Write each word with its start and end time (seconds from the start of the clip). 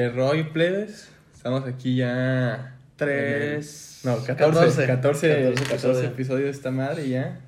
¿Qué 0.00 0.08
rollo, 0.08 0.50
plebes? 0.50 1.10
Estamos 1.34 1.66
aquí 1.66 1.96
ya. 1.96 2.74
Tres. 2.96 4.00
No, 4.02 4.16
14. 4.16 4.86
14, 4.86 4.86
14, 4.86 5.54
14 5.68 6.06
episodios 6.06 6.44
de 6.44 6.50
esta 6.52 6.70
madre 6.70 7.06
ya. 7.06 7.38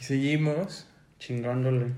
Y 0.00 0.02
seguimos 0.02 0.88
Chingándole. 1.20 1.92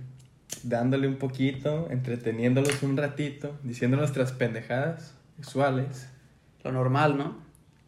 dándole 0.65 1.09
un 1.09 1.17
poquito, 1.17 1.89
entreteniéndolos 1.91 2.83
un 2.83 2.99
ratito, 2.99 3.59
diciendo 3.63 3.97
nuestras 3.97 4.33
pendejadas 4.33 5.15
usuales. 5.39 6.11
Lo 6.63 6.71
normal, 6.71 7.17
¿no? 7.17 7.39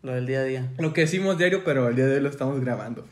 Lo 0.03 0.14
del 0.14 0.25
día 0.25 0.40
a 0.40 0.45
día. 0.45 0.72
Lo 0.79 0.95
que 0.95 1.03
decimos 1.03 1.36
diario, 1.36 1.63
pero 1.63 1.90
el 1.90 1.96
día 1.96 2.07
de 2.07 2.14
hoy 2.14 2.22
lo 2.22 2.31
estamos 2.31 2.58
grabando. 2.58 3.07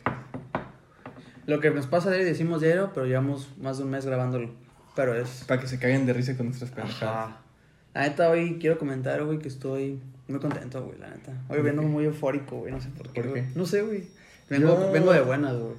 Lo 1.44 1.60
que 1.60 1.70
nos 1.70 1.86
pasa 1.86 2.08
diario 2.08 2.26
decimos 2.26 2.62
diario, 2.62 2.92
pero 2.94 3.04
llevamos 3.04 3.46
más 3.58 3.76
de 3.76 3.84
un 3.84 3.90
mes 3.90 4.06
grabándolo. 4.06 4.54
Pero 4.96 5.14
es. 5.14 5.44
Para 5.46 5.60
que 5.60 5.66
se 5.66 5.78
caigan 5.78 6.06
de 6.06 6.14
risa 6.14 6.34
con 6.34 6.46
nuestras 6.46 6.70
pendejadas. 6.70 7.28
Ajá. 7.28 7.43
La 7.94 8.02
neta, 8.02 8.28
hoy 8.28 8.58
quiero 8.60 8.78
comentar, 8.78 9.22
güey, 9.24 9.38
que 9.38 9.48
estoy 9.48 10.00
muy 10.28 10.40
contento, 10.40 10.82
güey, 10.84 10.98
la 10.98 11.08
neta. 11.10 11.32
Hoy 11.48 11.60
vengo 11.62 11.82
muy 11.82 12.04
eufórico, 12.04 12.56
güey, 12.58 12.72
no 12.72 12.80
sé 12.80 12.88
por 12.90 13.08
qué. 13.10 13.20
¿Por 13.22 13.30
güey. 13.30 13.42
qué? 13.46 13.48
No 13.54 13.66
sé, 13.66 13.82
güey. 13.82 14.04
Vengo, 14.50 14.68
Yo- 14.80 14.92
vengo 14.92 15.12
de 15.12 15.20
buenas, 15.20 15.54
güey. 15.56 15.74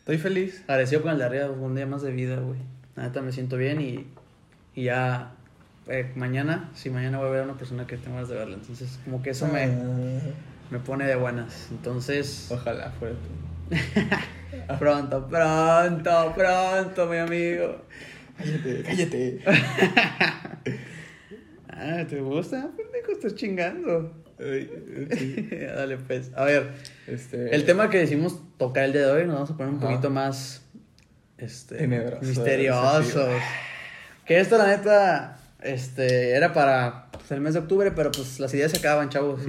Estoy 0.00 0.18
feliz. 0.18 0.60
Agradecido 0.68 1.02
con 1.02 1.12
el 1.12 1.18
de 1.18 1.24
arriba, 1.24 1.50
un 1.50 1.74
día 1.74 1.86
más 1.86 2.02
de 2.02 2.12
vida, 2.12 2.36
güey. 2.36 2.58
La 2.96 3.04
neta 3.04 3.22
me 3.22 3.32
siento 3.32 3.56
bien 3.56 3.80
y, 3.80 4.06
y 4.74 4.84
ya 4.84 5.32
eh, 5.88 6.12
mañana, 6.16 6.70
sí, 6.74 6.90
mañana 6.90 7.18
voy 7.18 7.28
a 7.28 7.30
ver 7.30 7.40
a 7.40 7.44
una 7.44 7.56
persona 7.56 7.86
que 7.86 7.96
tengo 7.96 8.16
ganas 8.16 8.28
de 8.28 8.34
verla. 8.36 8.54
Entonces, 8.56 8.98
como 9.04 9.22
que 9.22 9.30
eso 9.30 9.48
me, 9.48 9.66
me 10.70 10.78
pone 10.80 11.06
de 11.06 11.16
buenas. 11.16 11.68
Entonces, 11.70 12.48
Ah, 12.50 12.54
Ojalá 12.56 12.90
fuera 12.98 13.14
tú. 13.14 14.76
pronto, 14.78 15.26
pronto, 15.28 16.32
pronto, 16.36 17.06
mi 17.06 17.16
amigo. 17.16 17.76
Cállate, 18.36 18.82
cállate. 18.84 19.40
Ah, 21.76 22.04
¿te 22.08 22.20
gusta? 22.20 22.70
Pendejo, 22.76 23.12
estás 23.12 23.34
chingando. 23.34 24.12
Ay, 24.38 24.70
sí. 25.16 25.48
Dale, 25.74 25.96
pues. 25.98 26.30
A 26.36 26.44
ver, 26.44 26.70
Este, 27.06 27.54
el 27.54 27.64
tema 27.64 27.90
que 27.90 27.98
decimos 27.98 28.40
tocar 28.58 28.84
el 28.84 28.92
día 28.92 29.06
de 29.06 29.12
hoy 29.12 29.24
nos 29.26 29.34
vamos 29.34 29.50
a 29.50 29.56
poner 29.56 29.72
un 29.72 29.78
Ajá. 29.78 29.88
poquito 29.88 30.10
más 30.10 30.62
este, 31.38 31.76
Tenebroso, 31.76 32.24
misteriosos. 32.24 33.26
Que 34.24 34.38
esto, 34.40 34.56
la 34.56 34.68
neta, 34.68 35.38
este, 35.62 36.30
era 36.30 36.52
para 36.52 37.08
pues, 37.12 37.30
el 37.32 37.40
mes 37.40 37.54
de 37.54 37.60
octubre, 37.60 37.90
pero 37.90 38.10
pues 38.12 38.38
las 38.40 38.54
ideas 38.54 38.70
se 38.70 38.78
acaban, 38.78 39.08
chavos. 39.08 39.40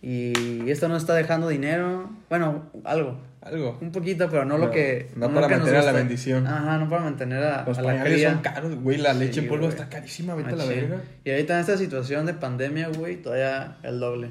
Y 0.00 0.70
esto 0.70 0.88
no 0.88 0.96
está 0.96 1.14
dejando 1.14 1.48
dinero. 1.48 2.10
Bueno, 2.28 2.70
algo. 2.84 3.20
Algo. 3.48 3.78
Un 3.80 3.90
poquito, 3.92 4.28
pero 4.30 4.44
no, 4.44 4.58
lo 4.58 4.66
No, 4.66 4.70
que. 4.70 5.08
no 5.16 5.28
lo 5.28 5.34
para 5.34 5.48
mantener 5.48 5.76
a 5.80 5.82
la 5.84 5.92
bendición. 5.92 6.46
Ajá, 6.46 6.78
no 6.78 6.88
para 6.88 7.02
mantener 7.02 7.42
a, 7.42 7.64
Los 7.66 7.78
a 7.78 7.82
la 7.82 8.04
cría. 8.04 8.32
son 8.32 8.42
caros, 8.42 8.74
güey. 8.76 8.98
La 8.98 9.12
leche 9.14 9.34
Sí, 9.34 9.38
en 9.40 9.48
polvo 9.48 9.64
güey. 9.66 9.76
está 9.76 9.88
carísima. 9.88 10.34
Vete 10.34 10.50
a 10.52 10.56
la 10.56 10.64
verga. 10.64 11.02
Y 11.24 11.30
ahorita 11.30 11.54
en 11.54 11.60
esta 11.60 11.76
situación 11.76 12.26
de 12.26 12.34
pandemia, 12.34 12.88
güey, 12.88 13.16
todavía 13.22 13.78
el 13.82 13.98
doble. 14.00 14.30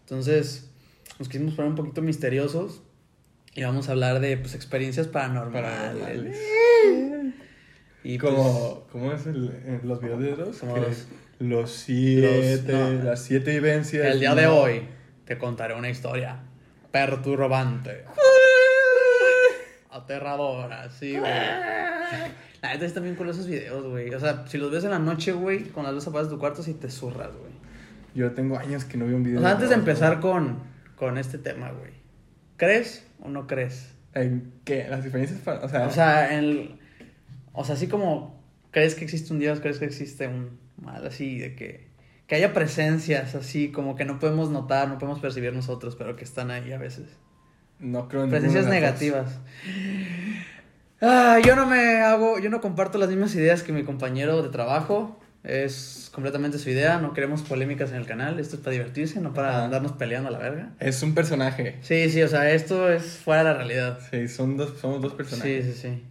Entonces, 0.00 0.70
nos 1.18 1.28
quisimos 1.28 1.54
poner 1.54 1.70
un 1.70 1.76
poquito 1.76 2.02
misteriosos 2.02 2.82
y 3.54 3.62
vamos 3.62 3.88
a 3.88 3.92
hablar 3.92 4.20
de 4.20 4.36
pues, 4.36 4.54
experiencias 4.54 5.06
paranormales. 5.06 5.70
Paranormales. 5.70 6.38
Y 8.02 8.18
pues, 8.18 8.32
Como, 8.32 8.86
¿Cómo 8.90 9.12
es 9.12 9.26
el, 9.26 9.50
en 9.66 9.80
los 9.84 10.00
videos 10.00 10.20
de 10.20 10.34
Que 10.74 10.80
los- 10.80 11.06
los 11.38 11.70
siete, 11.70 12.72
no. 12.72 12.90
las 13.04 13.22
siete 13.22 13.50
vivencias. 13.52 14.06
el 14.06 14.20
día 14.20 14.34
de 14.34 14.42
no. 14.44 14.56
hoy 14.58 14.82
te 15.24 15.38
contaré 15.38 15.74
una 15.74 15.88
historia 15.90 16.40
perturbante, 16.90 18.04
aterradora, 19.90 20.88
sí, 20.90 21.16
güey. 21.18 21.30
La 22.62 22.72
neta 22.74 22.84
están 22.84 23.04
bien 23.04 23.14
con 23.16 23.28
esos 23.28 23.46
videos, 23.46 23.86
güey. 23.86 24.12
O 24.14 24.20
sea, 24.20 24.44
si 24.46 24.58
los 24.58 24.70
ves 24.70 24.84
en 24.84 24.90
la 24.90 24.98
noche, 24.98 25.32
güey, 25.32 25.64
con 25.70 25.82
las 25.84 25.94
luces 25.94 26.08
apagadas 26.08 26.28
de 26.30 26.36
tu 26.36 26.40
cuarto, 26.40 26.62
sí 26.62 26.74
te 26.74 26.90
zurras, 26.90 27.30
güey. 27.34 27.52
Yo 28.14 28.32
tengo 28.32 28.58
años 28.58 28.84
que 28.84 28.98
no 28.98 29.06
vi 29.06 29.14
un 29.14 29.22
video. 29.22 29.38
O 29.38 29.42
sea, 29.42 29.52
antes 29.52 29.70
de 29.70 29.76
empezar 29.76 30.20
con, 30.20 30.58
con 30.96 31.16
este 31.16 31.38
tema, 31.38 31.70
güey. 31.70 31.92
¿Crees 32.56 33.06
o 33.22 33.28
no 33.28 33.46
crees? 33.46 33.94
¿En 34.12 34.52
qué? 34.64 34.86
Las 34.90 35.04
diferencias. 35.04 35.40
para- 35.40 35.60
O 35.64 35.68
sea, 35.68 35.86
O 35.86 35.90
sea, 35.90 36.36
el, 36.38 36.78
o 37.52 37.64
sea, 37.64 37.76
así 37.76 37.86
como 37.86 38.42
crees 38.72 38.94
que 38.94 39.04
existe 39.04 39.32
un 39.32 39.38
Dios, 39.38 39.60
crees 39.60 39.78
que 39.78 39.86
existe 39.86 40.26
un 40.28 40.58
mal, 40.76 41.06
así 41.06 41.38
de 41.38 41.54
que, 41.54 41.88
que 42.26 42.34
haya 42.34 42.52
presencias 42.52 43.34
así 43.34 43.70
como 43.72 43.96
que 43.96 44.04
no 44.04 44.18
podemos 44.18 44.50
notar, 44.50 44.88
no 44.88 44.98
podemos 44.98 45.20
percibir 45.20 45.54
nosotros, 45.54 45.96
pero 45.96 46.14
que 46.16 46.24
están 46.24 46.50
ahí 46.50 46.72
a 46.72 46.78
veces. 46.78 47.06
No 47.80 48.08
creo 48.08 48.24
en 48.24 48.30
Presencias 48.30 48.66
negativas. 48.66 49.38
Ah, 51.00 51.38
yo 51.44 51.56
no 51.56 51.66
me 51.66 51.98
hago, 52.02 52.38
yo 52.38 52.50
no 52.50 52.60
comparto 52.60 52.98
las 52.98 53.08
mismas 53.08 53.34
ideas 53.34 53.62
que 53.62 53.72
mi 53.72 53.82
compañero 53.84 54.42
de 54.42 54.48
trabajo. 54.50 55.18
Es 55.42 56.10
completamente 56.12 56.58
su 56.58 56.68
idea, 56.68 56.98
no 56.98 57.14
queremos 57.14 57.40
polémicas 57.40 57.90
en 57.92 57.96
el 57.96 58.04
canal, 58.06 58.38
esto 58.38 58.56
es 58.56 58.62
para 58.62 58.72
divertirse, 58.72 59.22
no 59.22 59.32
para 59.32 59.64
andarnos 59.64 59.92
peleando 59.92 60.28
a 60.28 60.32
la 60.32 60.38
verga. 60.38 60.72
Es 60.80 61.02
un 61.02 61.14
personaje. 61.14 61.78
Sí, 61.80 62.10
sí, 62.10 62.20
o 62.22 62.28
sea, 62.28 62.50
esto 62.50 62.92
es 62.92 63.16
fuera 63.24 63.42
de 63.42 63.48
la 63.50 63.54
realidad. 63.54 63.98
Sí, 64.10 64.28
son 64.28 64.58
dos, 64.58 64.78
somos 64.78 65.00
dos 65.00 65.12
Sí, 65.12 65.16
personajes. 65.16 65.64
sí, 65.64 65.72
sí. 65.72 66.04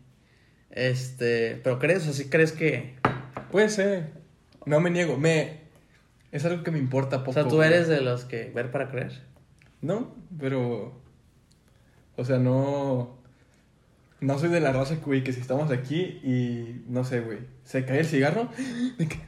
Este, 0.72 1.60
pero 1.64 1.78
crees, 1.78 2.02
o 2.02 2.06
sea, 2.06 2.14
sí 2.14 2.30
crees 2.30 2.52
que, 2.54 2.96
Puede 3.52 3.70
ser. 3.70 4.08
No 4.66 4.80
me 4.80 4.90
niego. 4.92 5.18
Me. 5.18 5.62
Es 6.32 6.46
algo 6.46 6.64
que 6.64 6.70
me 6.72 6.78
importa 6.78 7.20
poco. 7.20 7.32
o 7.32 7.34
sea, 7.34 7.48
tú 7.48 7.64
eres 7.64 7.88
de 7.88 8.02
los 8.02 8.26
que 8.26 8.52
ver 8.54 8.70
para 8.72 8.90
creer. 8.90 9.22
No, 9.82 10.16
pero. 10.40 11.02
O 12.20 12.26
sea, 12.26 12.38
no. 12.38 13.18
No 14.22 14.38
soy 14.38 14.50
de 14.50 14.60
la 14.60 14.74
raza, 14.74 14.96
güey, 15.06 15.24
que 15.24 15.32
si 15.32 15.40
estamos 15.40 15.72
aquí 15.72 16.20
y. 16.24 16.82
No 16.90 17.06
sé, 17.06 17.22
güey. 17.22 17.38
Se 17.64 17.86
cae 17.86 18.00
el 18.02 18.06
cigarro. 18.06 18.50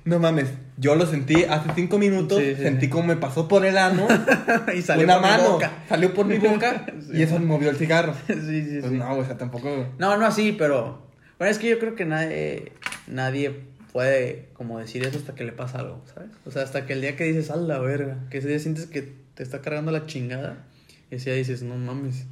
no 0.04 0.20
mames. 0.20 0.50
Yo 0.78 0.96
lo 0.96 1.06
sentí 1.06 1.46
hace 1.46 1.70
cinco 1.76 1.98
minutos. 1.98 2.40
Sí, 2.40 2.56
sí, 2.56 2.62
sentí 2.64 2.86
sí. 2.88 2.90
como 2.90 3.08
me 3.08 3.16
pasó 3.16 3.48
por 3.48 3.66
el 3.66 3.78
ano. 3.78 4.06
y 4.78 4.82
salió 4.82 5.06
una 5.06 5.22
por 5.22 5.24
mi 5.24 5.30
mano. 5.30 5.50
boca. 5.52 5.72
Salió 5.88 6.14
por 6.14 6.26
mi 6.26 6.38
boca. 6.38 6.86
Y 7.14 7.22
eso 7.22 7.40
me 7.40 7.46
movió 7.46 7.70
el 7.70 7.78
cigarro. 7.78 8.14
sí, 8.28 8.34
sí, 8.36 8.78
Pues 8.82 8.92
no, 8.92 9.18
o 9.18 9.24
sea, 9.26 9.38
tampoco. 9.38 9.88
No, 9.98 10.18
no 10.18 10.26
así, 10.26 10.52
pero 10.52 11.02
bueno, 11.38 11.52
es 11.52 11.58
que 11.60 11.70
yo 11.70 11.80
creo 11.80 11.96
que 11.96 12.06
nadie 12.06 12.74
nadie 13.08 13.62
puede 13.94 14.50
como 14.54 14.80
decir 14.80 15.06
eso 15.06 15.18
hasta 15.18 15.36
que 15.36 15.44
le 15.46 15.52
pasa 15.54 15.80
algo, 15.80 16.02
¿sabes? 16.14 16.30
O 16.46 16.52
sea, 16.52 16.64
hasta 16.64 16.86
que 16.86 16.94
el 16.94 17.02
día 17.02 17.16
que 17.16 17.24
dices, 17.26 17.50
"A 17.52 17.56
la 17.56 17.80
verga", 17.80 18.18
que 18.30 18.38
ese 18.40 18.48
día 18.50 18.60
sientes 18.60 18.86
que 18.88 19.02
te 19.36 19.44
está 19.44 19.62
cargando 19.62 19.92
la 19.92 20.06
chingada 20.06 20.66
y 21.10 21.16
ese 21.16 21.30
día 21.32 21.38
dices, 21.40 21.64
"No 21.64 21.76
mames." 21.76 22.26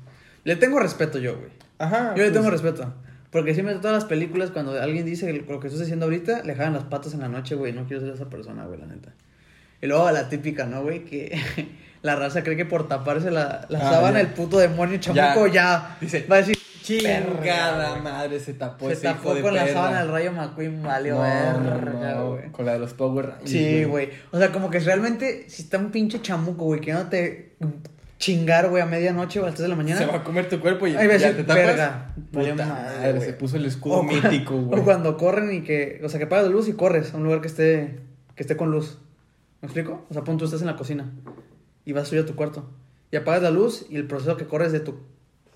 Le 0.43 0.55
tengo 0.55 0.79
respeto 0.79 1.19
yo, 1.19 1.37
güey. 1.37 1.49
Ajá. 1.77 2.13
Yo 2.15 2.23
le 2.23 2.31
tengo 2.31 2.49
pues, 2.49 2.61
respeto. 2.61 2.93
Porque 3.31 3.53
siempre 3.53 3.75
todas 3.75 3.93
las 3.93 4.05
películas, 4.05 4.49
cuando 4.51 4.79
alguien 4.81 5.05
dice 5.05 5.31
lo 5.47 5.59
que 5.59 5.67
estás 5.67 5.83
haciendo 5.83 6.05
ahorita, 6.05 6.43
le 6.43 6.55
jalan 6.55 6.73
las 6.73 6.83
patas 6.85 7.13
en 7.13 7.19
la 7.19 7.27
noche, 7.27 7.55
güey. 7.55 7.73
No 7.73 7.85
quiero 7.85 8.01
ser 8.01 8.13
esa 8.13 8.29
persona, 8.29 8.65
güey, 8.65 8.79
la 8.79 8.87
neta. 8.87 9.13
Y 9.81 9.87
luego 9.87 10.09
la 10.11 10.27
típica, 10.29 10.65
¿no, 10.65 10.81
güey? 10.81 11.05
Que 11.05 11.39
la 12.01 12.15
raza 12.15 12.43
cree 12.43 12.57
que 12.57 12.65
por 12.65 12.87
taparse 12.87 13.29
la, 13.31 13.65
la 13.69 13.79
Ah, 13.79 13.91
sábana, 13.91 14.15
ya. 14.21 14.27
el 14.27 14.33
puto 14.33 14.57
demonio 14.57 14.97
chamuco 14.97 15.47
Ya. 15.47 15.53
ya, 15.53 15.97
Dice, 16.01 16.25
va 16.29 16.37
a 16.37 16.39
decir, 16.39 16.57
Chingada 16.81 17.97
madre, 17.97 18.39
se 18.39 18.53
tapó 18.55 18.87
Se 18.87 18.93
ese 18.93 19.07
hijo 19.07 19.15
tapó 19.17 19.35
de 19.35 19.41
con 19.41 19.53
la 19.53 19.67
sábana 19.67 20.01
el 20.01 20.09
rayo 20.09 20.31
McQueen, 20.31 20.81
valió 20.81 21.15
No, 21.15 21.21
verga, 21.21 21.75
no, 21.81 22.15
no, 22.15 22.29
güey. 22.31 22.51
Con 22.51 22.65
la 22.65 22.73
de 22.73 22.79
los 22.79 22.93
Power 22.93 23.27
Rangers. 23.27 23.51
Sí, 23.51 23.83
güey. 23.83 24.09
O 24.31 24.39
sea, 24.39 24.51
como 24.51 24.69
que 24.71 24.79
realmente, 24.79 25.45
si 25.49 25.61
está 25.61 25.77
un 25.77 25.91
pinche 25.91 26.19
chamuco, 26.21 26.65
güey, 26.65 26.81
que 26.81 26.93
no 26.93 27.07
te 27.07 27.53
chingar, 28.19 28.69
güey, 28.69 28.83
a 28.83 28.85
medianoche 28.85 29.39
o 29.39 29.43
a 29.43 29.45
las 29.47 29.55
3 29.55 29.63
de 29.63 29.69
la 29.69 29.75
mañana. 29.75 29.99
Se 29.99 30.05
va 30.05 30.17
a 30.17 30.23
comer 30.23 30.47
tu 30.49 30.59
cuerpo 30.59 30.85
y 30.85 30.95
Ahí 30.95 31.07
va 31.07 31.13
a 31.13 31.17
ya 31.17 31.35
te 31.35 31.43
tapas. 31.43 31.65
verga, 31.65 32.13
Puta 32.31 32.65
madre, 32.65 33.21
se 33.21 33.33
puso 33.33 33.55
el 33.57 33.65
escudo 33.65 33.95
O 33.95 34.03
mítico, 34.03 34.61
güey. 34.61 34.79
O 34.79 34.83
cuando 34.83 35.17
corren 35.17 35.51
y 35.53 35.61
que, 35.61 36.01
o 36.03 36.09
sea, 36.09 36.19
que 36.19 36.25
apagas 36.25 36.45
la 36.45 36.51
luz 36.51 36.67
y 36.67 36.73
corres 36.73 37.13
a 37.13 37.17
un 37.17 37.23
lugar 37.23 37.41
que 37.41 37.47
esté, 37.47 37.99
que 38.35 38.43
esté 38.43 38.55
con 38.57 38.69
luz. 38.69 38.99
¿Me 39.61 39.67
explico? 39.67 40.05
O 40.09 40.13
sea, 40.13 40.23
pon 40.23 40.37
tú 40.37 40.45
estás 40.45 40.61
en 40.61 40.67
la 40.67 40.75
cocina 40.75 41.09
y 41.85 41.93
vas 41.93 42.07
suyo 42.07 42.21
a 42.21 42.25
tu 42.25 42.35
cuarto. 42.35 42.69
Y 43.11 43.15
apagas 43.15 43.41
la 43.41 43.51
luz 43.51 43.85
y 43.89 43.95
el 43.95 44.05
proceso 44.05 44.37
que 44.37 44.45
corres 44.45 44.71
de 44.73 44.81
tu, 44.81 44.99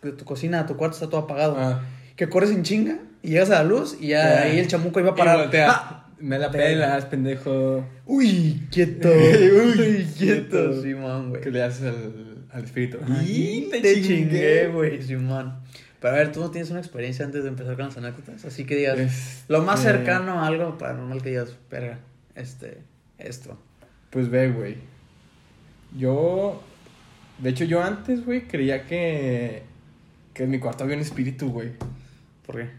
de 0.01 0.13
tu 0.13 0.23
cocina 0.25 0.61
a 0.61 0.65
tu 0.65 0.77
cuarto 0.77 0.95
está 0.95 1.09
todo 1.09 1.21
apagado. 1.21 1.55
Ah. 1.59 1.81
Que 2.15 2.29
corres 2.29 2.51
en 2.51 2.63
chinga 2.63 2.99
y 3.21 3.31
llegas 3.31 3.49
a 3.49 3.55
la 3.55 3.63
luz 3.65 3.97
y 3.99 4.07
ya 4.07 4.43
ahí 4.43 4.57
el 4.57 4.67
chamuco 4.67 5.01
iba 5.01 5.11
a 5.11 5.15
parar. 5.15 5.49
¡Ah! 5.67 5.99
Me 6.19 6.39
la 6.39 6.49
pelas, 6.49 7.03
pendejo. 7.05 7.85
Uy, 8.05 8.67
quieto. 8.71 9.09
Uy, 9.13 10.07
quieto, 10.17 10.73
güey. 10.75 11.41
¿Qué 11.41 11.51
le 11.51 11.63
haces 11.63 11.83
al, 11.83 12.32
al 12.53 12.63
espíritu? 12.63 12.99
Y 13.25 13.69
te 13.69 14.01
chingué, 14.01 14.67
güey, 14.67 15.01
Simón. 15.01 15.55
Pero 15.99 16.15
a 16.15 16.17
ver, 16.17 16.31
tú 16.31 16.41
no 16.41 16.51
tienes 16.51 16.69
una 16.69 16.79
experiencia 16.79 17.25
antes 17.25 17.43
de 17.43 17.49
empezar 17.49 17.75
con 17.75 17.85
las 17.85 17.97
anécdotas. 17.97 18.43
Así 18.45 18.65
que 18.65 18.75
digas, 18.75 18.99
Este- 18.99 19.45
lo 19.53 19.61
más 19.61 19.81
cercano 19.81 20.39
a 20.43 20.47
algo 20.47 20.77
paranormal 20.77 21.21
que 21.21 21.29
digas, 21.29 21.55
verga, 21.71 21.99
este, 22.35 22.79
esto. 23.17 23.57
Pues 24.09 24.29
ve, 24.29 24.49
güey. 24.51 24.75
Yo. 25.97 26.61
De 27.39 27.49
hecho, 27.49 27.63
yo 27.65 27.81
antes, 27.83 28.25
güey, 28.25 28.47
creía 28.47 28.85
que. 28.85 29.63
Que 30.33 30.43
en 30.43 30.49
mi 30.49 30.59
cuarto 30.59 30.83
había 30.83 30.95
un 30.95 31.01
espíritu, 31.01 31.49
güey. 31.51 31.71
¿Por 32.45 32.57
qué? 32.57 32.69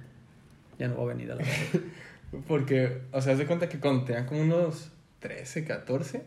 Ya 0.78 0.88
no 0.88 0.94
voy 0.96 1.10
a 1.12 1.14
venir 1.14 1.32
a 1.32 1.36
la. 1.36 1.44
Porque, 2.48 3.02
o 3.12 3.20
sea, 3.22 3.32
haz 3.32 3.38
de 3.38 3.46
cuenta 3.46 3.68
que 3.68 3.78
cuando 3.78 4.04
tenía 4.04 4.26
como 4.26 4.40
unos 4.42 4.90
13, 5.20 5.64
14, 5.64 6.24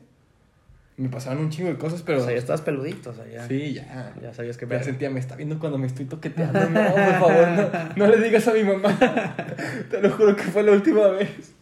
me 0.97 1.09
pasaban 1.09 1.37
un 1.37 1.49
chingo 1.51 1.69
de 1.69 1.77
cosas, 1.77 2.01
pero. 2.03 2.19
O 2.19 2.23
sea, 2.23 2.33
ya 2.33 2.39
estabas 2.39 2.61
peludito, 2.61 3.11
o 3.11 3.13
sea, 3.13 3.27
ya, 3.27 3.47
Sí, 3.47 3.73
ya. 3.73 4.15
ya 4.21 4.33
sabías 4.33 4.57
que 4.57 4.67
Ya 4.67 4.81
sentía, 4.83 5.09
me 5.09 5.19
está 5.19 5.35
viendo 5.35 5.59
cuando 5.59 5.77
me 5.77 5.85
estoy 5.87 6.05
toqueteando. 6.05 6.69
No, 6.69 6.83
por 6.93 7.13
favor, 7.19 7.47
no, 7.49 7.95
no 7.95 8.07
le 8.15 8.23
digas 8.23 8.47
a 8.47 8.53
mi 8.53 8.63
mamá. 8.63 8.97
Te 9.91 10.01
lo 10.01 10.09
juro 10.11 10.35
que 10.35 10.43
fue 10.43 10.63
la 10.63 10.71
última 10.71 11.07
vez. 11.09 11.53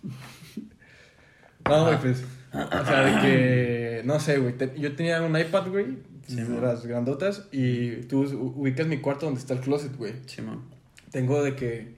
No, 1.68 1.86
güey, 1.86 2.00
pues. 2.00 2.24
O 2.54 2.86
sea, 2.86 3.02
de 3.04 3.22
que, 3.22 4.02
no 4.06 4.20
sé, 4.20 4.38
güey. 4.38 4.54
te- 4.58 4.80
yo 4.80 4.96
tenía 4.96 5.22
un 5.22 5.38
iPad, 5.38 5.68
güey, 5.70 5.98
Sí, 6.28 6.36
de 6.38 6.62
las 6.62 6.86
grandotas, 6.86 7.48
y 7.52 7.98
tú 8.04 8.22
ubicas 8.22 8.88
mi 8.88 8.98
cuarto 9.00 9.26
donde 9.26 9.42
está 9.42 9.54
el 9.54 9.60
closet, 9.60 9.96
güey. 9.98 10.14
Simón. 10.26 10.64
Tengo 11.12 11.44
de 11.44 11.56
que 11.56 11.96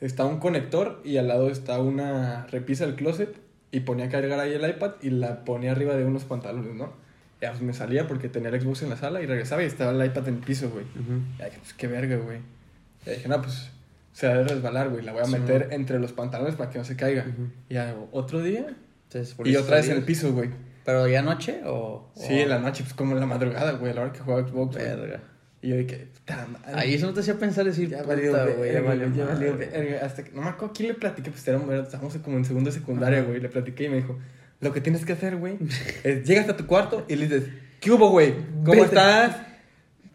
está 0.00 0.24
un 0.26 0.38
conector 0.38 1.00
y 1.04 1.16
al 1.16 1.28
lado 1.28 1.48
está 1.50 1.80
una 1.80 2.46
repisa 2.48 2.84
del 2.86 2.94
closet 2.96 3.34
y 3.74 3.80
ponía 3.80 4.06
a 4.06 4.08
cargar 4.08 4.38
ahí 4.38 4.52
el 4.52 4.68
iPad 4.68 4.92
y 5.02 5.10
la 5.10 5.44
ponía 5.44 5.72
arriba 5.72 5.96
de 5.96 6.04
unos 6.04 6.24
pantalones, 6.24 6.74
¿no? 6.74 6.92
Ya 7.40 7.50
pues 7.50 7.62
me 7.62 7.72
salía 7.74 8.06
porque 8.06 8.28
tenía 8.28 8.48
el 8.50 8.60
Xbox 8.60 8.82
en 8.82 8.90
la 8.90 8.96
sala 8.96 9.20
y 9.20 9.26
regresaba 9.26 9.62
y 9.62 9.66
estaba 9.66 9.90
el 9.90 10.06
iPad 10.08 10.28
en 10.28 10.34
el 10.36 10.40
piso, 10.40 10.70
güey. 10.70 10.84
Ya 11.38 11.46
dije, 11.46 11.58
pues 11.58 11.74
qué 11.74 11.88
verga, 11.88 12.16
güey. 12.16 12.38
Ya 13.04 13.12
dije, 13.12 13.28
no, 13.28 13.42
pues 13.42 13.70
se 14.12 14.28
va 14.28 14.34
a 14.34 14.42
resbalar, 14.44 14.88
güey. 14.90 15.04
La 15.04 15.12
voy 15.12 15.22
a 15.22 15.24
Sí, 15.24 15.32
meter 15.32 15.68
entre 15.72 15.98
los 15.98 16.12
pantalones 16.12 16.54
para 16.54 16.70
que 16.70 16.78
no 16.78 16.84
se 16.84 16.96
caiga. 16.96 17.22
Ujú. 17.28 17.48
Y 17.68 17.74
ya 17.74 17.94
otro 18.12 18.40
día 18.42 18.66
Entonces, 19.08 19.36
y 19.44 19.56
otra 19.56 19.76
vez 19.76 19.88
en 19.88 19.96
el 19.96 20.04
piso, 20.04 20.32
güey. 20.32 20.50
¿Pero 20.84 21.08
ya 21.08 21.18
anoche 21.18 21.62
o...? 21.64 22.10
Sí, 22.14 22.40
en 22.40 22.48
la 22.50 22.58
noche, 22.60 22.84
pues 22.84 22.94
como 22.94 23.12
en 23.14 23.20
la 23.20 23.26
madrugada, 23.26 23.72
güey, 23.72 23.90
a 23.90 23.94
la 23.94 24.00
hora 24.02 24.12
que 24.12 24.20
jugaba 24.20 24.46
Xbox. 24.46 24.76
güey. 24.76 24.86
Y 25.64 25.68
yo 25.70 25.76
dije, 25.76 26.08
puta 26.12 26.46
madre. 26.46 26.78
Ahí 26.78 26.94
eso 26.94 27.06
no 27.06 27.14
te 27.14 27.20
hacía 27.20 27.38
pensar 27.38 27.64
decir, 27.64 27.88
Ya 27.88 28.02
valió, 28.02 28.32
güey, 28.58 28.72
ya 28.72 28.82
valió, 28.82 29.10
ya 29.14 29.24
valió. 29.24 29.56
Hasta 30.02 30.22
que, 30.22 30.30
no 30.32 30.42
me 30.42 30.48
acuerdo 30.50 30.74
quién 30.76 30.88
le 30.88 30.94
platiqué, 30.94 31.30
pues 31.30 31.46
estábamos 31.48 32.14
como 32.22 32.36
en 32.36 32.44
segundo 32.44 32.70
de 32.70 32.76
secundaria, 32.76 33.22
güey. 33.22 33.40
Le 33.40 33.48
platiqué 33.48 33.84
y 33.84 33.88
me 33.88 33.96
dijo, 33.96 34.18
lo 34.60 34.72
que 34.74 34.80
tienes 34.82 35.06
que 35.06 35.14
hacer, 35.14 35.36
güey, 35.36 35.56
es 36.04 36.24
llegas 36.24 36.48
a 36.50 36.56
tu 36.56 36.66
cuarto 36.66 37.06
y 37.08 37.16
le 37.16 37.28
dices, 37.28 37.44
¿qué 37.80 37.90
hubo, 37.90 38.10
güey? 38.10 38.34
¿Cómo 38.62 38.72
Vete. 38.72 38.84
estás? 38.84 39.36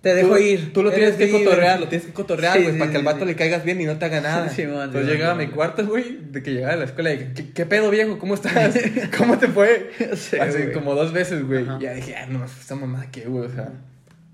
Te 0.01 0.13
dejo 0.13 0.29
Tú- 0.29 0.37
ir. 0.37 0.71
Tú 0.71 0.83
lo 0.83 0.91
tienes 0.91 1.15
que 1.15 1.25
libre. 1.25 1.43
cotorrear, 1.43 1.79
lo 1.79 1.87
tienes 1.89 2.05
que 2.07 2.13
cotorrear, 2.13 2.55
Sí, 2.57 2.61
güey, 2.61 2.73
sí, 2.73 2.79
para 2.79 2.91
que 2.91 2.97
al 2.97 3.01
sí, 3.01 3.05
vato 3.07 3.19
sí. 3.21 3.25
le 3.25 3.35
caigas 3.35 3.65
bien 3.65 3.81
y 3.81 3.85
no 3.85 3.97
te 3.97 4.05
haga 4.05 4.21
nada. 4.21 4.49
Sí, 4.49 4.63
man, 4.67 4.83
Entonces 4.85 5.05
sí, 5.07 5.11
llegaba 5.11 5.31
a 5.33 5.35
man. 5.35 5.47
mi 5.47 5.51
cuarto, 5.51 5.85
güey, 5.85 6.19
de 6.31 6.41
que 6.43 6.51
llegaba 6.53 6.73
a 6.73 6.77
la 6.77 6.85
escuela 6.85 7.11
y 7.13 7.33
¿qué, 7.33 7.49
qué 7.53 7.65
pedo, 7.65 7.89
viejo? 7.89 8.17
¿Cómo 8.19 8.35
estás? 8.35 8.79
¿Cómo 9.17 9.37
te 9.39 9.47
fue? 9.47 9.89
Sí, 10.15 10.37
Así 10.37 10.57
güey. 10.59 10.71
como 10.73 10.93
dos 10.95 11.11
veces, 11.11 11.43
güey. 11.45 11.65
Ya 11.81 11.93
dije, 11.95 12.15
ah, 12.15 12.27
no, 12.29 12.45
esta 12.45 12.75
mamada 12.75 13.09
qué, 13.11 13.21
güey, 13.25 13.47
o 13.47 13.51
sea... 13.51 13.73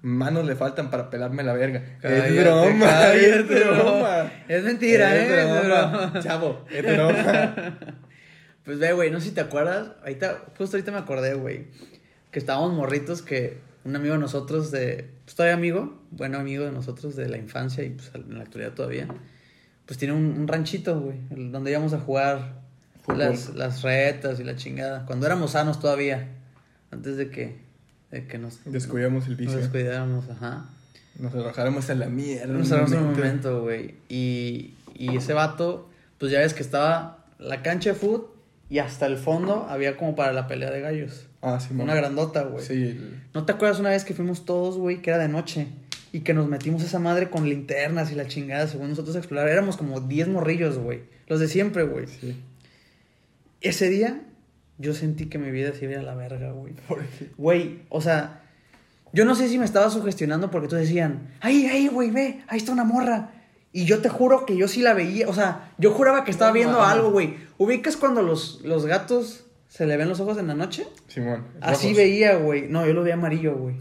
Manos 0.06 0.46
le 0.46 0.56
faltan 0.56 0.92
para 0.92 1.10
pelarme 1.10 1.42
la 1.42 1.54
verga. 1.54 1.84
Cállate, 2.00 2.38
es 2.38 2.44
broma, 2.44 2.86
cállate, 2.86 3.38
es 3.40 3.48
broma. 3.48 4.32
Es 4.48 4.64
mentira, 4.64 5.16
Es 5.16 5.24
¿eh? 5.24 5.42
Es 5.42 5.50
broma. 5.50 5.88
broma. 5.88 6.20
Chavo, 6.22 6.66
es 6.70 6.84
broma. 6.84 7.78
Pues 8.66 8.80
ve, 8.80 8.94
güey, 8.94 9.12
no 9.12 9.20
sé 9.20 9.30
si 9.30 9.36
te 9.36 9.42
acuerdas. 9.42 9.92
Ahorita, 10.02 10.44
justo 10.58 10.76
ahorita 10.76 10.92
me 10.92 10.98
acordé, 10.98 11.36
güey. 11.36 11.68
Que 12.32 12.40
estábamos 12.40 12.74
morritos 12.74 13.22
que 13.22 13.60
un 13.84 13.96
amigo 13.96 14.14
de 14.14 14.20
nosotros 14.20 14.72
de. 14.72 15.10
Pues 15.24 15.36
todavía 15.36 15.56
amigo, 15.56 16.02
bueno 16.10 16.40
amigo 16.40 16.66
de 16.66 16.72
nosotros 16.72 17.16
de 17.16 17.30
la 17.30 17.38
infancia 17.38 17.84
y 17.84 17.92
pues 17.92 18.10
en 18.16 18.38
la 18.38 18.44
actualidad 18.44 18.74
todavía. 18.74 19.08
Pues 19.86 20.00
tiene 20.00 20.16
un, 20.16 20.36
un 20.38 20.48
ranchito, 20.48 21.00
güey. 21.00 21.20
Donde 21.30 21.70
íbamos 21.72 21.94
a 21.94 22.00
jugar 22.00 22.62
las, 23.08 23.54
las 23.56 23.84
retas 23.84 24.40
y 24.40 24.44
la 24.44 24.56
chingada. 24.56 25.06
Cuando 25.06 25.26
éramos 25.28 25.52
sanos 25.52 25.80
todavía. 25.80 26.28
Antes 26.92 27.18
de 27.18 27.30
que, 27.30 27.65
de 28.16 28.28
que 28.28 28.38
nos, 28.38 28.60
Descuidamos 28.66 29.26
el 29.26 29.32
nos 29.32 29.40
vicio. 29.40 29.58
descuidáramos, 29.58 30.30
ajá. 30.30 30.66
Nos 31.20 31.34
arrojáramos 31.34 31.90
a 31.90 31.96
la 31.96 32.08
mierda. 32.08 32.48
Nos 32.54 32.68
un 32.72 32.74
hablamos 32.80 32.92
un 33.08 33.12
momento. 33.16 33.62
güey. 33.62 33.96
Y, 34.10 34.74
y 34.96 35.16
ese 35.16 35.34
vato, 35.34 35.90
pues 36.18 36.32
ya 36.32 36.40
ves 36.40 36.54
que 36.54 36.62
estaba 36.64 37.26
la 37.40 37.62
cancha 37.62 37.92
de 37.92 37.96
fútbol 37.96 38.28
y 38.70 38.80
hasta 38.80 39.06
el 39.06 39.18
fondo 39.18 39.68
había 39.70 39.96
como 39.98 40.16
para 40.16 40.34
la 40.34 40.48
pelea 40.48 40.72
de 40.72 40.82
gallos. 40.82 41.28
Ah, 41.42 41.60
sí, 41.60 41.68
Una 41.74 41.84
mamá. 41.86 41.96
grandota, 41.96 42.44
güey. 42.44 42.66
Sí. 42.66 43.00
¿No 43.34 43.46
te 43.46 43.52
acuerdas 43.54 43.80
una 43.80 43.90
vez 43.90 44.04
que 44.04 44.14
fuimos 44.16 44.46
todos, 44.46 44.78
güey, 44.78 45.02
que 45.02 45.12
era 45.12 45.20
de 45.20 45.28
noche? 45.30 45.68
Y 46.12 46.22
que 46.22 46.34
nos 46.34 46.48
metimos 46.48 46.82
esa 46.82 46.98
madre 46.98 47.30
con 47.30 47.48
linternas 47.48 48.12
y 48.12 48.16
la 48.16 48.26
chingada, 48.28 48.68
según 48.68 48.90
nosotros 48.90 49.16
a 49.16 49.20
explorar. 49.20 49.48
Éramos 49.50 49.78
como 49.78 50.00
10 50.02 50.30
morrillos, 50.30 50.78
güey. 50.80 51.02
Los 51.28 51.40
de 51.40 51.48
siempre, 51.48 51.84
güey. 51.84 52.08
Sí. 52.08 52.36
Ese 53.62 53.90
día, 53.90 54.22
yo 54.78 54.94
sentí 54.94 55.28
que 55.28 55.38
mi 55.38 55.52
vida 55.52 55.74
se 55.74 55.86
iba 55.86 56.00
a 56.00 56.04
la 56.04 56.16
verga, 56.16 56.52
güey. 56.52 56.74
¿Por 56.88 57.06
qué? 57.06 57.32
Güey, 57.38 57.82
o 57.90 58.02
sea, 58.02 58.42
yo 59.14 59.26
no 59.26 59.36
sé 59.36 59.48
si 59.48 59.58
me 59.58 59.66
estaba 59.66 59.90
sugestionando 59.90 60.52
porque 60.52 60.68
todos 60.68 60.84
decían, 60.84 61.30
ahí, 61.42 61.66
ahí, 61.68 61.88
güey, 61.88 62.12
ve, 62.12 62.44
ahí 62.48 62.58
está 62.58 62.72
una 62.72 62.84
morra. 62.84 63.32
Y 63.72 63.86
yo 63.86 64.02
te 64.02 64.08
juro 64.08 64.46
que 64.46 64.56
yo 64.56 64.70
sí 64.70 64.82
la 64.82 64.94
veía, 64.94 65.28
o 65.28 65.34
sea, 65.34 65.74
yo 65.78 65.92
juraba 65.92 66.24
que 66.24 66.32
estaba 66.32 66.52
No 66.52 66.56
viendo 66.56 66.82
algo, 66.82 67.12
güey. 67.12 67.36
¿Ubicas 67.58 67.98
cuando 67.98 68.22
los, 68.22 68.62
los 68.64 68.86
gatos 68.86 69.46
se 69.68 69.86
le 69.86 69.98
ven 69.98 70.08
los 70.08 70.22
ojos 70.22 70.38
en 70.38 70.48
la 70.48 70.56
noche? 70.56 70.88
Simón. 71.08 71.44
Así 71.60 71.88
rojos. 71.88 71.98
veía, 71.98 72.36
güey. 72.38 72.70
No, 72.70 72.86
yo 72.86 72.94
lo 72.94 73.04
veía 73.04 73.16
amarillo, 73.16 73.56
güey. 73.56 73.76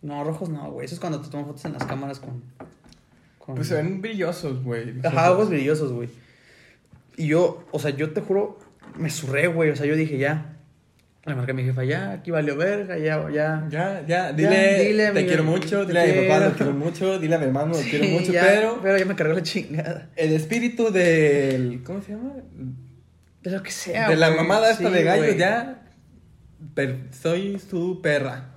No, 0.00 0.24
rojos 0.24 0.48
no, 0.48 0.72
güey. 0.72 0.86
Eso 0.86 0.96
es 0.96 1.00
cuando 1.00 1.20
te 1.20 1.28
toman 1.28 1.46
fotos 1.46 1.64
en 1.64 1.74
las 1.74 1.84
cámaras 1.84 2.18
con... 2.18 2.42
con... 3.38 3.54
Pues 3.54 3.68
se 3.68 3.76
ven 3.76 4.02
brillosos, 4.02 4.64
güey. 4.64 4.94
Ajá, 5.04 5.30
ojos 5.30 5.50
brillosos, 5.50 5.92
güey. 5.92 6.08
Y 7.16 7.28
yo, 7.28 7.64
o 7.70 7.78
sea, 7.78 7.90
yo 7.90 8.12
te 8.12 8.20
juro, 8.20 8.58
me 8.96 9.10
surré, 9.10 9.46
güey. 9.46 9.70
O 9.70 9.76
sea, 9.76 9.86
yo 9.86 9.96
dije, 9.96 10.18
ya. 10.18 10.48
Le 11.24 11.36
marqué 11.36 11.52
a 11.52 11.54
mi 11.54 11.62
jefa, 11.62 11.84
ya, 11.84 12.10
aquí 12.10 12.32
valió 12.32 12.56
verga, 12.56 12.98
ya, 12.98 13.30
ya. 13.32 13.64
Ya, 13.70 14.04
ya, 14.08 14.32
dile, 14.32 14.84
dile, 14.88 15.12
te 15.12 15.24
quiero 15.24 15.44
mucho, 15.44 15.84
dile 15.84 16.00
a 16.00 16.06
mi 16.06 16.26
papá, 16.28 16.46
lo 16.48 16.52
quiero 16.54 16.72
mucho, 16.72 17.18
dile 17.20 17.36
a 17.36 17.38
mi 17.38 17.44
hermano, 17.44 17.74
lo 17.76 17.78
quiero 17.88 18.06
mucho, 18.06 18.32
ya, 18.32 18.42
pero 18.42 18.80
Pero 18.82 18.98
ya 18.98 19.04
me 19.04 19.14
cargó 19.14 19.32
la 19.34 19.42
chingada. 19.44 20.08
el 20.16 20.32
espíritu 20.32 20.90
del, 20.90 21.80
¿cómo 21.84 22.02
se 22.02 22.12
llama? 22.14 22.32
De 23.40 23.50
lo 23.52 23.62
que 23.62 23.70
sea, 23.70 24.08
de 24.08 24.16
la 24.16 24.30
güey. 24.30 24.40
mamada 24.40 24.72
esta 24.72 24.88
Sí, 24.88 24.92
de 24.94 25.04
gallo, 25.04 25.32
ya, 25.36 25.84
per- 26.74 26.98
soy 27.12 27.60
su 27.60 28.00
perra. 28.02 28.48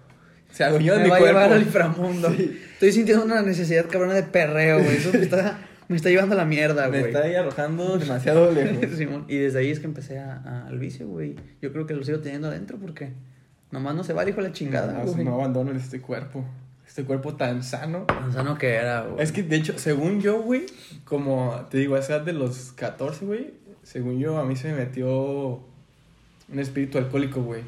Se 0.51 0.63
adueñó 0.63 0.95
de 0.95 1.03
mi 1.03 1.09
va 1.09 1.17
a 1.17 1.19
cuerpo. 1.19 1.37
llevar 1.39 1.53
al 1.53 1.61
inframundo. 1.61 2.29
Sí. 2.35 2.59
Estoy 2.73 2.91
sintiendo 2.93 3.25
una 3.25 3.43
necesidad 3.43 3.85
cabrona 3.87 4.15
de 4.15 4.23
perreo, 4.23 4.81
güey. 4.83 4.97
Eso 4.97 5.15
está, 5.15 5.59
me 5.87 5.95
está 5.95 6.09
llevando 6.09 6.33
a 6.35 6.37
la 6.37 6.45
mierda, 6.45 6.83
Me 6.89 6.99
güey. 6.99 7.11
está 7.11 7.23
ahí 7.23 7.35
arrojando 7.35 7.97
demasiado 7.99 8.51
lejos. 8.51 8.91
Simón. 8.97 9.25
Y 9.27 9.37
desde 9.37 9.59
ahí 9.59 9.69
es 9.71 9.79
que 9.79 9.85
empecé 9.85 10.19
a, 10.19 10.41
a- 10.43 10.67
al 10.67 10.79
vicio, 10.79 11.07
güey. 11.07 11.35
Yo 11.61 11.71
creo 11.71 11.85
que 11.85 11.93
lo 11.93 12.03
sigo 12.03 12.19
teniendo 12.19 12.47
adentro 12.47 12.77
porque 12.77 13.11
nomás 13.71 13.95
no 13.95 14.03
se 14.03 14.13
va, 14.13 14.25
dijo 14.25 14.41
la 14.41 14.51
chingada, 14.51 14.93
no, 15.03 15.11
güey. 15.11 15.25
no 15.25 15.33
abandono 15.35 15.71
este 15.71 16.01
cuerpo. 16.01 16.43
Este 16.87 17.03
cuerpo 17.03 17.35
tan 17.35 17.63
sano. 17.63 18.03
Tan 18.05 18.31
sano 18.31 18.57
que 18.57 18.73
era, 18.75 19.01
güey. 19.01 19.21
Es 19.23 19.31
que, 19.31 19.43
de 19.43 19.55
hecho, 19.57 19.77
según 19.79 20.21
yo, 20.21 20.41
güey, 20.41 20.65
como 21.03 21.65
te 21.69 21.79
digo, 21.79 21.95
a 21.95 21.99
esa 21.99 22.17
edad 22.17 22.25
de 22.25 22.33
los 22.33 22.71
14, 22.73 23.25
güey, 23.25 23.53
según 23.83 24.19
yo, 24.19 24.37
a 24.37 24.45
mí 24.45 24.55
se 24.55 24.69
me 24.71 24.75
metió 24.79 25.61
un 26.47 26.59
espíritu 26.59 26.97
alcohólico, 26.99 27.41
güey. 27.41 27.61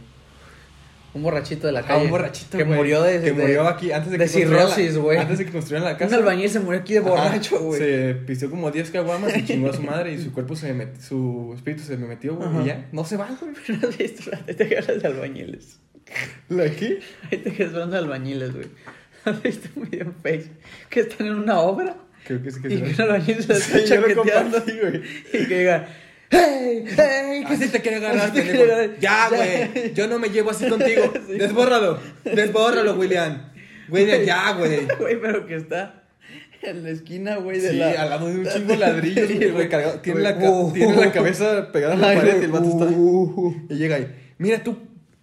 Un 1.14 1.24
borrachito 1.24 1.66
de 1.68 1.74
la 1.74 1.80
Ah, 1.80 1.84
calle. 1.88 2.06
un 2.06 2.12
borrachito, 2.12 2.58
Que 2.58 2.64
güey, 2.64 2.78
murió 2.78 3.02
de... 3.02 3.14
Que 3.20 3.32
de- 3.32 3.34
murió 3.34 3.68
aquí 3.68 3.92
antes 3.92 4.12
de, 4.12 4.18
de 4.18 4.26
que 4.26 4.30
cirrosis, 4.30 4.94
la- 4.96 5.00
güey. 5.02 5.18
Antes 5.18 5.40
de 5.40 5.46
que 5.46 5.52
construyeran 5.52 5.86
la 5.86 5.94
Un 5.94 5.98
casa. 5.98 6.16
albañil 6.18 6.50
se 6.50 6.60
murió 6.60 6.80
aquí 6.82 6.94
de 6.94 7.00
borracho, 7.00 7.60
güey. 7.60 7.80
Se 7.80 8.14
pistió 8.28 8.50
como 8.50 8.70
10 8.70 8.92
caguamas 8.92 9.36
y 9.36 9.46
chingó 9.46 9.70
a 9.70 9.74
su 9.74 9.82
madre 9.82 10.14
y 10.14 10.22
su 10.22 10.32
cuerpo 10.32 10.56
se 10.56 10.72
me 10.74 10.86
met- 10.86 11.00
su 11.00 11.54
espíritu 11.56 11.84
se 11.84 11.98
me 11.98 12.06
metió, 12.08 12.36
güey, 12.36 12.64
y 12.64 12.66
ya. 12.68 12.88
No 12.92 13.04
se 13.04 13.18
va, 13.18 13.30
güey. 13.40 13.52
¿No 13.82 13.88
has 13.88 13.98
visto? 13.98 14.32
Ahí 14.48 14.54
te 14.54 14.68
quedas 14.68 14.88
de 15.02 15.08
albañiles. 15.08 15.80
¿La 16.50 16.70
qué? 16.70 17.00
Ahí 17.32 17.38
te 17.40 17.52
quedas 17.52 17.74
hablando 17.74 17.94
de 17.96 18.04
albañiles, 18.04 18.54
güey. 18.54 18.68
¿Has 19.26 19.42
visto 19.44 19.70
un 19.76 19.90
video 19.90 20.06
en 20.08 20.14
Facebook 20.22 20.58
que 20.90 21.00
están 21.02 21.28
en 21.28 21.34
una 21.36 21.60
obra? 21.60 21.96
Creo 22.26 22.44
que 22.44 22.52
sí 22.52 22.62
que 22.62 22.68
Y 22.74 22.82
que 22.82 22.94
un 22.94 23.02
albañil 23.02 23.42
se 23.44 23.48
la 23.54 23.58
está 23.60 23.84
chaqueteando. 23.86 24.58
Y 25.34 25.46
que 25.48 25.58
diga, 25.60 25.88
¡Hey! 26.30 26.84
¡Hey! 26.96 27.44
que 27.48 27.54
Así 27.54 27.68
te 27.70 27.82
quiere 27.82 28.00
te 28.00 28.06
agarrar. 28.06 29.00
Ya, 29.00 29.30
güey. 29.30 29.94
Yo 29.94 30.08
no 30.08 30.20
me 30.20 30.30
llevo 30.30 30.52
así 30.52 30.68
contigo. 30.68 31.14
Sí. 31.28 31.38
Desbórralo. 31.38 32.00
Desbórralo, 32.24 32.96
William. 32.96 33.52
William, 33.90 34.22
ya, 34.24 34.52
güey. 34.54 34.88
Güey, 35.00 35.22
pero 35.22 35.46
que 35.46 35.56
está 35.56 36.04
en 36.62 36.84
la 36.84 36.90
esquina, 36.90 37.38
güey, 37.38 37.60
de 37.60 37.70
Sí, 37.72 37.78
la... 37.78 37.92
al 38.02 38.10
lado 38.10 38.28
de 38.34 38.40
un 38.40 38.48
chingo 38.48 38.76
recargado. 39.58 40.00
Tiene, 40.02 40.22
la 40.22 40.38
tiene 40.74 40.96
la 40.96 41.12
cabeza 41.12 41.72
pegada 41.72 41.94
a 41.94 41.98
la 41.98 42.14
pared 42.16 42.42
y 42.42 42.46
el 42.46 42.52
vato 42.52 42.70
está. 42.70 42.86
uh, 42.86 43.68
Y 43.70 43.76
llega 43.76 43.96
ahí. 43.98 44.08
Mira, 44.38 44.64
tú 44.64 44.78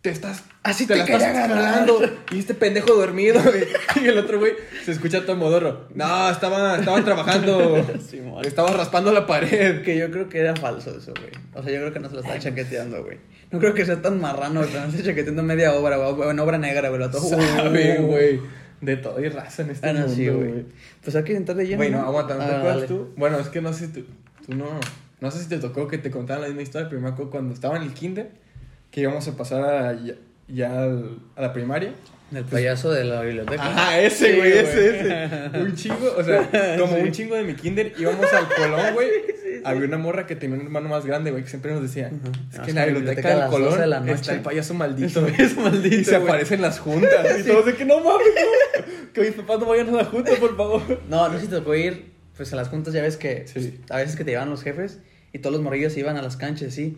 te 0.05 0.11
estás. 0.11 0.45
Así 0.63 0.87
te 0.87 0.93
te 0.93 0.99
la 0.99 1.05
estás 1.07 1.49
jalando. 1.49 1.99
Y 2.31 2.39
este 2.39 2.53
pendejo 2.53 2.93
dormido, 2.95 3.41
güey. 3.43 3.65
Y 4.05 4.09
el 4.09 4.19
otro, 4.19 4.39
güey, 4.39 4.53
se 4.85 4.93
escucha 4.93 5.25
todo 5.25 5.35
modorro. 5.35 5.89
No, 5.95 6.29
estaba, 6.29 6.79
estaba 6.79 7.03
trabajando. 7.03 7.83
Simón. 8.07 8.45
estaba 8.45 8.71
raspando 8.73 9.13
la 9.13 9.27
pared. 9.27 9.81
Que 9.83 9.97
yo 9.97 10.11
creo 10.11 10.29
que 10.29 10.41
era 10.41 10.55
falso 10.57 10.91
eso, 10.95 11.15
güey. 11.19 11.31
O 11.55 11.63
sea, 11.63 11.73
yo 11.73 11.81
creo 11.81 11.93
que 11.95 12.01
no 12.01 12.09
se 12.11 12.17
lo 12.17 12.21
estaba 12.21 12.39
chaqueteando, 12.39 13.03
güey. 13.03 13.17
No 13.51 13.59
creo 13.61 13.73
que 13.73 13.87
sea 13.87 14.03
tan 14.03 14.21
marrano, 14.21 14.61
güey, 14.61 14.75
no 14.75 14.85
esté 14.91 15.05
chaqueteando 15.05 15.43
media 15.43 15.73
obra, 15.73 15.97
güey. 15.97 16.29
En 16.29 16.39
obra 16.39 16.59
negra, 16.59 16.91
güey. 16.91 17.01
lo 17.01 17.11
todo- 17.11 17.27
Sabe, 17.27 17.99
Uh. 18.01 18.07
güey. 18.07 18.41
De 18.83 18.99
todo 18.99 19.19
y 19.25 19.31
raza 19.31 19.63
en 19.63 19.71
este 19.71 19.89
Ah, 19.89 19.93
no, 19.95 20.01
mundo, 20.01 20.15
sí, 20.15 20.29
güey. 20.29 20.67
Pues 21.03 21.17
hay 21.17 21.25
que 21.25 21.33
intentar 21.33 21.57
de 21.57 21.65
lleno. 21.65 21.79
Bueno, 21.79 22.03
¿no? 22.03 22.09
aguanta, 22.09 22.35
¿no 22.35 22.45
te 22.45 22.53
Ah, 22.53 22.59
acuerdas 22.59 22.77
dale. 22.83 22.89
tú? 22.89 23.09
Bueno, 23.17 23.39
es 23.39 23.49
que 23.49 23.63
no 23.63 23.73
sé 23.73 23.87
si 23.87 23.93
tú, 23.93 24.05
tú 24.47 24.55
no, 24.55 24.67
no 25.21 25.31
sé 25.31 25.39
si 25.43 25.49
te 25.49 25.57
tocó 25.57 25.89
que 25.89 25.97
te 25.97 26.11
contaran 26.11 26.43
la 26.43 26.49
misma 26.49 26.61
historia, 26.61 26.91
pero 26.91 27.01
me 27.01 27.09
acuerdo 27.09 27.31
cuando 27.31 27.55
estaba 27.55 27.79
en 27.79 27.85
el 27.85 27.95
kinder, 27.95 28.33
que 28.95 29.01
íbamos 29.01 29.27
a 29.27 29.37
pasar 29.37 29.65
a, 29.65 29.99
ya, 30.47 30.83
al- 30.85 31.19
a 31.35 31.43
la 31.43 31.53
primaria. 31.53 31.93
El 32.33 32.45
payaso 32.45 32.91
de 32.91 33.05
la 33.05 33.21
biblioteca. 33.23 33.63
Ajá, 33.65 34.01
ese, 34.01 34.33
Sí, 34.33 34.37
güey, 34.39 34.53
ese, 34.53 35.01
ese. 35.01 35.59
Un 35.59 35.75
chingo, 35.77 36.15
o 36.17 36.23
sea, 36.25 36.49
como 36.79 36.97
Sí. 36.97 37.03
un 37.03 37.13
chingo 37.13 37.35
de 37.37 37.43
mi 37.45 37.55
kinder, 37.55 37.93
íbamos 37.99 38.33
al 38.33 38.49
Colón, 38.49 38.95
güey. 38.95 39.09
Sí. 39.45 39.61
Había 39.63 39.87
una 39.87 39.99
morra 39.99 40.27
que 40.27 40.35
tenía 40.37 40.57
un 40.57 40.63
hermano 40.63 40.89
más 40.89 41.05
grande, 41.07 41.31
güey, 41.31 41.43
que 41.45 41.49
siempre 41.51 41.73
nos 41.73 41.83
decía, 41.83 42.11
es 42.53 42.59
que 42.61 42.71
en 42.71 42.77
la 42.77 42.87
biblioteca 42.87 43.29
del 43.29 43.39
12 43.39 43.45
de 43.45 43.51
Colón 43.71 43.91
la 43.91 44.01
noche. 44.01 44.13
está 44.15 44.33
el 44.35 44.41
payaso 44.41 44.75
maldito. 44.75 45.27
Es 45.27 45.57
maldito, 45.57 45.97
Y 45.97 46.05
se 46.05 46.19
güey. 46.19 46.29
aparece 46.29 46.55
en 46.55 46.63
las 46.63 46.79
juntas. 46.81 47.41
Y 47.41 47.43
todos 47.45 47.67
de 47.67 47.75
que 47.75 47.85
no 47.85 48.01
mames, 48.01 48.27
no, 48.27 49.13
que 49.13 49.21
mis 49.21 49.33
papás 49.33 49.61
no 49.61 49.67
vayan 49.67 49.89
a 49.91 49.93
la 49.99 50.05
junta, 50.07 50.33
por 50.41 50.57
favor. 50.57 51.01
No, 51.09 51.29
no 51.29 51.35
sé 51.35 51.43
si 51.43 51.47
te 51.49 51.57
tocó 51.57 51.75
ir, 51.75 52.13
pues 52.37 52.53
a 52.53 52.57
las 52.57 52.69
juntas 52.69 52.95
ya 52.95 53.03
ves 53.03 53.17
que 53.17 53.45
a 53.91 53.97
veces 53.99 54.17
que 54.17 54.25
te 54.25 54.33
llevan 54.33 54.51
los 54.51 54.63
jefes 54.63 54.99
y 55.35 55.41
todos 55.41 55.53
los 55.53 55.63
morrillos 55.63 55.93
se 55.93 56.01
iban 56.01 56.17
a 56.17 56.23
las 56.23 56.37
canchas, 56.39 56.73
sí. 56.73 56.97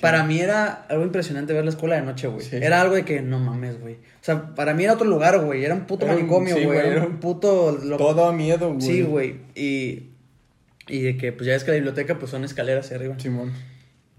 Para 0.00 0.22
mí 0.22 0.38
era 0.40 0.86
algo 0.88 1.02
impresionante 1.04 1.52
ver 1.52 1.64
la 1.64 1.70
escuela 1.70 1.96
de 1.96 2.02
noche, 2.02 2.28
güey. 2.28 2.46
Sí. 2.46 2.56
Era 2.56 2.80
algo 2.80 2.94
de 2.94 3.04
que 3.04 3.20
no 3.20 3.40
mames, 3.40 3.80
güey. 3.80 3.94
O 3.94 3.98
sea, 4.22 4.54
para 4.54 4.72
mí 4.74 4.84
era 4.84 4.92
otro 4.94 5.06
lugar, 5.06 5.38
güey. 5.44 5.64
Era 5.64 5.74
un 5.74 5.84
puto 5.86 6.06
Era 6.06 6.14
un- 6.14 6.20
manicomio, 6.20 6.56
sí, 6.56 6.64
güey. 6.64 6.78
era 6.78 7.04
un 7.04 7.18
puto. 7.18 7.76
lo- 7.82 7.96
Todo 7.96 8.32
miedo, 8.32 8.68
güey. 8.72 8.80
Sí, 8.80 9.02
güey. 9.02 9.36
Y, 9.56 10.04
y 10.86 11.00
de 11.00 11.16
que, 11.16 11.32
pues 11.32 11.46
ya 11.48 11.52
ves 11.54 11.64
que 11.64 11.72
la 11.72 11.74
biblioteca, 11.76 12.16
pues 12.18 12.30
son 12.30 12.44
escaleras 12.44 12.86
hacia 12.86 12.96
arriba. 12.96 13.18
Simón. 13.18 13.52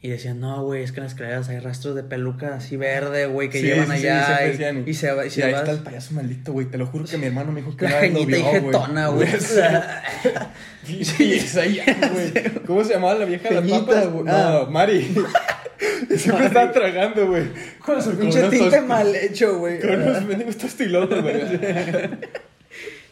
Y 0.02 0.10
decían, 0.10 0.40
no, 0.40 0.62
güey, 0.64 0.84
es 0.84 0.92
que 0.92 1.00
en 1.00 1.06
las 1.06 1.14
escaleras 1.14 1.50
hay 1.50 1.58
rastros 1.58 1.96
de 1.96 2.04
peluca 2.04 2.54
así 2.56 2.78
verde, 2.78 3.26
güey, 3.26 3.50
que 3.50 3.60
Sí, 3.60 3.66
llevan 3.66 3.88
sí, 3.96 4.02
sí, 4.02 4.08
allá. 4.08 4.54
siempre 4.56 4.84
y, 4.86 4.90
y 4.92 4.94
se 4.94 5.12
va. 5.12 5.24
Y 5.24 5.28
Y 5.28 5.32
se 5.32 5.44
ahí 5.44 5.52
va- 5.54 5.60
está 5.60 5.72
el 5.72 5.80
payaso 5.80 6.14
maldito, 6.14 6.52
güey. 6.54 6.68
Te 6.68 6.78
lo 6.78 6.86
juro 6.86 7.06
que 7.06 7.18
mi 7.18 7.26
hermano 7.26 7.52
me 7.52 7.62
dijo 7.62 7.76
que 7.76 7.86
La 7.90 8.02
lo 8.02 8.20
y 8.20 8.26
vio, 8.26 8.40
güey. 8.40 8.52
jetona, 8.62 9.08
güey. 9.08 9.28
Sí, 10.86 11.04
sí, 11.40 11.80
güey. 12.14 12.44
¿Cómo 12.68 12.84
se 12.84 12.94
llamaba 12.94 13.16
la 13.16 13.26
vieja 13.26 13.50
de 13.50 13.56
las 13.62 13.80
papas? 13.80 14.08
güey. 14.10 14.24
No, 14.26 14.32
Ah. 14.36 14.68
Mari. 14.70 15.16
Siempre 16.18 16.46
estaba 16.48 16.72
tragando, 16.72 17.28
güey. 17.28 17.46
Con 17.80 18.02
Su 18.02 18.16
pinche 18.18 18.44
tinte 18.50 18.82
mal 18.82 19.16
hecho, 19.16 19.58
güey. 19.58 19.80
Con 19.80 20.02
unos 20.04 20.24
mendigos 20.24 20.58
tostilones, 20.58 21.22
güey. 21.24 21.60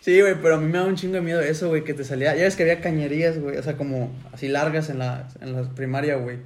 Sí, 0.02 0.20
güey, 0.22 0.36
pero 0.42 0.56
a 0.56 0.58
mí 0.60 0.70
me 0.72 0.78
da 0.78 0.84
un 0.84 0.96
chingo 0.96 1.16
de 1.16 1.22
miedo 1.22 1.42
eso, 1.42 1.70
güey, 1.70 1.84
que 1.86 1.94
te 1.94 2.04
salía. 2.04 2.36
Ya 2.36 2.44
ves 2.44 2.56
que 2.56 2.64
había 2.64 2.82
cañerías, 2.82 3.40
güey, 3.40 3.58
o 3.58 3.64
sea, 3.64 3.78
como 3.78 4.12
así 4.34 4.50
largas 4.50 4.90
en 4.90 5.00
la, 5.00 5.30
en 5.42 5.54
la 5.54 5.64
primaria, 5.74 6.16
güey. 6.16 6.38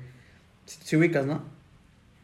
Si, 0.67 0.77
si 0.83 0.95
ubicas, 0.95 1.25
¿no? 1.25 1.41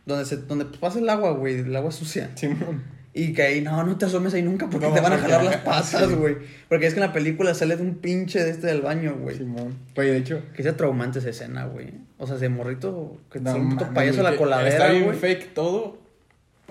Donde, 0.06 0.26
se, 0.26 0.38
donde 0.38 0.66
pasa 0.66 1.00
el 1.00 1.10
agua, 1.10 1.32
güey, 1.32 1.60
el 1.60 1.76
agua 1.76 1.92
sucia. 1.92 2.30
Simón. 2.36 2.84
Y 3.16 3.34
que 3.34 3.44
ahí, 3.44 3.62
no, 3.62 3.84
no 3.84 3.96
te 3.96 4.06
asomes 4.06 4.34
ahí 4.34 4.42
nunca 4.42 4.68
porque 4.70 4.88
No, 4.88 4.94
te 4.94 5.00
van 5.00 5.14
a 5.14 5.18
jalar 5.20 5.44
las 5.44 5.58
patas, 5.58 6.10
sí. 6.10 6.16
güey. 6.16 6.36
Porque 6.68 6.88
es 6.88 6.94
que 6.94 7.00
en 7.00 7.06
la 7.06 7.14
película 7.14 7.54
sale 7.54 7.76
de 7.78 7.84
un 7.84 7.96
pinche 7.96 8.44
de 8.44 8.50
este 8.50 8.68
del 8.68 8.82
baño, 8.82 9.16
güey. 9.20 9.38
Simón. 9.38 9.76
Güey, 9.96 10.10
de 10.10 10.18
hecho. 10.18 10.42
Que 10.56 10.64
sea 10.64 10.76
traumante 10.76 11.20
esa 11.20 11.30
escena, 11.30 11.66
güey. 11.66 11.90
O 12.18 12.26
sea, 12.26 12.38
ese 12.38 12.50
morrito 12.50 13.18
que 13.32 13.40
no 13.40 13.52
no, 13.54 13.60
un 13.60 13.70
puto 13.70 13.94
payaso 13.94 14.22
a 14.22 14.32
la 14.32 14.36
coladera, 14.36 14.70
Está 14.70 14.90
bien 14.92 15.14
fake 15.14 15.54
todo. 15.54 16.03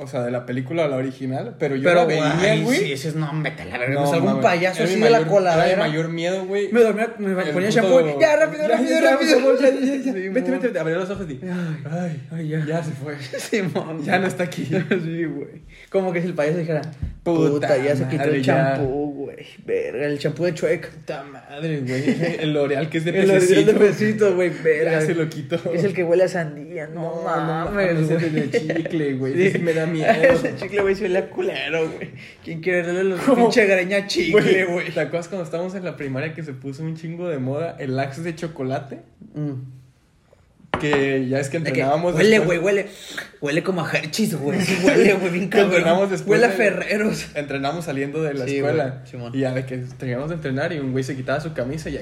O 0.02 0.06
sea, 0.08 0.22
de 0.22 0.30
la 0.30 0.44
película 0.46 0.84
a 0.84 0.88
la 0.88 0.96
original. 0.96 1.54
Pero 1.58 1.76
yo 1.76 1.84
Pero, 1.84 1.94
la 2.00 2.04
veía, 2.06 2.62
güey. 2.62 2.78
sí, 2.78 2.92
ese 2.92 3.08
es, 3.08 3.14
no, 3.14 3.30
vete 3.42 3.62
a 3.62 3.64
la 3.66 3.78
verga. 3.78 3.94
No, 3.94 4.00
pues 4.02 4.12
algún 4.14 4.40
payaso 4.40 4.82
así 4.84 4.98
de 5.00 5.10
la 5.10 5.24
coladera. 5.26 5.66
Era 5.72 5.84
mi 5.84 5.90
mayor 5.90 6.08
miedo, 6.08 6.44
güey. 6.44 6.72
Me 6.72 6.80
dormía, 6.80 7.14
me 7.18 7.30
El 7.30 7.36
ponía 7.50 7.68
puto- 7.68 7.70
shampoo. 7.70 8.20
Ya, 8.20 8.36
rápido, 8.36 8.68
rápido, 8.68 8.90
ya, 8.90 9.10
rápido. 9.12 9.58
ya, 9.60 9.70
ya. 9.70 9.72
Sí, 10.02 10.10
Vete, 10.12 10.24
mon. 10.24 10.34
vete, 10.34 10.50
vete. 10.68 10.78
Abrí 10.78 10.94
los 10.94 11.10
ojos 11.10 11.26
y. 11.30 11.40
Ay, 11.44 11.86
Ay, 11.90 12.20
ay, 12.32 12.48
ya. 12.48 12.64
ya 12.66 12.82
se 12.82 12.90
fue. 12.92 13.16
Simón. 13.38 14.02
Ya 14.04 14.18
no 14.18 14.26
está 14.26 14.44
aquí. 14.44 14.64
Sí, 15.02 15.24
güey. 15.24 15.62
Como 15.90 16.12
que 16.12 16.20
si 16.20 16.28
el 16.28 16.34
payaso 16.34 16.58
dijera, 16.58 16.82
Puta 17.22 17.50
puta, 17.50 17.76
ya 17.76 17.94
se 17.94 18.06
quitó 18.08 18.24
el 18.24 18.42
champú, 18.44 19.11
güey. 19.24 19.46
Verga, 19.64 20.06
el 20.06 20.18
champú 20.18 20.44
de 20.44 20.54
Chuec. 20.54 20.90
Puta 20.90 21.24
madre, 21.24 21.80
güey. 21.80 22.36
El 22.40 22.52
L'Oreal 22.52 22.88
que 22.88 22.98
es 22.98 23.04
de 23.04 23.10
El 23.10 23.30
original 23.30 23.66
de 23.66 23.72
pececito. 23.74 23.78
pesito, 23.78 24.34
güey, 24.34 24.50
verga. 24.50 24.92
Ya 24.92 25.00
se 25.02 25.14
lo 25.14 25.28
quitó. 25.28 25.56
Es 25.72 25.84
el 25.84 25.94
que 25.94 26.04
huele 26.04 26.24
a 26.24 26.28
sandía, 26.28 26.86
no, 26.86 27.22
mames, 27.22 27.98
ese 27.98 28.14
güey. 28.14 28.16
es 28.16 28.22
el 28.24 28.50
de 28.50 28.76
chicle, 28.82 29.14
güey. 29.14 29.50
Sí. 29.52 29.58
Me 29.58 29.72
da 29.74 29.86
miedo. 29.86 30.12
Ese 30.22 30.54
chicle, 30.56 30.82
güey, 30.82 30.94
se 30.94 31.02
huele 31.04 31.18
a 31.18 31.30
culero, 31.30 31.90
güey. 31.90 32.10
¿Quién 32.44 32.60
quiere 32.60 32.82
darle 32.82 33.04
los 33.04 33.20
¿Cómo? 33.20 33.44
pinche 33.44 33.66
greña 33.66 34.06
chicle, 34.06 34.64
güey? 34.66 34.90
¿Te 34.90 35.00
acuerdas 35.00 35.28
cuando 35.28 35.44
estábamos 35.44 35.74
en 35.74 35.84
la 35.84 35.96
primaria 35.96 36.34
que 36.34 36.42
se 36.42 36.52
puso 36.52 36.82
un 36.82 36.96
chingo 36.96 37.28
de 37.28 37.38
moda 37.38 37.76
el 37.78 37.98
Axe 37.98 38.22
de 38.22 38.34
chocolate? 38.34 39.00
Mm. 39.34 39.81
Que 40.82 41.28
ya 41.28 41.38
es 41.40 41.48
que 41.48 41.58
De 41.58 41.64
que 41.64 41.68
entrenábamos. 41.80 42.14
huele, 42.14 42.38
güey, 42.40 42.58
huele. 42.58 42.86
Huele 43.40 43.62
como 43.62 43.84
a 43.84 43.90
Hershey's, 43.90 44.34
güey. 44.34 44.58
Huele, 44.84 45.14
güey, 45.14 45.30
bien 45.32 45.48
Que 45.50 45.60
entrenamos 45.60 45.84
cabrón. 45.84 46.10
después 46.10 46.40
Huele 46.40 46.52
a 46.52 46.56
Ferreros. 46.56 47.26
Entrenamos 47.34 47.84
saliendo 47.86 48.22
de 48.22 48.34
la 48.34 48.44
Sí, 48.46 48.56
escuela. 48.56 49.02
Simón. 49.10 49.32
y 49.34 49.40
ya 49.40 49.52
de 49.52 49.64
que 49.64 49.78
teníamos 49.98 50.28
de 50.28 50.34
entrenar 50.36 50.72
y 50.72 50.78
un 50.78 50.92
güey 50.92 51.04
se 51.04 51.16
quitaba 51.16 51.40
su 51.40 51.52
camisa 51.54 51.88
y 51.88 51.94
ya. 51.94 52.00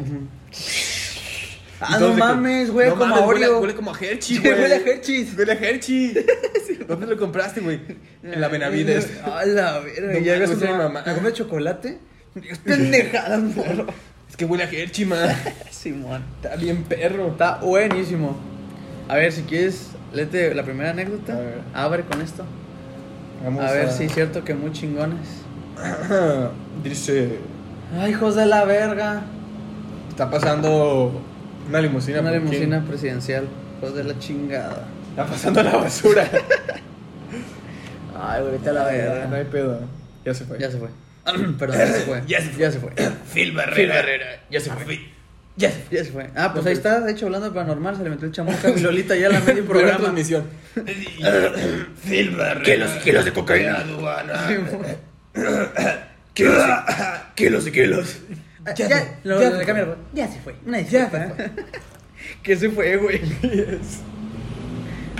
Ah, 1.82 1.98
no 1.98 2.12
mames, 2.12 2.70
güey, 2.70 2.88
"No 2.90 2.96
como 2.96 3.14
mames, 3.14 3.26
huele, 3.28 3.48
huele 3.54 3.74
como 3.74 3.94
a 3.94 3.98
Hershey, 3.98 4.36
Sí, 4.36 4.38
güey. 4.38 4.52
huele 4.52 4.74
a 4.74 4.78
Hershey's. 4.78 5.36
Huele 5.36 5.52
a 5.52 5.54
Hershey. 5.54 6.14
¿Dónde 6.86 7.06
lo 7.06 7.16
compraste, 7.16 7.60
güey? 7.62 7.80
En 8.22 8.38
la 8.40 8.48
Benavides. 8.48 9.08
A 9.24 9.44
la 9.46 9.78
verga. 9.78 10.12
No 10.12 10.18
¿Ya 10.18 10.38
ves 10.38 10.56
mi 10.58 10.68
mamá. 10.68 11.02
¿Me 11.06 11.14
comes 11.14 11.32
chocolate? 11.34 11.98
Es 12.50 12.58
pendejada, 12.58 13.38
morro. 13.38 13.86
Es 14.28 14.36
que 14.36 14.44
huele 14.44 14.64
a 14.64 14.70
Hershey, 14.70 15.04
man. 15.06 15.34
Simón. 15.70 16.22
Está 16.42 16.56
bien 16.56 16.82
perro. 16.84 17.28
Está 17.28 17.56
buenísimo. 17.56 18.38
A 19.10 19.16
ver, 19.16 19.32
si 19.32 19.42
quieres, 19.42 19.90
léete 20.12 20.54
la 20.54 20.62
primera 20.62 20.90
anécdota. 20.90 21.32
A 21.32 21.40
ver. 21.40 21.60
Abre 21.74 22.04
con 22.04 22.22
esto. 22.22 22.44
Vamos 23.42 23.64
a 23.64 23.72
ver 23.72 23.90
si 23.90 24.04
es 24.04 24.14
cierto 24.14 24.44
que 24.44 24.54
muy 24.54 24.70
chingones. 24.70 25.26
Dice, 26.84 27.38
Ay, 27.98 28.12
hijos 28.12 28.36
de 28.36 28.46
la 28.46 28.64
verga. 28.64 29.22
está 30.10 30.30
pasando 30.30 31.20
una 31.68 31.80
limusina. 31.80 32.20
Una 32.20 32.30
limusina 32.30 32.84
presidencial. 32.84 33.48
Hijos 33.78 33.96
de 33.96 34.04
la 34.04 34.16
chingada. 34.20 34.84
Está 35.10 35.26
pasando 35.26 35.60
la 35.64 35.76
basura. 35.76 36.28
Ay, 38.22 38.42
güey, 38.42 38.52
vete 38.52 38.70
a 38.70 38.72
la 38.74 38.82
no 38.82 38.86
verga. 38.90 39.36
hay 39.36 39.44
pedo. 39.46 39.80
Ya 40.24 40.34
se 40.34 40.44
fue. 40.44 40.56
Ya 40.60 40.70
se 40.70 40.78
fue. 40.78 40.90
Perdón, 41.58 41.78
ya 41.78 41.86
se 41.88 42.00
fue. 42.02 42.22
Ya 42.28 42.40
se 42.40 42.50
fue. 42.50 42.60
Ya 42.62 42.70
se 42.70 42.78
fue. 42.78 42.90
Phil 42.94 43.12
Phil 43.24 43.54
Barrera. 43.88 44.40
Ya 44.50 44.60
se 44.60 44.70
fue. 44.70 45.00
Ya 45.60 45.70
se 45.70 45.78
fue. 45.82 45.96
Ya 45.98 46.04
se 46.04 46.10
fue. 46.12 46.30
Ah, 46.34 46.52
pues 46.52 46.64
ahí 46.66 46.72
está, 46.72 47.00
de 47.00 47.12
hecho, 47.12 47.26
hablando 47.26 47.48
de 47.48 47.54
paranormal, 47.54 47.96
se 47.96 48.02
le 48.04 48.10
metió 48.10 48.26
el 48.26 48.32
chamuca 48.32 48.68
a 48.68 48.70
mi 48.72 48.80
Lolita 48.80 49.14
ya 49.16 49.26
a 49.26 49.30
la 49.30 49.40
medio 49.40 49.64
Programa. 49.66 49.98
programa. 49.98 49.98
transmisión. 49.98 50.44
Barrera. 52.36 52.62
Kilos, 52.64 52.90
kilos 53.04 53.24
de 53.24 53.32
cocaína. 53.32 53.76
Aduana. 53.78 54.48
Kilos 56.34 56.64
Kilos 57.34 57.66
y 57.66 57.72
kilos. 57.72 58.18
Ya 58.64 58.74
Ya, 58.74 58.88
se- 58.98 59.16
lo- 59.24 59.40
ya 59.40 59.50
lo- 59.50 59.58
se 59.58 59.72
güey. 59.72 59.96
Ya 60.14 60.28
se 60.28 60.40
fue. 60.40 60.54
Una 60.66 60.78
disculpa. 60.78 61.28
¿Qué 62.42 62.56
se 62.56 62.70
fue, 62.70 62.96
güey? 62.96 63.20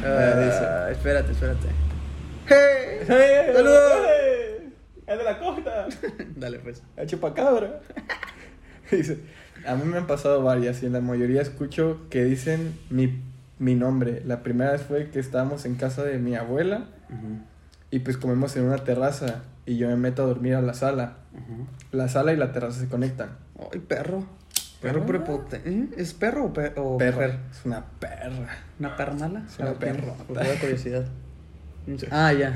Ah, 0.05 0.89
espérate, 0.91 1.33
espérate. 1.33 1.67
¡Hey! 2.47 3.07
¡Saludos! 3.55 3.93
Es 5.07 5.19
de 5.19 5.25
la 5.25 5.39
costa. 5.39 5.87
Dale, 6.37 6.59
pues. 6.61 6.83
La 6.97 7.07
chupacabra. 7.07 7.81
Dice, 8.97 9.19
a 9.67 9.75
mí 9.75 9.85
me 9.85 9.99
han 9.99 10.07
pasado 10.07 10.43
varias 10.43 10.83
y 10.83 10.87
en 10.87 10.93
la 10.93 11.01
mayoría 11.01 11.43
escucho 11.43 12.01
que 12.11 12.25
dicen 12.25 12.79
mi, 12.91 13.21
mi 13.59 13.75
nombre. 13.75 14.23
La 14.27 14.43
primera 14.43 14.73
vez 14.73 14.83
fue 14.83 15.11
que 15.11 15.19
estábamos 15.21 15.65
en 15.65 15.75
casa 15.77 16.03
de 16.05 16.19
mi 16.19 16.35
abuela 16.37 16.87
y 17.91 17.99
pues 18.01 18.17
comemos 18.17 18.57
en 18.57 18.65
una 18.65 18.79
terraza 18.79 19.43
y 19.67 19.77
yo 19.77 19.89
me 19.89 19.97
meto 19.97 20.23
a 20.23 20.27
dormir 20.27 20.55
a 20.55 20.63
la 20.63 20.75
sala. 20.75 21.17
La 21.93 22.09
sala 22.09 22.33
y 22.33 22.37
la 22.37 22.53
terraza 22.53 22.81
se 22.81 22.89
conectan. 22.89 23.31
Ay, 23.73 23.81
perro. 23.81 24.25
Perro 24.81 25.05
¿Perro? 25.05 25.07
prepotente. 25.07 25.71
¿Eh? 25.71 25.89
¿Es 25.99 26.15
perro 26.15 26.47
o, 26.47 26.81
o 26.81 26.99
Perra. 26.99 27.17
mujer? 27.17 27.39
Es 27.51 27.67
una 27.67 27.85
perra. 27.99 28.49
¿Una 28.79 28.97
permala? 28.97 29.43
Es 29.47 29.59
una 29.59 29.69
A 29.69 29.73
ver, 29.75 29.79
¿quién? 29.79 29.97
perra. 29.97 30.15
Por 30.27 30.59
curiosidad. 30.61 31.05
Ah, 32.11 32.33
ya. 32.33 32.55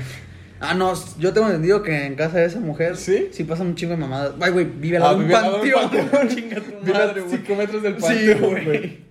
Ah, 0.59 0.73
no, 0.73 0.93
yo 1.19 1.33
tengo 1.33 1.47
entendido 1.47 1.83
que 1.83 2.05
en 2.05 2.15
casa 2.15 2.37
de 2.39 2.45
esa 2.45 2.59
mujer 2.59 2.95
¿Sí? 2.97 3.27
sí 3.31 3.43
pasan 3.43 3.67
un 3.67 3.75
chingo 3.75 3.91
de 3.91 3.97
mamadas. 3.97 4.33
Ay, 4.39 4.51
güey, 4.51 4.65
vive 4.65 4.97
al 4.97 5.03
Ah, 5.03 5.05
lado 5.13 5.21
lado 5.27 5.61
de 5.63 5.73
un 5.73 5.81
panteón. 5.89 6.29
Chinga 6.35 6.55
tu 6.61 6.71
Vive 6.81 6.93
madre, 6.93 7.21
a 7.21 7.23
güey. 7.23 7.37
5 7.37 7.55
metros 7.55 7.83
del 7.83 7.95
Sí, 7.95 8.01
panteón, 8.01 8.39
güey. 8.41 8.65
güey. 8.65 9.05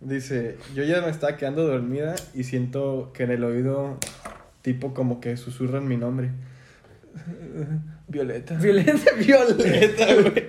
Dice, 0.00 0.56
yo 0.74 0.82
ya 0.82 1.00
me 1.02 1.10
estaba 1.10 1.36
quedando 1.36 1.66
dormida 1.66 2.14
y 2.34 2.44
siento 2.44 3.12
que 3.14 3.22
en 3.24 3.30
el 3.32 3.44
oído, 3.44 3.98
tipo 4.62 4.94
como 4.94 5.20
que 5.20 5.36
susurran 5.36 5.86
mi 5.86 5.96
nombre. 5.96 6.30
Violeta. 8.08 8.54
Violencia 8.54 9.12
violeta, 9.12 10.04
güey. 10.14 10.48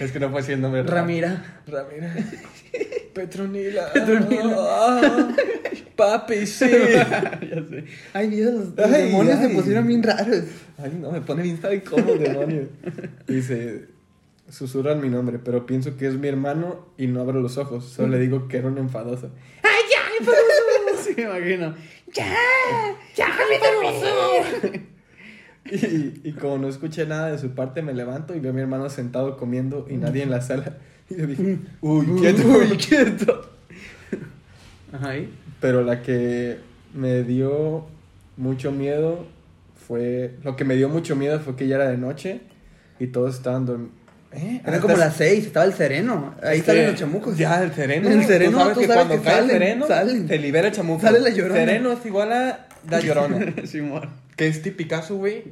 Es 0.00 0.12
que 0.12 0.18
no 0.20 0.30
fue 0.30 0.40
así 0.40 0.52
el 0.52 0.60
nombre. 0.60 0.82
Ramira. 0.82 1.60
Ramira. 1.66 2.14
Petronila. 3.16 3.90
Petronila. 3.94 4.56
Ah, 4.58 5.34
papi, 5.96 6.46
sí. 6.46 6.66
ya 6.70 7.64
sé. 7.70 7.84
Ay, 8.12 8.28
Dios, 8.28 8.52
los, 8.52 8.76
los 8.76 8.92
Ay, 8.92 9.04
demonios 9.04 9.40
se 9.40 9.48
pusieron 9.48 9.88
bien 9.88 10.02
raros. 10.02 10.42
Ay, 10.76 10.98
no, 11.00 11.10
me 11.10 11.22
pone 11.22 11.42
bien 11.42 11.58
sabe 11.58 11.82
cómo, 11.82 12.12
demonio. 12.12 12.68
Dice, 13.26 13.86
susurran 14.50 15.00
mi 15.00 15.08
nombre, 15.08 15.38
pero 15.38 15.64
pienso 15.64 15.96
que 15.96 16.08
es 16.08 16.14
mi 16.18 16.28
hermano 16.28 16.88
y 16.98 17.06
no 17.06 17.22
abro 17.22 17.40
los 17.40 17.56
ojos. 17.56 17.86
Solo 17.86 18.08
le 18.08 18.18
digo 18.18 18.48
que 18.48 18.58
era 18.58 18.68
un 18.68 18.76
enfadoso. 18.76 19.30
¡Ay, 19.62 19.82
ya! 19.90 20.02
enfadoso! 20.20 21.02
sí, 21.02 21.14
me 21.16 21.22
imagino. 21.22 21.74
¡Ya! 22.12 22.36
¡Ya, 23.14 23.28
enfadoso! 23.54 24.82
Y, 25.64 26.20
y 26.22 26.32
como 26.34 26.58
no 26.58 26.68
escuché 26.68 27.06
nada 27.06 27.32
de 27.32 27.38
su 27.38 27.54
parte, 27.54 27.80
me 27.80 27.94
levanto 27.94 28.34
y 28.34 28.40
veo 28.40 28.50
a 28.50 28.54
mi 28.54 28.60
hermano 28.60 28.90
sentado 28.90 29.38
comiendo 29.38 29.86
y 29.88 29.96
nadie 29.96 30.22
en 30.22 30.30
la 30.30 30.42
sala. 30.42 30.76
Y 31.10 31.16
yo 31.18 31.26
dije, 31.26 31.58
uy, 31.80 32.06
quieto. 32.20 32.48
Uy, 32.48 32.76
quieto. 32.76 33.50
Ajá, 34.92 35.16
¿y? 35.16 35.32
Pero 35.60 35.82
la 35.82 36.02
que 36.02 36.58
me 36.94 37.22
dio 37.22 37.86
mucho 38.36 38.72
miedo 38.72 39.26
fue. 39.86 40.34
Lo 40.44 40.56
que 40.56 40.64
me 40.64 40.76
dio 40.76 40.88
mucho 40.88 41.16
miedo 41.16 41.40
fue 41.40 41.56
que 41.56 41.66
ya 41.66 41.76
era 41.76 41.88
de 41.90 41.96
noche 41.98 42.40
y 42.98 43.08
todos 43.08 43.36
estaban 43.36 43.66
dormidos. 43.66 43.92
¿Eh? 44.32 44.60
Eran 44.66 44.80
como 44.80 44.96
las 44.96 45.16
seis, 45.16 45.46
estaba 45.46 45.64
el 45.64 45.72
sereno. 45.72 46.34
Ahí 46.42 46.60
salen 46.60 46.88
los 46.88 46.96
chamucos. 46.96 47.38
Ya, 47.38 47.62
el 47.62 47.72
sereno. 47.72 48.10
El 48.10 48.24
sereno, 48.24 48.52
Tú 48.52 48.58
sabes 48.58 48.74
tú 48.74 48.80
que 48.80 48.86
sabes 48.86 49.04
cuando 49.06 49.22
que 49.22 49.28
cae 49.28 49.34
salen, 49.40 49.50
el 49.50 49.58
sereno, 49.62 49.86
salen. 49.86 50.26
te 50.26 50.38
libera 50.38 50.68
el 50.68 50.74
chamuco. 50.74 51.00
Sale 51.00 51.20
la 51.20 51.30
llorona. 51.30 51.54
Sereno 51.60 51.92
es 51.92 52.06
igual 52.06 52.32
a 52.32 52.66
la 52.90 53.00
llorona. 53.06 53.54
Simón. 53.64 54.08
Que 54.36 54.46
es 54.48 54.60
tipicazo, 54.62 55.16
güey. 55.16 55.44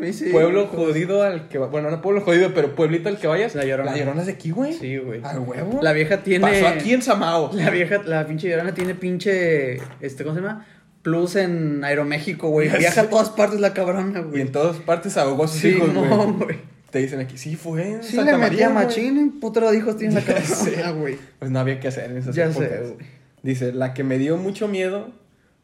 Dice- 0.00 0.30
Pueblo 0.30 0.66
jodido 0.66 1.22
al 1.22 1.48
que 1.48 1.58
va. 1.58 1.68
Bueno, 1.68 1.90
no 1.90 2.02
pueblo 2.02 2.20
jodido, 2.22 2.52
pero 2.54 2.74
pueblito 2.74 3.08
al 3.08 3.18
que 3.18 3.26
vayas. 3.28 3.54
La 3.54 3.64
Llorona. 3.64 3.92
La 3.92 3.96
llorona 3.96 4.20
es 4.22 4.26
de 4.26 4.32
aquí, 4.32 4.50
güey. 4.50 4.72
Sí, 4.74 4.98
güey. 4.98 5.20
A 5.24 5.38
huevo. 5.38 5.78
La 5.82 5.92
vieja 5.92 6.22
tiene. 6.22 6.46
Pasó 6.46 6.66
aquí 6.66 6.92
en 6.92 7.02
Samao. 7.02 7.50
La 7.54 7.70
vieja, 7.70 8.02
la 8.04 8.26
pinche 8.26 8.48
llorona 8.48 8.74
tiene 8.74 8.94
pinche. 8.94 9.76
Este, 10.00 10.24
¿cómo 10.24 10.34
se 10.34 10.42
llama? 10.42 10.66
Plus 11.02 11.36
en 11.36 11.82
Aeroméxico, 11.84 12.50
güey. 12.50 12.68
Viaja 12.68 13.02
a 13.02 13.08
todas 13.10 13.30
partes 13.30 13.60
la 13.60 13.72
cabrona, 13.72 14.18
Y 14.18 14.22
güey. 14.22 14.42
en 14.42 14.52
todas 14.52 14.76
partes 14.78 15.16
ahogó 15.16 15.44
a 15.44 15.48
sus 15.48 15.60
Sí, 15.60 15.68
hijos, 15.68 15.94
güey. 15.94 16.08
no, 16.10 16.32
güey. 16.34 16.58
Te 16.90 16.98
dicen 16.98 17.20
aquí, 17.20 17.38
sí, 17.38 17.54
fue 17.54 17.88
en 17.88 18.02
Sí, 18.02 18.16
Santa 18.16 18.32
le 18.32 18.38
metía 18.38 18.68
machín, 18.68 19.38
putero 19.40 19.70
de 19.70 19.78
hijos 19.78 19.96
tiene 19.96 20.14
la 20.14 20.20
cabeza, 20.24 20.90
güey. 20.90 21.16
Pues 21.38 21.50
no 21.50 21.60
había 21.60 21.78
que 21.78 21.86
hacer 21.88 22.10
en 22.10 22.16
esas 22.18 22.34
Ya 22.34 22.46
épocas. 22.46 22.68
sé, 22.68 22.78
güey. 22.80 23.06
Dice, 23.44 23.72
la 23.72 23.94
que 23.94 24.02
me 24.04 24.18
dio 24.18 24.36
mucho 24.36 24.66
miedo 24.68 25.12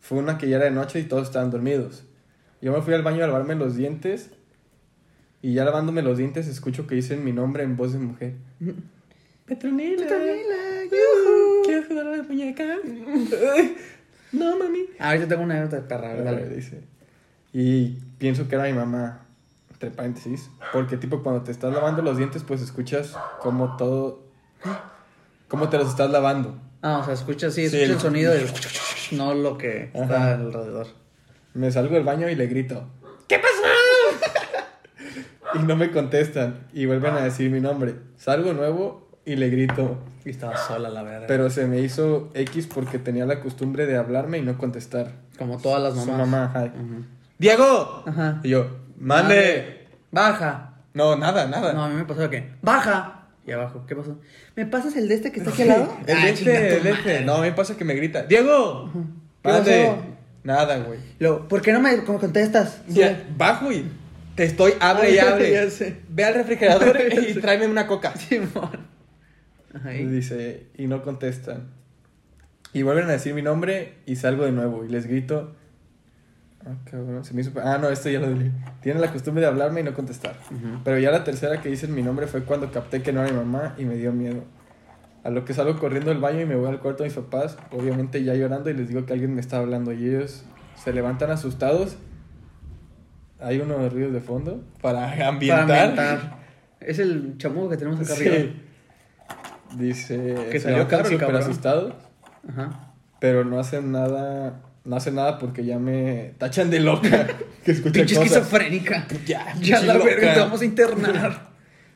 fue 0.01 0.19
una 0.19 0.39
que 0.39 0.49
ya 0.49 0.57
era 0.57 0.67
de 0.67 0.71
noche 0.71 1.01
y 1.01 1.03
todos 1.03 1.27
estaban 1.27 1.51
dormidos. 1.51 2.06
Yo 2.61 2.73
me 2.73 2.81
fui 2.83 2.95
al 2.95 3.03
baño 3.03 3.23
a 3.25 3.27
lavarme 3.27 3.55
los 3.55 3.77
dientes 3.77 4.31
y 5.43 5.55
ya 5.55 5.65
lavándome 5.65 6.03
los 6.03 6.19
dientes 6.19 6.47
escucho 6.49 6.87
que 6.87 6.95
dicen 6.95 7.25
mi 7.25 7.33
nombre 7.33 7.63
en 7.63 7.77
voz 7.77 7.93
de 7.93 7.99
mujer. 7.99 8.35
Petronila. 9.47 10.03
Petronila, 10.03 10.85
yujú. 10.85 11.63
¿Quieres 11.65 11.87
jugar 11.87 12.07
a 12.07 12.17
la 12.17 12.23
muñeca? 12.23 12.65
no, 14.33 14.59
mami. 14.59 14.81
Ah, 14.99 15.11
ahorita 15.11 15.29
tengo 15.29 15.43
una 15.43 15.55
anécdota 15.55 15.77
de 15.77 15.89
perra, 15.89 16.15
dale. 16.23 16.49
dice. 16.49 16.83
Y 17.53 17.99
pienso 18.19 18.49
que 18.49 18.55
era 18.57 18.65
mi 18.65 18.73
mamá, 18.73 19.27
entre 19.71 19.91
paréntesis, 19.91 20.51
porque 20.73 20.97
tipo 20.97 21.23
cuando 21.23 21.43
te 21.43 21.53
estás 21.53 21.73
lavando 21.73 22.03
los 22.03 22.17
dientes 22.19 22.43
pues 22.43 22.61
escuchas 22.63 23.15
como 23.41 23.77
todo... 23.77 24.25
Cómo 25.49 25.69
te 25.69 25.79
los 25.79 25.89
estás 25.89 26.11
lavando. 26.11 26.59
Ah, 26.83 26.99
o 26.99 27.05
sea, 27.05 27.15
escucha, 27.15 27.51
sí, 27.51 27.69
Sí, 27.69 27.77
escucha 27.77 27.85
el 27.85 27.91
el- 27.93 28.01
sonido 28.01 28.33
del... 28.33 28.49
No 29.13 29.33
lo 29.35 29.57
que 29.57 29.91
está 29.95 30.35
alrededor. 30.35 30.89
Me 31.57 31.71
salgo 31.71 31.95
del 31.95 32.05
baño 32.05 32.29
y 32.29 32.35
le 32.35 32.47
grito, 32.47 32.85
¿qué 33.29 33.39
pasó? 33.39 34.35
y 35.55 35.59
no 35.61 35.77
me 35.77 35.91
contestan 35.91 36.67
y 36.73 36.87
vuelven 36.87 37.15
a 37.15 37.21
decir 37.23 37.51
mi 37.51 37.61
nombre. 37.61 37.95
Salgo 38.17 38.53
nuevo 38.53 39.09
y 39.25 39.37
le 39.37 39.49
grito, 39.49 39.99
Y 40.25 40.31
estaba 40.31 40.57
sola 40.57 40.89
la 40.91 41.03
verga. 41.03 41.27
pero 41.27 41.49
se 41.51 41.67
me 41.67 41.81
hizo 41.81 42.31
X 42.35 42.69
porque 42.73 42.99
tenía 42.99 43.27
la 43.27 43.41
costumbre 43.41 43.87
de 43.87 43.97
hablarme 43.97 44.39
y 44.39 44.43
no 44.43 44.57
contestar. 44.59 45.13
Como 45.39 45.59
todas 45.59 45.83
las 45.83 45.95
Su 45.95 46.11
mamás. 46.11 46.29
mamá, 46.29 46.45
ajá. 46.45 46.73
¡Diego! 47.39 48.05
Ajá. 48.07 48.41
Y 48.43 48.51
yo, 48.51 48.67
¡mande! 48.99 49.87
Baja. 50.11 50.75
No, 50.95 51.17
nada, 51.17 51.47
nada. 51.47 51.73
No, 51.73 51.85
a 51.85 51.89
mí 51.89 51.95
me 51.97 52.05
pasó 52.05 52.29
que... 52.31 52.53
Baja. 52.63 53.27
Y 53.47 53.53
abajo, 53.53 53.85
¿qué 53.87 53.95
pasó? 53.95 54.19
¿Me 54.57 54.67
pasas 54.67 54.97
el 54.97 55.09
de 55.09 55.15
este 55.15 55.33
que 55.33 55.41
está 55.41 55.51
aquí 55.53 55.63
al 55.63 55.69
lado? 55.81 55.97
El 56.07 56.17
Ah, 56.17 56.25
de 56.27 56.35
chinga 56.35 56.53
este, 56.53 56.77
el 56.79 56.83
de 56.83 56.91
este. 56.91 57.21
No, 57.23 57.39
me 57.41 57.53
pasa 57.53 57.77
que 57.77 57.85
me 57.85 57.95
grita, 57.95 58.23
¡Diego! 58.25 58.91
¿Qué 59.43 59.49
¡Mande! 59.49 60.16
Nada, 60.47 60.79
güey. 60.79 61.01
Luego, 61.19 61.49
¿por 61.49 61.61
qué 61.61 61.73
no 61.73 61.81
me 61.81 62.05
contestas? 62.05 62.81
Ya, 62.87 63.27
bajo 63.37 63.73
y 63.73 63.91
te 64.37 64.45
estoy, 64.45 64.75
hable 64.79 65.11
y 65.11 65.19
hable. 65.19 65.51
ya 65.51 65.69
sé. 65.69 65.97
Ve 66.09 66.25
al 66.25 66.35
refrigerador 66.35 66.97
y 67.29 67.35
tráeme 67.35 67.67
una 67.67 67.89
coca. 67.89 68.15
Simón. 68.17 68.87
Dice, 69.85 70.69
y 70.79 70.87
no 70.87 71.03
contestan. 71.03 71.65
Y 72.73 72.83
vuelven 72.83 73.09
a 73.09 73.13
decir 73.13 73.35
mi 73.35 73.43
nombre 73.43 73.95
y 74.07 74.15
salgo 74.15 74.45
de 74.45 74.53
nuevo 74.53 74.85
y 74.85 74.89
les 74.89 75.07
grito. 75.07 75.57
Ah, 76.65 76.77
cabrón, 76.85 77.25
se 77.25 77.35
me 77.35 77.41
hizo. 77.41 77.51
Ah, 77.61 77.79
no, 77.79 77.91
esto 77.91 78.09
ya 78.09 78.21
lo 78.21 78.33
dije. 78.33 78.53
Tienen 78.83 79.03
la 79.03 79.13
costumbre 79.13 79.41
de 79.41 79.49
hablarme 79.49 79.81
y 79.81 79.83
no 79.83 79.95
contestar. 79.95 80.37
Pero 80.85 80.99
ya 80.99 81.11
la 81.11 81.25
tercera 81.25 81.61
que 81.61 81.71
dicen 81.71 81.93
mi 81.93 82.03
nombre 82.03 82.29
fue 82.29 82.45
cuando 82.45 82.71
capté 82.71 83.03
que 83.03 83.13
no 83.13 83.21
era 83.23 83.33
mi 83.33 83.37
mamá 83.37 83.75
y 83.79 83.85
me 83.85 83.97
dio 83.97 84.13
miedo. 84.13 84.45
A 85.27 85.31
lo 85.31 85.45
que 85.45 85.55
salgo 85.55 85.77
corriendo 85.81 86.11
del 86.11 86.21
baño 86.21 86.41
y 86.43 86.47
me 86.47 86.55
voy 86.55 86.69
al 86.69 86.79
cuarto 86.79 87.03
de 87.03 87.09
mis 87.09 87.17
papás, 87.19 87.59
obviamente 87.73 88.23
ya 88.23 88.35
llorando, 88.35 88.71
y 88.71 88.75
les 88.75 88.89
digo 88.89 89.05
que 89.07 89.13
alguien 89.13 89.35
me 89.35 89.41
está 89.41 89.59
hablando. 89.59 89.93
Y 89.93 90.07
ellos 90.09 90.45
se 90.77 90.93
levantan 90.93 91.31
asustados. 91.31 91.97
Hay 93.41 93.59
unos 93.59 93.93
ríos 93.93 94.13
de 94.13 94.21
fondo 94.21 94.63
para 94.81 95.11
ambientar. 95.29 95.67
Para 95.67 95.83
ambientar. 96.13 96.39
Es 96.79 97.01
el 97.01 97.35
chamuco 97.39 97.71
que 97.71 97.77
tenemos 97.77 97.99
acá 98.01 98.15
Sí. 98.15 98.29
arriba. 98.29 98.53
Dice 99.77 100.35
Que 100.53 100.61
salió 100.61 100.85
súper 100.85 101.19
cabrón. 101.19 101.43
asustados, 101.43 101.95
Ajá. 102.49 102.93
pero 103.19 103.45
no 103.45 103.59
hacen 103.59 103.91
nada, 103.91 104.61
no 104.85 104.95
hacen 104.97 105.17
nada 105.17 105.39
porque 105.39 105.65
ya 105.65 105.79
me 105.81 106.35
tachan 106.39 106.71
de 106.71 106.79
loca. 106.81 107.27
que 107.65 107.73
escucha 107.73 107.93
Pinche 108.01 108.15
cosas. 108.15 108.31
esquizofrénica. 108.33 109.07
Ya, 109.27 109.55
Ya 109.61 109.81
la 109.83 109.95
loca. 109.95 110.07
verga, 110.07 110.35
te 110.35 110.41
vamos 110.41 110.61
a 110.61 110.65
internar. 110.65 111.49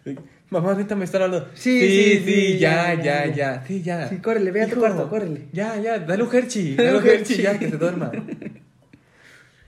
Mamá, 0.50 0.72
ahorita 0.72 0.96
me 0.96 1.04
están 1.04 1.22
hablando. 1.22 1.48
Sí, 1.54 1.80
sí, 1.80 2.18
sí, 2.18 2.24
sí, 2.24 2.58
ya, 2.58 2.94
ya, 2.94 3.02
ya, 3.02 3.26
ya. 3.26 3.34
ya, 3.34 3.64
sí, 3.66 3.82
ya. 3.82 4.08
Sí, 4.08 4.16
córrele, 4.18 4.50
ve 4.50 4.62
a 4.62 4.66
tu 4.68 4.76
cuarto, 4.80 5.08
córrele. 5.08 5.46
Ya, 5.52 5.76
ya, 5.76 5.98
dale 6.00 6.22
un 6.24 6.34
herchi, 6.34 6.74
Dale 6.76 6.96
un 6.98 7.06
herchi, 7.06 7.36
ya, 7.42 7.56
que 7.58 7.70
se 7.70 7.76
duerma. 7.76 8.10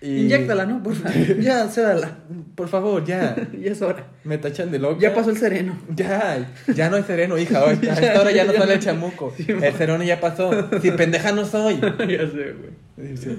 Y- 0.00 0.16
Inyéctala, 0.24 0.66
¿no? 0.66 0.82
Por 0.82 0.94
favor. 0.96 1.14
Ya, 1.40 1.68
cédala. 1.68 2.18
Por 2.56 2.68
favor, 2.68 3.04
ya. 3.04 3.36
Ya 3.56 3.70
es 3.70 3.80
hora. 3.80 4.04
Me 4.24 4.38
tachan 4.38 4.72
de 4.72 4.80
loca. 4.80 4.98
Ya 5.00 5.14
pasó 5.14 5.30
el 5.30 5.36
sereno. 5.36 5.78
Ya, 5.94 6.48
ya 6.74 6.90
no 6.90 6.96
hay 6.96 7.04
sereno, 7.04 7.38
hija. 7.38 7.64
hoy- 7.64 7.78
A 7.88 7.92
esta 7.94 8.20
hora 8.20 8.32
ya 8.32 8.44
no 8.44 8.52
sale 8.52 8.74
el 8.74 8.80
chamuco. 8.80 9.32
El 9.38 9.72
sereno 9.74 10.02
ya 10.02 10.20
pasó. 10.20 10.68
Si 10.80 10.90
pendeja 10.90 11.30
no 11.30 11.44
soy. 11.44 11.76
ya 11.80 12.26
sé, 12.28 12.54
güey. 12.96 13.16
Sí. 13.16 13.38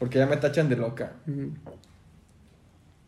Porque 0.00 0.18
ya 0.18 0.26
me 0.26 0.36
tachan 0.38 0.68
de 0.68 0.74
loca. 0.74 1.12
Ujú 1.28 1.52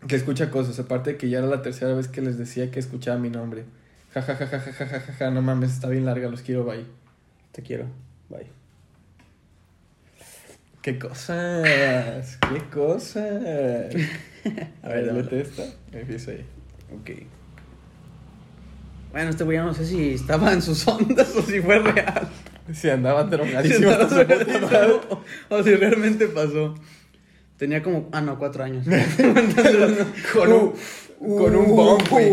que 0.07 0.17
escucha 0.17 0.51
cosas, 0.51 0.79
aparte 0.79 1.17
que 1.17 1.29
ya 1.29 1.38
era 1.38 1.47
la 1.47 1.62
tercera 1.62 1.95
vez 1.95 2.09
que 2.09 2.21
les 2.21 2.38
decía 2.38 2.71
que 2.71 2.79
escuchaba 2.79 3.19
mi 3.19 3.31
nombre. 3.31 3.64
Ja, 4.12 4.23
ja, 4.23 4.37
ja, 4.37 4.47
ja, 4.47 4.61
ja, 4.61 4.73
ja, 4.73 5.01
ja, 5.01 5.12
ja, 5.12 5.31
no 5.31 5.43
mames, 5.43 5.73
está 5.73 5.88
bien 5.88 6.05
larga, 6.05 6.29
los 6.29 6.43
quiero, 6.43 6.64
bye. 6.64 6.85
Te 7.53 7.62
quiero, 7.62 7.87
bye. 8.29 8.47
¡Qué 10.83 10.99
cosas! 10.99 12.38
¡Qué 12.53 12.62
cosas! 12.71 13.97
A 14.83 14.88
ver, 14.88 15.07
dame 15.07 15.27
esta. 15.40 15.64
Empieza 15.93 16.33
ahí. 16.33 16.45
Ok. 16.93 17.11
Bueno, 19.11 19.31
este 19.31 19.45
güey 19.45 19.59
no 19.59 19.73
sé 19.73 19.87
si 19.87 20.11
estaba 20.12 20.53
en 20.53 20.61
sus 20.61 20.87
ondas 20.87 21.35
o 21.37 21.43
si 21.43 21.61
fue 21.62 21.79
real. 21.79 22.29
Si 22.73 22.90
andaba 22.90 23.25
drogadísimo. 23.25 23.90
Si 23.90 23.97
andaba 23.97 24.87
o, 25.11 25.57
o 25.57 25.62
si 25.62 25.75
realmente 25.75 26.27
pasó. 26.29 26.75
Tenía 27.57 27.83
como. 27.83 28.09
Ah, 28.12 28.21
no, 28.21 28.38
cuatro 28.38 28.64
años. 28.64 28.85
Con 30.33 30.53
un, 30.53 30.73
con 31.21 31.55
un 31.57 31.77
bomb, 31.77 32.09
güey. 32.11 32.31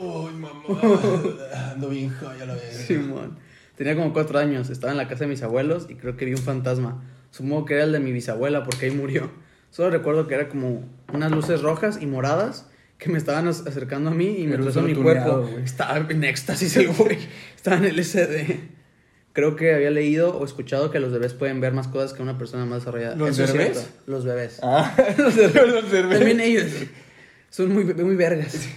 Ay, 0.00 0.34
mamá. 0.36 0.62
Ando 1.72 1.88
bien 1.88 2.10
high 2.10 2.42
a 2.42 2.46
la 2.46 2.54
vez. 2.54 2.84
Simón. 2.86 3.38
Tenía 3.76 3.96
como 3.96 4.12
cuatro 4.12 4.38
años. 4.38 4.70
Estaba 4.70 4.92
en 4.92 4.98
la 4.98 5.08
casa 5.08 5.24
de 5.24 5.28
mis 5.30 5.42
abuelos 5.42 5.86
y 5.88 5.94
creo 5.94 6.16
que 6.16 6.24
vi 6.24 6.32
un 6.32 6.38
fantasma. 6.42 7.02
Supongo 7.30 7.64
que 7.64 7.74
era 7.74 7.84
el 7.84 7.92
de 7.92 8.00
mi 8.00 8.12
bisabuela 8.12 8.62
porque 8.64 8.86
ahí 8.86 8.92
murió. 8.92 9.30
Solo 9.70 9.90
recuerdo 9.90 10.26
que 10.28 10.34
era 10.34 10.48
como 10.48 10.84
unas 11.12 11.30
luces 11.30 11.62
rojas 11.62 11.98
y 12.00 12.06
moradas 12.06 12.68
que 12.98 13.08
me 13.10 13.16
estaban 13.18 13.46
ac- 13.48 13.66
acercando 13.66 14.10
a 14.10 14.14
mí 14.14 14.36
y 14.38 14.46
me 14.46 14.58
trazó 14.58 14.82
mi 14.82 14.92
tuneado, 14.94 15.32
cuerpo. 15.36 15.50
güey. 15.52 15.64
Estaba 15.64 15.96
en 16.08 16.24
éxtasis 16.24 16.76
el 16.76 16.88
güey. 16.88 17.18
Estaba 17.56 17.78
en 17.78 17.96
LSD. 17.96 18.81
Creo 19.32 19.56
que 19.56 19.74
había 19.74 19.90
leído 19.90 20.36
o 20.36 20.44
escuchado 20.44 20.90
que 20.90 21.00
los 21.00 21.10
bebés 21.12 21.32
pueden 21.32 21.60
ver 21.60 21.72
más 21.72 21.88
cosas 21.88 22.12
que 22.12 22.22
una 22.22 22.36
persona 22.36 22.66
más 22.66 22.80
desarrollada. 22.80 23.16
¿Los 23.16 23.38
Eso 23.38 23.52
bebés? 23.56 23.90
Los 24.06 24.24
bebés. 24.24 24.58
Ah, 24.62 24.94
los 25.16 25.34
cervezas. 25.34 25.90
También 26.10 26.40
ellos 26.40 26.66
son 27.50 27.72
muy, 27.72 27.84
muy 27.84 28.16
vergas. 28.16 28.68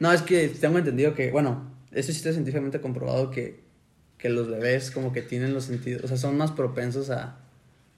No, 0.00 0.12
es 0.12 0.22
que 0.22 0.48
tengo 0.48 0.78
entendido 0.78 1.14
que, 1.14 1.30
bueno, 1.30 1.70
eso 1.92 2.10
sí 2.12 2.18
está 2.18 2.32
científicamente 2.32 2.80
comprobado 2.80 3.30
que, 3.30 3.60
que 4.18 4.28
los 4.28 4.48
bebés 4.48 4.90
como 4.90 5.12
que 5.12 5.22
tienen 5.22 5.54
los 5.54 5.64
sentidos, 5.64 6.04
o 6.04 6.08
sea, 6.08 6.16
son 6.18 6.36
más 6.36 6.50
propensos 6.52 7.08
a, 7.10 7.36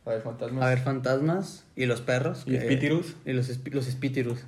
A 0.05 0.11
ver, 0.11 0.21
fantasmas. 0.23 0.65
a 0.65 0.69
ver 0.69 0.79
fantasmas 0.79 1.65
y 1.75 1.87
los 1.87 2.01
perros. 2.03 2.45
¿Y 2.47 2.51
que- 2.53 2.57
espíritus? 2.59 3.17
Y 3.25 3.33
los, 3.33 3.49
los 3.73 3.87
espíritus. 3.89 4.41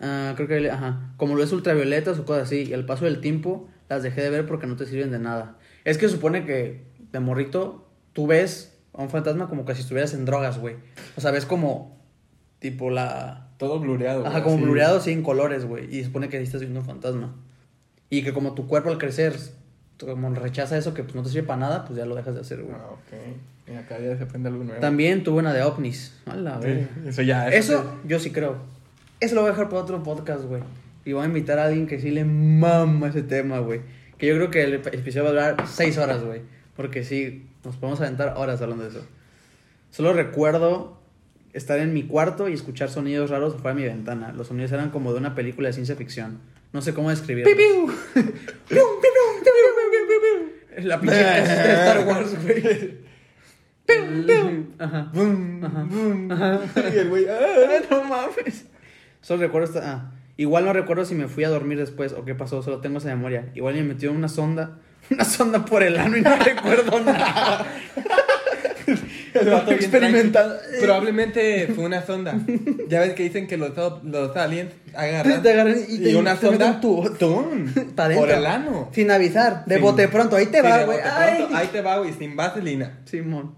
Ah, 0.00 0.32
creo 0.36 0.48
que, 0.48 0.70
ajá, 0.70 1.12
como 1.16 1.36
lo 1.36 1.44
es 1.44 1.52
ultravioletas 1.52 2.18
o 2.18 2.24
cosas 2.24 2.44
así, 2.48 2.62
y 2.64 2.72
al 2.74 2.84
paso 2.86 3.04
del 3.04 3.20
tiempo 3.20 3.68
las 3.88 4.02
dejé 4.02 4.22
de 4.22 4.30
ver 4.30 4.46
porque 4.46 4.66
no 4.66 4.74
te 4.76 4.86
sirven 4.86 5.12
de 5.12 5.18
nada. 5.20 5.56
Es 5.84 5.98
que 5.98 6.08
supone 6.08 6.44
que 6.44 6.84
de 7.12 7.20
morrito 7.20 7.88
tú 8.12 8.26
ves 8.26 8.76
a 8.94 9.02
un 9.02 9.10
fantasma 9.10 9.48
como 9.48 9.64
que 9.64 9.74
si 9.74 9.80
estuvieras 9.82 10.14
en 10.14 10.24
drogas, 10.24 10.58
güey. 10.58 10.76
O 11.16 11.20
sea, 11.20 11.30
ves 11.30 11.46
como 11.46 11.98
tipo 12.58 12.90
la... 12.90 13.48
Todo 13.58 13.78
blureado. 13.80 14.20
Ajá, 14.26 14.30
güey, 14.40 14.42
como 14.44 14.56
así. 14.56 14.64
blureado 14.64 15.00
sin 15.00 15.22
colores, 15.22 15.64
güey. 15.64 15.94
Y 15.94 16.04
supone 16.04 16.28
que 16.28 16.36
ahí 16.38 16.42
estás 16.44 16.60
viendo 16.60 16.80
un 16.80 16.86
fantasma. 16.86 17.34
Y 18.10 18.22
que 18.22 18.32
como 18.32 18.54
tu 18.54 18.66
cuerpo 18.66 18.90
al 18.90 18.98
crecer, 18.98 19.34
como 19.98 20.30
rechaza 20.34 20.76
eso 20.76 20.94
que 20.94 21.02
pues, 21.04 21.14
no 21.14 21.22
te 21.22 21.30
sirve 21.30 21.46
para 21.46 21.60
nada, 21.60 21.84
pues 21.84 21.96
ya 21.98 22.04
lo 22.06 22.14
dejas 22.14 22.34
de 22.34 22.40
hacer, 22.40 22.62
güey. 22.62 22.74
Ah, 22.76 22.88
ok. 22.92 23.36
Mira, 23.68 23.86
cada 23.86 24.00
día 24.00 24.16
se 24.16 24.24
aprende 24.24 24.48
algo 24.48 24.64
nuevo. 24.64 24.80
También 24.80 25.22
tuve 25.22 25.38
una 25.38 25.52
de 25.52 25.62
ovnis. 25.62 26.20
A 26.26 26.36
la 26.36 26.60
Sí, 26.60 26.66
verga. 26.66 26.88
eso 27.06 27.22
ya. 27.22 27.48
Eso 27.48 28.00
yo 28.06 28.18
sí 28.18 28.30
creo. 28.30 28.56
Eso 29.20 29.36
lo 29.36 29.42
voy 29.42 29.48
a 29.50 29.52
dejar 29.52 29.68
para 29.68 29.82
otro 29.82 30.02
podcast, 30.02 30.44
güey. 30.44 30.62
Y 31.04 31.12
voy 31.12 31.22
a 31.22 31.26
invitar 31.26 31.58
a 31.58 31.66
alguien 31.66 31.86
que 31.86 32.00
sí 32.00 32.10
le 32.10 32.24
mama 32.24 33.08
ese 33.08 33.22
tema, 33.22 33.60
güey. 33.60 33.80
Que 34.22 34.28
yo 34.28 34.36
creo 34.36 34.50
que 34.52 34.62
el 34.62 34.74
episodio 34.74 35.24
va 35.24 35.30
a 35.30 35.32
durar 35.32 35.66
seis 35.66 35.98
horas, 35.98 36.22
güey. 36.22 36.42
Porque 36.76 37.02
sí, 37.02 37.44
nos 37.64 37.74
podemos 37.76 38.00
aventar 38.00 38.34
horas 38.36 38.62
hablando 38.62 38.84
de 38.84 38.90
eso. 38.90 39.04
Solo 39.90 40.12
recuerdo 40.12 40.96
estar 41.52 41.80
en 41.80 41.92
mi 41.92 42.04
cuarto 42.04 42.48
y 42.48 42.52
escuchar 42.52 42.88
sonidos 42.88 43.30
raros 43.30 43.56
afuera 43.56 43.74
de 43.74 43.82
mi 43.82 43.88
ventana. 43.88 44.32
Los 44.32 44.46
sonidos 44.46 44.70
eran 44.70 44.90
como 44.90 45.12
de 45.12 45.18
una 45.18 45.34
película 45.34 45.70
de 45.70 45.72
ciencia 45.72 45.96
ficción. 45.96 46.38
No 46.72 46.82
sé 46.82 46.94
cómo 46.94 47.10
describirlos. 47.10 47.52
La 50.84 51.00
pinche 51.00 51.20
casita 51.20 51.62
de 51.64 51.72
Star 51.72 52.06
Wars, 52.06 52.44
güey. 52.44 52.98
Ajá. 54.78 55.10
Boom, 55.12 55.64
Ajá. 55.64 55.82
boom. 55.90 56.30
Ajá. 56.30 56.60
Y 56.94 56.98
el 56.98 57.08
güey, 57.08 57.26
ah. 57.28 57.80
no 57.90 58.04
mames. 58.04 58.66
Solo 59.20 59.42
recuerdo 59.42 59.66
esta. 59.66 59.92
Ah, 59.92 60.12
igual 60.36 60.64
no 60.64 60.72
recuerdo 60.72 61.04
si 61.04 61.14
me 61.14 61.28
fui 61.28 61.44
a 61.44 61.48
dormir 61.48 61.78
después 61.78 62.12
o 62.12 62.24
qué 62.24 62.34
pasó, 62.34 62.62
solo 62.62 62.78
tengo 62.80 62.98
esa 62.98 63.08
memoria. 63.08 63.50
Igual 63.54 63.74
me 63.74 63.82
metió 63.82 64.12
una 64.12 64.28
sonda, 64.28 64.78
una 65.10 65.24
sonda 65.24 65.64
por 65.64 65.82
el 65.82 65.96
ano 65.98 66.16
y 66.16 66.22
no 66.22 66.36
recuerdo 66.44 67.00
nada. 67.00 67.66
Experimentado. 69.70 70.58
Probablemente 70.80 71.68
fue 71.74 71.84
una 71.84 72.02
sonda. 72.04 72.38
Ya 72.88 73.00
ves 73.00 73.14
que 73.14 73.22
dicen 73.22 73.46
que 73.46 73.56
los, 73.56 73.72
los 74.04 74.36
aliens 74.36 74.72
agarran, 74.94 75.42
Te 75.42 75.52
agarran 75.52 75.76
y 75.88 75.94
y, 75.94 75.98
te- 76.02 76.16
una 76.16 76.34
te 76.36 76.46
sonda 76.46 76.72
dentro. 76.72 77.02
por 78.16 78.30
el 78.30 78.46
ano. 78.46 78.90
Sin 78.92 79.10
avisar, 79.10 79.64
de 79.66 79.76
Sin- 79.76 79.84
bote 79.84 80.08
pronto, 80.08 80.36
ahí 80.36 80.46
te 80.46 80.60
va, 80.62 80.84
güey. 80.84 80.98
Ahí 81.54 81.68
te 81.72 81.80
va, 81.80 81.98
güey, 81.98 82.12
sin 82.12 82.36
vaselina. 82.36 83.00
Simón. 83.04 83.54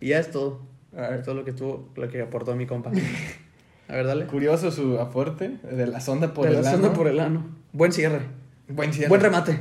Y 0.00 0.08
ya 0.08 0.18
es 0.18 0.30
todo. 0.30 0.66
A 0.96 1.02
ver. 1.08 1.20
Es 1.20 1.24
todo 1.24 1.34
lo 1.36 1.44
que 1.44 1.52
tuvo, 1.52 1.90
lo 1.94 2.08
que 2.08 2.20
aportó 2.22 2.54
mi 2.56 2.66
compa. 2.66 2.90
A 3.92 3.96
ver, 3.96 4.06
dale. 4.06 4.24
Curioso 4.24 4.70
su 4.70 4.98
aporte 4.98 5.58
de 5.70 5.86
la 5.86 6.00
sonda 6.00 6.32
por 6.32 6.46
De 6.48 6.56
el 6.56 6.62
la 6.62 6.70
sonda 6.70 6.88
ano. 6.88 6.96
por 6.96 7.08
el 7.08 7.20
ano. 7.20 7.44
Buen 7.72 7.92
cierre. 7.92 8.20
Buen 8.66 8.90
cierre. 8.90 9.10
Buen 9.10 9.20
remate. 9.20 9.60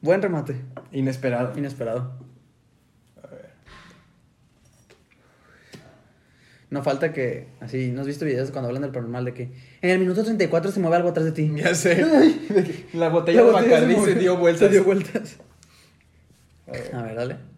Buen 0.00 0.22
remate. 0.22 0.56
Inesperado. 0.92 1.52
Inesperado. 1.58 2.14
No 6.70 6.82
falta 6.82 7.12
que, 7.12 7.48
así, 7.60 7.92
¿no 7.92 8.00
has 8.00 8.06
visto 8.06 8.24
videos 8.24 8.50
cuando 8.50 8.68
hablan 8.68 8.80
del 8.82 8.92
paranormal 8.92 9.26
de 9.26 9.34
que 9.34 9.42
en 9.82 9.90
el 9.90 9.98
minuto 9.98 10.24
34 10.24 10.72
se 10.72 10.80
mueve 10.80 10.96
algo 10.96 11.10
atrás 11.10 11.26
de 11.26 11.32
ti? 11.32 11.52
Ya 11.54 11.74
sé. 11.74 12.02
La 12.94 13.10
botella 13.10 13.42
de 13.44 13.52
La 13.52 13.60
Bacardí 13.60 13.92
se, 13.94 14.00
movió. 14.00 14.14
dio 14.18 14.36
vueltas. 14.38 14.60
Se 14.60 14.68
dio 14.70 14.84
vueltas. 14.84 15.36
A 16.66 16.72
ver. 16.72 16.94
A 16.94 17.02
ver, 17.02 17.14
dale. 17.14 17.55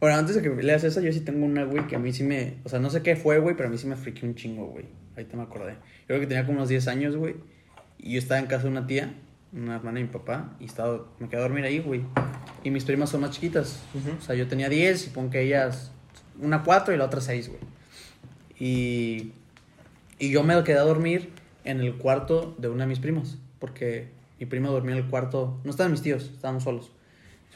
Bueno, 0.00 0.16
antes 0.16 0.36
de 0.36 0.42
que 0.42 0.50
leas 0.62 0.84
esa, 0.84 1.00
yo 1.00 1.12
sí 1.12 1.20
tengo 1.20 1.44
una, 1.44 1.64
güey, 1.64 1.86
que 1.88 1.96
a 1.96 1.98
mí 1.98 2.12
sí 2.12 2.22
me... 2.22 2.58
O 2.62 2.68
sea, 2.68 2.78
no 2.78 2.88
sé 2.88 3.02
qué 3.02 3.16
fue, 3.16 3.40
güey, 3.40 3.56
pero 3.56 3.68
a 3.68 3.72
mí 3.72 3.78
sí 3.78 3.88
me 3.88 3.96
friqué 3.96 4.24
un 4.24 4.36
chingo, 4.36 4.66
güey. 4.66 4.84
Ahorita 5.16 5.36
me 5.36 5.42
acordé. 5.42 5.72
Yo 5.72 6.06
creo 6.06 6.20
que 6.20 6.26
tenía 6.28 6.46
como 6.46 6.58
unos 6.58 6.68
10 6.68 6.86
años, 6.86 7.16
güey. 7.16 7.34
Y 7.98 8.12
yo 8.12 8.18
estaba 8.20 8.38
en 8.38 8.46
casa 8.46 8.64
de 8.64 8.70
una 8.70 8.86
tía, 8.86 9.14
una 9.52 9.74
hermana 9.74 9.98
de 9.98 10.04
mi 10.04 10.10
papá, 10.10 10.56
y 10.60 10.66
estaba, 10.66 11.04
me 11.18 11.28
quedé 11.28 11.40
a 11.40 11.42
dormir 11.42 11.64
ahí, 11.64 11.80
güey. 11.80 12.02
Y 12.62 12.70
mis 12.70 12.84
primas 12.84 13.10
son 13.10 13.22
más 13.22 13.32
chiquitas. 13.32 13.82
O 14.20 14.22
sea, 14.22 14.36
yo 14.36 14.46
tenía 14.46 14.68
10 14.68 15.08
y 15.08 15.10
pon 15.10 15.30
que 15.30 15.42
ellas... 15.42 15.90
Una 16.40 16.62
4 16.62 16.94
y 16.94 16.96
la 16.96 17.04
otra 17.04 17.20
6, 17.20 17.48
güey. 17.48 17.60
Y... 18.60 19.32
Y 20.20 20.30
yo 20.30 20.44
me 20.44 20.62
quedé 20.62 20.78
a 20.78 20.82
dormir 20.82 21.30
en 21.64 21.80
el 21.80 21.96
cuarto 21.96 22.54
de 22.58 22.68
una 22.68 22.84
de 22.84 22.88
mis 22.88 23.00
primas. 23.00 23.36
Porque 23.58 24.10
mi 24.38 24.46
prima 24.46 24.68
dormía 24.68 24.92
en 24.92 25.02
el 25.02 25.10
cuarto... 25.10 25.60
No 25.64 25.72
estaban 25.72 25.90
mis 25.90 26.02
tíos, 26.02 26.30
estábamos 26.32 26.62
solos. 26.62 26.92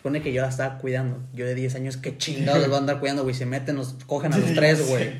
Supone 0.02 0.20
que 0.20 0.32
yo 0.32 0.42
la 0.42 0.48
estaba 0.48 0.78
cuidando. 0.78 1.22
Yo 1.32 1.46
de 1.46 1.54
10 1.54 1.76
años, 1.76 1.96
qué 1.96 2.18
chingados 2.18 2.66
voy 2.66 2.74
a 2.74 2.78
andar 2.78 2.98
cuidando, 2.98 3.22
güey. 3.22 3.36
Se 3.36 3.46
meten, 3.46 3.76
nos 3.76 3.94
cogen 4.06 4.32
a 4.32 4.38
los 4.38 4.52
tres, 4.52 4.88
güey. 4.88 5.12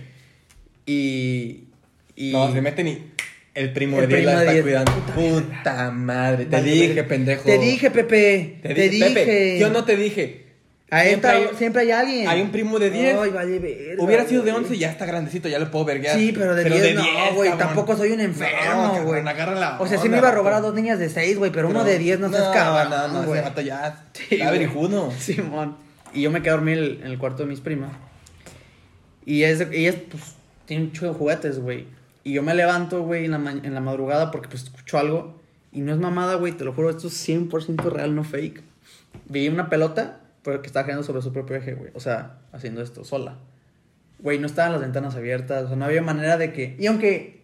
Y... 0.87 1.69
y... 2.17 2.33
No, 2.33 2.53
se 2.53 2.61
meten 2.61 2.89
y. 2.89 3.13
El 3.55 3.73
primo 3.73 4.01
El 4.01 4.09
de 4.09 4.17
10 4.17 4.19
primo 4.19 4.33
la 4.33 4.41
está 4.41 4.53
10. 4.55 4.65
cuidando. 4.65 4.93
Puta 5.15 5.53
Puta, 5.55 5.91
madre. 5.93 6.47
Te 6.47 6.63
dije, 6.63 7.05
pendejo. 7.05 7.45
Te 7.45 7.59
dije, 7.59 7.93
Pepe. 7.93 8.59
Te, 8.61 8.75
dije. 8.75 9.11
Pepe, 9.11 9.59
yo 9.61 9.71
no 9.71 9.85
te 9.85 9.97
dije. 9.97 10.47
Ahí 10.95 11.09
Siempre 11.09 11.31
está- 11.31 11.51
hay- 11.51 11.57
siempre 11.57 11.83
hay 11.83 11.91
alguien. 11.91 12.29
Hay 12.29 12.43
un 12.43 12.51
primo 12.53 12.79
de 12.79 12.91
10. 12.91 13.17
Ay, 13.19 13.31
vale, 13.31 13.59
verga, 13.59 14.03
Hubiera 14.05 14.27
sido 14.27 14.43
de 14.43 14.53
güey. 14.53 14.63
11 14.65 14.77
ya 14.77 14.91
está 14.91 15.07
grandecito, 15.07 15.49
ya 15.49 15.59
lo 15.59 15.71
puedo 15.71 15.87
verguear. 15.87 16.19
Sí, 16.19 16.33
pero 16.35 16.55
de 16.55 16.65
10 16.65 16.95
no, 16.97 17.03
güey. 17.35 17.57
Tampoco 17.57 17.97
soy 17.97 18.11
un 18.11 18.19
No, 18.19 18.25
enfermo, 18.25 19.01
güey. 19.05 19.23
la 19.25 19.79
o 19.81 19.87
sea, 19.87 19.97
sí 19.99 20.11
me 20.11 20.19
iba 20.19 20.29
a 20.29 20.33
robar 20.33 20.53
a 20.53 20.61
dos 20.61 20.75
niñas 20.75 20.99
de 20.99 21.09
6, 21.09 21.39
güey, 21.39 21.51
pero, 21.51 21.69
uno 21.71 21.79
Pero- 21.81 21.91
de 21.93 21.99
10 21.99 22.21
no, 22.21 22.29
seas 22.29 22.49
cabrón, 22.49 22.91
No, 22.91 23.09
no, 23.23 23.27
güey. 23.27 23.41
ese 23.41 23.49
vato 23.49 23.61
ya 23.63 24.05
Sí, 24.13 24.23
está 24.35 24.49
güey. 24.49 24.59
verijudo. 24.59 25.11
Simón. 25.19 25.77
Y 26.13 26.21
yo 26.21 26.31
me 26.31 26.41
quedé 26.43 26.51
a 26.51 26.55
dormir 26.57 27.01
en 27.03 27.11
el 27.11 27.17
cuarto 27.19 27.43
de 27.45 27.49
mis 27.49 27.61
primas. 27.61 27.91
Y 29.25 29.45
es, 29.45 29.61
ellas, 29.73 29.95
pues, 30.11 30.23
tienen 30.67 30.89
un 30.89 30.93
chulo 30.93 31.13
de 31.13 31.19
juguetes, 31.19 31.59
güey. 31.59 31.87
Y 32.25 32.33
yo 32.35 32.43
me 32.43 32.55
levanto, 32.55 33.03
güey, 33.03 33.25
en 33.25 33.31
la, 33.31 33.51
en 33.51 33.73
la 33.75 33.81
madrugada 33.81 34.31
porque, 34.31 34.49
pues, 34.49 34.65
escucho 34.65 34.99
algo. 34.99 35.41
Y 35.73 35.81
no 35.81 35.93
es 35.93 35.99
mamada, 35.99 36.35
güey, 36.35 36.53
te 36.53 36.65
lo 36.65 36.75
juro, 36.75 36.91
esto 36.91 37.07
es 37.09 37.15
100% 37.15 37.89
real, 37.89 38.15
no 38.15 38.25
fake. 38.25 38.63
Vi 39.31 39.49
una 39.49 39.71
pelota, 39.71 40.19
pero 40.43 40.63
que 40.63 40.67
estaba 40.67 40.85
girando 40.85 41.05
sobre 41.05 41.23
su 41.23 41.33
propio 41.33 41.57
eje, 41.57 41.75
güey. 41.75 41.91
O 41.95 42.01
sea, 42.01 42.41
haciendo 42.53 42.83
esto 42.83 43.05
sola. 43.05 43.39
Güey, 44.19 44.39
no 44.39 44.47
estaban 44.47 44.73
las 44.73 44.81
ventanas 44.81 45.17
abiertas, 45.17 45.65
o 45.65 45.69
sea, 45.69 45.77
no 45.77 45.85
había 45.85 46.03
manera 46.03 46.37
de 46.37 46.53
que... 46.53 46.77
Y 46.79 46.87
aunque... 46.87 47.43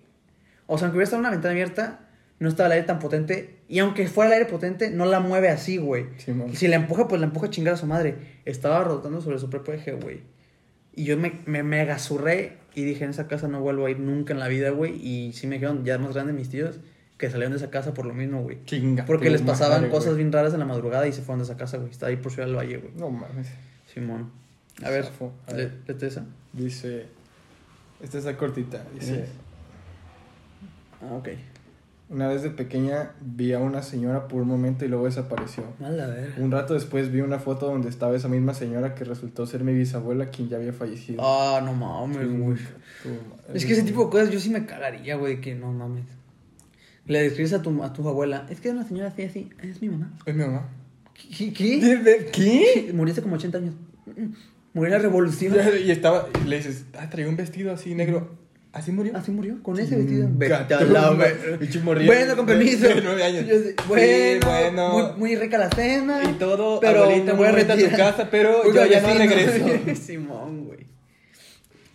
O 0.67 0.79
sea, 0.79 0.87
aunque 0.87 0.99
hubiera 0.99 1.05
estado 1.05 1.21
una 1.21 1.31
ventana 1.31 1.53
abierta, 1.53 2.01
no 2.39 2.49
estaba 2.49 2.67
el 2.67 2.73
aire 2.73 2.87
tan 2.87 2.99
potente. 2.99 3.59
Y 3.69 3.79
aunque 3.81 4.07
fuera 4.07 4.29
el 4.29 4.39
aire 4.39 4.51
potente, 4.51 4.91
no 4.91 5.07
la 5.07 5.21
mueve 5.21 5.49
así, 5.49 5.79
güey. 5.79 6.07
Si 6.55 6.69
la 6.69 6.77
empuja, 6.77 7.09
pues 7.09 7.21
la 7.21 7.27
empuja 7.27 7.47
a 7.47 7.51
chingar 7.51 7.75
a 7.75 7.77
su 7.77 7.87
madre. 7.87 8.17
Estaba 8.45 8.85
rotando 8.85 9.21
sobre 9.21 9.39
su 9.39 9.51
propio 9.51 9.75
eje, 9.75 9.93
güey. 9.93 10.23
Y 10.95 11.05
yo 11.05 11.17
me, 11.17 11.41
me 11.47 11.63
mega 11.63 11.97
y 12.75 12.85
dije, 12.85 13.05
en 13.05 13.11
esa 13.11 13.27
casa 13.27 13.49
no 13.49 13.61
vuelvo 13.61 13.87
a 13.87 13.91
ir 13.91 13.99
nunca 13.99 14.33
en 14.33 14.39
la 14.41 14.49
vida, 14.49 14.71
güey. 14.71 14.95
Y 14.95 15.33
sí 15.33 15.47
me 15.47 15.57
dijeron, 15.57 15.85
ya 15.85 15.99
más 15.99 16.15
grandes 16.15 16.37
mis 16.37 16.49
tíos, 16.49 16.81
que 17.19 17.29
salieron 17.29 17.53
de 17.53 17.59
esa 17.59 17.71
casa 17.71 17.93
por 17.93 18.07
lo 18.07 18.15
mismo, 18.15 18.43
güey. 18.43 18.65
Chinga. 18.65 19.05
Porque 19.05 19.29
les 19.29 19.43
pasaban 19.43 19.81
madre, 19.81 19.91
cosas 19.91 20.17
bien 20.17 20.33
raras 20.33 20.55
en 20.55 20.61
la 20.61 20.67
madrugada 20.67 21.07
y 21.07 21.13
se 21.13 21.21
fueron 21.21 21.41
de 21.41 21.45
esa 21.45 21.57
casa, 21.57 21.77
güey. 21.77 21.91
Está 21.91 22.07
ahí 22.07 22.17
por 22.17 22.33
Ciudad 22.33 22.47
del 22.47 22.57
Valle, 22.57 22.79
güey. 22.79 22.93
No 22.97 23.11
mames. 23.11 23.49
Simón. 23.93 24.31
A 24.85 24.91
ver. 24.91 25.11
A 25.49 25.53
ver. 25.53 25.73
esa. 26.01 26.25
Dice. 26.53 27.07
Esta 28.01 28.19
está 28.19 28.37
cortita. 28.37 28.85
Dice. 28.95 29.27
Ah, 31.03 31.15
ok. 31.15 31.29
Una 32.11 32.29
vez 32.29 32.43
de 32.43 32.51
pequeña 32.51 33.11
vi 33.21 33.53
a 33.53 33.59
una 33.59 33.83
señora 33.83 34.29
por 34.29 34.41
un 34.41 34.49
momento 34.49 34.85
y 34.85 34.89
luego 34.89 35.05
desapareció. 35.05 35.65
Mala 35.81 36.07
ver. 36.07 36.35
Un 36.39 36.51
rato 36.51 36.73
después 36.73 37.13
vi 37.13 37.21
una 37.21 37.39
foto 37.39 37.67
donde 37.67 37.89
estaba 37.89 38.17
esa 38.17 38.29
misma 38.29 38.55
señora 38.55 38.95
que 38.95 39.05
resultó 39.05 39.45
ser 39.47 39.63
mi 39.63 39.75
bisabuela, 39.75 40.27
quien 40.27 40.49
ya 40.49 40.57
había 40.57 40.73
fallecido. 40.73 41.21
Ah, 41.23 41.61
no 41.63 41.75
mames, 41.75 42.39
güey. 42.39 42.59
Es 43.53 43.67
que 43.67 43.73
ese 43.73 43.83
tipo 43.83 44.05
de 44.05 44.11
cosas 44.11 44.31
yo 44.31 44.41
sí 44.41 44.49
me 44.51 44.65
cagaría, 44.65 45.17
güey, 45.17 45.41
que 45.41 45.55
no 45.55 45.73
mames. 45.73 46.18
Le 47.09 47.23
describes 47.23 47.55
a 47.55 47.63
tu, 47.63 47.83
a 47.83 47.93
tu 47.93 48.07
abuela, 48.07 48.47
es 48.51 48.61
que 48.61 48.71
una 48.71 48.87
señora 48.87 49.09
así, 49.09 49.23
así, 49.23 49.49
es 49.63 49.81
mi 49.81 49.89
mamá. 49.89 50.13
Es 50.27 50.35
mi 50.35 50.45
mamá. 50.45 50.69
¿Qué? 51.15 51.53
¿Qué? 51.53 52.29
¿Qué? 52.33 52.91
Murió 52.95 53.13
hace 53.13 53.23
como 53.23 53.37
80 53.37 53.59
años. 53.59 53.75
Murió 54.75 54.95
en 54.95 55.03
la 55.03 55.09
revolución. 55.09 55.57
Y 55.85 55.91
estaba, 55.91 56.29
le 56.47 56.57
dices, 56.57 56.85
ah, 56.99 57.09
traía 57.09 57.29
un 57.29 57.37
vestido 57.37 57.73
así 57.73 57.95
negro. 57.95 58.37
¿Así 58.73 58.93
murió? 58.93 59.17
Así 59.17 59.31
murió, 59.31 59.63
con 59.63 59.79
ese 59.79 59.97
vestido. 59.97 60.29
Morrillo 61.83 62.07
Bueno, 62.07 62.37
con 62.37 62.45
permiso. 62.45 62.87
de 62.87 63.01
nueve 63.01 63.25
años. 63.25 63.47
Bueno, 63.89 64.47
bueno. 64.47 64.93
Muy, 64.93 65.19
muy 65.19 65.37
rica 65.37 65.57
la 65.57 65.71
cena. 65.71 66.23
Y 66.25 66.35
todo, 66.35 66.79
pero 66.79 67.05
abuelita, 67.05 67.33
me 67.33 67.39
voy 67.39 67.47
a 67.49 67.53
muy 67.53 67.63
bonita 67.65 67.91
tu 67.91 67.97
casa, 67.97 68.29
pero 68.31 68.71
yo 68.73 68.87
ya 68.87 69.01
no 69.01 69.15
regreso. 69.15 69.95
Simón, 70.01 70.67
güey. 70.67 70.87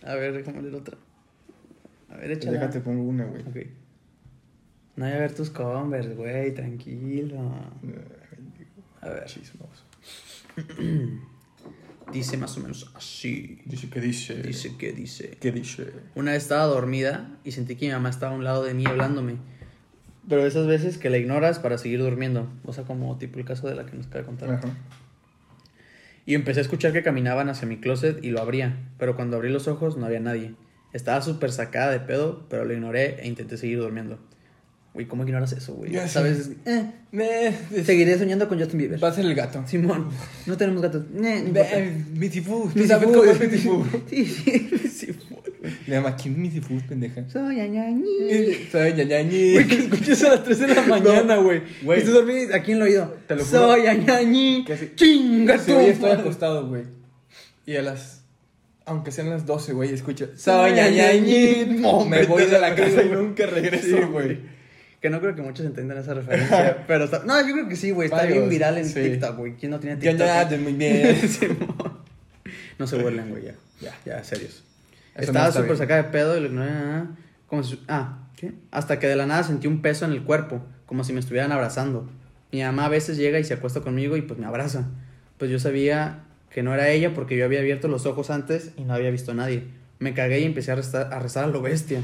A 0.02 0.16
ver, 0.16 0.32
déjame 0.32 0.62
leer 0.62 0.74
otra. 0.74 0.98
A 2.10 2.16
ver, 2.16 2.32
échala. 2.32 2.58
Déjate, 2.58 2.80
pongo 2.80 3.04
una, 3.04 3.24
güey. 3.24 3.42
Ok. 3.42 3.83
No 4.96 5.06
voy 5.06 5.14
a 5.14 5.18
ver 5.18 5.34
tus 5.34 5.50
Converse, 5.50 6.14
güey, 6.14 6.54
tranquilo. 6.54 7.38
A 9.00 9.08
ver. 9.08 9.24
Chismoso. 9.24 9.84
Dice 12.12 12.36
más 12.36 12.56
o 12.56 12.60
menos 12.60 12.90
así. 12.94 13.60
Dice 13.64 13.88
que 13.88 14.00
dice. 14.00 14.34
Dice 14.34 14.76
que 14.76 14.92
dice. 14.92 15.38
¿Qué 15.40 15.52
dice? 15.52 15.90
Una 16.14 16.32
vez 16.32 16.42
estaba 16.42 16.64
dormida 16.66 17.30
y 17.44 17.52
sentí 17.52 17.76
que 17.76 17.86
mi 17.86 17.92
mamá 17.92 18.10
estaba 18.10 18.32
a 18.32 18.36
un 18.36 18.44
lado 18.44 18.62
de 18.62 18.74
mí 18.74 18.84
hablándome. 18.86 19.36
Pero 20.28 20.46
esas 20.46 20.66
veces 20.66 20.98
que 20.98 21.10
la 21.10 21.16
ignoras 21.16 21.58
para 21.58 21.78
seguir 21.78 22.00
durmiendo. 22.00 22.48
O 22.64 22.72
sea, 22.72 22.84
como 22.84 23.16
tipo 23.18 23.38
el 23.38 23.44
caso 23.44 23.68
de 23.68 23.74
la 23.74 23.86
que 23.86 23.96
nos 23.96 24.06
acaba 24.06 24.20
de 24.20 24.26
contar. 24.26 24.50
Ajá. 24.52 24.68
Y 26.26 26.34
empecé 26.34 26.60
a 26.60 26.62
escuchar 26.62 26.92
que 26.92 27.02
caminaban 27.02 27.48
hacia 27.48 27.66
mi 27.66 27.78
closet 27.78 28.22
y 28.22 28.30
lo 28.30 28.40
abría. 28.40 28.76
Pero 28.98 29.16
cuando 29.16 29.36
abrí 29.36 29.50
los 29.50 29.66
ojos 29.66 29.96
no 29.96 30.06
había 30.06 30.20
nadie. 30.20 30.54
Estaba 30.92 31.20
súper 31.22 31.52
sacada 31.52 31.90
de 31.90 32.00
pedo, 32.00 32.46
pero 32.48 32.64
lo 32.64 32.72
ignoré 32.72 33.20
e 33.20 33.26
intenté 33.26 33.56
seguir 33.56 33.78
durmiendo. 33.78 34.18
Güey, 34.94 35.06
¿cómo 35.06 35.24
ignoras 35.24 35.52
eso, 35.52 35.74
güey? 35.74 35.90
Ya. 35.90 36.06
¿Sabes? 36.06 36.50
Eh, 36.66 36.84
Eh, 37.12 37.52
seguiré 37.84 38.16
soñando 38.16 38.48
con 38.48 38.58
Justin 38.60 38.78
Bieber. 38.78 39.02
Va 39.02 39.08
a 39.08 39.12
ser 39.12 39.24
el 39.24 39.34
gato. 39.34 39.62
Simón, 39.66 40.08
no 40.46 40.56
tenemos 40.56 40.82
gatos. 40.82 41.02
Eh, 41.02 41.18
no 41.20 41.48
importa. 41.48 41.76
Ve, 41.76 41.92
Missy 42.16 42.40
Fu. 42.40 42.70
¿Tú 42.72 42.86
sabes 42.86 43.08
cómo 43.08 43.24
es 43.24 43.40
Missy 43.40 43.58
Fu? 43.58 43.84
Sí, 44.08 44.24
sí. 44.24 45.16
Le 45.86 45.94
llama, 45.96 46.14
¿quién 46.14 46.34
es 46.34 46.38
Missy 46.38 46.60
Fu, 46.60 46.78
pendeja? 46.88 47.28
Soy 47.28 47.56
ñañañi. 47.56 48.68
Soy 48.70 48.92
ñañañi. 48.92 49.52
Güey, 49.54 49.66
que 49.66 49.74
escuches 49.78 50.22
a 50.24 50.28
las 50.28 50.44
3 50.44 50.58
de 50.60 50.66
la 50.68 50.82
mañana, 50.86 51.36
güey. 51.38 51.62
güey. 51.82 52.00
Y 52.00 52.04
tú 52.04 52.12
dormís 52.12 52.52
aquí 52.52 52.70
en 52.70 52.76
el 52.76 52.82
oído. 52.84 53.16
Te 53.26 53.34
lo 53.34 53.44
juro. 53.44 53.58
Soy 53.66 53.82
ñañañi. 53.82 54.64
Sí. 54.78 54.92
Chinga 54.94 55.58
Sí, 55.58 55.72
tu 55.72 55.78
hoy 55.78 55.86
estoy 55.86 56.10
acostado, 56.12 56.68
güey. 56.68 56.82
Y 57.66 57.74
a 57.76 57.82
las. 57.82 58.20
Aunque 58.86 59.10
sean 59.10 59.30
las 59.30 59.44
12, 59.46 59.72
güey, 59.72 59.92
escucho. 59.92 60.28
Soy 60.36 60.72
ñañañi. 60.72 61.80
Me 62.08 62.26
voy 62.26 62.44
de 62.46 62.60
la 62.60 62.74
casa 62.76 63.02
y 63.02 63.08
nunca 63.08 63.46
regreso, 63.46 63.86
Sí, 63.96 64.02
güey. 64.12 64.53
Que 65.04 65.10
no 65.10 65.20
creo 65.20 65.34
que 65.34 65.42
muchos 65.42 65.66
entiendan 65.66 65.98
esa 65.98 66.14
referencia. 66.14 66.82
pero 66.88 67.04
está... 67.04 67.22
No, 67.26 67.38
yo 67.46 67.52
creo 67.52 67.68
que 67.68 67.76
sí, 67.76 67.90
güey. 67.90 68.06
Está 68.06 68.22
Varios, 68.22 68.38
bien 68.38 68.48
viral 68.48 68.78
en 68.78 68.86
sí. 68.86 69.02
TikTok, 69.02 69.36
güey. 69.36 69.54
¿Quién 69.54 69.72
no 69.72 69.78
tiene 69.78 69.98
TikTok? 69.98 70.18
ya, 70.18 70.48
ya, 70.48 70.56
muy 70.56 70.72
bien. 70.72 71.14
No 72.78 72.86
se 72.86 72.96
burlen, 72.96 73.28
güey, 73.28 73.44
ya. 73.44 73.54
Ya. 73.82 73.94
Ya, 74.06 74.24
serios. 74.24 74.64
Eso 75.14 75.30
no 75.30 75.40
Estaba 75.40 75.48
súper 75.52 75.64
bien. 75.66 75.76
sacada 75.76 76.02
de 76.04 76.08
pedo 76.08 76.38
y 76.38 76.40
lo 76.40 76.46
ignoré. 76.46 76.70
Como 77.46 77.62
si... 77.62 77.84
Ah, 77.86 78.30
¿qué? 78.34 78.54
Hasta 78.70 78.98
que 78.98 79.06
de 79.06 79.14
la 79.14 79.26
nada 79.26 79.42
sentí 79.42 79.66
un 79.66 79.82
peso 79.82 80.06
en 80.06 80.12
el 80.12 80.22
cuerpo, 80.22 80.64
como 80.86 81.04
si 81.04 81.12
me 81.12 81.20
estuvieran 81.20 81.52
abrazando. 81.52 82.08
Mi 82.50 82.62
mamá 82.62 82.86
a 82.86 82.88
veces 82.88 83.18
llega 83.18 83.38
y 83.38 83.44
se 83.44 83.52
acuesta 83.52 83.82
conmigo 83.82 84.16
y 84.16 84.22
pues 84.22 84.40
me 84.40 84.46
abraza. 84.46 84.86
Pues 85.36 85.50
yo 85.50 85.58
sabía 85.58 86.20
que 86.48 86.62
no 86.62 86.72
era 86.72 86.88
ella 86.88 87.12
porque 87.12 87.36
yo 87.36 87.44
había 87.44 87.60
abierto 87.60 87.88
los 87.88 88.06
ojos 88.06 88.30
antes 88.30 88.70
y 88.78 88.84
no 88.84 88.94
había 88.94 89.10
visto 89.10 89.32
a 89.32 89.34
nadie. 89.34 89.64
Me 89.98 90.14
cagué 90.14 90.40
y 90.40 90.44
empecé 90.44 90.72
a 90.72 90.76
rezar 90.76 91.12
a, 91.12 91.18
rezar 91.18 91.44
a 91.44 91.48
lo 91.48 91.60
bestia. 91.60 92.00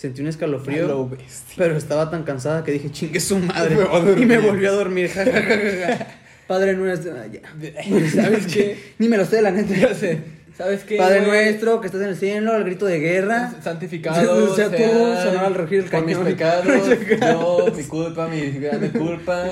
Sentí 0.00 0.22
un 0.22 0.28
escalofrío, 0.28 1.10
pero 1.58 1.76
estaba 1.76 2.10
tan 2.10 2.22
cansada 2.22 2.64
que 2.64 2.72
dije, 2.72 2.90
chingue 2.90 3.20
su 3.20 3.38
madre. 3.38 3.76
Me 3.76 4.22
y 4.22 4.24
me 4.24 4.38
volví 4.38 4.64
a 4.64 4.70
dormir. 4.70 5.10
ja, 5.10 5.26
ja, 5.26 5.30
ja, 5.30 5.42
ja, 5.42 5.96
ja. 5.98 6.06
Padre 6.46 6.72
nuestro. 6.72 7.12
ah. 7.12 7.26
¿Sabes 8.14 8.46
qué? 8.46 8.94
Ni 8.98 9.08
me 9.08 9.18
lo 9.18 9.26
sé, 9.26 9.42
la 9.42 9.50
neta. 9.50 9.94
Sé. 9.94 10.22
¿Sabes 10.56 10.84
qué? 10.84 10.96
Padre 10.96 11.26
güey? 11.26 11.44
nuestro, 11.44 11.82
que 11.82 11.88
estás 11.88 12.00
en 12.00 12.08
el 12.08 12.16
cielo, 12.16 12.56
el 12.56 12.64
grito 12.64 12.86
de 12.86 12.98
guerra. 12.98 13.52
Santificado 13.62 14.56
Sea 14.56 14.70
tú, 14.70 14.82
sonaba 15.22 15.48
el 15.48 15.54
rugir 15.54 15.82
del 15.82 15.90
por 15.90 16.06
mis 16.06 16.16
pecados, 16.16 16.64
yo, 16.64 17.74
mi 17.76 17.84
culpa, 17.84 18.26
mi 18.26 18.52
grande 18.52 18.90
culpa. 18.92 19.50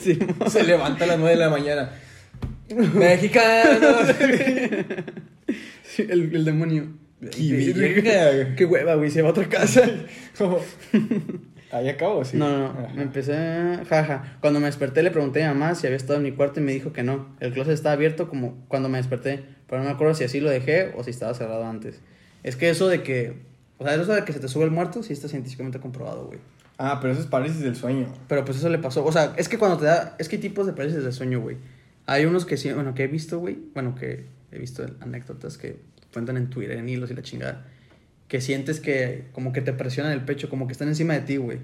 Sí, 0.00 0.18
Se 0.48 0.64
levanta 0.64 1.04
a 1.04 1.08
las 1.08 1.18
9 1.18 1.34
de 1.34 1.38
la 1.38 1.50
mañana. 1.50 1.90
Mexicanos. 2.94 4.14
sí, 5.84 6.06
el, 6.08 6.34
el 6.34 6.44
demonio. 6.46 7.01
Qué. 7.30 8.54
Qué 8.56 8.64
hueva, 8.64 8.94
güey, 8.96 9.10
se 9.10 9.22
va 9.22 9.28
a 9.28 9.30
otra 9.32 9.48
casa. 9.48 9.82
Como- 10.38 10.58
Ahí 11.70 11.88
acabo, 11.88 12.22
sí. 12.22 12.36
No, 12.36 12.50
no, 12.50 12.72
no. 12.74 12.88
Me 12.94 13.02
empecé. 13.02 13.32
Jaja. 13.88 14.36
Cuando 14.40 14.60
me 14.60 14.66
desperté 14.66 15.02
le 15.02 15.10
pregunté 15.10 15.42
a 15.42 15.52
mi 15.54 15.58
mamá 15.58 15.74
si 15.74 15.86
había 15.86 15.96
estado 15.96 16.18
en 16.18 16.24
mi 16.24 16.32
cuarto 16.32 16.60
y 16.60 16.62
me 16.62 16.72
dijo 16.72 16.92
que 16.92 17.02
no. 17.02 17.34
El 17.40 17.52
closet 17.54 17.72
estaba 17.72 17.94
abierto 17.94 18.28
como 18.28 18.62
cuando 18.68 18.90
me 18.90 18.98
desperté. 18.98 19.42
Pero 19.68 19.80
no 19.82 19.88
me 19.88 19.94
acuerdo 19.94 20.14
si 20.14 20.24
así 20.24 20.38
lo 20.40 20.50
dejé 20.50 20.92
o 20.96 21.02
si 21.02 21.10
estaba 21.10 21.32
cerrado 21.32 21.64
antes. 21.64 22.00
Es 22.42 22.56
que 22.56 22.68
eso 22.68 22.88
de 22.88 23.02
que. 23.02 23.38
O 23.78 23.84
sea, 23.84 23.94
eso 23.94 24.12
de 24.12 24.22
que 24.24 24.34
se 24.34 24.40
te 24.40 24.48
sube 24.48 24.64
el 24.64 24.70
muerto 24.70 25.02
sí 25.02 25.14
está 25.14 25.28
científicamente 25.28 25.80
comprobado, 25.80 26.26
güey. 26.26 26.40
Ah, 26.76 26.98
pero 27.00 27.14
eso 27.14 27.22
es 27.22 27.26
parálisis 27.28 27.62
del 27.62 27.74
sueño. 27.74 28.12
Pero 28.28 28.44
pues 28.44 28.58
eso 28.58 28.68
le 28.68 28.78
pasó. 28.78 29.02
O 29.06 29.12
sea, 29.12 29.32
es 29.38 29.48
que 29.48 29.56
cuando 29.56 29.78
te 29.78 29.86
da. 29.86 30.14
Es 30.18 30.28
que 30.28 30.36
hay 30.36 30.42
tipos 30.42 30.66
de 30.66 30.72
parálisis 30.74 31.02
del 31.02 31.12
sueño, 31.14 31.40
güey. 31.40 31.56
Hay 32.04 32.26
unos 32.26 32.44
que 32.44 32.58
sí. 32.58 32.70
Bueno, 32.70 32.92
que 32.94 33.04
he 33.04 33.08
visto, 33.08 33.38
güey. 33.38 33.56
Bueno, 33.72 33.94
que 33.94 34.26
he 34.50 34.58
visto 34.58 34.84
anécdotas 35.00 35.56
que 35.56 35.76
cuentan 36.12 36.36
en 36.36 36.50
Twitter, 36.50 36.76
en 36.78 36.88
hilos 36.88 37.10
y 37.10 37.14
la 37.14 37.22
chingada. 37.22 37.64
Que 38.28 38.40
sientes 38.40 38.80
que. 38.80 39.24
Como 39.32 39.52
que 39.52 39.60
te 39.60 39.72
presionan 39.72 40.12
el 40.12 40.22
pecho, 40.24 40.48
como 40.48 40.66
que 40.66 40.72
están 40.72 40.88
encima 40.88 41.14
de 41.14 41.20
ti, 41.20 41.36
güey. 41.36 41.58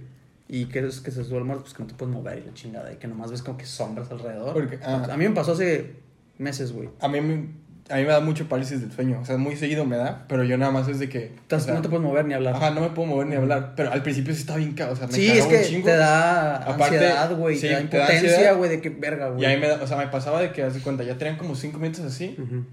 Y 0.48 0.66
que 0.66 0.78
es 0.80 1.00
que 1.00 1.10
se 1.10 1.22
muerto, 1.22 1.62
pues 1.62 1.74
que 1.74 1.82
no 1.82 1.88
te 1.88 1.94
puedes 1.94 2.14
mover 2.14 2.38
y 2.38 2.46
la 2.46 2.54
chingada. 2.54 2.92
Y 2.92 2.96
que 2.96 3.06
nomás 3.06 3.30
ves 3.30 3.42
como 3.42 3.58
que 3.58 3.66
sombras 3.66 4.10
alrededor. 4.10 4.54
Porque- 4.54 4.78
ah. 4.82 5.06
A 5.10 5.16
mí 5.16 5.28
me 5.28 5.34
pasó 5.34 5.52
hace 5.52 5.92
meses, 6.38 6.72
güey. 6.72 6.88
A 7.00 7.08
mí, 7.08 7.20
me- 7.20 7.48
a 7.90 7.96
mí 7.96 8.02
me 8.02 8.08
da 8.08 8.20
mucho 8.20 8.48
parálisis 8.48 8.80
del 8.80 8.92
sueño. 8.92 9.18
O 9.20 9.24
sea, 9.24 9.36
muy 9.38 9.56
seguido 9.56 9.84
me 9.84 9.96
da, 9.96 10.24
pero 10.28 10.44
yo 10.44 10.56
nada 10.58 10.70
más 10.72 10.88
es 10.88 10.98
de 10.98 11.08
que. 11.08 11.32
O 11.50 11.60
sea, 11.60 11.74
no 11.74 11.82
te 11.82 11.88
puedes 11.88 12.02
mover 12.04 12.24
ni 12.26 12.34
hablar. 12.34 12.54
Ajá, 12.56 12.70
no 12.70 12.80
me 12.82 12.90
puedo 12.90 13.08
mover 13.08 13.26
ni 13.26 13.36
hablar. 13.36 13.74
Pero 13.76 13.92
al 13.92 14.02
principio 14.02 14.34
sí 14.34 14.40
estaba 14.40 14.58
bien. 14.58 14.74
O 14.90 14.96
sea, 14.96 15.06
me 15.06 15.12
sí, 15.12 15.26
es 15.30 15.44
un 15.44 15.50
que 15.50 15.62
chingo. 15.64 15.84
te 15.86 15.96
da 15.96 16.56
Aparte, 16.56 16.84
ansiedad, 16.96 17.36
güey. 17.36 17.56
sí, 17.56 17.62
te 17.62 17.68
da 17.68 17.78
te 17.88 17.96
da 17.96 18.04
impotencia, 18.04 18.52
güey, 18.52 18.70
de 18.70 18.80
que 18.80 18.88
verga, 18.90 19.28
güey. 19.30 19.42
Y 19.42 19.44
ahí 19.46 19.60
me 19.60 19.68
da, 19.68 19.82
o 19.82 19.86
sea, 19.86 19.96
me 19.98 20.06
pasaba 20.08 20.40
de 20.40 20.52
que, 20.52 20.62
haz 20.62 20.74
de 20.74 20.80
cuenta, 20.80 21.02
ya 21.04 21.16
tenían 21.18 21.36
como 21.38 21.54
cinco 21.54 21.78
minutos 21.78 22.04
así. 22.04 22.36
Ujú. 22.38 22.64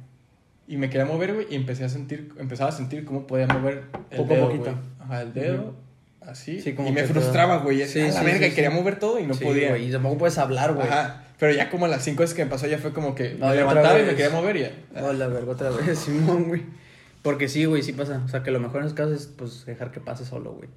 Y 0.67 0.77
me 0.77 0.89
quería 0.89 1.05
mover, 1.05 1.33
güey, 1.33 1.47
y 1.49 1.55
empecé 1.55 1.83
a 1.85 1.89
sentir, 1.89 2.33
empezaba 2.39 2.69
a 2.69 2.73
sentir 2.73 3.05
cómo 3.05 3.27
podía 3.27 3.47
mover 3.47 3.83
el 4.09 4.17
Poco 4.17 4.33
a 4.33 4.35
dedo, 4.35 4.47
poquito. 4.49 4.75
Ajá, 4.99 5.21
el 5.21 5.33
dedo, 5.33 5.75
así. 6.21 6.59
Sí, 6.59 6.73
como 6.73 6.89
y 6.89 6.91
me 6.91 7.03
frustraba, 7.03 7.57
güey. 7.57 7.79
Sí, 7.85 7.85
Sí, 7.85 7.99
a 8.01 8.05
la 8.05 8.11
sí, 8.19 8.25
verga, 8.25 8.47
y 8.47 8.51
quería 8.51 8.71
mover 8.71 8.97
todo 8.97 9.19
y 9.19 9.27
no 9.27 9.33
Sí, 9.35 9.43
podía. 9.43 9.77
y 9.77 9.91
tampoco 9.91 10.17
puedes 10.17 10.37
hablar, 10.39 10.73
güey. 10.73 10.87
Ajá. 10.87 11.21
Pero 11.37 11.53
ya 11.53 11.69
como 11.69 11.85
a 11.85 11.87
las 11.89 12.03
cinco 12.03 12.21
veces 12.21 12.35
que 12.35 12.43
me 12.45 12.49
pasó, 12.49 12.65
ya 12.65 12.77
fue 12.77 12.93
como 12.93 13.13
que 13.13 13.35
No, 13.35 13.49
me 13.49 13.55
levantaba 13.55 13.99
y 13.99 14.03
me 14.05 14.15
quería 14.15 14.29
mover 14.31 14.55
y 14.57 14.61
ya. 14.61 14.71
Hola, 15.03 15.27
verga, 15.27 15.51
otra 15.51 15.69
vez, 15.85 15.99
Simón, 15.99 16.45
güey. 16.45 16.63
Porque 17.21 17.47
sí, 17.49 17.65
güey, 17.65 17.83
sí 17.83 17.91
pasa. 17.93 18.21
O 18.25 18.27
sea, 18.27 18.41
que 18.41 18.51
lo 18.51 18.59
mejor 18.59 18.77
en 18.81 18.85
esos 18.87 18.95
casos 18.97 19.13
es, 19.21 19.27
pues, 19.27 19.65
dejar 19.65 19.91
que 19.91 19.99
pase 19.99 20.25
solo, 20.25 20.53
güey. 20.53 20.69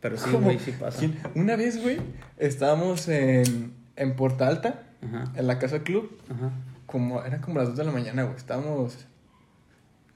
Pero 0.00 0.16
sí, 0.18 0.30
güey, 0.32 0.58
sí 0.58 0.72
pasa. 0.78 0.98
¿Quién? 0.98 1.18
Una 1.34 1.56
vez, 1.56 1.80
güey, 1.82 1.98
estábamos 2.38 3.06
en, 3.08 3.72
en 3.96 4.16
Porta 4.16 4.48
Alta, 4.48 4.82
Ajá, 5.02 5.32
en 5.36 5.46
la 5.46 5.58
casa 5.58 5.80
club, 5.80 6.10
ajá. 6.30 6.50
como, 6.86 7.22
era 7.24 7.40
como 7.40 7.58
las 7.58 7.68
2 7.68 7.76
de 7.78 7.84
la 7.84 7.92
mañana, 7.92 8.22
güey. 8.24 8.36
Estábamos 8.36 9.06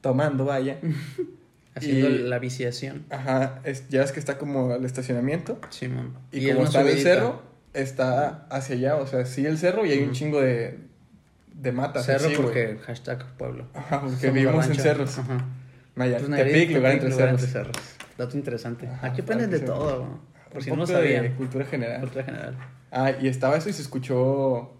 tomando, 0.04 0.44
vaya. 0.44 0.78
Haciendo 1.74 2.08
Y- 2.08 2.18
la 2.18 2.38
viciación. 2.38 3.04
Ajá, 3.10 3.60
es, 3.64 3.88
ya 3.88 4.02
es 4.04 4.12
que 4.12 4.20
está 4.20 4.38
como 4.38 4.74
el 4.74 4.84
estacionamiento. 4.84 5.58
Simón. 5.70 6.14
Y, 6.30 6.46
es 6.48 6.54
como 6.54 6.66
está 6.66 6.82
en 6.82 6.86
el 6.86 6.92
subidita. 6.92 7.14
cerro, 7.14 7.42
está 7.72 8.46
hacia 8.50 8.76
allá, 8.76 8.96
o 8.96 9.06
sea, 9.08 9.24
sí 9.26 9.44
el 9.44 9.58
cerro 9.58 9.84
y 9.84 9.90
hay 9.90 10.02
un 10.04 10.12
chingo 10.12 10.40
de, 10.40 10.78
de 11.54 11.72
matas. 11.72 12.04
Cerro 12.06 12.26
así, 12.26 12.36
porque 12.36 12.78
hashtag 12.86 13.24
pueblo. 13.36 13.66
Ajá, 13.74 14.02
porque 14.02 14.16
Somos 14.18 14.34
vivimos 14.34 14.66
en 14.68 14.74
cerros. 14.76 15.18
Ajá. 15.18 15.44
Pues, 15.94 16.26
Tepic, 16.26 16.76
lugar 16.76 16.92
entre 16.92 17.10
lugar 17.10 17.26
cerros. 17.28 17.42
entre 17.42 17.46
cerros. 17.52 17.76
Dato 18.18 18.36
interesante. 18.36 18.86
Ajá, 18.86 19.06
Aquí 19.08 19.22
que 19.22 19.34
de 19.34 19.60
todo, 19.60 19.98
güey. 20.04 20.10
Por 20.50 20.58
Un 20.58 20.62
si 20.62 20.70
no 20.70 20.76
poco 20.76 20.86
de 20.86 20.94
sabían. 21.16 21.34
cultura 21.34 21.64
general. 21.64 22.00
Cultura 22.02 22.24
general. 22.24 22.56
Ah, 22.92 23.10
y 23.20 23.26
estaba 23.26 23.56
eso 23.56 23.68
y 23.68 23.72
se 23.72 23.82
escuchó 23.82 24.72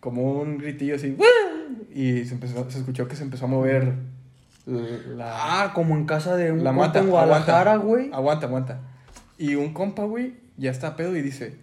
como 0.00 0.40
un 0.40 0.58
gritillo 0.58 0.96
así. 0.96 1.16
Y 1.94 2.24
se, 2.24 2.34
empezó, 2.34 2.68
se 2.68 2.78
escuchó 2.78 3.06
que 3.06 3.14
se 3.14 3.22
empezó 3.22 3.44
a 3.44 3.48
mover 3.48 3.92
la, 4.66 5.62
Ah, 5.62 5.72
como 5.74 5.94
en 5.96 6.06
casa 6.06 6.36
de 6.36 6.52
un 6.52 6.64
la 6.64 6.70
compa 6.70 6.86
mata. 6.86 6.98
en 7.00 7.08
Guadalajara, 7.08 7.76
güey. 7.76 8.10
Aguanta, 8.12 8.46
aguanta. 8.46 8.80
Y 9.38 9.54
un 9.56 9.72
compa, 9.74 10.04
güey, 10.04 10.34
ya 10.56 10.70
está 10.70 10.88
a 10.88 10.96
pedo 10.96 11.16
y 11.16 11.22
dice, 11.22 11.54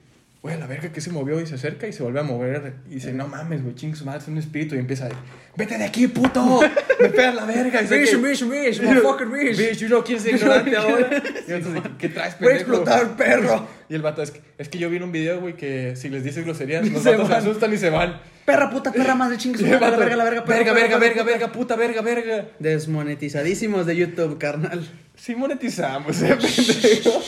güey, 0.44 0.60
la 0.60 0.68
verga 0.68 0.92
que 0.92 1.02
se 1.02 1.10
movió 1.12 1.40
y 1.42 1.48
se 1.48 1.56
acerca 1.56 1.88
y 1.88 1.94
se 1.94 2.04
vuelve 2.04 2.20
a 2.20 2.24
mover. 2.24 2.74
Y 2.90 2.96
dice, 2.96 3.14
no 3.14 3.28
mames, 3.28 3.64
güey, 3.64 3.76
ching 3.76 3.96
su 3.96 4.06
madre, 4.06 4.20
es 4.20 4.28
un 4.28 4.38
espíritu. 4.38 4.76
Y 4.76 4.80
empieza 4.80 5.06
a 5.08 5.10
vete 5.56 5.78
de 5.78 5.84
aquí, 5.86 6.08
puto. 6.08 6.62
Me 7.00 7.10
pegas 7.10 7.36
la 7.36 7.46
verga. 7.46 7.82
Y 7.82 7.88
sé 7.88 7.98
Bitch, 8.00 8.10
que- 8.12 8.18
bitch, 8.18 8.44
bitch, 8.50 8.82
motherfucking 8.84 9.32
bitch. 9.32 9.58
Bitch, 9.58 9.78
you 9.80 9.88
know 9.88 10.04
quién 10.04 10.18
es 10.18 10.26
ignorante 10.28 10.76
ahora. 10.78 11.10
Y 11.48 11.52
entonces, 11.54 11.82
¿qué 11.98 12.10
traes, 12.10 12.38
Voy 12.40 12.50
a 12.54 12.58
pendejo? 12.58 12.72
explotar, 12.74 13.16
perro. 13.16 13.68
Y 13.90 13.96
el 13.96 14.02
vato, 14.02 14.22
es 14.22 14.32
que, 14.32 14.42
es 14.58 14.70
que 14.70 14.78
yo 14.78 14.90
vi 14.90 14.98
en 14.98 15.04
un 15.04 15.12
video, 15.12 15.40
güey, 15.42 15.56
que 15.56 15.96
si 15.96 16.10
les 16.10 16.24
dices 16.24 16.44
groserías, 16.46 16.88
los 16.90 17.02
Se 17.04 17.12
vatos 17.12 17.28
se 17.30 17.34
asustan 17.36 17.74
y 17.74 17.78
se 17.78 17.90
van. 17.90 18.20
Perra, 18.46 18.70
puta, 18.70 18.92
perra, 18.92 19.16
madre, 19.16 19.38
chingue 19.38 19.60
su 19.60 19.66
Y 19.66 19.70
el 19.70 19.80
madre, 19.80 19.92
la 19.92 19.98
verga, 19.98 20.16
la 20.16 20.24
verga, 20.24 20.44
perro, 20.46 20.58
verga, 20.58 20.74
verga, 20.74 20.98
verga, 20.98 21.24
verga, 21.24 21.52
puta, 21.52 21.76
verga, 21.76 22.02
verga. 22.02 22.48
Desmonetizadísimos 22.60 23.86
de 23.86 23.96
YouTube, 23.96 24.38
carnal. 24.38 24.88
Sí 25.16 25.36
monetizamos, 25.36 26.22
eh, 26.22 26.36
pendejo. 26.36 27.22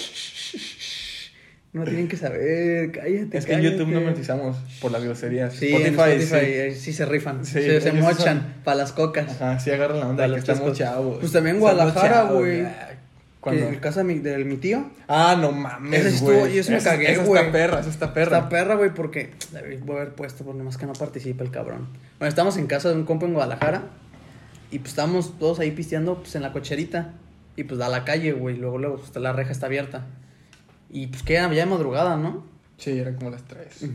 No 1.73 1.83
tienen 1.85 2.07
que 2.07 2.17
saber, 2.17 2.91
cállate. 2.91 3.35
Es 3.37 3.45
que 3.47 3.53
en. 3.53 3.61
YouTube 3.61 3.87
no 3.87 4.01
monetizamos 4.01 4.57
por 4.79 4.91
las 4.91 5.03
groserías. 5.03 5.53
Sí, 5.55 5.69
en 5.73 5.87
Spotify, 5.95 6.23
Spotify 6.23 6.45
sí. 6.45 6.51
eh, 6.53 6.75
sí, 6.75 6.93
se 6.93 7.05
rifan. 7.05 7.43
Sí, 7.43 7.53
se, 7.53 7.81
se 7.81 7.91
mochan 7.93 8.15
son- 8.41 8.53
para 8.63 8.77
las 8.77 8.91
cocas. 8.91 9.41
Ajá, 9.41 9.59
sí 9.59 9.71
agarran 9.71 9.99
la 9.99 10.07
onda 10.07 10.27
de 10.27 10.33
que 10.35 10.39
estamos 10.39 10.77
chavos. 10.77 11.17
Pues 11.19 11.31
también 11.31 11.59
Guadalajara, 11.59 12.23
güey. 12.25 12.63
¿Cuándo? 13.43 13.67
en 13.67 13.75
casa 13.79 13.99
de 13.99 14.05
mi, 14.05 14.19
de 14.19 14.37
mi 14.45 14.55
tío. 14.57 14.89
Ah, 15.07 15.37
no 15.39 15.51
mames, 15.51 15.99
Ese 15.99 16.15
estuvo- 16.15 16.47
yo 16.47 16.63
me 16.71 16.77
Esa- 16.77 16.91
cagué, 16.91 17.11
esa 17.11 17.23
güey. 17.25 17.39
está 17.41 17.51
perra, 17.51 17.79
esa 17.81 17.89
está 17.89 18.13
perra. 18.13 18.37
Esta 18.37 18.49
perra, 18.49 18.75
güey, 18.75 18.93
porque 18.93 19.31
voy 19.85 19.97
a 19.97 20.01
haber 20.01 20.15
puesto, 20.15 20.45
por 20.45 20.55
más 20.55 20.77
que 20.77 20.85
no 20.85 20.93
participa 20.93 21.43
el 21.43 21.51
cabrón. 21.51 21.89
Bueno, 22.19 22.29
estamos 22.29 22.55
en 22.57 22.67
casa 22.67 22.89
de 22.89 22.95
un 22.95 23.03
compa 23.03 23.25
en 23.25 23.33
Guadalajara. 23.33 23.83
Y 24.71 24.79
pues 24.79 24.91
estábamos 24.91 25.37
todos 25.37 25.59
ahí 25.59 25.71
pisteando 25.71 26.19
pues, 26.19 26.33
en 26.35 26.41
la 26.41 26.51
cocherita. 26.53 27.13
Y 27.55 27.65
pues 27.65 27.77
da 27.77 27.87
a 27.87 27.89
la 27.89 28.05
calle, 28.05 28.31
güey. 28.31 28.57
Luego, 28.57 28.77
luego, 28.79 28.95
pues, 28.97 29.15
la 29.17 29.33
reja 29.33 29.51
está 29.51 29.65
abierta. 29.67 30.07
Y 30.89 31.07
pues 31.07 31.21
que 31.21 31.33
ya 31.33 31.47
de 31.49 31.65
madrugada, 31.65 32.15
¿no? 32.17 32.43
Sí, 32.77 32.97
eran 32.97 33.15
como 33.15 33.29
las 33.29 33.43
tres. 33.43 33.85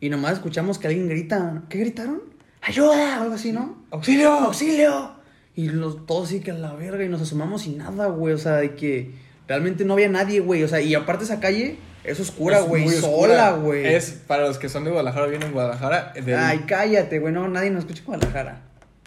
Y 0.00 0.08
nomás 0.08 0.34
escuchamos 0.34 0.78
que 0.78 0.86
alguien 0.86 1.08
grita. 1.08 1.62
¿Qué 1.68 1.78
gritaron? 1.78 2.22
¡Ayuda! 2.62 3.18
O 3.18 3.22
algo 3.22 3.34
así, 3.34 3.52
¿no? 3.52 3.84
¡Auxilio! 3.90 4.30
¡Auxilio! 4.30 5.15
Y 5.56 5.68
los, 5.70 6.06
todos 6.06 6.28
sí 6.28 6.40
que 6.40 6.52
a 6.52 6.54
la 6.54 6.74
verga. 6.74 7.02
Y 7.04 7.08
nos 7.08 7.20
asomamos 7.22 7.66
y 7.66 7.70
nada, 7.70 8.06
güey. 8.06 8.34
O 8.34 8.38
sea, 8.38 8.56
de 8.56 8.74
que 8.74 9.10
realmente 9.48 9.84
no 9.84 9.94
había 9.94 10.08
nadie, 10.08 10.38
güey. 10.40 10.62
O 10.62 10.68
sea, 10.68 10.80
y 10.80 10.94
aparte 10.94 11.24
esa 11.24 11.40
calle 11.40 11.76
es 12.04 12.20
oscura, 12.20 12.60
güey. 12.60 12.88
Sola, 12.90 13.52
güey. 13.52 13.86
Es 13.86 14.10
para 14.26 14.46
los 14.46 14.58
que 14.58 14.68
son 14.68 14.84
de 14.84 14.90
Guadalajara, 14.90 15.26
vienen 15.26 15.48
en 15.48 15.54
Guadalajara. 15.54 16.12
del- 16.14 16.36
Ay, 16.36 16.64
cállate, 16.68 17.18
güey. 17.18 17.32
No, 17.32 17.48
nadie 17.48 17.70
nos 17.70 17.80
escucha 17.80 18.00
en 18.00 18.06
Guadalajara. 18.06 18.60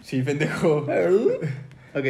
Sí, 0.04 0.22
pendejo. 0.22 0.78
ok. 1.94 2.06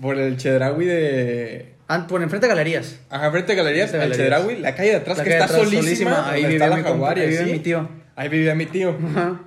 Por 0.00 0.18
el 0.18 0.36
Chedraui 0.36 0.84
de. 0.86 1.74
Ah, 1.88 2.06
por 2.06 2.22
enfrente 2.22 2.46
de 2.46 2.54
galerías. 2.54 3.00
Ajá, 3.10 3.30
frente 3.32 3.52
a 3.52 3.56
Galerías, 3.56 3.92
el 3.92 3.98
Galerías. 3.98 4.16
Chedraui, 4.18 4.56
la 4.60 4.74
calle 4.76 4.90
de 4.90 4.96
atrás 4.96 5.18
La 5.18 5.24
que 5.24 5.30
de 5.30 5.36
está 5.38 5.44
atrás, 5.46 5.60
solísima. 5.62 5.82
solísima, 5.82 6.30
ahí 6.30 6.42
vivía 6.44 6.56
está 6.64 6.76
mi 6.76 6.82
la 6.82 6.88
compa, 6.88 7.06
Jaguar 7.08 7.18
y 7.18 7.20
ahí 7.22 7.28
vivía 7.30 7.46
mi 7.52 7.58
tío. 7.58 7.88
Ahí 8.14 8.28
vivía 8.28 8.54
mi 8.54 8.66
tío. 8.66 8.96
Ajá. 9.10 9.40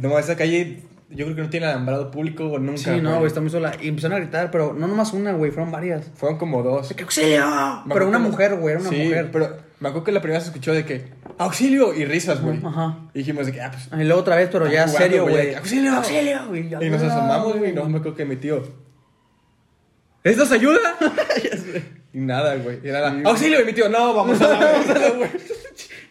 No, 0.00 0.18
esa 0.18 0.34
calle 0.36 0.78
yo 1.10 1.24
creo 1.26 1.36
que 1.36 1.42
no 1.42 1.50
tiene 1.50 1.66
alambrado 1.66 2.10
público 2.10 2.58
nunca. 2.58 2.78
Sí, 2.78 3.00
no, 3.02 3.14
güey, 3.16 3.26
está 3.26 3.40
muy 3.40 3.50
sola. 3.50 3.72
Y 3.80 3.88
empezaron 3.88 4.16
a 4.16 4.20
gritar, 4.20 4.50
pero 4.50 4.72
no 4.72 4.86
nomás 4.86 5.12
una, 5.12 5.32
güey, 5.32 5.50
fueron 5.50 5.72
varias. 5.72 6.10
Fueron 6.14 6.38
como 6.38 6.62
dos. 6.62 6.92
¡Que 6.94 7.02
auxilio! 7.02 7.44
Me 7.84 7.94
Pero 7.94 8.08
una 8.08 8.18
que- 8.18 8.24
mujer, 8.24 8.54
güey, 8.56 8.74
era 8.74 8.80
una 8.80 8.90
sí, 8.90 8.96
mujer. 9.04 9.30
pero 9.32 9.56
me 9.80 9.88
acuerdo 9.88 10.04
que 10.04 10.12
la 10.12 10.20
primera 10.22 10.40
se 10.40 10.48
escuchó 10.48 10.72
de 10.72 10.84
que 10.84 11.06
auxilio 11.38 11.92
y 11.94 12.04
risas, 12.04 12.40
güey. 12.40 12.60
Ajá. 12.64 12.98
Y 13.12 13.18
dijimos 13.18 13.46
de 13.46 13.52
que, 13.52 13.60
ah, 13.60 13.70
pues. 13.72 14.00
Y 14.00 14.04
luego 14.04 14.20
otra 14.20 14.36
vez, 14.36 14.48
pero 14.52 14.66
ya 14.66 14.82
Jugando, 14.86 14.98
serio, 14.98 15.22
güey. 15.26 15.54
¡Auxilio! 15.54 15.94
¡Auxilio! 15.94 16.46
güey, 16.48 16.66
Y 16.80 16.90
nos 16.90 17.02
asomamos, 17.02 17.56
güey, 17.58 17.70
y 17.70 17.74
no 17.74 17.84
me 17.88 17.98
acuerdo 17.98 18.16
que 18.16 18.24
mi 18.24 18.36
tío. 18.36 18.62
¿Estas 20.22 20.52
ayuda? 20.52 20.96
y 22.12 22.18
nada, 22.18 22.56
güey. 22.56 22.78
Y 22.84 22.90
nada. 22.92 23.10
Sí. 23.12 23.22
¡Auxilio! 23.24 23.62
Y 23.62 23.64
mi 23.64 23.72
tío, 23.72 23.88
no, 23.88 24.14
vamos 24.14 24.40
a 24.40 24.48
la 24.48 25.10
güey. 25.16 25.30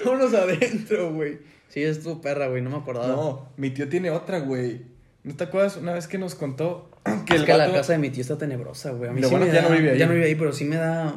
Vámonos 0.03 0.33
adentro, 0.33 1.13
güey. 1.13 1.37
Sí, 1.69 1.83
es 1.83 2.03
tu 2.03 2.19
perra, 2.21 2.47
güey, 2.47 2.61
no 2.61 2.69
me 2.69 2.77
acordaba. 2.77 3.07
No, 3.07 3.47
mi 3.57 3.69
tío 3.69 3.87
tiene 3.89 4.09
otra, 4.11 4.39
güey. 4.39 4.81
¿No 5.23 5.35
te 5.35 5.43
acuerdas 5.45 5.77
una 5.77 5.93
vez 5.93 6.07
que 6.07 6.17
nos 6.17 6.35
contó 6.35 6.89
que 7.25 7.35
es 7.35 7.39
el 7.41 7.45
que 7.45 7.57
la 7.57 7.71
casa 7.71 7.93
de 7.93 7.99
mi 7.99 8.09
tío 8.09 8.21
está 8.21 8.37
tenebrosa, 8.37 8.91
güey. 8.91 9.09
A 9.09 9.13
mí 9.13 9.21
Lo 9.21 9.27
sí 9.29 9.33
bueno 9.35 9.45
me 9.45 9.51
que 9.51 9.57
ya 9.61 9.67
no 9.69 9.75
vive 9.75 9.91
ahí. 9.91 9.97
Ya 9.99 10.05
no 10.07 10.13
vive 10.13 10.25
ahí, 10.25 10.35
pero 10.35 10.51
sí 10.53 10.65
me 10.65 10.75
da 10.77 11.13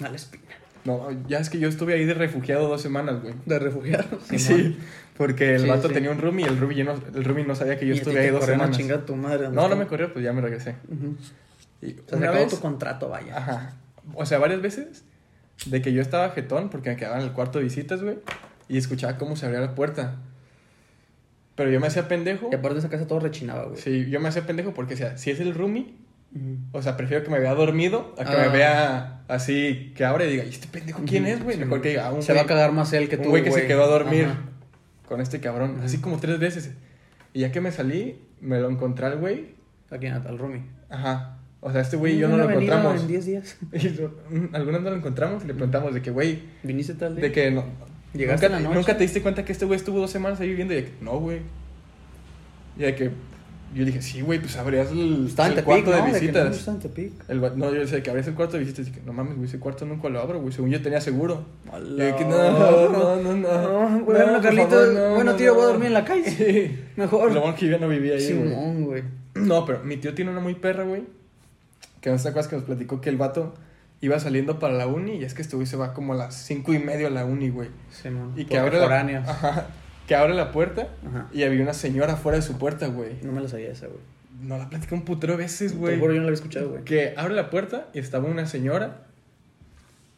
mala 0.00 0.16
espina. 0.16 0.44
No, 0.84 1.08
ya 1.26 1.38
es 1.40 1.50
que 1.50 1.58
yo 1.58 1.68
estuve 1.68 1.94
ahí 1.94 2.04
de 2.04 2.14
refugiado 2.14 2.68
dos 2.68 2.80
semanas, 2.80 3.20
güey. 3.20 3.34
De 3.44 3.58
refugiados. 3.58 4.06
Sí, 4.36 4.78
porque 5.16 5.54
el 5.56 5.62
Sí, 5.62 5.68
vato 5.68 5.88
sí. 5.88 5.94
tenía 5.94 6.10
un 6.10 6.18
roomie 6.18 6.44
y 6.44 6.48
el 6.48 6.58
roomie, 6.58 6.84
no, 6.84 6.92
el 6.92 7.24
roomie 7.24 7.44
no 7.44 7.54
sabía 7.56 7.78
que 7.78 7.86
yo 7.86 7.94
a 7.94 7.96
estuve 7.96 8.20
ahí 8.20 8.28
dos 8.30 8.44
a 8.44 8.46
semanas. 8.46 8.78
a 8.78 9.04
tu 9.06 9.16
madre. 9.16 9.44
¿dónde 9.44 9.56
No, 9.56 9.68
no 9.68 9.74
me 9.76 9.86
corrió, 9.86 10.12
pues 10.12 10.24
ya 10.24 10.32
me 10.32 10.40
regresé. 10.42 10.76
Ujú. 10.88 11.16
Y 11.82 11.92
O 11.92 11.94
sea, 12.08 12.18
se 12.18 12.24
acabó 12.24 12.34
vez, 12.44 12.48
tu 12.50 12.60
contrato, 12.60 13.08
vaya. 13.08 13.36
ajá, 13.36 13.74
o 14.14 14.24
sea, 14.26 14.38
varias 14.38 14.60
veces 14.62 15.04
de 15.66 15.82
que 15.82 15.92
yo 15.92 16.02
estaba 16.02 16.30
jetón 16.30 16.68
porque 16.68 16.90
me 16.90 16.96
quedaba 16.96 17.16
en 17.18 17.22
el 17.24 17.32
cuarto 17.32 17.58
de 17.58 17.64
visitas, 17.64 18.02
güey, 18.02 18.18
y 18.68 18.78
escuchaba 18.78 19.16
cómo 19.18 19.36
se 19.36 19.46
abría 19.46 19.60
la 19.60 19.74
puerta. 19.74 20.16
Pero 21.54 21.70
yo 21.70 21.80
me 21.80 21.86
hacía 21.86 22.06
pendejo. 22.08 22.48
Y 22.52 22.54
aparte 22.54 22.74
de 22.74 22.78
esa 22.80 22.90
casa 22.90 23.06
todo 23.06 23.20
rechinaba, 23.20 23.64
güey. 23.64 23.80
Sí, 23.80 24.10
yo 24.10 24.20
me 24.20 24.28
hacía 24.28 24.46
pendejo 24.46 24.74
porque, 24.74 24.94
o 24.94 24.96
sea, 24.96 25.16
si 25.16 25.30
es 25.30 25.40
el 25.40 25.54
roomie, 25.54 25.94
Ujú. 26.34 26.58
o 26.72 26.82
sea, 26.82 26.96
prefiero 26.96 27.24
que 27.24 27.30
me 27.30 27.38
vea 27.38 27.54
dormido 27.54 28.14
a 28.18 28.24
que 28.24 28.32
Ah. 28.36 28.40
me 28.42 28.48
vea 28.48 29.22
así, 29.28 29.92
que 29.96 30.04
abre 30.04 30.26
y 30.28 30.32
diga, 30.32 30.44
¿y 30.44 30.50
este 30.50 30.66
pendejo 30.68 31.02
quién 31.06 31.24
Ujú, 31.24 31.32
es, 31.32 31.42
güey? 31.44 31.56
sí, 31.56 31.64
Mejor 31.64 31.80
que 31.80 31.88
diga, 31.90 32.08
ah, 32.08 32.12
un 32.12 32.22
Se 32.22 32.34
va 32.34 32.42
a 32.42 32.46
cagar 32.46 32.72
más 32.72 32.92
él 32.92 33.08
que 33.08 33.16
tú, 33.16 33.24
un 33.24 33.28
güey 33.30 33.42
que 33.42 33.52
se 33.52 33.66
quedó 33.66 33.84
a 33.84 33.86
dormir 33.86 34.26
Ajá. 34.26 34.38
con 35.08 35.20
este 35.22 35.40
cabrón. 35.40 35.76
Ujú. 35.76 35.84
Así 35.84 35.98
como 35.98 36.18
tres 36.18 36.38
veces. 36.38 36.72
Y 37.32 37.40
ya 37.40 37.52
que 37.52 37.60
me 37.62 37.72
salí, 37.72 38.20
me 38.40 38.60
lo 38.60 38.68
encontré 38.70 39.06
al 39.06 39.16
güey. 39.18 39.54
¿A 39.90 39.96
quién? 39.98 40.12
Al 40.12 40.38
Rumi. 40.38 40.62
Ajá. 40.90 41.38
O 41.60 41.72
sea, 41.72 41.80
este 41.80 41.96
güey 41.96 42.16
y 42.16 42.18
yo 42.18 42.28
no 42.28 42.36
lo 42.36 42.50
encontramos. 42.50 43.00
En 43.00 43.08
10 43.08 43.24
días. 43.24 43.56
Y 43.72 43.88
mm, 44.34 44.54
algunas 44.54 44.82
no 44.82 44.90
lo 44.90 44.96
encontramos 44.96 45.42
y 45.44 45.46
le 45.46 45.54
preguntamos 45.54 45.94
de 45.94 46.02
que, 46.02 46.10
güey, 46.10 46.42
¿Viniste 46.62 46.94
tal 46.94 47.14
día? 47.16 47.24
de 47.24 47.32
que 47.32 47.50
no. 47.50 47.64
¿Llegaste 48.14 48.46
nunca, 48.46 48.56
en 48.58 48.62
la 48.62 48.68
noche? 48.68 48.78
nunca 48.78 48.96
te 48.96 49.02
diste 49.04 49.22
cuenta 49.22 49.44
que 49.44 49.52
este 49.52 49.64
güey 49.64 49.78
estuvo 49.78 49.98
dos 49.98 50.10
semanas 50.10 50.40
ahí 50.40 50.48
viviendo 50.48 50.74
y 50.74 50.76
de 50.78 50.84
que, 50.84 50.92
no, 51.00 51.18
güey. 51.18 51.40
Y 52.78 52.82
de 52.82 52.94
que 52.94 53.10
yo 53.74 53.84
dije, 53.84 54.00
sí, 54.00 54.20
güey, 54.22 54.38
pues 54.38 54.56
abrías 54.56 54.90
el, 54.90 55.30
Tepic, 55.34 55.64
cuarto 55.64 55.90
¿no? 55.90 55.96
de 55.96 56.12
visitas. 56.12 56.66
no. 56.66 56.78
El 57.28 57.40
no, 57.58 57.74
yo 57.74 57.80
decía 57.80 58.02
que 58.02 58.10
abrías 58.10 58.26
el 58.28 58.34
cuarto 58.34 58.54
de 58.54 58.60
visitas 58.60 58.88
y 58.88 58.90
que, 58.90 59.00
no 59.02 59.12
mames, 59.12 59.34
güey, 59.34 59.48
ese 59.48 59.58
cuarto 59.58 59.84
nunca 59.84 60.08
lo 60.08 60.20
abro, 60.20 60.40
güey. 60.40 60.52
Según 60.52 60.70
yo 60.70 60.80
tenía 60.80 61.00
seguro. 61.00 61.44
Y 61.78 61.96
de 61.96 62.14
que, 62.14 62.24
no, 62.24 62.52
no, 62.52 63.16
no, 63.16 63.34
no. 63.34 63.36
No, 63.36 64.04
güey, 64.04 64.18
no, 64.18 64.40
bueno, 64.40 65.24
no, 65.24 65.34
tío, 65.34 65.54
voy 65.54 65.64
a 65.64 65.66
dormir 65.66 65.88
en 65.88 65.94
la 65.94 66.04
calle. 66.04 66.24
Sí. 66.36 66.78
Mejor. 66.96 67.32
Lo 67.32 67.40
bueno 67.40 67.56
que 67.56 67.66
yo 67.66 67.78
no 67.78 67.88
vivía 67.88 68.14
ahí, 68.14 68.32
güey. 68.32 69.02
No, 69.34 69.64
pero 69.66 69.82
mi 69.84 69.96
tío 69.96 70.14
tiene 70.14 70.30
una 70.30 70.40
muy 70.40 70.54
perra, 70.54 70.84
güey. 70.84 71.04
Que 72.00 72.10
no 72.10 72.16
te 72.16 72.28
acuerdas 72.28 72.48
que 72.48 72.56
nos 72.56 72.64
platicó 72.64 73.00
que 73.00 73.10
el 73.10 73.16
vato 73.16 73.54
iba 74.00 74.18
saliendo 74.20 74.58
para 74.58 74.74
la 74.74 74.86
uni 74.86 75.16
y 75.16 75.24
es 75.24 75.34
que 75.34 75.42
este 75.42 75.56
güey 75.56 75.66
se 75.66 75.76
va 75.76 75.94
como 75.94 76.12
a 76.12 76.16
las 76.16 76.34
cinco 76.34 76.72
y 76.74 76.78
media 76.78 77.06
a 77.08 77.10
la 77.10 77.24
uni, 77.24 77.48
güey. 77.50 77.70
Simón. 77.90 78.32
Y 78.36 78.44
que 78.44 78.58
abre 78.58 78.78
la, 78.78 79.00
ajá, 79.26 79.66
que 80.06 80.14
abre 80.14 80.34
la 80.34 80.52
puerta 80.52 80.88
Ajá. 81.08 81.28
y 81.32 81.42
había 81.44 81.62
una 81.62 81.72
señora 81.74 82.16
fuera 82.16 82.36
de 82.38 82.42
su 82.42 82.58
puerta, 82.58 82.86
güey. 82.88 83.14
No 83.22 83.32
me 83.32 83.40
la 83.40 83.48
sabía 83.48 83.70
esa, 83.70 83.86
güey. 83.86 83.98
No 84.42 84.58
la 84.58 84.68
platicé 84.68 84.94
un 84.94 85.02
putero 85.04 85.32
de 85.32 85.38
veces, 85.44 85.76
güey. 85.76 85.98
yo 85.98 86.06
no 86.06 86.12
la 86.14 86.20
había 86.22 86.32
escuchado, 86.34 86.68
güey. 86.70 86.84
Que 86.84 87.14
abre 87.16 87.34
la 87.34 87.48
puerta 87.50 87.88
y 87.94 87.98
estaba 87.98 88.28
una 88.28 88.46
señora. 88.46 89.04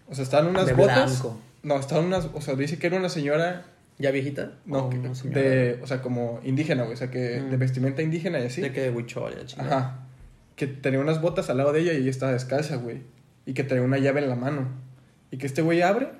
O 0.09 0.15
sea, 0.15 0.25
estaban 0.25 0.49
unas 0.49 0.67
De 0.67 0.73
botas. 0.75 1.21
blanco. 1.23 1.41
No, 1.63 1.77
estaban 1.79 2.07
unas. 2.07 2.29
O 2.35 2.41
sea, 2.41 2.55
dice 2.57 2.79
que 2.79 2.87
era 2.89 2.97
una 2.97 3.09
señora. 3.09 3.65
¿Ya 4.01 4.11
viejita? 4.13 4.53
No, 4.65 4.87
¿O 4.87 4.91
que- 4.91 4.99
de. 5.29 5.79
O 5.83 5.87
sea, 5.87 6.03
como 6.03 6.41
indígena, 6.45 6.83
güey. 6.83 6.95
O 6.95 6.97
sea, 6.97 7.11
que 7.11 7.41
Mm. 7.41 7.51
de 7.51 7.57
vestimenta 7.57 8.03
indígena 8.03 8.41
y 8.41 8.45
así. 8.47 8.61
De 8.61 8.73
que 8.73 8.81
de 8.81 8.91
huichol. 8.91 9.35
Ajá. 9.59 10.01
Que 10.57 10.67
tenía 10.67 10.99
unas 11.01 11.21
botas 11.21 11.49
al 11.51 11.59
lado 11.59 11.73
de 11.73 11.81
ella 11.81 11.93
y 11.93 11.99
ella 11.99 12.11
estaba 12.11 12.33
descalza, 12.33 12.77
güey. 12.77 13.03
Y 13.49 13.55
que 13.55 13.65
traía 13.65 13.83
una 13.83 13.97
llave 13.97 14.21
en 14.23 14.29
la 14.29 14.37
mano. 14.37 14.69
Y 15.31 15.39
que 15.39 15.47
este 15.47 15.63
güey 15.63 15.81
abre 15.81 16.11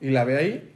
y 0.00 0.10
la 0.10 0.22
ve 0.22 0.36
ahí. 0.38 0.72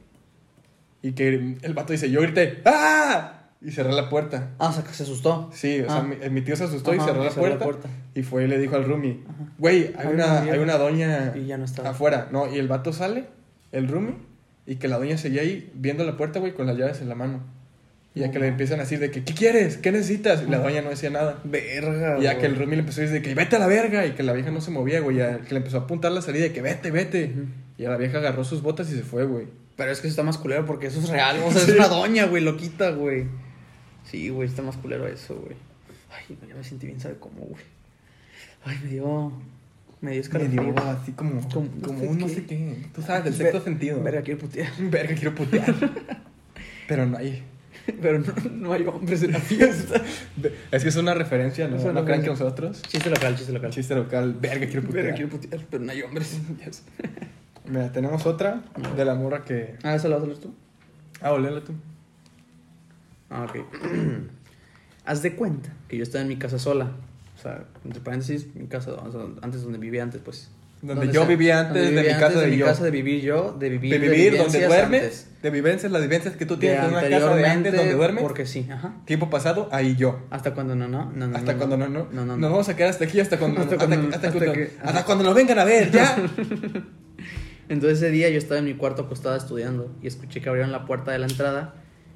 Y 1.01 1.13
que 1.13 1.55
el 1.61 1.73
vato 1.73 1.93
dice, 1.93 2.11
yo 2.11 2.21
grité, 2.21 2.61
¡ah! 2.65 3.43
Y 3.61 3.71
cerré 3.71 3.93
la 3.93 4.09
puerta. 4.09 4.49
Ah, 4.59 4.67
o 4.69 4.73
sea, 4.73 4.83
que 4.83 4.89
se 4.91 5.03
asustó. 5.03 5.49
Sí, 5.53 5.79
o 5.79 5.85
sea, 5.85 5.99
Ah. 5.99 6.03
mi, 6.03 6.17
mi 6.29 6.41
tío 6.41 6.55
se 6.57 6.65
asustó 6.65 6.93
y 6.93 6.99
cerró 6.99 7.23
la, 7.23 7.31
cerró 7.31 7.47
la 7.47 7.57
puerta. 7.59 7.87
Y 8.13 8.23
fue 8.23 8.43
y 8.43 8.47
le 8.47 8.59
dijo 8.59 8.75
al 8.75 8.83
roomie, 8.83 9.21
güey, 9.57 9.93
hay 9.97 10.07
Hay 10.07 10.13
una, 10.13 10.41
hay 10.41 10.59
una 10.59 10.77
doña 10.77 11.33
Y 11.35 11.45
ya 11.45 11.57
no 11.57 11.65
afuera. 11.85 12.27
No, 12.31 12.53
y 12.53 12.59
el 12.59 12.67
vato 12.67 12.91
sale, 12.91 13.25
el 13.71 13.87
roomie, 13.87 14.15
y 14.65 14.75
que 14.75 14.87
la 14.89 14.97
doña 14.97 15.17
seguía 15.17 15.41
ahí 15.43 15.71
viendo 15.75 16.03
la 16.03 16.17
puerta, 16.17 16.39
güey, 16.39 16.53
con 16.53 16.67
las 16.67 16.77
llaves 16.77 17.01
en 17.01 17.07
la 17.09 17.15
mano. 17.15 17.39
Y 18.15 18.21
ya 18.21 18.31
que 18.31 18.39
le 18.39 18.47
empiezan 18.47 18.79
a 18.79 18.83
decir 18.83 18.99
de 18.99 19.11
que, 19.11 19.23
¿qué 19.25 19.33
quieres? 19.33 19.75
¿Qué 19.77 19.91
necesitas? 19.91 20.41
Y 20.41 20.49
la 20.49 20.59
doña 20.59 20.81
no 20.81 20.89
decía 20.89 21.09
nada. 21.09 21.41
Verga, 21.43 22.17
Y 22.19 22.23
ya 22.23 22.37
que 22.37 22.45
el 22.45 22.55
roomie 22.55 22.77
le 22.77 22.79
empezó 22.81 23.01
a 23.01 23.03
decir 23.03 23.21
de 23.21 23.21
que 23.21 23.35
vete 23.35 23.57
a 23.57 23.59
la 23.59 23.67
verga 23.67 24.05
y 24.05 24.11
que 24.13 24.23
la 24.23 24.31
vieja 24.31 24.51
no 24.51 24.61
se 24.61 24.71
movía, 24.71 25.01
güey. 25.01 25.17
Ya 25.17 25.39
que 25.41 25.53
le 25.53 25.57
empezó 25.57 25.77
a 25.77 25.81
apuntar 25.81 26.13
la 26.13 26.21
salida 26.21 26.43
de 26.43 26.53
que 26.53 26.61
vete, 26.61 26.91
vete. 26.91 27.25
Ujú. 27.25 27.45
Y 27.77 27.83
a 27.85 27.89
la 27.89 27.97
vieja 27.97 28.19
agarró 28.19 28.45
sus 28.45 28.61
botas 28.61 28.89
y 28.89 28.95
se 28.95 29.03
fue, 29.03 29.25
güey. 29.25 29.47
Pero 29.75 29.91
es 29.91 29.99
que 29.99 30.07
eso 30.07 30.13
está 30.13 30.23
más 30.23 30.37
culero 30.37 30.65
porque 30.65 30.87
eso 30.87 30.99
es 31.01 31.09
real. 31.09 31.37
O 31.45 31.51
sea, 31.51 31.61
Sí. 31.65 31.71
es 31.71 31.77
una 31.77 31.89
doña, 31.89 32.25
güey, 32.25 32.41
loquita, 32.41 32.91
güey. 32.91 33.25
Sí, 34.09 34.29
güey, 34.29 34.47
está 34.47 34.61
más 34.61 34.77
culero 34.77 35.05
eso, 35.07 35.35
güey. 35.35 35.57
Ay, 36.09 36.37
ya 36.47 36.55
me 36.55 36.63
sentí 36.63 36.87
bien, 36.87 37.01
¿sabe 37.01 37.15
cómo, 37.19 37.41
güey? 37.41 37.63
Ay, 38.63 38.77
me 38.83 38.89
dio. 38.91 39.33
Me 39.99 40.11
dio 40.11 40.19
Me 40.19 40.21
escalofrío. 40.21 40.61
dio 40.63 40.77
así 40.83 41.11
como, 41.11 41.41
Como- 41.49 42.01
un 42.03 42.17
no 42.17 42.29
sé 42.29 42.45
qué. 42.45 42.77
Tú 42.93 43.01
sabes, 43.01 43.25
del 43.25 43.33
sexto 43.33 43.61
sentido. 43.61 44.01
Verga, 44.01 44.21
quiero 44.21 44.39
putear. 44.39 44.71
Verga, 44.79 45.15
quiero 45.15 45.35
putear. 45.35 45.65
Pero 46.87 47.05
no 47.05 47.17
hay. 47.17 47.43
Pero 48.01 48.19
no, 48.19 48.33
no 48.51 48.73
hay 48.73 48.83
hombres 48.85 49.23
en 49.23 49.31
la 49.31 49.39
fiesta. 49.51 50.01
Es 50.71 50.83
que 50.83 50.89
es 50.89 50.95
una 50.95 51.13
referencia, 51.13 51.67
¿no? 51.67 51.77
Una 51.77 51.93
¿No 51.93 52.05
crean 52.05 52.21
que 52.21 52.27
nosotros? 52.29 52.81
chiste 52.83 53.09
local, 53.09 53.35
chiste 53.35 53.51
local. 53.53 53.69
Chiste 53.71 53.95
local. 53.95 54.35
Verga, 54.39 54.65
quiero 54.67 54.81
putear. 54.81 55.03
Verga, 55.05 55.15
quiero 55.15 55.29
putear, 55.29 55.61
pero 55.69 55.83
no 55.83 55.91
hay 55.91 56.01
hombres. 56.01 56.39
Yes. 56.65 56.83
Mira, 57.67 57.91
tenemos 57.91 58.25
otra 58.25 58.63
de 58.95 59.05
la 59.05 59.15
morra 59.15 59.43
que. 59.43 59.75
Ah, 59.83 59.95
¿esa 59.95 60.07
la 60.07 60.15
vas 60.15 60.23
a 60.23 60.27
leer 60.27 60.39
tú? 60.39 60.53
Ah, 61.21 61.31
oléla 61.31 61.63
tú. 61.63 61.73
Ah, 63.29 63.43
ok. 63.49 63.57
Haz 65.05 65.21
de 65.21 65.35
cuenta 65.35 65.73
que 65.87 65.97
yo 65.97 66.03
estaba 66.03 66.21
en 66.21 66.27
mi 66.27 66.37
casa 66.37 66.59
sola. 66.59 66.91
O 67.37 67.41
sea, 67.41 67.65
entre 67.83 68.01
paréntesis, 68.01 68.53
mi 68.55 68.67
casa, 68.67 68.93
o 68.93 69.35
antes 69.41 69.63
donde 69.63 69.77
vivía 69.77 70.03
antes, 70.03 70.21
pues. 70.23 70.49
Donde 70.85 71.07
yo 71.07 71.13
sea- 71.21 71.25
vivía 71.25 71.59
antes 71.61 71.83
donde 71.85 72.01
de 72.01 72.07
mi 72.07 72.13
casa 72.13 72.25
antes 72.27 72.41
de 72.41 72.47
mi 72.47 72.57
yo. 72.57 72.65
casa 72.65 72.83
de 72.83 72.91
vivir 72.91 73.21
yo, 73.21 73.55
de 73.59 73.69
vivir, 73.69 73.91
De 73.91 73.97
vivir, 74.09 74.37
donde 74.37 74.65
duermes. 74.67 75.01
antes. 75.03 75.27
De 75.41 75.49
vivencias, 75.51 75.91
las 75.91 76.01
vivencias 76.01 76.35
que 76.35 76.45
tú 76.45 76.55
De 76.55 76.61
tienes 76.61 76.79
en 76.83 76.89
una 76.89 77.01
casa 77.07 77.35
de 77.35 77.45
antes 77.47 77.73
donde 77.75 77.93
duermes. 77.93 78.23
Porque 78.23 78.45
sí, 78.45 78.67
ajá. 78.71 78.95
Tiempo 79.05 79.29
pasado, 79.29 79.69
ahí 79.71 79.95
yo. 79.95 80.19
Hasta 80.31 80.53
cuando 80.53 80.75
no, 80.75 80.87
no, 80.87 81.11
no, 81.15 81.27
no. 81.27 81.37
Hasta 81.37 81.55
cuando 81.55 81.77
no, 81.77 81.87
no. 81.87 82.07
No, 82.11 82.25
no, 82.25 82.25
Nos 82.25 82.39
no. 82.39 82.49
vamos 82.51 82.69
a 82.69 82.75
quedar 82.75 82.89
hasta 82.89 83.05
aquí, 83.05 83.19
hasta 83.19 83.37
cuando. 83.37 83.61
Hasta 83.61 83.75
hasta, 83.75 83.87
cuando- 83.87 84.15
hasta 84.15 84.27
hasta 84.27 84.39
cuando- 84.39 84.53
que- 84.53 84.71
hasta 84.79 84.89
ajá. 84.89 85.05
cuando 85.05 85.23
nos 85.23 85.35
vengan 85.35 85.59
a 85.59 85.65
ver, 85.65 85.91
ya. 85.91 86.15
Entonces 87.69 87.97
ese 87.99 88.11
día 88.11 88.29
yo 88.29 88.37
estaba 88.37 88.59
en 88.59 88.65
mi 88.65 88.75
cuarto 88.75 89.03
acostada 89.03 89.37
estudiando 89.37 89.91
y 90.01 90.07
escuché 90.07 90.39
que 90.41 90.49
abrieron 90.49 90.71
la 90.71 90.85
puerta 90.85 91.11
de 91.11 91.19
la 91.19 91.25
entrada 91.25 91.73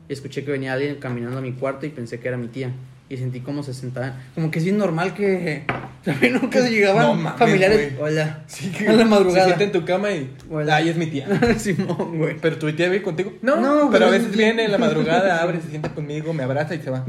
y 0.07 0.13
escuché 0.13 0.43
que 0.43 0.51
venía 0.51 0.73
alguien 0.73 0.95
caminando 0.97 1.39
a 1.39 1.41
mi 1.41 1.53
cuarto 1.53 1.85
y 1.85 1.89
pensé 1.89 2.19
que 2.19 2.27
era 2.27 2.37
mi 2.37 2.47
tía. 2.47 2.71
Y 3.11 3.17
sentí 3.17 3.39
como 3.39 3.63
se 3.63 3.73
sentaban. 3.73 4.13
Como 4.35 4.51
que 4.51 4.59
es 4.59 4.65
bien 4.65 4.77
normal 4.77 5.15
que 5.15 5.63
también 6.05 6.33
nunca 6.33 6.61
se 6.61 6.69
llegaban 6.69 7.07
No 7.07 7.15
mames, 7.15 7.39
familiares. 7.39 7.97
güey. 7.97 8.11
Hola. 8.13 8.43
Sí, 8.45 8.69
que 8.71 8.87
A 8.87 8.93
la 8.93 9.05
madrugada. 9.05 9.39
Se 9.39 9.45
sienta 9.55 9.63
en 9.63 9.71
tu 9.71 9.83
cama 9.85 10.11
y. 10.11 10.31
Hola. 10.49 10.75
Ay, 10.75 10.89
es 10.89 10.95
mi 10.95 11.07
tía. 11.07 11.27
Simón, 11.57 12.17
güey. 12.19 12.37
Pero 12.39 12.57
tu 12.59 12.71
tía 12.73 12.87
vive 12.87 13.01
contigo. 13.01 13.33
No, 13.41 13.55
No, 13.59 13.89
pero 13.91 14.05
a 14.05 14.09
veces 14.11 14.35
viene 14.35 14.65
en 14.65 14.71
la 14.71 14.77
madrugada, 14.77 15.41
abre, 15.41 15.59
se 15.61 15.69
sienta 15.69 15.89
conmigo, 15.93 16.33
me 16.33 16.43
abraza 16.43 16.75
y 16.75 16.81
se 16.81 16.91
va. 16.91 17.03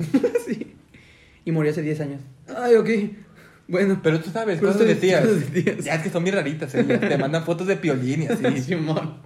sí. 0.46 0.74
Y 1.44 1.52
murió 1.52 1.70
hace 1.70 1.82
10 1.82 2.00
años. 2.00 2.20
Ay, 2.56 2.74
ok. 2.76 2.88
Bueno. 3.68 4.00
Pero 4.02 4.20
tú 4.20 4.30
sabes, 4.30 4.58
Pero 4.58 4.72
cosas 4.72 4.86
de 4.88 4.94
tías. 4.94 5.20
cosas 5.24 5.52
de 5.52 5.62
tías. 5.62 5.84
Ya 5.84 5.94
es 5.96 6.02
que 6.02 6.10
son 6.10 6.24
bien 6.24 6.34
raritas 6.36 6.74
ellas. 6.74 6.98
Te 7.00 7.18
mandan 7.18 7.44
fotos 7.44 7.66
de 7.66 7.76
piolín 7.76 8.22
y 8.22 8.26
así. 8.26 8.62
Simón. 8.62 9.18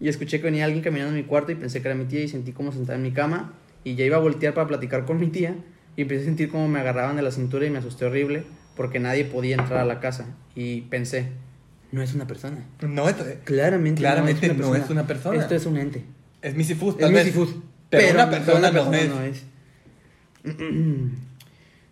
Y 0.00 0.08
escuché 0.08 0.38
que 0.38 0.44
venía 0.44 0.64
alguien 0.64 0.82
caminando 0.82 1.10
en 1.14 1.22
mi 1.22 1.24
cuarto 1.28 1.52
y 1.52 1.56
pensé 1.56 1.82
que 1.82 1.88
era 1.88 1.94
mi 1.94 2.04
tía 2.06 2.20
y 2.22 2.28
sentí 2.28 2.52
como 2.52 2.72
sentada 2.72 2.96
en 2.96 3.02
mi 3.02 3.10
cama 3.12 3.52
y 3.84 3.94
ya 3.94 4.04
iba 4.04 4.16
a 4.16 4.20
voltear 4.20 4.54
para 4.54 4.66
platicar 4.66 5.04
con 5.04 5.18
mi 5.18 5.28
tía 5.28 5.56
y 5.96 6.02
empecé 6.02 6.22
a 6.22 6.24
sentir 6.26 6.50
como 6.50 6.68
me 6.68 6.80
agarraban 6.80 7.16
de 7.16 7.22
la 7.22 7.30
cintura 7.30 7.66
y 7.66 7.70
me 7.70 7.78
asusté 7.78 8.04
horrible 8.04 8.44
porque 8.76 9.00
nadie 9.00 9.24
podía 9.24 9.56
entrar 9.56 9.80
a 9.80 9.84
la 9.84 10.00
casa 10.00 10.26
y 10.54 10.82
pensé, 10.82 11.28
no 11.90 12.02
es 12.02 12.14
una 12.14 12.26
persona. 12.26 12.64
No, 12.82 13.08
es, 13.08 13.16
Claramente, 13.44 14.00
Claramente 14.00 14.48
no, 14.48 14.54
es 14.54 14.60
una, 14.60 14.78
no 14.78 14.84
es 14.84 14.90
una 14.90 15.06
persona. 15.06 15.40
Esto 15.40 15.54
es 15.54 15.66
un 15.66 15.78
ente. 15.78 16.04
es 16.42 16.54
Missy 16.54 16.74
Food, 16.74 16.94
Es 16.94 17.00
tal 17.00 17.12
vez. 17.12 17.32
Food. 17.32 17.48
Pero, 17.90 18.14
una 18.14 18.30
persona, 18.30 18.70
no 18.70 18.92
es. 18.92 19.08
no 19.08 19.22
es. 19.22 19.44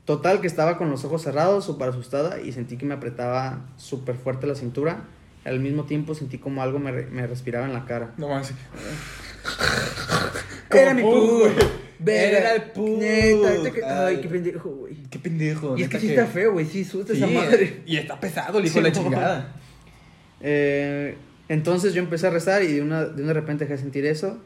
Total, 0.04 0.40
que 0.40 0.46
estaba 0.46 0.78
con 0.78 0.90
los 0.90 1.04
ojos 1.04 1.22
cerrados, 1.22 1.64
súper 1.64 1.88
asustada 1.88 2.40
y 2.40 2.52
sentí 2.52 2.76
que 2.76 2.86
me 2.86 2.94
apretaba 2.94 3.66
súper 3.76 4.14
fuerte 4.14 4.46
la 4.46 4.54
cintura. 4.54 5.04
Al 5.44 5.60
mismo 5.60 5.84
tiempo 5.84 6.14
sentí 6.14 6.38
como 6.38 6.62
algo 6.62 6.78
me, 6.78 6.92
me 6.92 7.26
respiraba 7.26 7.66
en 7.66 7.72
la 7.72 7.86
cara. 7.86 8.12
No 8.18 8.28
más. 8.28 8.52
Era 10.70 10.94
mi 10.94 11.02
pu, 11.02 11.38
güey. 11.40 11.52
Era 12.06 12.54
el 12.54 12.62
pu. 12.72 12.98
Neta, 12.98 13.70
te- 13.72 13.84
ay, 13.84 14.20
qué 14.20 14.28
pendejo, 14.28 14.68
güey. 14.70 14.94
Qué 15.10 15.18
pendejo. 15.18 15.76
Y 15.78 15.82
es 15.82 15.88
que 15.88 15.98
sí 16.00 16.08
está 16.10 16.26
feo, 16.26 16.52
güey. 16.52 16.66
Sí, 16.66 16.84
Sí, 16.84 17.02
esa 17.08 17.26
madre. 17.26 17.82
Y 17.86 17.96
está 17.96 18.18
pesado 18.20 18.58
el 18.58 18.66
hijo 18.66 18.80
la 18.80 18.92
Sí, 18.94 19.00
chingada. 19.00 19.54
Eh, 20.40 21.16
entonces 21.48 21.94
yo 21.94 22.02
empecé 22.02 22.26
a 22.26 22.30
rezar 22.30 22.62
y 22.62 22.72
de 22.72 22.82
una, 22.82 23.04
de 23.04 23.22
una 23.22 23.32
repente 23.32 23.64
dejé 23.64 23.74
de 23.76 23.82
sentir 23.82 24.06
eso. 24.06 24.38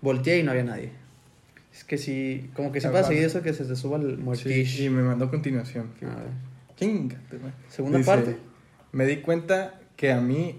Volteé 0.00 0.38
y 0.38 0.42
no 0.42 0.50
había 0.52 0.64
nadie. 0.64 0.92
Es 1.74 1.84
que 1.84 1.98
sí, 1.98 2.50
como 2.54 2.72
que 2.72 2.80
sí 2.80 2.86
Ah, 2.86 2.92
pasa 2.92 3.08
seguir 3.08 3.24
eso 3.24 3.42
que 3.42 3.52
se 3.52 3.64
te 3.64 3.76
suba 3.76 3.98
el 3.98 4.16
Sí, 4.16 4.22
muertish. 4.22 4.80
y 4.80 4.88
me 4.90 5.02
mandó 5.02 5.30
continuación. 5.30 5.90
A 6.02 6.06
ver. 6.06 6.28
Chingate, 6.76 7.36
güey. 7.38 7.52
Segunda 7.68 7.98
Dice, 7.98 8.10
parte. 8.10 8.36
Me 8.92 9.06
di 9.06 9.16
cuenta 9.18 9.80
que 9.96 10.12
a 10.12 10.20
mí 10.20 10.58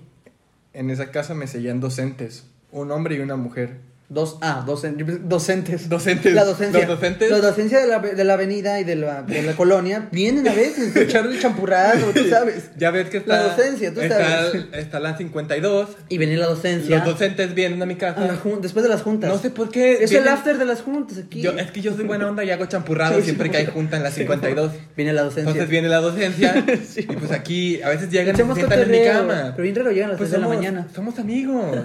en 0.74 0.90
esa 0.90 1.12
casa 1.12 1.34
me 1.34 1.48
seguían 1.48 1.80
docentes, 1.80 2.46
un 2.72 2.92
hombre 2.92 3.16
y 3.16 3.20
una 3.20 3.36
mujer. 3.38 3.78
Dos, 4.12 4.40
ah, 4.42 4.64
docen- 4.66 4.98
docentes. 5.28 5.88
Docentes. 5.88 6.34
La 6.34 6.44
docencia. 6.44 6.80
Los 6.80 6.88
docentes. 7.00 7.30
La 7.30 7.38
docencia 7.42 7.80
de 7.80 7.86
la, 7.88 8.00
de 8.00 8.24
la 8.24 8.34
avenida 8.34 8.80
y 8.80 8.84
de 8.84 8.96
la, 8.96 9.22
de 9.22 9.44
la 9.44 9.54
colonia 9.54 10.10
vienen 10.12 10.48
a 10.48 10.54
veces 10.56 10.96
a 10.96 11.02
echar 11.02 11.28
el 11.28 11.40
champurrado, 11.40 12.08
tú 12.12 12.24
sabes. 12.30 12.72
Ya 12.76 12.90
ves 12.90 13.10
que 13.10 13.18
está. 13.18 13.36
La 13.38 13.44
docencia, 13.50 13.94
tú 13.94 14.02
está, 14.02 14.18
sabes. 14.18 14.66
Está 14.74 15.00
la 15.00 15.16
52. 15.16 15.90
Y 16.10 16.18
viene 16.18 16.38
la 16.38 16.48
docencia. 16.48 16.96
Los 16.98 17.06
docentes 17.06 17.54
vienen 17.54 17.80
a 17.84 17.86
mi 17.86 17.94
a 17.94 17.98
casa. 18.00 18.22
la 18.26 18.36
jun- 18.36 18.62
después 18.62 18.82
de 18.82 18.90
las 18.90 19.04
juntas. 19.04 19.30
No 19.30 19.38
sé 19.38 19.52
por 19.52 19.70
qué. 19.70 19.94
Es 20.04 20.12
el 20.12 20.22
vienen- 20.24 20.34
after 20.34 20.58
de 20.58 20.66
las 20.66 20.82
juntas 20.82 21.20
aquí. 21.20 21.42
Yo, 21.44 21.52
es 21.52 21.70
que 21.70 21.82
yo 21.82 21.94
soy 21.96 22.06
buena 22.06 22.28
onda 22.28 22.44
y 22.44 22.50
hago 22.50 22.66
champurrado 22.66 23.22
siempre 23.22 23.52
que 23.52 23.58
hay 23.58 23.66
junta 23.68 23.98
en 23.98 24.02
la 24.04 24.10
52. 24.10 24.72
Viene 24.98 25.14
la 25.14 25.22
docencia. 25.22 25.42
Entonces 25.52 25.70
viene 25.70 25.88
la 25.88 26.02
docencia. 26.02 26.66
Sí, 26.90 27.02
y 27.02 27.16
pues 27.16 27.32
aquí 27.32 27.80
a 27.84 27.90
veces 27.90 28.10
llegan 28.10 28.34
y 28.34 28.38
se 28.40 28.54
sientan 28.56 28.80
en 28.82 28.90
mi 28.92 29.04
cama. 29.04 29.54
Pero 29.56 29.62
bien 29.64 29.76
raro 29.76 29.92
llegan 29.92 30.10
a 30.10 30.14
las 30.14 30.18
Pues 30.18 30.32
3 30.32 30.42
de 30.42 30.48
la 30.48 30.56
mañana. 30.56 30.88
somos 30.96 31.20
amigos. 31.20 31.78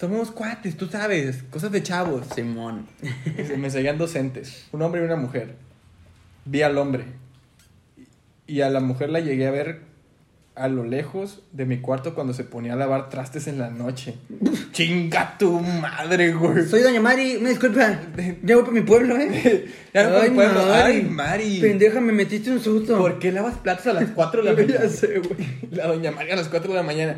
Somos 0.00 0.30
cuates, 0.30 0.76
tú 0.76 0.86
sabes. 0.86 1.44
Cosas 1.50 1.70
de 1.70 1.82
chavos. 1.82 2.26
Simón. 2.34 2.86
Y 3.02 3.56
Me 3.58 3.70
seguían 3.70 3.98
docentes, 3.98 4.66
un 4.72 4.82
hombre 4.82 5.02
y 5.02 5.04
una 5.04 5.16
mujer. 5.16 5.56
Vi 6.46 6.62
al 6.62 6.78
hombre. 6.78 7.04
Y 8.46 8.62
a 8.62 8.70
la 8.70 8.80
mujer 8.80 9.10
la 9.10 9.20
llegué 9.20 9.46
a 9.46 9.50
ver 9.50 9.90
a 10.56 10.68
lo 10.68 10.84
lejos 10.84 11.42
de 11.52 11.64
mi 11.64 11.78
cuarto 11.78 12.14
cuando 12.14 12.34
se 12.34 12.44
ponía 12.44 12.72
a 12.72 12.76
lavar 12.76 13.08
trastes 13.08 13.46
en 13.46 13.58
la 13.58 13.70
noche. 13.70 14.16
Chinga 14.72 15.36
tu 15.38 15.60
madre, 15.60 16.32
güey. 16.32 16.66
Soy 16.66 16.82
Doña 16.82 17.00
Mari, 17.00 17.38
me 17.40 17.50
disculpa. 17.50 18.00
Ya 18.42 18.56
voy 18.56 18.64
para 18.64 18.74
mi 18.74 18.80
pueblo, 18.82 19.16
¿eh? 19.16 19.66
Ya 19.94 20.04
no 20.04 20.14
para 20.16 20.28
mi 20.28 20.34
pueblo. 20.34 20.60
Ay, 20.72 21.02
Mari. 21.02 21.60
Pendeja, 21.60 22.00
me 22.00 22.12
metiste 22.12 22.50
un 22.50 22.60
susto. 22.60 22.98
¿Por 22.98 23.18
qué 23.18 23.32
lavas 23.32 23.58
platos 23.58 23.86
a 23.86 23.92
las 23.92 24.10
4 24.10 24.42
de 24.42 24.50
la 24.50 24.56
mañana? 24.60 24.80
Ya 24.82 24.88
sé, 24.88 25.18
güey. 25.20 25.46
La 25.70 25.86
doña 25.86 26.10
María 26.10 26.34
a 26.34 26.36
las 26.36 26.48
4 26.48 26.70
de 26.70 26.76
la 26.76 26.82
mañana. 26.82 27.16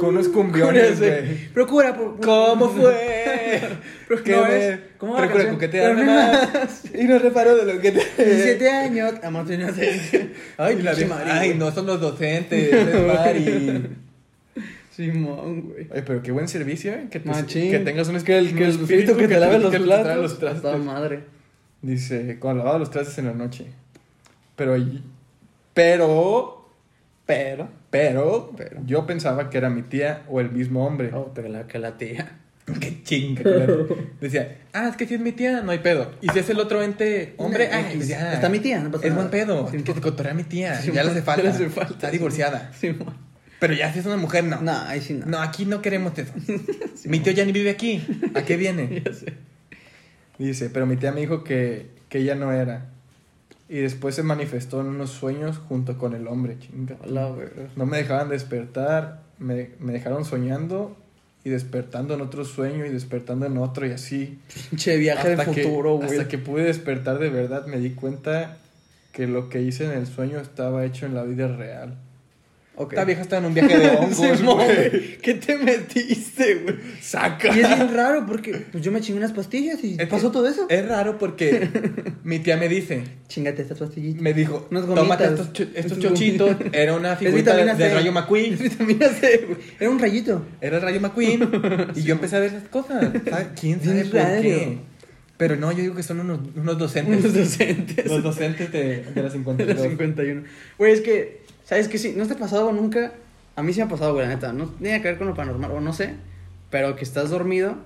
Con 0.00 0.10
unos 0.10 0.28
cumbiones, 0.28 0.98
güey. 0.98 1.48
Procura. 1.48 1.94
por- 1.96 2.20
¿Cómo 2.20 2.68
fue? 2.70 3.60
¿Qué 4.24 4.32
no 4.32 4.46
es- 4.46 4.78
¿cómo 4.98 5.14
va 5.14 5.20
Procura 5.20 5.50
coquetearme 5.50 6.04
más. 6.04 6.82
Y 6.94 7.04
no 7.04 7.18
reparo 7.18 7.56
de 7.56 7.74
lo 7.74 7.80
que 7.80 7.92
te... 7.92 8.24
17 8.24 8.70
años. 8.70 9.14
Amor, 9.22 9.46
tenía. 9.46 9.68
Ay, 10.56 10.82
la 10.82 10.94
vieja. 10.94 11.18
Ay, 11.26 11.54
no 11.54 11.70
son 11.72 11.86
los 11.86 12.00
docentes, 12.00 12.72
es. 12.72 13.80
Simón, 14.94 15.62
güey. 15.70 15.86
Oye, 15.92 16.02
pero 16.02 16.22
qué 16.22 16.32
buen 16.32 16.48
servicio, 16.48 16.92
¿eh? 16.92 17.06
Que, 17.10 17.20
te- 17.20 17.30
que 17.46 17.78
tengas 17.78 18.08
un, 18.08 18.16
es 18.16 18.24
Que 18.24 18.38
el, 18.38 18.54
que 18.54 18.64
el 18.64 18.70
espíritu 18.70 19.16
que 19.16 19.28
te 19.28 19.38
lave 19.38 19.58
los 19.60 19.70
que 19.70 19.78
te 19.78 19.84
platos. 19.84 20.06
lave 20.06 20.22
los 20.22 20.38
trastes. 20.38 20.62
Toda 20.62 20.76
madre. 20.78 21.20
Dice, 21.82 22.38
cuando 22.40 22.58
lavaba 22.64 22.80
los 22.80 22.90
trastes 22.90 23.16
en 23.18 23.26
la 23.26 23.32
noche. 23.34 23.66
Pero, 24.56 24.76
pero, 25.72 26.68
Pero. 27.26 27.68
Pero, 27.90 28.52
Pero. 28.56 28.80
yo 28.86 29.06
pensaba 29.06 29.50
que 29.50 29.58
era 29.58 29.70
mi 29.70 29.82
tía 29.82 30.22
o 30.28 30.40
el 30.40 30.50
mismo 30.50 30.86
hombre. 30.86 31.10
Oh, 31.14 31.32
pero 31.34 31.48
la 31.48 31.66
que 31.66 31.78
la 31.78 31.96
tía. 31.96 32.38
Qué 32.80 33.02
chinga. 33.02 33.42
Decía, 34.20 34.58
ah, 34.74 34.88
es 34.90 34.96
que 34.96 35.06
si 35.06 35.14
es 35.14 35.20
mi 35.20 35.32
tía, 35.32 35.62
no 35.62 35.70
hay 35.72 35.78
pedo. 35.78 36.10
Y 36.20 36.28
si 36.28 36.38
es 36.38 36.50
el 36.50 36.60
otro 36.60 36.82
ente, 36.82 37.34
hombre, 37.38 37.70
ay, 37.72 37.84
X. 37.84 37.96
pues 37.96 38.08
ya. 38.08 38.34
Está 38.34 38.48
mi 38.50 38.58
tía, 38.58 38.80
no 38.80 38.90
pasa 38.90 39.06
Es 39.06 39.12
nada. 39.14 39.22
buen 39.22 39.30
pedo. 39.30 39.70
Sí, 39.70 39.82
que 39.82 39.94
te 39.94 40.00
cotorrea 40.02 40.34
mi 40.34 40.44
tía. 40.44 40.74
Sí, 40.80 40.92
ya 40.92 41.02
le 41.02 41.10
hace 41.12 41.22
falta. 41.22 41.42
le 41.42 41.48
hace 41.48 41.70
falta, 41.70 41.94
Está 41.94 42.10
sí. 42.10 42.18
divorciada. 42.18 42.70
Simón. 42.74 43.14
Pero 43.60 43.72
ya 43.74 43.92
si 43.92 43.98
es 44.00 44.06
una 44.06 44.18
mujer, 44.18 44.44
no. 44.44 44.60
No, 44.60 44.70
ahí 44.72 45.00
sí 45.00 45.14
no. 45.14 45.24
No, 45.26 45.40
aquí 45.40 45.64
no 45.64 45.80
queremos 45.82 46.16
eso. 46.18 46.32
Mi 47.06 47.20
tío 47.20 47.32
ya 47.32 47.44
ni 47.44 47.52
vive 47.52 47.70
aquí. 47.70 48.06
¿A 48.34 48.42
qué 48.42 48.56
viene? 48.56 49.02
Ya 49.04 49.12
sé. 49.14 49.32
Dice, 50.38 50.70
pero 50.70 50.86
mi 50.86 50.96
tía 50.96 51.10
me 51.10 51.20
dijo 51.22 51.42
que, 51.42 51.86
que 52.08 52.18
ella 52.18 52.34
no 52.36 52.52
era. 52.52 52.90
Y 53.68 53.80
después 53.80 54.14
se 54.14 54.22
manifestó 54.22 54.80
en 54.80 54.86
unos 54.86 55.10
sueños 55.10 55.58
junto 55.68 55.98
con 55.98 56.14
el 56.14 56.26
hombre. 56.26 56.58
Chinga. 56.58 56.96
No 57.76 57.86
me 57.86 57.98
dejaban 57.98 58.28
despertar, 58.30 59.22
me, 59.38 59.70
me 59.78 59.92
dejaron 59.92 60.24
soñando 60.24 60.96
y 61.44 61.50
despertando 61.50 62.14
en 62.14 62.20
otro 62.22 62.44
sueño 62.44 62.86
y 62.86 62.88
despertando 62.88 63.46
en 63.46 63.58
otro 63.58 63.86
y 63.86 63.90
así. 63.92 64.38
Pinche 64.70 64.96
viaje 64.96 65.32
Hasta 65.34 65.52
que- 65.52 65.62
futuro, 65.64 65.96
güey. 65.96 66.08
Hasta 66.10 66.28
que 66.28 66.38
pude 66.38 66.64
despertar 66.64 67.18
de 67.18 67.28
verdad 67.30 67.66
me 67.66 67.78
di 67.78 67.90
cuenta 67.90 68.56
que 69.12 69.26
lo 69.26 69.48
que 69.48 69.62
hice 69.62 69.84
en 69.84 69.92
el 69.92 70.06
sueño 70.06 70.38
estaba 70.38 70.84
hecho 70.84 71.06
en 71.06 71.14
la 71.14 71.24
vida 71.24 71.48
real. 71.48 71.98
Ok. 72.80 72.92
Esta 72.92 73.04
vieja 73.04 73.22
está 73.22 73.38
en 73.38 73.44
un 73.46 73.54
viaje 73.54 73.76
de 73.76 73.88
hongos, 73.96 74.42
güey. 74.42 75.18
¿Qué 75.18 75.34
te 75.34 75.56
metiste, 75.58 76.54
güey? 76.62 76.76
Saca. 77.00 77.48
Y 77.48 77.60
es 77.60 77.68
bien 77.68 77.92
raro 77.92 78.24
porque 78.24 78.52
pues 78.70 78.84
yo 78.84 78.92
me 78.92 79.00
chingué 79.00 79.18
unas 79.18 79.32
pastillas 79.32 79.82
y 79.82 79.96
Es 79.98 80.06
pasó 80.06 80.30
todo 80.30 80.46
eso. 80.48 80.66
Es 80.68 80.86
raro 80.88 81.18
porque 81.18 81.68
mi 82.22 82.38
tía 82.38 82.56
me 82.56 82.68
dice, 82.68 83.02
Chingate 83.26 83.62
estas 83.62 83.78
pastillitas. 83.78 84.22
me 84.22 84.32
dijo, 84.32 84.68
Unas 84.70 84.86
gomitas. 84.86 85.02
tómate 85.04 85.24
estos, 85.24 85.52
cho- 85.52 85.62
estos 85.64 85.76
Estos 85.84 85.98
chochitos. 85.98 86.56
Era 86.72 86.94
una 86.94 87.12
Es 87.14 87.18
figurita 87.18 87.56
de. 87.56 87.64
Rayo 87.94 88.08
Es 88.08 88.14
McQueen. 88.14 88.58
vitamina 88.58 89.08
C, 89.08 89.44
güey. 89.46 89.58
Era 89.80 89.90
un 89.90 89.98
rayito. 89.98 90.46
Era 90.60 90.76
el 90.76 90.82
Rayo 90.82 91.00
McQueen. 91.00 91.48
y 91.96 92.02
yo 92.02 92.14
empecé 92.14 92.36
a 92.36 92.40
ver 92.40 92.50
esas 92.50 92.68
cosas. 92.68 93.10
¿Sabe? 93.28 93.46
¿Quién 93.60 93.82
sabe 93.82 94.04
por 94.04 94.14
raro. 94.20 94.42
qué? 94.42 94.78
Pero 95.36 95.54
no, 95.56 95.70
yo 95.72 95.78
digo 95.78 95.94
que 95.94 96.02
son 96.02 96.20
unos, 96.20 96.40
unos 96.56 96.78
docentes. 96.78 97.20
Unos 97.24 97.34
docentes. 97.34 98.06
Los 98.06 98.22
docentes 98.22 98.72
de, 98.72 99.02
de 99.02 99.04
la 99.04 99.10
De 99.12 99.22
la 99.22 99.30
52. 99.30 99.82
51. 99.82 100.42
Güey, 100.78 100.92
es 100.92 101.00
que, 101.00 101.42
¿sabes 101.68 101.88
qué? 101.88 101.98
Sí, 101.98 102.14
no 102.16 102.26
te 102.26 102.32
ha 102.32 102.38
pasado 102.38 102.72
nunca. 102.72 103.12
A 103.54 103.62
mí 103.62 103.72
sí 103.72 103.80
me 103.80 103.86
ha 103.86 103.88
pasado, 103.88 104.14
güey, 104.14 104.26
la 104.26 104.34
neta. 104.34 104.52
No 104.52 104.66
tiene 104.66 105.02
que 105.02 105.08
ver 105.08 105.18
con 105.18 105.26
lo 105.26 105.34
paranormal, 105.34 105.70
o 105.72 105.80
no 105.80 105.92
sé. 105.92 106.14
Pero 106.70 106.96
que 106.96 107.04
estás 107.04 107.28
dormido 107.28 107.76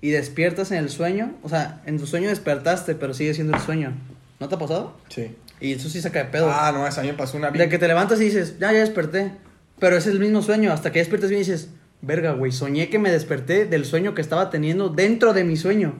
y 0.00 0.10
despiertas 0.10 0.72
en 0.72 0.78
el 0.78 0.88
sueño. 0.88 1.34
O 1.42 1.48
sea, 1.48 1.80
en 1.86 1.98
tu 1.98 2.06
sueño 2.06 2.28
despertaste, 2.28 2.96
pero 2.96 3.14
sigue 3.14 3.34
siendo 3.34 3.56
el 3.56 3.62
sueño. 3.62 3.92
¿No 4.40 4.48
te 4.48 4.56
ha 4.56 4.58
pasado? 4.58 4.96
Sí. 5.08 5.36
Y 5.60 5.72
eso 5.72 5.88
sí 5.88 6.00
saca 6.00 6.24
de 6.24 6.24
pedo. 6.26 6.50
Ah, 6.50 6.72
no, 6.72 6.86
esa 6.86 7.00
a 7.00 7.04
mí 7.04 7.10
me 7.10 7.16
pasó 7.16 7.36
una 7.36 7.50
de 7.50 7.68
que 7.68 7.78
te 7.78 7.86
levantas 7.86 8.20
y 8.20 8.24
dices, 8.24 8.58
ya, 8.58 8.72
ya 8.72 8.80
desperté. 8.80 9.32
Pero 9.78 9.96
es 9.96 10.06
el 10.08 10.18
mismo 10.18 10.42
sueño. 10.42 10.72
Hasta 10.72 10.90
que 10.90 10.98
despiertas 10.98 11.30
bien 11.30 11.42
y 11.42 11.44
dices, 11.44 11.70
verga, 12.00 12.32
güey, 12.32 12.50
soñé 12.50 12.88
que 12.90 12.98
me 12.98 13.10
desperté 13.10 13.66
del 13.66 13.84
sueño 13.84 14.14
que 14.14 14.20
estaba 14.20 14.50
teniendo 14.50 14.88
dentro 14.88 15.32
de 15.32 15.44
mi 15.44 15.56
sueño. 15.56 15.94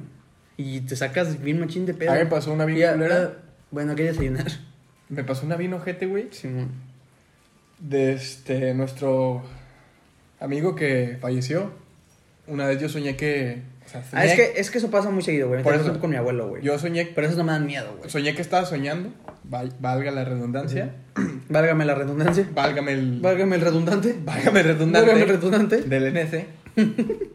Y 0.56 0.80
te 0.80 0.96
sacas 0.96 1.40
bien 1.40 1.60
machín 1.60 1.86
de 1.86 1.94
pedo. 1.94 2.10
A 2.10 2.14
mí 2.14 2.20
me 2.20 2.26
pasó 2.26 2.52
una 2.52 2.64
bien 2.64 2.92
culera. 2.92 3.34
Bueno, 3.70 3.94
quería 3.94 4.12
desayunar. 4.12 4.46
Me 5.08 5.22
pasó 5.22 5.46
una 5.46 5.56
bien 5.56 5.72
ojete, 5.72 6.06
güey. 6.06 6.28
Simón. 6.32 6.87
De 7.80 8.12
este, 8.12 8.74
nuestro 8.74 9.42
amigo 10.40 10.74
que 10.74 11.16
falleció. 11.20 11.70
Una 12.46 12.66
vez 12.66 12.80
yo 12.80 12.88
soñé 12.88 13.16
que. 13.16 13.62
o 13.86 13.88
sea, 13.88 14.02
Ah, 14.12 14.24
es 14.24 14.34
que, 14.34 14.60
es 14.60 14.70
que 14.70 14.78
eso 14.78 14.90
pasa 14.90 15.10
muy 15.10 15.22
seguido, 15.22 15.48
güey. 15.48 15.62
Por 15.62 15.74
eso- 15.74 15.90
eso 15.90 16.00
con 16.00 16.10
mi 16.10 16.16
abuelo, 16.16 16.48
güey. 16.48 16.62
Yo 16.62 16.78
soñé, 16.78 17.06
Pero 17.14 17.26
esos 17.26 17.38
no 17.38 17.44
me 17.44 17.52
dan 17.52 17.66
miedo, 17.66 17.94
güey. 17.98 18.10
soñé 18.10 18.34
que 18.34 18.42
estaba 18.42 18.64
soñando. 18.66 19.10
val- 19.44 19.74
Valga 19.80 20.10
la 20.10 20.24
redundancia. 20.24 20.94
Válgame 21.48 21.84
la 21.84 21.94
redundancia. 21.94 22.48
Válgame 22.54 22.92
el. 22.92 23.20
Válgame 23.20 23.56
el 23.56 23.62
redundante. 23.62 24.16
Válgame 24.24 24.62
redundante. 24.62 25.06
Válgame 25.06 25.22
el 25.22 25.28
redundante. 25.28 25.82
Del 25.82 26.12
NS. 26.14 26.44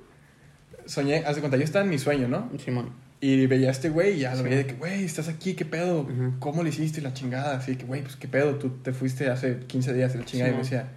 soñé, 0.86 1.24
hace 1.26 1.40
cuenta, 1.40 1.58
yo 1.58 1.64
estaba 1.64 1.84
en 1.86 1.90
mi 1.92 1.98
sueño, 2.00 2.28
¿no? 2.28 2.50
Simón. 2.64 2.90
Y 3.26 3.48
veía 3.48 3.70
a 3.70 3.72
este 3.72 3.90
güey 3.90 4.16
y 4.18 4.20
ya 4.20 4.32
lo 4.32 4.40
Sí. 4.40 4.44
veía 4.44 4.58
de 4.58 4.66
que, 4.66 4.74
güey, 4.74 5.06
estás 5.06 5.30
aquí, 5.30 5.54
¿qué 5.54 5.64
pedo? 5.64 6.02
Ujú. 6.02 6.34
¿Cómo 6.40 6.62
le 6.62 6.70
hiciste 6.72 7.00
la 7.02 7.14
chingada? 7.14 7.56
Así 7.56 7.78
que, 7.78 7.86
güey, 7.86 8.02
pues 8.02 8.18
qué 8.18 8.28
pedo, 8.28 8.56
tú 8.56 8.70
te 8.84 8.92
fuiste 8.92 9.30
hace 9.30 9.60
15 9.60 9.94
días 9.94 10.14
y 10.14 10.18
la 10.18 10.26
chingada. 10.26 10.50
Sí, 10.50 10.54
y 10.54 10.58
me 10.58 10.64
decía, 10.64 10.88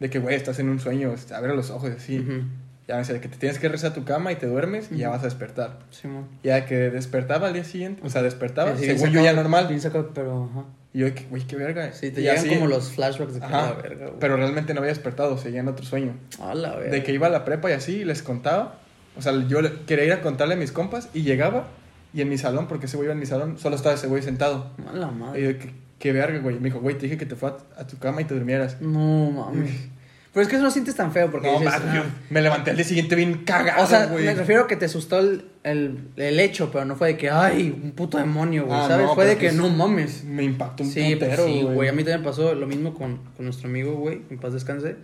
de 0.00 0.08
que, 0.08 0.18
güey, 0.18 0.34
estás 0.34 0.58
en 0.60 0.70
un 0.70 0.80
sueño, 0.80 1.14
abre 1.34 1.54
los 1.54 1.68
ojos 1.70 1.90
así. 1.94 2.20
Ujú. 2.20 2.40
Ya 2.86 2.94
me 2.94 3.00
decía, 3.00 3.14
de 3.16 3.20
que 3.20 3.28
te 3.28 3.36
tienes 3.36 3.58
que 3.58 3.68
rezar 3.68 3.90
a 3.90 3.94
tu 3.94 4.04
cama 4.04 4.32
y 4.32 4.36
te 4.36 4.46
duermes 4.46 4.88
y 4.90 4.96
ya 4.96 5.10
vas 5.10 5.20
a 5.20 5.24
despertar. 5.24 5.80
Simón. 5.90 6.26
Ya 6.42 6.64
que 6.64 6.74
despertaba 6.88 7.48
al 7.48 7.52
día 7.52 7.64
siguiente, 7.64 8.00
o 8.02 8.08
sea, 8.08 8.22
despertaba, 8.22 8.74
Sí, 8.78 8.86
según 8.86 9.00
yo 9.10 9.20
sacado- 9.20 9.24
ya 9.26 9.32
normal. 9.34 9.66
Bien 9.68 9.80
sacado, 9.82 10.10
pero 10.14 10.48
ajá. 10.50 10.64
Y 10.94 11.00
yo, 11.00 11.04
de 11.04 11.26
güey, 11.28 11.42
qué 11.46 11.56
verga. 11.56 11.92
Sí, 11.92 12.10
te 12.10 12.20
Y 12.20 12.24
llegan 12.24 12.38
así- 12.38 12.48
como 12.48 12.66
los 12.66 12.92
flashbacks 12.92 13.34
de 13.34 13.40
que 13.40 13.44
Ajá, 13.46 13.74
la 13.74 13.82
verga, 13.82 14.06
güey. 14.06 14.18
pero 14.18 14.38
realmente 14.38 14.72
no 14.72 14.80
había 14.80 14.88
despertado, 14.94 15.36
seguía 15.36 15.60
en 15.60 15.68
otro 15.68 15.84
sueño. 15.84 16.14
A 16.40 16.54
la 16.54 16.76
verga. 16.76 16.92
De 16.92 17.02
que 17.02 17.12
iba 17.12 17.26
a 17.26 17.30
la 17.30 17.44
prepa 17.44 17.68
y 17.68 17.74
así, 17.74 17.96
y 17.96 18.04
les 18.06 18.22
contaba. 18.22 18.80
O 19.18 19.22
sea, 19.22 19.32
yo 19.48 19.58
quería 19.86 20.04
ir 20.04 20.12
a 20.12 20.20
contarle 20.22 20.54
a 20.54 20.56
mis 20.56 20.72
compas 20.72 21.08
y 21.12 21.22
llegaba. 21.22 21.68
Y 22.14 22.22
en 22.22 22.30
mi 22.30 22.38
salón, 22.38 22.68
porque 22.68 22.86
ese 22.86 22.96
güey 22.96 23.06
iba 23.06 23.12
en 23.12 23.20
mi 23.20 23.26
salón, 23.26 23.58
solo 23.58 23.76
estaba 23.76 23.94
ese 23.94 24.06
güey 24.06 24.22
sentado. 24.22 24.70
A 24.90 24.96
la 24.96 25.08
Y 25.08 25.14
madre. 25.14 25.42
yo, 25.42 25.58
¿qué, 25.58 25.74
qué 25.98 26.12
verga, 26.12 26.38
güey. 26.38 26.58
Me 26.58 26.68
dijo, 26.70 26.80
güey, 26.80 26.96
te 26.96 27.02
dije 27.02 27.18
que 27.18 27.26
te 27.26 27.36
fue 27.36 27.52
a, 27.76 27.86
tu 27.86 27.98
cama 27.98 28.22
y 28.22 28.24
te 28.24 28.32
durmieras. 28.34 28.80
No 28.80 29.30
mames. 29.30 29.70
Pero 30.32 30.42
es 30.42 30.48
que 30.48 30.56
eso 30.56 30.64
no 30.64 30.70
sientes 30.70 30.94
tan 30.94 31.10
feo 31.12 31.30
porque 31.30 31.50
No, 31.50 31.58
dices, 31.58 31.74
yo 31.94 32.00
ah. 32.02 32.04
me 32.30 32.40
levanté 32.42 32.70
al 32.70 32.76
día 32.76 32.84
siguiente 32.84 33.14
bien 33.16 33.44
cagado, 33.44 33.82
O 33.82 33.86
sea, 33.86 34.06
güey. 34.06 34.24
me 34.24 34.34
refiero 34.34 34.62
a 34.62 34.66
que 34.66 34.76
te 34.76 34.84
asustó 34.84 35.18
el, 35.18 35.44
el, 35.64 35.98
el 36.16 36.38
hecho, 36.40 36.70
pero 36.70 36.84
no 36.84 36.96
fue 36.96 37.08
de 37.08 37.16
que, 37.16 37.28
ay, 37.30 37.78
un 37.82 37.90
puto 37.92 38.18
demonio, 38.18 38.66
güey, 38.66 38.78
Ah, 38.78 38.86
¿sabes? 38.88 39.06
no, 39.06 39.14
fue 39.14 39.26
de 39.26 39.36
que 39.36 39.46
pues, 39.48 39.56
no 39.56 39.68
mames. 39.70 40.24
Me 40.24 40.44
impactó 40.44 40.84
un 40.84 40.90
Sí, 40.90 41.16
pues 41.18 41.30
putero, 41.30 41.46
sí, 41.46 41.62
güey. 41.62 41.88
A 41.88 41.92
mí 41.92 42.04
también 42.04 42.22
pasó 42.22 42.54
lo 42.54 42.66
mismo 42.66 42.94
con, 42.94 43.18
con 43.36 43.44
nuestro 43.46 43.68
amigo, 43.68 43.94
güey, 43.96 44.22
en 44.30 44.38
paz 44.38 44.52
descanse, 44.52 44.96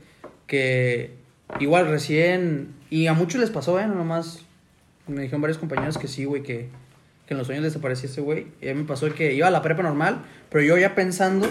que 0.46 1.16
igual 1.61 1.88
recién, 1.88 2.74
y 2.90 3.07
a 3.07 3.12
muchos 3.14 3.40
les 3.40 3.51
pasó, 3.51 3.78
¿eh? 3.80 3.86
No 3.86 3.95
nomás, 3.95 4.40
me 5.07 5.22
dijeron 5.22 5.40
varios 5.40 5.59
compañeros 5.59 5.99
que 5.99 6.09
sí, 6.09 6.24
güey, 6.24 6.42
que, 6.42 6.68
que 7.26 7.34
en 7.34 7.38
los 7.38 7.47
sueños 7.47 7.64
desaparecía 7.64 8.09
ese 8.09 8.20
güey. 8.20 8.47
Y 8.61 8.68
a 8.68 8.74
mí 8.74 8.80
me 8.82 8.86
pasó 8.86 9.12
que 9.14 9.32
iba 9.34 9.47
a 9.47 9.51
la 9.51 9.62
prepa 9.62 9.82
normal, 9.82 10.22
pero 10.51 10.64
yo 10.64 10.76
ya 10.78 10.95
pensando 10.95 11.47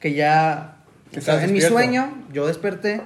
que 0.00 0.14
ya, 0.14 0.76
Que 1.12 1.20
o 1.20 1.22
sea, 1.22 1.42
en 1.42 1.52
mi 1.52 1.60
sueño, 1.60 2.12
yo 2.32 2.46
desperté 2.46 3.02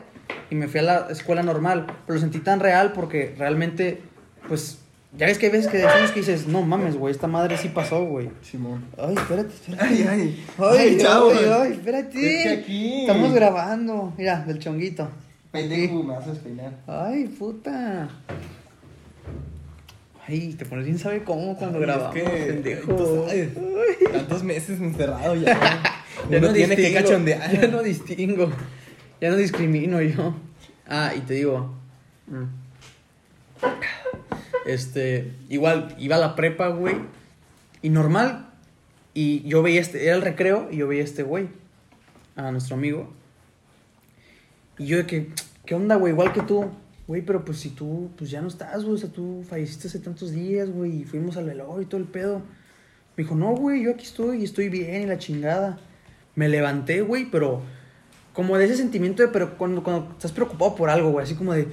y 0.50 0.54
me 0.54 0.68
fui 0.68 0.80
a 0.80 0.82
la 0.82 1.06
escuela 1.10 1.42
normal, 1.42 1.86
pero 2.06 2.14
lo 2.14 2.20
sentí 2.20 2.38
tan 2.40 2.60
real 2.60 2.92
porque 2.92 3.34
realmente, 3.38 4.00
pues, 4.48 4.78
ya 5.16 5.26
ves 5.26 5.38
que 5.38 5.46
hay 5.46 5.52
veces 5.52 5.70
que 5.70 5.78
decimos 5.78 6.12
que 6.12 6.20
dices, 6.20 6.46
no 6.46 6.62
mames, 6.62 6.96
güey, 6.96 7.12
esta 7.12 7.26
madre 7.26 7.56
sí 7.58 7.68
pasó, 7.68 8.04
güey. 8.04 8.30
Simón. 8.42 8.84
Ay, 8.96 9.14
espérate, 9.16 9.48
espérate. 9.54 9.84
Ay, 9.84 10.06
ay. 10.08 10.44
Ay, 10.58 10.78
Ay, 10.78 10.98
chavos. 10.98 11.34
ay, 11.36 11.44
ay, 11.52 11.72
espérate. 11.72 12.36
Es 12.36 12.42
que 12.44 12.48
aquí. 12.62 13.00
Estamos 13.02 13.32
grabando. 13.32 14.14
Mira, 14.16 14.44
del 14.46 14.60
chonguito. 14.60 15.08
Pendejo, 15.52 16.02
me 16.02 16.14
haces 16.14 16.38
peinar. 16.38 16.72
Ay, 16.86 17.26
puta. 17.26 18.08
Ay, 20.26 20.54
te 20.54 20.64
pones 20.64 20.84
bien 20.84 20.98
sabe 20.98 21.24
cómo 21.24 21.56
cuando 21.56 21.78
Ay, 21.78 21.82
es 21.82 21.88
grabamos, 21.88 22.14
que, 22.14 22.22
pendejo. 22.22 22.94
tú 22.94 23.24
sabes, 23.26 23.48
Tantos 24.12 24.44
meses 24.44 24.80
encerrado 24.80 25.34
ya. 25.34 25.58
Ya 26.30 26.36
Uno 26.36 26.48
no 26.48 26.52
tiene 26.52 26.76
que 26.76 26.82
distingo, 26.82 27.02
cachondear. 27.08 27.50
Ya 27.52 27.68
no 27.68 27.82
distingo. 27.82 28.50
Ya 29.22 29.30
no 29.30 29.36
discrimino 29.36 30.02
yo. 30.02 30.34
Ah, 30.86 31.12
y 31.16 31.20
te 31.20 31.34
digo. 31.34 31.74
Este, 34.66 35.32
igual 35.48 35.94
iba 35.98 36.16
a 36.16 36.18
la 36.18 36.36
prepa, 36.36 36.68
güey. 36.68 36.96
Y 37.80 37.88
normal. 37.88 38.50
Y 39.14 39.48
yo 39.48 39.62
veía 39.62 39.80
este, 39.80 40.04
era 40.06 40.14
el 40.14 40.20
recreo 40.22 40.68
y 40.70 40.76
yo 40.76 40.88
veía 40.88 41.00
a 41.00 41.04
este 41.06 41.22
güey. 41.22 41.48
A 42.36 42.50
nuestro 42.52 42.76
amigo. 42.76 43.10
Y 44.80 44.86
yo 44.86 44.96
de 44.96 45.04
que, 45.06 45.28
¿qué 45.66 45.74
onda, 45.74 45.96
güey? 45.96 46.14
Igual 46.14 46.32
que 46.32 46.40
tú. 46.40 46.70
Güey, 47.06 47.20
pero 47.22 47.44
pues 47.44 47.58
si 47.58 47.68
tú, 47.70 48.10
pues 48.16 48.30
ya 48.30 48.40
no 48.40 48.48
estás, 48.48 48.82
güey. 48.82 48.94
O 48.94 48.98
sea, 48.98 49.10
tú 49.10 49.44
falleciste 49.46 49.88
hace 49.88 49.98
tantos 49.98 50.32
días, 50.32 50.70
güey. 50.70 51.02
Y 51.02 51.04
fuimos 51.04 51.36
al 51.36 51.44
velorio 51.44 51.82
y 51.82 51.84
todo 51.84 52.00
el 52.00 52.06
pedo. 52.06 52.38
Me 53.14 53.24
dijo, 53.24 53.34
no, 53.34 53.50
güey, 53.54 53.82
yo 53.82 53.90
aquí 53.90 54.06
estoy 54.06 54.40
y 54.40 54.44
estoy 54.44 54.70
bien 54.70 55.02
y 55.02 55.06
la 55.06 55.18
chingada. 55.18 55.78
Me 56.34 56.48
levanté, 56.48 57.02
güey, 57.02 57.26
pero 57.30 57.60
como 58.32 58.56
de 58.56 58.64
ese 58.64 58.76
sentimiento 58.76 59.22
de, 59.22 59.28
pero 59.28 59.58
cuando, 59.58 59.82
cuando 59.82 60.12
estás 60.12 60.32
preocupado 60.32 60.74
por 60.74 60.88
algo, 60.88 61.10
güey, 61.10 61.24
así 61.24 61.34
como 61.34 61.52
de... 61.52 61.68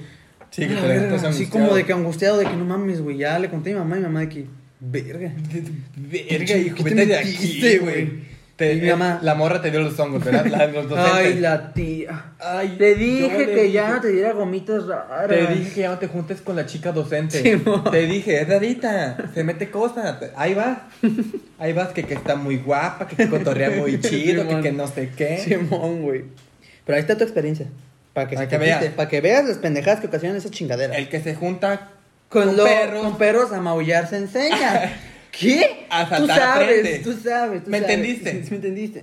Sí, 0.50 0.66
que 0.66 0.74
"Ah, 0.74 0.80
te 0.82 0.88
verga", 0.88 1.28
Así 1.28 1.46
como 1.46 1.74
de 1.74 1.84
que 1.84 1.92
angustiado, 1.94 2.36
de 2.36 2.44
que 2.44 2.56
no 2.56 2.66
mames, 2.66 3.00
güey. 3.00 3.16
Ya 3.16 3.38
le 3.38 3.48
conté 3.48 3.70
a 3.70 3.74
mi 3.74 3.78
mamá 3.78 3.96
y 3.96 4.00
mi 4.00 4.06
mamá 4.06 4.20
de 4.20 4.28
que, 4.28 4.46
verga. 4.80 5.32
Verga, 5.96 6.56
hijo, 6.58 6.76
¿Qué 6.76 6.82
te 6.82 6.94
vete 6.94 7.06
de 7.06 7.16
aquí, 7.16 7.78
güey? 7.78 8.27
Te- 8.58 8.74
mi 8.74 8.88
eh, 8.88 8.90
mamá- 8.90 9.20
La 9.22 9.34
morra 9.36 9.62
te 9.62 9.70
dio 9.70 9.80
los 9.80 9.96
hongos, 10.00 10.24
¿verdad? 10.24 10.44
La, 10.46 10.66
los 10.66 10.88
docentes. 10.90 11.12
Ay, 11.14 11.34
la 11.38 11.72
tía. 11.72 12.24
Ay, 12.40 12.74
Te 12.76 12.94
dije 12.96 13.28
que 13.36 13.46
dije- 13.54 13.72
ya 13.72 13.88
no 13.90 14.00
te 14.00 14.08
diera 14.08 14.32
gomitas 14.32 14.84
raras. 14.86 15.28
Te 15.28 15.46
dije 15.54 15.70
que 15.74 15.80
ya 15.82 15.90
no 15.90 15.98
te 15.98 16.08
juntes 16.08 16.40
con 16.40 16.56
la 16.56 16.66
chica 16.66 16.90
docente. 16.90 17.40
Sí, 17.40 17.62
te 17.92 18.06
dije, 18.06 18.40
es 18.42 18.48
rarita, 18.48 19.16
se 19.32 19.44
mete 19.44 19.70
cosas. 19.70 20.16
Ahí 20.36 20.54
vas. 20.54 20.78
Ahí 21.60 21.72
vas, 21.72 21.90
que, 21.90 22.02
que 22.04 22.14
está 22.14 22.34
muy 22.34 22.56
guapa, 22.58 23.06
que, 23.06 23.14
que 23.14 23.28
cotorrea 23.28 23.70
muy 23.78 24.00
chido, 24.00 24.46
que, 24.48 24.60
que 24.60 24.72
no 24.72 24.88
sé 24.88 25.10
qué. 25.16 25.38
Simón, 25.38 26.02
güey. 26.02 26.24
Pero 26.84 26.96
ahí 26.96 27.00
está 27.00 27.16
tu 27.16 27.22
experiencia. 27.22 27.66
Para 28.12 28.26
que, 28.28 28.34
Para 28.34 28.48
que 28.48 28.58
veas. 28.58 28.84
Para 28.86 29.08
que 29.08 29.20
veas 29.20 29.46
las 29.46 29.58
pendejadas 29.58 30.00
que 30.00 30.08
ocasionan 30.08 30.36
esa 30.36 30.50
chingadera. 30.50 30.96
El 30.96 31.08
que 31.08 31.20
se 31.20 31.36
junta 31.36 31.90
Con, 32.28 32.42
con 32.46 32.56
lo- 32.56 32.64
perros. 32.64 33.02
con 33.04 33.18
perros 33.18 33.52
a 33.52 33.60
maullar 33.60 34.08
se 34.10 34.16
enseña. 34.16 34.90
¿Qué? 35.38 35.86
A 35.90 36.04
tú 36.04 36.10
saltar 36.10 36.38
sabes, 36.38 36.68
aprende. 36.80 36.98
tú 37.04 37.12
sabes. 37.12 37.64
tú 37.64 37.70
¿Me 37.70 37.80
sabes. 37.80 37.94
entendiste? 37.94 38.42
Sí, 38.44 38.50
¿Me 38.50 38.56
entendiste? 38.56 39.02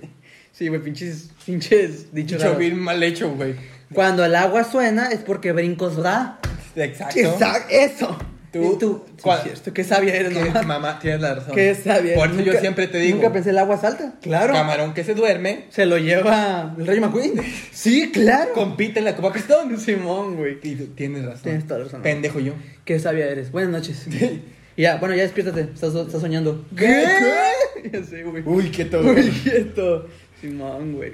Sí, 0.52 0.68
güey, 0.68 0.80
pinches, 0.82 1.30
pinches. 1.44 2.14
Dicho 2.14 2.38
raros. 2.38 2.58
bien 2.58 2.78
mal 2.78 3.02
hecho, 3.02 3.30
güey. 3.34 3.54
Cuando 3.92 4.24
el 4.24 4.34
agua 4.34 4.64
suena 4.64 5.10
es 5.10 5.20
porque 5.20 5.52
brincos 5.52 5.96
da. 6.02 6.38
Exacto. 6.74 7.18
Exacto, 7.18 7.68
eso. 7.74 8.18
Tú- 8.52 8.78
tú, 8.78 9.04
sí, 9.06 9.12
¿cuál? 9.22 9.42
cierto, 9.42 9.74
qué 9.74 9.84
sabia 9.84 10.14
eres, 10.14 10.32
Que- 10.32 10.44
mamá. 10.46 10.62
mamá, 10.62 10.98
tienes 10.98 11.20
la 11.20 11.34
razón. 11.34 11.54
Qué 11.54 11.74
sabia 11.74 12.14
Por 12.14 12.30
eso 12.30 12.40
yo 12.40 12.54
siempre 12.54 12.86
te 12.86 12.98
digo. 12.98 13.16
Nunca 13.16 13.30
pensé 13.30 13.50
el 13.50 13.58
agua 13.58 13.76
salta. 13.76 14.14
Claro. 14.22 14.54
Camarón 14.54 14.94
que 14.94 15.04
se 15.04 15.14
duerme, 15.14 15.66
Se 15.68 15.84
lo 15.84 15.98
lleva 15.98 16.74
el 16.78 16.86
Rey 16.86 17.00
McQueen. 17.00 17.34
Sí, 17.72 18.10
claro. 18.12 18.52
compite 18.54 19.00
en 19.00 19.04
la 19.04 19.14
Copa 19.14 19.32
Pistón. 19.34 19.78
Simón, 19.78 20.36
güey. 20.36 20.58
Y 20.62 20.74
tú 20.74 20.86
tienes 20.94 21.24
razón. 21.26 21.42
Tienes 21.42 21.66
toda 21.66 21.80
la 21.80 21.84
razón. 21.84 22.00
Pendejo 22.02 22.40
yo. 22.40 22.54
Qué 22.86 22.98
sabia 22.98 23.26
eres. 23.26 23.50
Buenas 23.52 23.70
noches. 23.72 24.06
Y 24.76 24.82
ya, 24.82 24.96
bueno, 24.96 25.14
ya 25.14 25.22
despiértate. 25.22 25.62
Estás, 25.74 25.94
estás 25.94 26.20
soñando. 26.20 26.64
¿Qué? 26.76 27.04
Ya 27.92 28.02
sé, 28.02 28.24
güey. 28.24 28.42
Uy, 28.44 28.70
qué 28.70 28.84
todo. 28.86 29.08
Uy, 29.12 29.30
quieto. 29.44 30.06
Simón, 30.40 30.94
güey. 30.94 31.12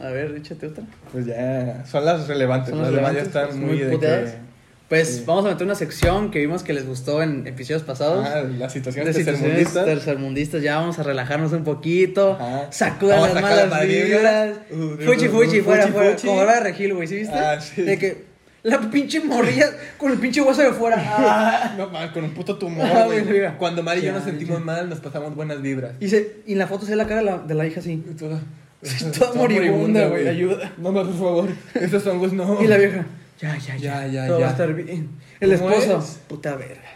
A 0.00 0.10
ver, 0.10 0.32
échate 0.36 0.68
otra. 0.68 0.84
Pues 1.10 1.26
ya, 1.26 1.84
son 1.90 2.04
las 2.04 2.28
relevantes. 2.28 2.70
Son 2.70 2.82
las 2.82 2.92
demás 2.92 3.12
ya 3.14 3.20
relevantes, 3.24 3.42
están 3.44 3.60
muy 3.60 3.76
muy, 3.82 3.96
de. 3.98 4.32
Pues 4.88 5.08
Sí. 5.16 5.24
vamos 5.26 5.44
a 5.46 5.48
meter 5.48 5.64
una 5.64 5.74
sección 5.74 6.30
que 6.30 6.38
vimos 6.38 6.62
que 6.62 6.72
les 6.72 6.86
gustó 6.86 7.20
en 7.20 7.46
episodios 7.48 7.82
pasados. 7.82 8.24
Ah, 8.28 8.42
las 8.42 8.72
situaciones 8.72 9.16
tercermundistas. 9.16 9.84
tercermundistas. 9.86 10.62
Ya 10.62 10.76
vamos 10.76 10.98
a 11.00 11.02
relajarnos 11.02 11.52
un 11.52 11.64
poquito. 11.64 12.38
Sacudan 12.70 13.18
Vamos 13.20 13.34
las 13.34 13.42
malas 13.42 13.70
las 13.70 13.86
vibras. 13.88 14.50
Uh, 14.70 14.96
Fuchi, 15.04 15.26
uh, 15.26 15.30
fuchi, 15.32 15.60
uh, 15.60 15.64
fuera, 15.64 15.82
fuchi, 15.84 15.92
fuera. 15.94 16.10
fuchi. 16.12 16.26
Como 16.28 16.40
hora 16.40 16.54
de 16.54 16.60
Regil, 16.60 16.94
güey, 16.94 17.08
¿sí 17.08 17.16
viste? 17.16 17.34
Ah, 17.34 17.60
sí. 17.60 17.82
De 17.82 17.98
que 17.98 18.24
la 18.64 18.80
pinche 18.90 19.20
morrilla 19.20 19.70
con 19.96 20.10
el 20.10 20.18
pinche 20.18 20.40
hueso 20.40 20.60
de 20.62 20.72
fuera. 20.72 20.96
Ah. 20.98 21.74
No 21.78 21.88
mal, 21.90 22.12
con 22.12 22.24
un 22.24 22.30
puto 22.34 22.56
tumor, 22.58 22.84
Ah, 22.84 23.04
güey. 23.06 23.24
Cuando 23.58 23.82
Mari 23.82 24.00
y 24.00 24.04
yo 24.04 24.12
nos 24.12 24.24
sentimos 24.24 24.58
ya. 24.58 24.64
mal, 24.64 24.88
nos 24.88 24.98
pasamos 25.00 25.34
buenas 25.34 25.62
vibras. 25.62 25.92
Y, 26.00 26.08
se, 26.08 26.40
y 26.46 26.52
en 26.54 26.58
la 26.58 26.66
foto 26.66 26.84
se 26.84 26.90
ve 26.92 26.96
la 26.96 27.06
cara 27.06 27.20
de 27.20 27.26
la, 27.26 27.38
de 27.38 27.54
la 27.54 27.66
hija 27.66 27.80
así. 27.80 27.96
Toda, 28.18 28.40
toda 29.18 29.34
moribunda, 29.34 30.06
güey, 30.08 30.26
ayuda. 30.28 30.72
No, 30.78 30.90
no, 30.92 31.04
por 31.04 31.14
favor. 31.14 31.48
Esos 31.74 32.06
hongos 32.06 32.32
no. 32.32 32.62
Y 32.62 32.66
la 32.66 32.76
vieja, 32.76 33.06
ya, 33.40 33.56
ya, 33.58 33.76
ya, 33.76 34.06
Ya, 34.06 34.06
ya, 34.08 34.26
todo 34.26 34.38
ya. 34.40 34.44
va 34.44 34.48
a 34.50 34.52
estar 34.52 34.74
bien. 34.74 35.08
El 35.40 35.58
¿Cómo 35.58 35.70
esposo, 35.70 35.98
es? 35.98 36.20
puta 36.28 36.56
verga. 36.56 36.90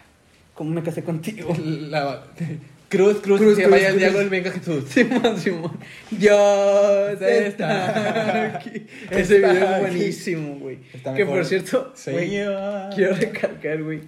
¿Cómo 0.54 0.70
me 0.70 0.82
casé 0.82 1.04
contigo? 1.04 1.54
La... 1.64 2.22
Cruz, 2.88 3.18
cruz, 3.20 3.38
Cruz, 3.38 3.56
que 3.56 3.64
cruz, 3.64 3.70
vaya 3.70 3.90
el 3.90 3.98
diablo 3.98 4.30
venga 4.30 4.50
Jesús. 4.50 4.84
Simón, 4.88 5.38
Simón. 5.38 5.78
Dios 6.10 7.20
Está 7.20 8.56
aquí. 8.56 8.86
Ese 9.10 9.36
Está 9.36 9.52
video 9.52 9.74
es 9.74 9.80
buenísimo, 9.80 10.58
güey. 10.58 10.78
Que 11.14 11.26
por 11.26 11.44
cierto, 11.44 11.92
güey, 12.06 12.28
quiero 12.94 13.14
recalcar, 13.14 13.82
güey. 13.82 14.00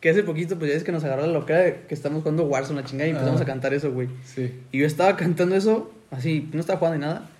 Que 0.00 0.10
hace 0.10 0.22
poquito, 0.24 0.58
pues 0.58 0.70
ya 0.70 0.76
es 0.76 0.82
que 0.84 0.90
nos 0.92 1.04
agarró 1.04 1.22
la 1.26 1.32
loca 1.32 1.56
de 1.56 1.82
que 1.88 1.94
estamos 1.94 2.22
jugando 2.22 2.44
Warzone, 2.44 2.80
la 2.80 2.86
chingada, 2.86 3.06
y 3.08 3.12
empezamos 3.12 3.40
Ah. 3.40 3.44
a 3.44 3.46
cantar 3.46 3.72
eso, 3.72 3.92
güey. 3.92 4.08
Sí. 4.24 4.52
Y 4.72 4.78
yo 4.80 4.86
estaba 4.86 5.16
cantando 5.16 5.54
eso, 5.56 5.94
así, 6.10 6.48
no 6.52 6.60
estaba 6.60 6.78
jugando 6.80 6.98
ni 6.98 7.04
nada. 7.06 7.30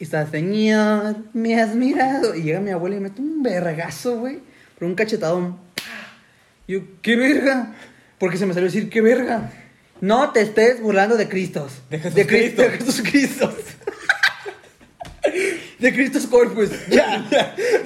Y 0.00 0.04
estaba, 0.04 0.26
Señor, 0.28 1.16
me 1.32 1.60
has 1.60 1.76
mirado. 1.76 2.34
Y 2.34 2.42
llega 2.42 2.58
mi 2.60 2.70
abuela 2.70 2.96
y 2.96 3.00
me 3.00 3.08
mete 3.10 3.20
un 3.20 3.42
vergazo, 3.42 4.18
güey. 4.18 4.40
Pero 4.78 4.88
un 4.88 4.94
cachetadón. 4.96 5.58
Y 6.66 6.72
yo, 6.72 6.80
¿qué 7.02 7.14
verga? 7.16 7.74
Porque 8.18 8.36
se 8.36 8.46
me 8.46 8.54
salió 8.54 8.66
decir, 8.66 8.88
¿qué 8.90 9.00
verga? 9.00 9.52
No 10.02 10.32
te 10.32 10.40
estés 10.40 10.80
burlando 10.80 11.16
de 11.16 11.28
Cristos. 11.28 11.74
De 11.88 11.98
Jesús 11.98 12.14
de 12.16 12.26
Cris- 12.26 12.54
Cristo. 12.54 12.62
De 12.62 12.70
Jesús 12.70 13.02
Cristos. 13.02 13.54
de 15.78 15.92
Cristos 15.92 16.26
Corpus. 16.26 16.70
Ya. 16.88 17.20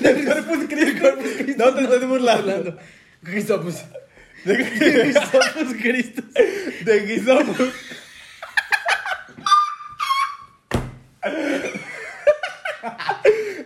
De 0.00 0.24
Corpus 0.24 0.64
Cristo. 0.66 1.64
No 1.66 1.74
te 1.74 1.82
estés 1.84 2.08
burlando. 2.08 2.78
Cristopus. 3.22 3.76
De 4.46 4.56
Cristopus 4.56 5.74
Cristos. 5.82 6.24
De 6.86 7.00
guisamos. 7.06 7.56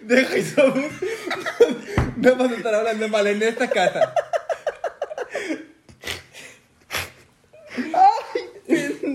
De 0.03 0.25
Jesús. 0.25 0.75
No 2.17 2.37
vas 2.37 2.51
a 2.51 2.55
estar 2.55 2.75
hablando 2.75 3.09
mal 3.09 3.27
en 3.27 3.43
esta 3.43 3.69
casa. 3.71 4.13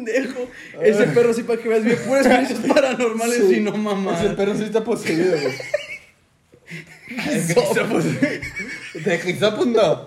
Pendejo. 0.05 0.47
Ese 0.81 1.07
perro 1.07 1.33
sí 1.33 1.43
para 1.43 1.61
que 1.61 1.67
veas 1.69 1.83
bien 1.83 1.97
puras 2.05 2.25
experiencias 2.27 2.73
paranormales 2.73 3.43
Sí. 3.49 3.55
y 3.55 3.59
no 3.61 3.75
mamá. 3.75 4.17
Ese 4.19 4.29
perro 4.35 4.55
sí 4.55 4.63
está 4.63 4.83
poseído, 4.83 5.35
güey. 5.37 5.53
De 9.05 9.17
Jesopus 9.19 9.67
no. 9.67 10.05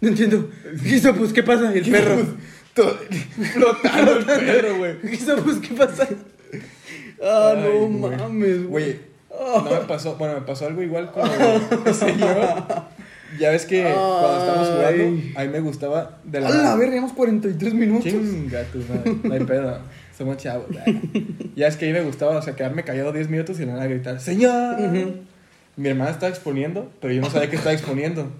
No 0.00 0.08
entiendo. 0.08 0.50
Gisopus, 0.82 1.32
¿qué 1.32 1.42
pasa? 1.42 1.72
El 1.72 1.90
perro. 1.90 2.26
Todo- 2.74 2.98
Flotando 3.54 4.18
el 4.18 4.24
perro, 4.24 4.76
güey. 4.78 4.96
Gisopus, 5.08 5.56
¿qué 5.58 5.74
pasa? 5.74 6.06
Ah, 7.22 7.54
Ay, 7.56 7.88
no 7.88 7.88
mames, 8.10 8.66
Güey, 8.66 9.00
no 9.30 9.62
me 9.62 9.76
pasó, 9.86 10.16
bueno, 10.16 10.34
me 10.34 10.40
pasó 10.42 10.66
algo 10.66 10.82
igual 10.82 11.10
con 11.10 11.26
el 11.86 11.94
señor. 11.94 12.64
Ya 13.38 13.50
ves 13.50 13.66
que 13.66 13.82
cuando 13.82 14.38
estábamos 14.38 14.68
jugando, 14.68 15.04
Ay. 15.04 15.34
a 15.36 15.44
mí 15.44 15.48
me 15.50 15.60
gustaba 15.60 16.18
de 16.24 16.40
la. 16.40 16.48
A 16.48 16.52
la 16.52 16.76
verga, 16.76 16.92
llevamos 16.94 17.12
43 17.12 17.74
minutos. 17.74 18.04
Chinga 18.04 18.62
tu 18.64 18.78
madre, 18.78 19.16
no 19.22 19.34
hay 19.34 19.40
pedo. 19.44 19.78
Somos 20.16 20.36
chavos. 20.38 20.66
Ya 21.54 21.66
es 21.66 21.76
que 21.76 21.84
a 21.84 21.92
mí 21.92 21.94
me 21.98 22.04
gustaba, 22.04 22.36
o 22.38 22.42
sea, 22.42 22.54
quedarme 22.56 22.84
callado 22.84 23.12
10 23.12 23.28
minutos 23.28 23.60
y 23.60 23.66
nada 23.66 23.84
gritar, 23.86 24.18
¡Señor! 24.20 24.80
Ujú. 24.80 25.14
Mi 25.76 25.88
hermana 25.90 26.10
estaba 26.10 26.30
exponiendo, 26.30 26.90
pero 27.00 27.12
yo 27.12 27.20
no 27.20 27.28
sabía 27.30 27.50
que 27.50 27.56
estaba 27.56 27.74
exponiendo. 27.74 28.30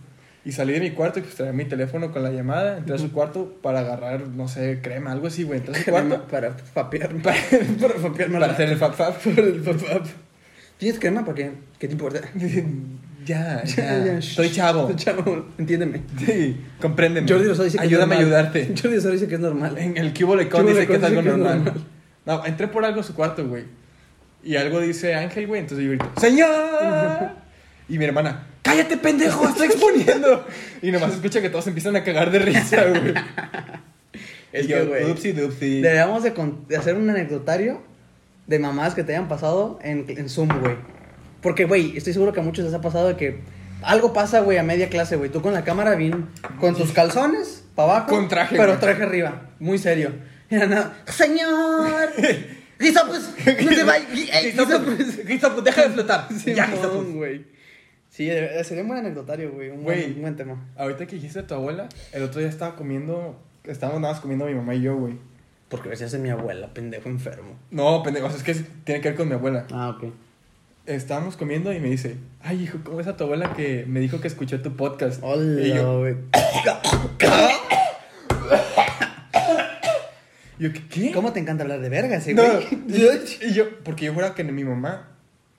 Y 0.46 0.52
salí 0.52 0.72
de 0.72 0.80
mi 0.80 0.92
cuarto 0.92 1.18
y 1.18 1.22
pues 1.22 1.34
traía 1.34 1.52
mi 1.52 1.64
teléfono 1.64 2.12
con 2.12 2.22
la 2.22 2.30
llamada, 2.30 2.78
entré 2.78 2.94
a 2.94 2.98
su 2.98 3.10
cuarto 3.12 3.56
para 3.62 3.80
agarrar, 3.80 4.28
no 4.28 4.46
sé, 4.48 4.78
crema, 4.80 5.10
algo 5.12 5.26
así, 5.26 5.42
güey. 5.42 5.58
Entré 5.58 5.74
a 5.74 5.78
su 5.84 5.90
cuarto 5.90 6.22
para 6.28 6.56
papearme. 6.72 7.20
para, 7.20 7.36
Para 7.80 7.94
papearme 7.94 8.38
para 8.40 8.52
hacer 8.52 8.68
el 8.70 8.76
fap 8.78 8.94
fap. 8.94 9.16
Para 9.22 9.42
el 9.46 9.60
papap. 9.60 10.06
¿Tienes 10.78 10.98
crema 11.00 11.24
para 11.24 11.34
qué? 11.34 11.50
¿Qué 11.78 11.88
te 11.88 11.92
importa? 11.92 12.20
Ya, 13.30 13.62
Ya, 13.64 14.04
ya. 14.04 14.18
Estoy 14.18 14.50
chavo. 14.50 14.88
Estoy 14.88 14.96
chavo, 15.04 15.46
entiéndeme. 15.58 16.02
Sí, 16.24 16.56
compréndeme. 16.80 17.28
Jordi 17.28 17.48
Rosado 17.48 17.64
dice 17.64 17.78
que 17.78 17.84
Ayúdame 17.84 18.14
a 18.14 18.18
es 18.20 18.24
normal. 18.26 18.46
ayudarte. 18.46 18.74
Jordi 18.80 18.96
Rosado 18.96 19.12
dice 19.14 19.26
que 19.28 19.34
es 19.34 19.40
normal. 19.40 19.78
En 19.78 19.96
el 19.96 20.14
cubo 20.14 20.36
le 20.36 20.48
Cubo 20.48 20.62
dice 20.62 20.80
Lecon 20.80 21.00
que 21.00 21.06
es 21.06 21.10
algo 21.10 21.22
normal. 21.22 21.64
normal. 21.64 21.84
No, 22.24 22.44
entré 22.46 22.68
por 22.68 22.84
algo 22.84 23.00
a 23.00 23.02
su 23.02 23.14
cuarto, 23.14 23.46
güey. 23.46 23.64
Y 24.44 24.56
algo 24.56 24.80
dice 24.80 25.14
Ángel, 25.14 25.46
güey. 25.48 25.60
Entonces 25.60 25.84
yo 25.84 25.90
grito, 25.90 26.10
¡Señor! 26.20 26.48
Y 27.88 27.98
mi 27.98 28.04
hermana, 28.04 28.46
¡cállate, 28.62 28.96
pendejo! 28.96 29.48
¡Estoy 29.48 29.66
exponiendo! 29.68 30.44
y 30.82 30.90
nomás 30.90 31.12
escucha 31.14 31.40
que 31.40 31.50
todos 31.50 31.68
empiezan 31.68 31.94
a 31.94 32.02
cagar 32.02 32.32
de 32.32 32.40
risa, 32.40 32.84
güey. 32.88 33.14
Es 34.52 34.66
que, 34.66 34.72
yo, 34.72 34.86
güey, 34.88 35.08
Upsi 35.08 35.30
dupsi. 35.32 35.80
Deberíamos 35.82 36.24
de, 36.24 36.32
hacer 36.76 36.96
un 36.96 37.08
anecdotario 37.08 37.80
de 38.48 38.58
mamás 38.58 38.94
que 38.96 39.04
te 39.04 39.12
hayan 39.14 39.28
pasado 39.28 39.78
en, 39.82 40.04
en 40.08 40.28
Zoom, 40.28 40.48
güey. 40.60 40.74
Porque, 41.46 41.64
güey, 41.64 41.96
estoy 41.96 42.12
seguro 42.12 42.32
que 42.32 42.40
a 42.40 42.42
muchos 42.42 42.64
les 42.64 42.74
ha 42.74 42.80
pasado 42.80 43.06
de 43.06 43.14
que 43.16 43.38
algo 43.82 44.12
pasa, 44.12 44.40
güey, 44.40 44.58
a 44.58 44.64
media 44.64 44.88
clase, 44.88 45.14
güey. 45.14 45.30
Tú 45.30 45.40
con 45.42 45.54
la 45.54 45.62
cámara 45.62 45.94
bien, 45.94 46.26
con 46.58 46.74
tus 46.74 46.90
calzones 46.90 47.62
para 47.76 47.92
abajo. 47.92 48.08
Con 48.08 48.26
traje, 48.26 48.56
Pero 48.56 48.70
güey. 48.72 48.80
traje 48.80 49.02
arriba. 49.04 49.42
Muy 49.60 49.78
serio. 49.78 50.10
Era 50.50 50.66
nada. 50.66 50.96
¡Señor! 51.06 52.10
¡Guisopus! 52.80 53.30
¡No 53.62 53.70
te 53.70 53.84
vayas! 53.84 54.10
Guisopus, 55.24 55.62
deja 55.62 55.82
de 55.82 55.90
flotar. 55.90 56.26
Sí, 56.36 56.52
ya, 56.52 56.66
Guisopus. 56.66 57.12
güey. 57.14 57.44
Sí, 58.10 58.28
sería 58.64 58.82
un 58.82 58.88
buen 58.88 58.98
anecdotario, 58.98 59.52
güey. 59.52 59.70
Un 59.70 59.84
Güey. 59.84 60.00
buen, 60.00 60.14
un 60.16 60.20
buen 60.22 60.36
tema. 60.36 60.68
Ahorita 60.76 61.06
que 61.06 61.14
dijiste 61.14 61.38
a 61.38 61.46
tu 61.46 61.54
abuela, 61.54 61.88
el 62.12 62.24
otro 62.24 62.40
día 62.40 62.48
estaba 62.48 62.74
comiendo. 62.74 63.40
Estábamos 63.62 64.00
nada 64.00 64.14
más 64.14 64.20
comiendo 64.20 64.46
mi 64.46 64.54
mamá 64.54 64.74
y 64.74 64.80
yo, 64.82 64.96
güey. 64.96 65.14
Porque 65.68 65.90
decías 65.90 66.10
de 66.10 66.18
mi 66.18 66.30
abuela, 66.30 66.74
pendejo 66.74 67.08
enfermo. 67.08 67.56
No, 67.70 68.02
pendejo, 68.02 68.26
o 68.26 68.30
sea, 68.30 68.38
es 68.38 68.42
que 68.42 68.54
tiene 68.82 69.00
que 69.00 69.10
ver 69.10 69.16
con 69.16 69.28
mi 69.28 69.34
abuela. 69.34 69.66
Ah, 69.70 69.90
ok. 69.96 70.12
Estábamos 70.86 71.36
comiendo 71.36 71.72
y 71.72 71.80
me 71.80 71.88
dice, 71.88 72.16
ay, 72.42 72.62
hijo, 72.62 72.78
¿cómo 72.84 73.00
es 73.00 73.08
a 73.08 73.16
tu 73.16 73.24
abuela 73.24 73.54
que 73.54 73.84
me 73.88 73.98
dijo 73.98 74.20
que 74.20 74.28
escuchó 74.28 74.60
tu 74.62 74.76
podcast? 74.76 75.20
y 75.20 75.26
Hola, 75.26 75.66
yo, 75.74 75.98
güey. 75.98 76.14
yo, 80.58 80.70
¿qué? 80.88 81.10
¿Cómo 81.12 81.32
te 81.32 81.40
encanta 81.40 81.64
hablar 81.64 81.80
de 81.80 81.88
verga 81.88 82.16
ese 82.16 82.34
No, 82.34 82.44
güey? 82.44 82.66
y 83.42 83.52
yo, 83.52 83.64
porque 83.82 84.04
yo 84.06 84.14
juraba 84.14 84.34
que 84.36 84.44
ni 84.44 84.52
mi 84.52 84.62
mamá 84.64 85.08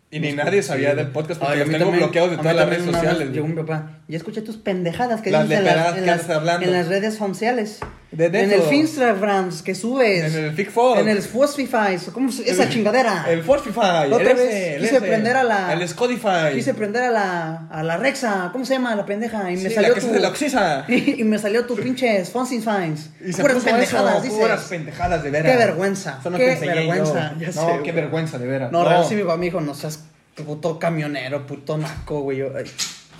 y 0.09 0.21
ni 0.21 0.31
nadie 0.31 0.63
sabía 0.63 0.95
del 0.95 1.07
podcast 1.07 1.41
porque 1.41 1.53
Ay, 1.55 1.59
los 1.59 1.67
tengo 1.69 1.83
también- 1.85 2.03
bloqueados 2.03 2.31
de 2.31 2.37
todas 2.37 2.55
las 2.55 2.69
redes 2.69 2.85
sociales. 2.85 3.29
Llegó 3.31 3.47
mi 3.47 3.55
papá. 3.55 3.99
Ya 4.07 4.15
escuché 4.17 4.41
tus 4.41 4.55
pendejadas 4.55 5.21
que 5.21 5.31
Las 5.31 5.43
dices 5.49 5.59
en 5.59 5.65
las, 5.65 5.97
en, 5.97 6.05
las, 6.05 6.29
en 6.61 6.71
las 6.71 6.87
redes 6.87 7.15
sociales. 7.15 7.79
De 8.09 8.25
en 8.27 8.35
eso. 8.35 8.55
el 8.55 8.61
Finstagram 8.69 9.49
que 9.63 9.75
subes. 9.75 10.33
En 10.33 10.45
el 10.45 10.51
Figfog. 10.53 10.97
En 10.99 11.09
el 11.09 11.17
Spotify. 11.17 11.97
¿Cómo 12.13 12.31
se- 12.31 12.49
esa 12.49 12.63
El- 12.63 12.69
chingadera? 12.69 13.25
El 13.29 13.43
Fortify. 13.43 14.05
El 14.05 14.13
otra 14.13 14.31
ese, 14.31 14.33
vez 14.45 14.53
el 14.75 14.81
quise 14.81 14.95
ese. 14.97 15.05
prender 15.05 15.35
a 15.35 15.43
la- 15.43 15.73
El 15.73 15.87
Scodify. 15.89 16.53
Quise 16.53 16.73
prender 16.73 17.03
a 17.03 17.11
la, 17.11 17.67
a 17.69 17.83
la 17.83 17.97
Rexa. 17.97 18.49
¿Cómo 18.53 18.63
se 18.65 18.75
llama 18.75 18.95
la 18.95 19.05
pendeja? 19.05 19.51
Y 19.51 19.57
me 19.57 19.67
Sí, 19.69 19.75
salió 19.75 19.89
la 19.89 19.95
que 19.95 20.01
tu. 20.01 20.07
es 20.07 20.13
de 20.13 20.19
la 20.21 20.29
Oxisa. 20.29 20.85
y 20.87 21.23
me 21.25 21.37
salió 21.37 21.65
tu 21.65 21.75
pinche 21.75 22.23
Fonsi 22.23 22.61
Fines. 22.61 23.09
Y 23.19 23.33
se 23.33 23.41
Puras 23.41 23.61
pendejadas, 23.63 24.13
eso, 24.15 24.23
dices. 24.23 24.39
puras 24.39 24.63
pendejadas, 24.63 25.23
de 25.23 25.29
veras. 25.29 25.51
Qué 25.51 25.57
vergüenza, 25.57 26.19
Son 26.23 26.31
lo 26.31 26.39
qué 26.39 26.55
vergüenza, 26.55 27.35
ya 27.37 27.47
no, 27.47 27.51
sé, 27.53 27.79
qué 27.83 27.91
vergüenza, 27.91 28.37
de 28.37 28.47
veras. 28.47 28.71
No, 28.71 28.85
real, 28.85 29.03
sí, 29.07 29.15
mi 29.15 29.23
papá 29.23 29.35
me 29.37 29.45
dijo, 29.47 29.59
no 29.59 29.73
seas 29.75 29.99
puto 30.45 30.79
camionero, 30.79 31.45
puto 31.45 31.77
naco, 31.77 32.21
güey. 32.21 32.37
Yo, 32.37 32.51
ay, 32.57 32.63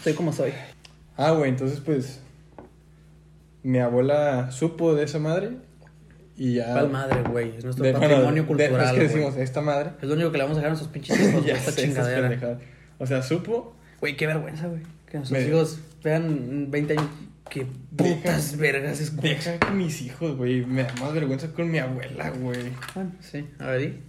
soy 0.03 0.13
como 0.13 0.31
soy. 0.31 0.53
Ah, 1.17 1.31
güey, 1.31 1.49
entonces 1.49 1.81
pues. 1.81 2.19
Mi 3.64 3.80
abuela 3.80 4.51
supo 4.51 4.95
de 4.95 5.03
esa 5.03 5.20
madre. 5.20 5.51
Y 6.36 6.55
ya. 6.55 6.72
¿Cuál 6.74 6.89
madre, 6.91 7.22
güey? 7.24 7.58
Es 7.58 7.64
nuestro 7.64 7.84
de- 7.86 7.93
bueno, 7.93 8.08
patrimonio 8.10 8.43
de- 8.43 8.47
cultural. 8.47 8.86
es 8.86 8.91
que 8.93 8.99
decimos, 9.08 9.36
esta 9.38 9.62
madre. 9.62 9.91
Es 10.01 10.08
lo 10.08 10.14
único 10.14 10.32
que 10.32 10.38
le 10.38 10.43
vamos 10.43 10.58
a 10.58 10.62
dejar 10.62 10.68
a 10.68 10.74
nuestros 10.76 10.91
pinches 10.91 11.20
hijos, 11.20 11.45
Ya 11.45 11.53
esta 11.55 11.72
sé, 11.72 11.82
chingadera. 11.84 12.60
O 12.99 13.05
sea, 13.08 13.22
supo. 13.24 13.76
Güey, 13.99 14.16
qué 14.16 14.28
vergüenza, 14.28 14.68
güey. 14.68 14.82
Que 15.08 15.18
nuestros 15.18 15.41
Me- 15.41 15.47
hijos 15.47 15.80
vean 16.03 16.26
en 16.26 16.72
20 16.72 16.93
años. 16.93 17.10
Qué 17.49 17.66
putas 17.95 18.58
vergas 18.58 18.99
es 18.99 19.16
Deja 19.16 19.58
que 19.58 19.72
mis 19.72 20.01
hijos, 20.01 20.36
güey. 20.36 20.66
Me 20.66 20.84
da 20.84 20.93
más 20.99 21.14
vergüenza 21.14 21.47
con 21.53 21.72
mi 21.72 21.80
abuela, 21.80 22.30
güey. 22.32 22.72
Bueno, 22.93 23.12
sí, 23.22 23.47
a 23.58 23.68
ver, 23.68 23.80
di. 23.82 23.99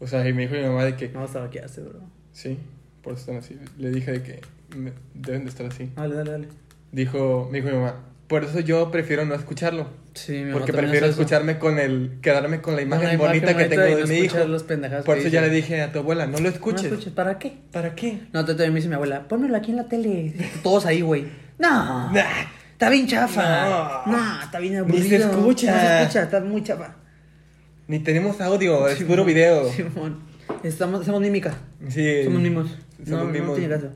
O 0.00 0.06
sea, 0.08 0.28
y 0.28 0.32
me 0.32 0.42
dijo 0.42 0.54
mi 0.56 0.62
mamá 0.64 0.84
de 0.84 0.96
que. 0.96 1.08
No, 1.10 1.22
hasta 1.22 1.44
aquí 1.44 1.58
hace, 1.58 1.80
bro. 1.82 2.00
Sí, 2.32 2.58
por 3.00 3.12
eso 3.12 3.20
están 3.20 3.36
así. 3.36 3.56
Le 3.78 3.90
dije 3.90 4.10
de 4.10 4.22
que 4.24 4.40
me- 4.76 4.92
deben 5.14 5.44
de 5.44 5.50
estar 5.50 5.66
así. 5.66 5.92
Dale, 5.94 6.16
dale, 6.16 6.30
dale. 6.32 6.48
Dijo, 6.90 7.48
me 7.50 7.58
dijo 7.60 7.68
mi 7.72 7.76
mamá, 7.80 8.04
por 8.34 8.42
eso 8.42 8.58
yo 8.58 8.90
prefiero 8.90 9.24
no 9.24 9.36
escucharlo. 9.36 9.86
Sí, 10.14 10.32
mi 10.32 10.52
Porque 10.52 10.72
prefiero 10.72 11.06
escucharme 11.06 11.56
con 11.60 11.78
el, 11.78 12.18
quedarme 12.20 12.60
con 12.60 12.74
la 12.74 12.82
imagen 12.82 13.16
bonita 13.16 13.56
que 13.56 13.66
tengo 13.66 13.82
de 13.84 14.00
no 14.00 14.06
mi 14.08 14.16
hijo. 14.16 14.38
los 14.44 14.64
Por 15.04 15.18
eso 15.18 15.28
ya 15.28 15.40
le 15.40 15.50
dije 15.50 15.80
a 15.82 15.92
tu 15.92 16.00
abuela, 16.00 16.26
no 16.26 16.38
lo 16.38 16.40
No 16.42 16.48
escuches. 16.48 16.86
escuches, 16.86 17.12
¿para 17.12 17.38
qué? 17.38 17.56
¿Para 17.70 17.94
qué? 17.94 18.22
No, 18.32 18.44
te 18.44 18.54
también 18.54 18.72
me 18.72 18.78
dice 18.80 18.88
mi 18.88 18.96
abuela, 18.96 19.28
pónmelo 19.28 19.56
aquí 19.56 19.70
en 19.70 19.76
la 19.76 19.84
tele. 19.84 20.34
Todos 20.64 20.84
ahí, 20.84 21.00
güey. 21.00 21.26
No. 21.60 22.10
Nah. 22.12 22.24
Está 22.72 22.90
bien 22.90 23.06
chafa. 23.06 24.02
No. 24.04 24.12
No, 24.16 24.42
está 24.42 24.58
bien 24.58 24.72
Ni 24.72 24.78
aburrido. 24.80 25.08
se 25.08 25.16
escucha. 25.16 25.72
No 25.72 25.80
se 25.80 26.00
escucha, 26.00 26.22
está 26.24 26.40
muy 26.40 26.64
chafa. 26.64 26.96
Ni 27.86 28.00
tenemos 28.00 28.40
audio, 28.40 28.88
es 28.88 28.98
Simón, 28.98 29.10
puro 29.12 29.24
video. 29.24 29.70
Simón. 29.70 30.24
Estamos, 30.62 31.00
hacemos 31.02 31.20
mímica. 31.20 31.54
Sí. 31.88 32.24
Somos 32.24 32.40
mimos. 32.42 32.76
Somos 33.04 33.26
no, 33.26 33.30
mimos. 33.32 33.48
no 33.48 33.54
tiene 33.54 33.74
caso. 33.74 33.88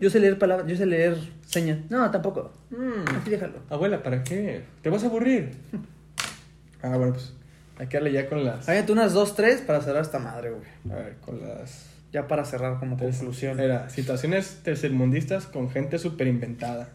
Yo 0.00 0.10
sé 0.10 0.20
leer 0.20 0.38
palabras, 0.38 0.66
yo 0.68 0.76
sé 0.76 0.86
leer 0.86 1.16
señas. 1.46 1.78
No, 1.90 2.10
tampoco. 2.10 2.52
Mm, 2.70 3.16
así 3.20 3.30
déjalo. 3.30 3.54
Abuela, 3.70 4.02
¿para 4.02 4.22
qué? 4.24 4.62
¿Te 4.82 4.90
vas 4.90 5.02
a 5.04 5.06
aburrir? 5.06 5.52
ah, 6.82 6.96
bueno, 6.96 7.12
pues 7.12 7.32
hay 7.78 7.86
que 7.86 7.96
darle 7.98 8.12
ya 8.12 8.28
con 8.28 8.44
las... 8.44 8.68
Hágate 8.68 8.90
unas 8.92 9.12
dos, 9.12 9.36
tres 9.36 9.60
para 9.60 9.80
cerrar 9.80 10.02
esta 10.02 10.18
madre, 10.18 10.50
güey. 10.50 10.62
A 10.92 11.02
ver, 11.02 11.16
con 11.24 11.40
las... 11.40 11.86
Ya 12.12 12.26
para 12.26 12.44
cerrar 12.44 12.78
como 12.80 12.96
conclusión. 12.96 13.60
Era, 13.60 13.88
situaciones 13.90 14.60
tercermundistas 14.64 15.46
con 15.46 15.70
gente 15.70 15.98
súper 15.98 16.26
inventada. 16.26 16.88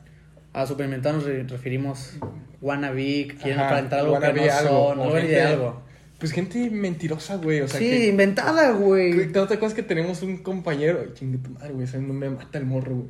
A 0.54 0.66
superimentar 0.66 1.14
nos 1.14 1.24
re- 1.26 1.44
referimos 1.44 2.14
wannabe, 2.62 3.28
que 3.28 3.36
quieren 3.42 3.60
aparentar 3.60 4.00
algo 4.00 4.20
que 4.20 4.34
no 4.34 4.42
algo, 4.52 4.90
son, 4.90 5.00
o 5.00 5.12
gente- 5.12 5.28
de 5.28 5.42
algo. 5.42 5.82
Pues 6.24 6.32
gente 6.32 6.70
mentirosa, 6.70 7.36
güey. 7.36 7.60
O 7.60 7.68
sea, 7.68 7.82
sí, 7.82 7.90
que... 7.90 8.08
inventada, 8.08 8.72
güey. 8.72 9.12
Güey, 9.12 9.28
¿No 9.28 9.46
te 9.46 9.56
acuerdas 9.56 9.74
que 9.74 9.84
tenemos 9.84 10.22
un 10.22 10.38
compañero? 10.38 11.02
Ay, 11.02 11.12
Chingue 11.14 11.38
tu 11.38 11.50
madre, 11.50 11.74
güey. 11.74 11.84
Ese 11.84 12.00
no 12.00 12.14
me 12.14 12.30
mata 12.30 12.58
el 12.60 12.66
morro, 12.66 12.96
güey. 12.96 13.10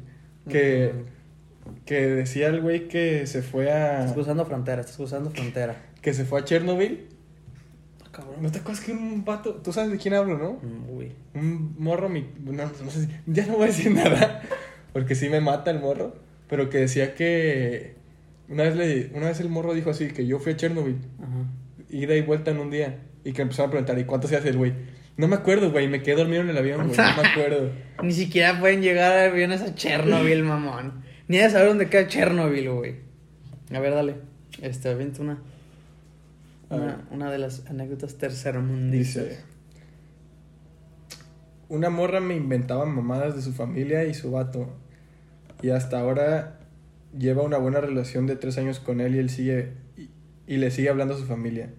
Que, 0.50 0.92
que 1.86 2.08
decía 2.08 2.48
el 2.48 2.60
güey 2.60 2.88
que 2.88 3.28
se 3.28 3.44
fue 3.44 3.66
Estás 3.66 4.10
a. 4.10 4.14
cruzando 4.16 4.44
frontera, 4.48 4.82
estás 4.82 4.98
cruzando 4.98 5.30
frontera. 5.30 5.76
Que 6.02 6.12
se 6.16 6.26
fue 6.26 6.40
a 6.40 6.44
Chernobyl. 6.44 7.06
Ah, 8.04 8.10
Cabrón. 8.12 8.38
¿No 8.42 8.52
te 8.52 8.58
acuerdas 8.58 8.84
que 8.84 8.94
un 8.94 9.24
vato. 9.24 9.54
Tú 9.64 9.72
sabes 9.72 9.92
de 9.92 10.00
quién 10.00 10.16
hablo, 10.16 10.40
¿no? 10.40 10.54
Mm, 10.54 10.88
Güey. 10.88 11.12
Un 11.36 11.76
morro, 11.78 12.10
mi. 12.10 12.28
No, 12.44 12.52
no 12.64 12.90
sé 12.90 13.02
si. 13.06 13.10
Ya 13.28 13.46
no 13.46 13.58
voy 13.58 13.66
a 13.66 13.68
decir 13.68 13.92
nada. 13.92 14.42
Porque 14.92 15.14
sí 15.14 15.30
me 15.30 15.40
mata 15.40 15.70
el 15.70 15.80
morro. 15.80 16.16
Pero 16.50 16.68
que 16.72 16.80
decía 16.80 17.14
que. 17.14 17.94
Una 18.50 18.64
vez, 18.64 18.76
le, 18.76 19.12
una 19.14 19.28
vez 19.28 19.40
el 19.40 19.50
morro 19.50 19.76
dijo 19.76 19.92
así: 19.92 20.08
que 20.08 20.26
yo 20.26 20.40
fui 20.40 20.54
a 20.54 20.58
Chernobyl. 20.58 20.98
Ajá. 21.22 21.46
Ida 21.94 22.16
y 22.16 22.22
vuelta 22.22 22.52
en 22.52 22.60
un 22.60 22.70
día. 22.70 23.00
Y 23.24 23.32
que 23.32 23.42
empezaron 23.42 23.70
a 23.70 23.72
preguntar, 23.72 23.98
¿y 24.00 24.04
cuánto 24.04 24.28
se 24.28 24.36
hace 24.36 24.50
el 24.50 24.58
güey? 24.58 24.74
No 25.16 25.28
me 25.28 25.36
acuerdo, 25.36 25.72
güey, 25.72 25.88
me 25.88 26.02
quedé 26.02 26.16
dormido 26.16 26.42
en 26.42 26.50
el 26.50 26.58
avión, 26.58 26.88
güey, 26.88 26.98
no 26.98 27.22
me 27.22 27.28
acuerdo. 27.30 27.72
Ni 28.04 28.12
siquiera 28.12 28.60
pueden 28.60 28.82
llegar 28.82 29.12
a 29.12 29.26
aviones 29.26 29.62
a 29.62 29.76
Chernobyl, 29.76 30.44
mamón. 30.44 31.04
Ni 31.28 31.38
a 31.38 31.50
saber 31.50 31.68
dónde 31.70 31.90
queda 31.90 32.08
Chernobyl, 32.08 32.70
güey. 32.72 32.96
A 33.74 33.80
ver, 33.80 33.94
dale. 33.94 34.16
Este, 34.62 34.90
avienta 34.90 35.22
una. 35.22 35.42
Una, 36.70 37.08
una 37.12 37.32
de 37.32 37.38
las 37.38 37.66
anécdotas 37.68 38.18
tercermundistas. 38.18 39.24
Dice, 39.24 39.40
una 41.70 41.92
morra 41.92 42.20
me 42.20 42.36
inventaba 42.36 42.86
mamadas 42.86 43.36
de 43.36 43.44
su 43.44 43.54
familia 43.54 44.06
y 44.06 44.16
su 44.16 44.32
vato. 44.32 44.74
Y 45.62 45.70
hasta 45.70 46.00
ahora 46.00 46.60
lleva 47.18 47.44
una 47.44 47.58
buena 47.58 47.80
relación 47.80 48.26
de 48.26 48.36
tres 48.36 48.58
años 48.58 48.80
con 48.80 49.00
él 49.02 49.16
y 49.16 49.20
él 49.20 49.30
sigue 49.30 49.74
y, 49.96 50.10
y 50.48 50.58
le 50.58 50.72
sigue 50.72 50.90
hablando 50.90 51.14
a 51.14 51.18
su 51.18 51.26
familia. 51.26 51.70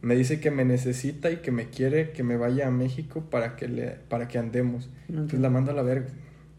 Me 0.00 0.14
dice 0.14 0.40
que 0.40 0.50
me 0.50 0.64
necesita 0.64 1.30
y 1.30 1.38
que 1.38 1.50
me 1.50 1.70
quiere 1.70 2.12
que 2.12 2.22
me 2.22 2.36
vaya 2.36 2.68
a 2.68 2.70
México 2.70 3.24
para 3.30 3.56
que 3.56 3.68
le 3.68 3.96
para 4.08 4.28
que 4.28 4.38
andemos. 4.38 4.88
No 5.08 5.26
Pues 5.26 5.40
la 5.40 5.50
mando 5.50 5.72
a 5.72 5.74
la 5.74 5.82
verga. 5.82 6.08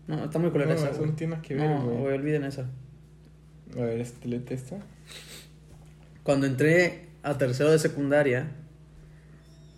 No, 0.08 0.26
está 0.26 0.40
muy 0.40 0.50
culera 0.50 0.72
No, 0.72 0.76
esa, 0.76 0.90
eso 0.90 1.06
no 1.06 1.14
tiene 1.14 1.40
que 1.42 1.56
ver, 1.56 1.80
güey. 1.80 2.14
olviden 2.14 2.44
eso. 2.44 2.66
A 3.78 3.82
ver, 3.82 4.00
este 4.02 4.28
lete 4.28 4.56
esta. 4.56 4.78
Cuando 6.24 6.48
entré 6.48 7.10
a 7.24 7.38
tercero 7.38 7.72
de 7.72 7.80
secundaria, 7.80 8.52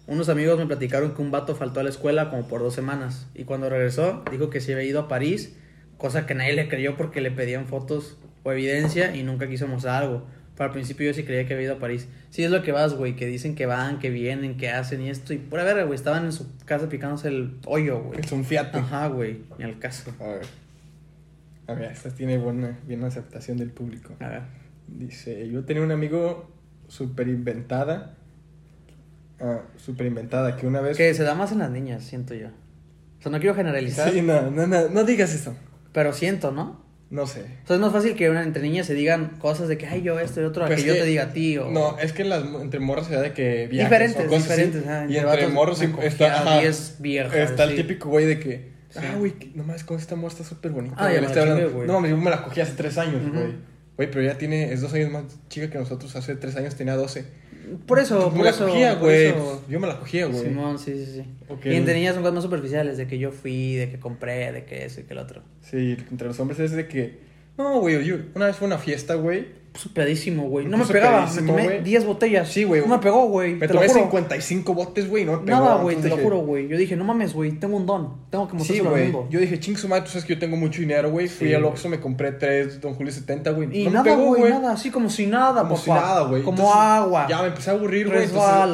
unos 0.08 0.30
amigos 0.30 0.58
me 0.58 0.66
platicaron 0.66 1.14
que 1.14 1.22
un 1.22 1.32
vato 1.32 1.56
faltó 1.56 1.80
a 1.82 1.84
la 1.84 1.90
escuela 1.90 2.30
como 2.30 2.48
por 2.48 2.62
dos 2.62 2.74
semanas. 2.74 3.28
Y 3.36 3.44
cuando 3.44 3.70
regresó, 3.70 4.24
dijo 4.32 4.50
que 4.50 4.60
se 4.60 4.74
había 4.74 4.86
ido 4.86 5.02
a 5.02 5.08
París, 5.08 5.56
cosa 5.98 6.26
que 6.26 6.34
nadie 6.34 6.54
le 6.54 6.68
creyó 6.68 6.98
porque 6.98 7.22
le 7.22 7.32
pedían 7.32 7.68
fotos 7.68 8.18
o 8.44 8.52
evidencia 8.52 9.16
y 9.16 9.24
nunca 9.24 9.48
quiso 9.48 9.68
mostrar 9.68 10.04
algo. 10.04 10.26
Pero 10.56 10.66
al 10.68 10.72
principio 10.74 11.08
yo 11.08 11.14
sí 11.14 11.24
creía 11.24 11.48
que 11.48 11.54
había 11.54 11.66
ido 11.68 11.76
a 11.76 11.80
París. 11.80 12.08
Sí, 12.30 12.44
es 12.44 12.52
lo 12.52 12.62
que 12.62 12.72
vas, 12.72 12.94
güey, 12.94 13.16
que 13.16 13.26
dicen 13.26 13.56
que 13.56 13.66
van, 13.66 14.00
que 14.00 14.10
vienen, 14.10 14.58
que 14.58 14.70
hacen 14.70 15.02
y 15.02 15.10
esto. 15.10 15.34
Y 15.34 15.38
pura 15.38 15.64
verga, 15.64 15.84
güey, 15.84 15.96
estaban 15.96 16.26
en 16.26 16.32
su 16.34 16.48
casa 16.66 16.88
picándose 16.90 17.30
el 17.30 17.58
hoyo, 17.66 18.02
güey. 18.02 18.20
Es 18.20 18.32
un 18.32 18.44
fiato. 18.46 18.78
Ajá, 18.78 19.08
güey, 19.08 19.40
ni 19.58 19.64
al 19.64 19.80
caso. 19.80 20.14
A 20.20 20.28
ver. 20.28 20.42
A 21.68 21.74
ver, 21.74 21.92
esta 21.92 22.10
tiene 22.10 22.38
buena, 22.38 22.78
buena 22.86 23.08
aceptación 23.08 23.58
del 23.58 23.72
público. 23.72 24.14
A 24.20 24.28
ver. 24.28 24.42
Dice, 24.88 25.48
yo 25.50 25.64
tenía 25.64 25.82
un 25.84 25.92
amigo 25.92 26.52
súper 26.90 27.30
inventada. 27.30 28.16
Ah, 29.40 29.62
súper 29.78 30.06
inventada, 30.08 30.58
que 30.58 30.68
una 30.68 30.82
vez... 30.82 30.98
Que 30.98 31.14
se 31.14 31.24
da 31.24 31.34
más 31.34 31.52
en 31.52 31.60
las 31.60 31.72
niñas, 31.72 32.04
siento 32.04 32.34
yo. 32.36 32.48
O 32.48 33.22
sea, 33.24 33.32
no 33.32 33.40
quiero 33.40 33.56
generalizar, 33.56 34.12
Sí, 34.12 34.22
no, 34.22 34.52
no, 34.52 34.68
no, 34.68 34.90
no 34.90 35.04
digas 35.04 35.34
eso. 35.34 35.56
pero 35.94 36.12
siento, 36.14 36.52
¿no? 36.52 36.81
No 37.12 37.28
sé. 37.28 37.42
O 37.64 37.68
sea, 37.68 37.76
es 37.76 37.82
más 37.82 37.92
fácil 37.92 38.16
que 38.16 38.30
una, 38.30 38.42
entre 38.42 38.64
niñas 38.64 38.88
se 38.88 38.94
digan 38.94 39.32
cosas 39.38 39.68
de 39.68 39.78
que, 39.78 39.86
ay, 39.86 40.02
yo 40.02 40.18
esto 40.20 40.42
y 40.42 40.46
otro, 40.46 40.64
a 40.64 40.68
Pues 40.68 40.82
que 40.82 40.88
yo 40.88 40.94
que- 40.94 41.02
te 41.02 41.06
diga 41.06 41.24
a 41.24 41.34
ti. 41.34 41.58
O... 41.58 41.70
No, 41.70 42.00
es 42.00 42.14
que 42.14 42.24
las, 42.24 42.42
entre 42.62 42.80
morros 42.80 43.08
se 43.08 43.16
da 43.16 43.22
de 43.22 43.34
que 43.34 43.68
viajes 43.68 43.90
diferentes, 43.90 44.26
o 44.26 44.30
cosas 44.30 44.50
así, 44.50 44.62
diferentes. 44.62 44.88
ajá, 44.88 45.06
y 45.10 45.18
entre 45.18 45.48
morros 45.50 45.82
está, 45.82 46.60
10 46.62 46.96
viejas. 47.00 47.36
está 47.36 47.66
el 47.66 47.72
sí. 47.72 47.76
típico 47.76 48.10
güey 48.10 48.26
de 48.26 48.40
que... 48.40 48.72
Sí. 48.92 49.00
Ah, 49.02 49.16
güey, 49.18 49.32
que- 49.34 49.52
no 49.56 49.64
mames, 49.64 49.84
con 49.84 49.98
esta 49.98 50.16
morra 50.16 50.34
está 50.34 50.44
súper 50.46 50.72
bonita. 50.72 50.96
Ah, 50.98 51.04
güey, 51.10 51.16
ya 51.16 51.22
me 51.22 51.36
la 51.36 51.42
hablando. 51.42 51.72
güey. 51.72 51.88
No 51.88 52.08
yo 52.08 52.18
me 52.18 52.30
la 52.30 52.44
cogí 52.44 52.62
hace 52.62 52.74
tres 52.74 52.98
años, 52.98 53.22
Ujú. 53.26 53.34
güey. 53.40 53.71
Güey, 53.98 54.10
pero 54.10 54.24
ya 54.24 54.38
tiene, 54.38 54.72
es 54.72 54.82
dos 54.82 54.94
años 54.94 55.12
más 55.12 55.24
chica 55.50 55.70
que 55.70 55.78
nosotros, 55.78 56.16
hace 56.16 56.36
tres 56.36 56.56
años 56.56 56.76
tenía 56.76 56.96
12. 56.96 57.26
Por 57.86 58.00
eso, 58.00 58.30
me 58.32 58.38
por 58.38 58.46
la 58.46 58.50
eso. 58.50 58.68
cogía, 58.68 59.00
por 59.00 59.12
eso. 59.12 59.64
Yo 59.70 59.80
me 59.80 59.88
la 59.88 60.00
cogía, 60.00 60.26
güey. 60.26 60.44
Simón, 60.44 60.80
sí, 60.80 60.94
sí, 61.06 61.12
sí. 61.14 61.26
Ok. 61.48 61.66
Y 61.66 61.76
entre 61.76 61.94
niñas 61.94 62.14
son 62.16 62.24
cosas 62.24 62.36
más 62.36 62.44
superficiales, 62.44 62.98
de 62.98 63.08
que 63.08 63.18
yo 63.20 63.32
fui, 63.32 63.76
de 63.76 63.90
que 63.90 64.00
compré, 64.00 64.52
de 64.52 64.66
que 64.66 64.86
eso 64.86 65.02
y 65.02 65.04
que 65.04 65.14
el 65.14 65.20
otro. 65.20 65.42
Sí, 65.62 65.98
entre 66.10 66.28
los 66.28 66.40
hombres 66.40 66.60
es 66.60 66.72
de 66.72 66.88
que. 66.88 67.20
No, 67.58 67.80
güey, 67.80 68.04
yo 68.04 68.16
una 68.36 68.48
vez 68.48 68.56
fue 68.56 68.66
a 68.66 68.70
una 68.70 68.78
fiesta, 68.78 69.16
güey. 69.16 69.61
Puso 69.72 69.90
pedísimo, 69.94 70.50
güey. 70.50 70.66
No 70.66 70.78
me 70.78 70.86
pegaba, 70.86 71.26
me 71.34 71.42
tomé 71.42 71.64
güey. 71.64 71.84
10 71.84 72.06
botellas. 72.06 72.50
Sí, 72.50 72.64
güey. 72.64 72.82
No 72.82 72.88
me 72.88 73.00
pegó, 73.00 73.28
güey. 73.28 73.54
Me 73.56 73.68
te 73.68 73.74
lo 73.74 73.80
tomé 73.80 73.88
juro. 73.88 74.04
55 74.06 74.74
botes, 74.74 75.10
güey, 75.10 75.26
no 75.26 75.34
me 75.34 75.46
pegó. 75.46 75.60
Nada, 75.60 75.76
güey, 75.76 75.96
te 75.96 76.08
entonces 76.08 76.10
lo 76.12 76.16
dije, 76.18 76.24
juro, 76.30 76.38
güey. 76.46 76.68
Yo 76.68 76.78
dije, 76.78 76.96
no 76.96 77.04
mames, 77.04 77.34
güey, 77.34 77.52
tengo 77.54 77.78
un 77.78 77.86
don. 77.86 78.22
Tengo 78.30 78.48
que 78.48 78.52
Sí, 78.52 78.58
mostrárselo 78.82 78.96
al 78.96 79.04
mundo. 79.04 79.28
Yo 79.30 79.40
dije, 79.40 79.60
ching 79.60 79.78
su 79.78 79.88
madre, 79.88 80.04
tú 80.04 80.10
sabes 80.10 80.26
que 80.26 80.34
yo 80.34 80.40
tengo 80.40 80.58
mucho 80.58 80.82
dinero, 80.82 81.10
güey. 81.12 81.28
Fui 81.28 81.48
Sí, 81.48 81.54
al. 81.54 81.64
Oxxo, 81.66 81.90
me 81.90 82.00
compré 82.00 82.34
tres 82.34 82.82
Don 82.82 82.94
Julio 82.96 83.12
70, 83.12 83.52
güey. 83.52 83.70
Y 83.72 83.86
no 83.86 84.04
nada, 84.04 84.16
güey, 84.16 84.52
nada, 84.52 84.74
así 84.74 84.90
como 84.90 85.10
si 85.10 85.26
nada, 85.28 85.62
Como 85.62 85.76
papá. 85.76 85.82
si 85.82 85.90
nada, 85.92 86.22
güey. 86.24 86.44
Como 86.44 86.58
Entonces, 86.58 86.82
agua. 86.82 87.28
Ya 87.30 87.42
me 87.42 87.48
empecé 87.48 87.70
a 87.70 87.74
aburrir, 87.74 88.08
güey. 88.08 88.28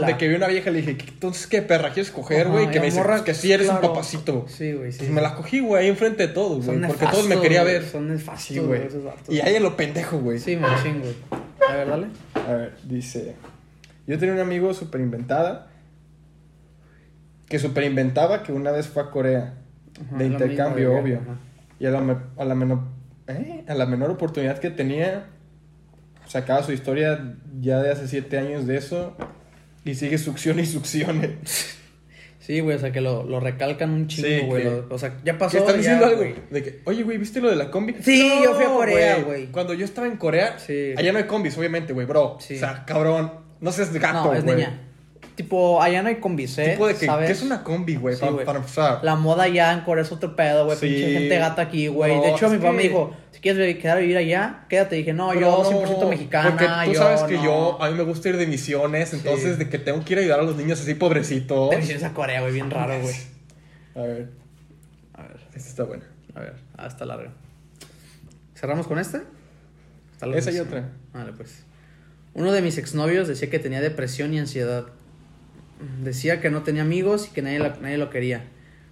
De 0.06 0.18
que 0.18 0.28
vi 0.28 0.36
una 0.36 0.48
vieja 0.48 0.72
le 0.72 0.82
dije, 0.82 0.98
entonces, 1.08 1.48
¿qué 1.48 1.62
perra 1.62 1.91
quieres 1.91 2.12
coger, 2.12 2.50
güey? 2.50 2.72
Que 2.72 2.80
me 2.80 2.88
dice, 2.88 3.02
pues, 3.04 3.22
que 3.22 3.34
sí 3.34 3.52
eres 3.52 3.70
un 3.70 3.82
papacito. 3.82 4.45
Sí, 4.48 4.74
güey, 4.74 4.91
sí. 4.91 5.00
Pues 5.00 5.10
me 5.12 5.22
la 5.22 5.36
cogí, 5.36 5.60
güey, 5.60 5.84
ahí 5.84 5.89
enfrente 5.89 6.28
de 6.28 6.34
todos, 6.34 6.66
güey. 6.66 6.82
Porque 6.82 7.06
todos 7.06 7.28
me 7.28 7.39
quería 7.39 7.64
ver. 7.64 7.86
Son 7.86 8.18
Sí, 8.38 8.60
güey. 8.60 8.82
Y 9.30 9.39
a 9.39 9.48
ella 9.50 9.60
lo 9.60 9.76
pendejo, 9.76 10.18
güey. 10.20 10.39
Sí, 10.39 10.56
machín, 10.56 10.87
A 11.68 11.74
ver, 11.74 11.88
dale. 11.88 12.08
A 12.34 12.54
ver, 12.54 12.78
dice. 12.84 13.36
Yo 14.06 14.18
tenía 14.18 14.34
un 14.36 14.42
amigo 14.42 14.74
súper 14.74 15.02
inventada. 15.02 15.68
Que 17.48 17.60
súper 17.60 17.86
inventaba 17.86 18.44
que 18.44 18.52
una 18.52 18.72
vez 18.72 18.88
fue 18.88 19.04
a 19.04 19.10
Corea. 19.12 19.54
Ajá, 20.06 20.18
de 20.18 20.26
intercambio, 20.26 20.90
mismo, 20.90 21.02
obvio. 21.02 21.20
ajá. 21.22 21.38
Y 21.80 21.86
a 21.86 21.92
la, 21.92 22.24
a, 22.38 22.46
la 22.46 22.56
menor, 22.56 22.80
¿eh? 23.28 23.64
a 23.68 23.74
la 23.76 23.86
menor 23.86 24.10
oportunidad 24.12 24.58
que 24.60 24.70
tenía, 24.72 25.28
sacaba 26.26 26.64
su 26.64 26.72
historia 26.72 27.36
ya 27.60 27.82
de 27.82 27.92
hace 27.92 28.08
siete 28.08 28.38
años 28.38 28.66
de 28.68 28.78
eso. 28.78 29.16
Y 29.86 29.96
sigue 29.96 30.18
succión 30.18 30.60
y 30.60 30.66
succione. 30.66 31.38
Sí, 32.48 32.62
güey, 32.62 32.78
o 32.78 32.80
sea, 32.80 32.93
que 32.93 33.02
lo, 33.02 33.26
lo 33.26 33.41
recalcan 33.41 33.89
un 33.89 34.08
chingo, 34.08 34.45
güey. 34.48 34.66
O 34.89 34.98
sea, 34.98 35.18
ya 35.26 35.38
pasó. 35.38 35.52
Que 35.52 35.58
están 35.58 35.74
ya, 35.76 35.78
diciendo 35.80 36.06
algo 36.06 36.18
güey. 36.20 36.36
de 36.50 36.64
que, 36.64 36.80
oye, 36.86 37.04
güey, 37.04 37.18
¿viste 37.18 37.41
lo 37.41 37.50
de 37.50 37.58
la 37.58 37.70
combi? 37.70 37.93
Sí, 38.02 38.39
yo 38.41 38.54
fui 38.54 38.64
a 38.64 38.70
Corea, 38.70 39.18
güey. 39.18 39.48
Cuando 39.48 39.74
yo 39.74 39.84
estaba 39.84 40.08
en 40.08 40.16
Corea, 40.16 40.58
Sí. 40.58 40.93
allá 40.95 41.12
no 41.12 41.18
hay 41.18 41.26
combis, 41.26 41.58
obviamente, 41.58 41.91
güey, 41.91 42.08
bro. 42.08 42.38
Sí. 42.39 42.56
O 42.56 42.60
sea, 42.60 42.86
cabrón, 42.86 43.34
no 43.60 43.72
seas 43.74 43.91
gato, 43.91 44.24
No, 44.30 44.34
es 44.34 44.45
güey. 44.45 44.56
niña. 44.56 44.87
Tipo, 45.36 45.82
allá 45.82 46.01
no 46.01 46.09
hay 46.09 46.15
combis, 46.15 46.57
¿eh? 46.57 46.72
Tipo 46.72 46.88
de 46.88 46.95
que, 46.95 47.05
¿sabes? 47.05 47.28
¿qué 47.28 47.34
es 47.34 47.41
una 47.43 47.63
combi, 47.63 47.95
güey? 47.95 48.15
Sí, 48.15 48.26
para, 48.43 48.57
empezar. 48.57 48.99
La 49.03 49.15
moda 49.15 49.47
ya 49.47 49.72
en 49.74 49.82
Corea 49.82 50.03
es 50.03 50.11
otro 50.11 50.36
pedo, 50.36 50.65
güey. 50.65 50.78
Sí. 50.78 50.88
Pinche 50.88 51.11
gente 51.13 51.38
gata 51.38 51.61
aquí, 51.61 51.88
güey. 51.88 52.15
No, 52.15 52.24
de 52.24 52.32
hecho, 52.32 52.49
mi 52.49 52.57
papá 52.57 52.72
que- 52.72 52.78
me 52.78 52.84
dijo, 52.84 53.15
si 53.32 53.39
quieres 53.39 53.78
quedar 53.78 53.97
a 53.97 53.99
vivir 53.99 54.18
allá, 54.18 54.65
quédate. 54.68 54.95
dije, 54.95 55.13
no, 55.13 55.30
Pero 55.30 55.41
yo 55.41 55.63
no, 55.63 55.86
100% 55.86 56.09
mexicana. 56.09 56.49
Porque 56.49 56.65
tú 56.86 56.93
yo 56.93 56.99
sabes 56.99 57.22
que 57.24 57.36
no. 57.36 57.43
yo, 57.43 57.82
a 57.84 57.89
mí 57.89 57.97
me 57.97 58.03
gusta 58.03 58.30
ir 58.30 58.38
de 58.38 58.47
misiones, 58.47 59.13
entonces 59.13 59.59
de 59.59 59.70
que 59.70 59.78
tengo 59.78 60.03
que 60.03 60.13
ir 60.13 60.20
a 60.20 60.22
ayudar 60.24 60.39
a 60.39 60.43
los 60.43 60.55
niños 60.55 60.82
así 60.82 60.95
pobrecitos. 60.95 61.70
Te 61.70 61.78
vienes 61.78 62.03
a 62.03 62.13
Corea, 62.13 62.41
güey, 62.41 62.53
bien 62.53 62.72
raro, 62.72 62.99
güey. 62.99 63.15
A 63.95 64.01
ver, 64.01 64.30
A 65.13 65.22
ver, 65.24 65.38
esta 65.55 65.70
está 65.70 65.84
buena. 65.84 66.03
a 66.34 66.39
ver. 66.39 66.55
Ah, 66.78 66.88
está 66.88 67.05
larga. 67.05 67.32
¿Cerramos 68.55 68.88
con 68.88 68.97
esta? 68.97 69.24
Esa 70.36 70.51
y 70.51 70.59
otra. 70.59 70.89
Vale, 71.13 71.32
pues. 71.34 71.63
Uno 72.34 72.51
de 72.51 72.61
mis 72.61 72.78
exnovios 72.80 73.28
decía 73.28 73.49
que 73.49 73.59
tenía 73.59 73.82
depresión 73.82 74.34
y 74.34 74.39
ansiedad. 74.39 74.86
Decía 76.03 76.41
que 76.41 76.49
no 76.49 76.63
tenía 76.63 76.82
amigos 76.82 77.28
y 77.30 77.34
que 77.34 77.41
nadie, 77.41 77.59
nadie 77.59 77.97
lo 77.97 78.09
quería. 78.09 78.45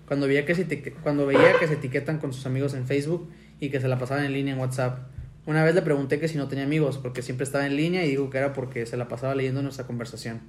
Cuando 0.08 0.28
veía, 0.28 0.46
que 0.46 0.54
se 0.54 0.94
cuando 1.04 1.26
veía 1.26 1.58
que 1.60 1.68
se 1.68 1.74
etiquetan 1.74 2.20
con 2.20 2.32
sus 2.32 2.46
amigos 2.46 2.74
en 2.76 2.86
Facebook 2.86 3.30
y 3.60 3.70
que 3.70 3.80
se 3.82 3.88
la 3.88 3.98
pasaban 3.98 4.26
en 4.26 4.34
línea 4.34 4.54
en 4.54 4.60
WhatsApp. 4.60 5.00
Una 5.48 5.64
vez 5.64 5.76
le 5.76 5.82
pregunté 5.82 6.20
que 6.20 6.28
si 6.28 6.38
no 6.38 6.48
tenía 6.48 6.64
amigos, 6.64 6.98
porque 6.98 7.22
siempre 7.22 7.44
estaba 7.44 7.66
en 7.66 7.76
línea 7.76 8.06
y 8.06 8.10
dijo 8.10 8.30
que 8.30 8.38
era 8.38 8.54
porque 8.54 8.86
se 8.86 8.98
la 8.98 9.08
pasaba 9.08 9.36
leyendo 9.36 9.62
nuestra 9.62 9.88
conversación. 9.88 10.42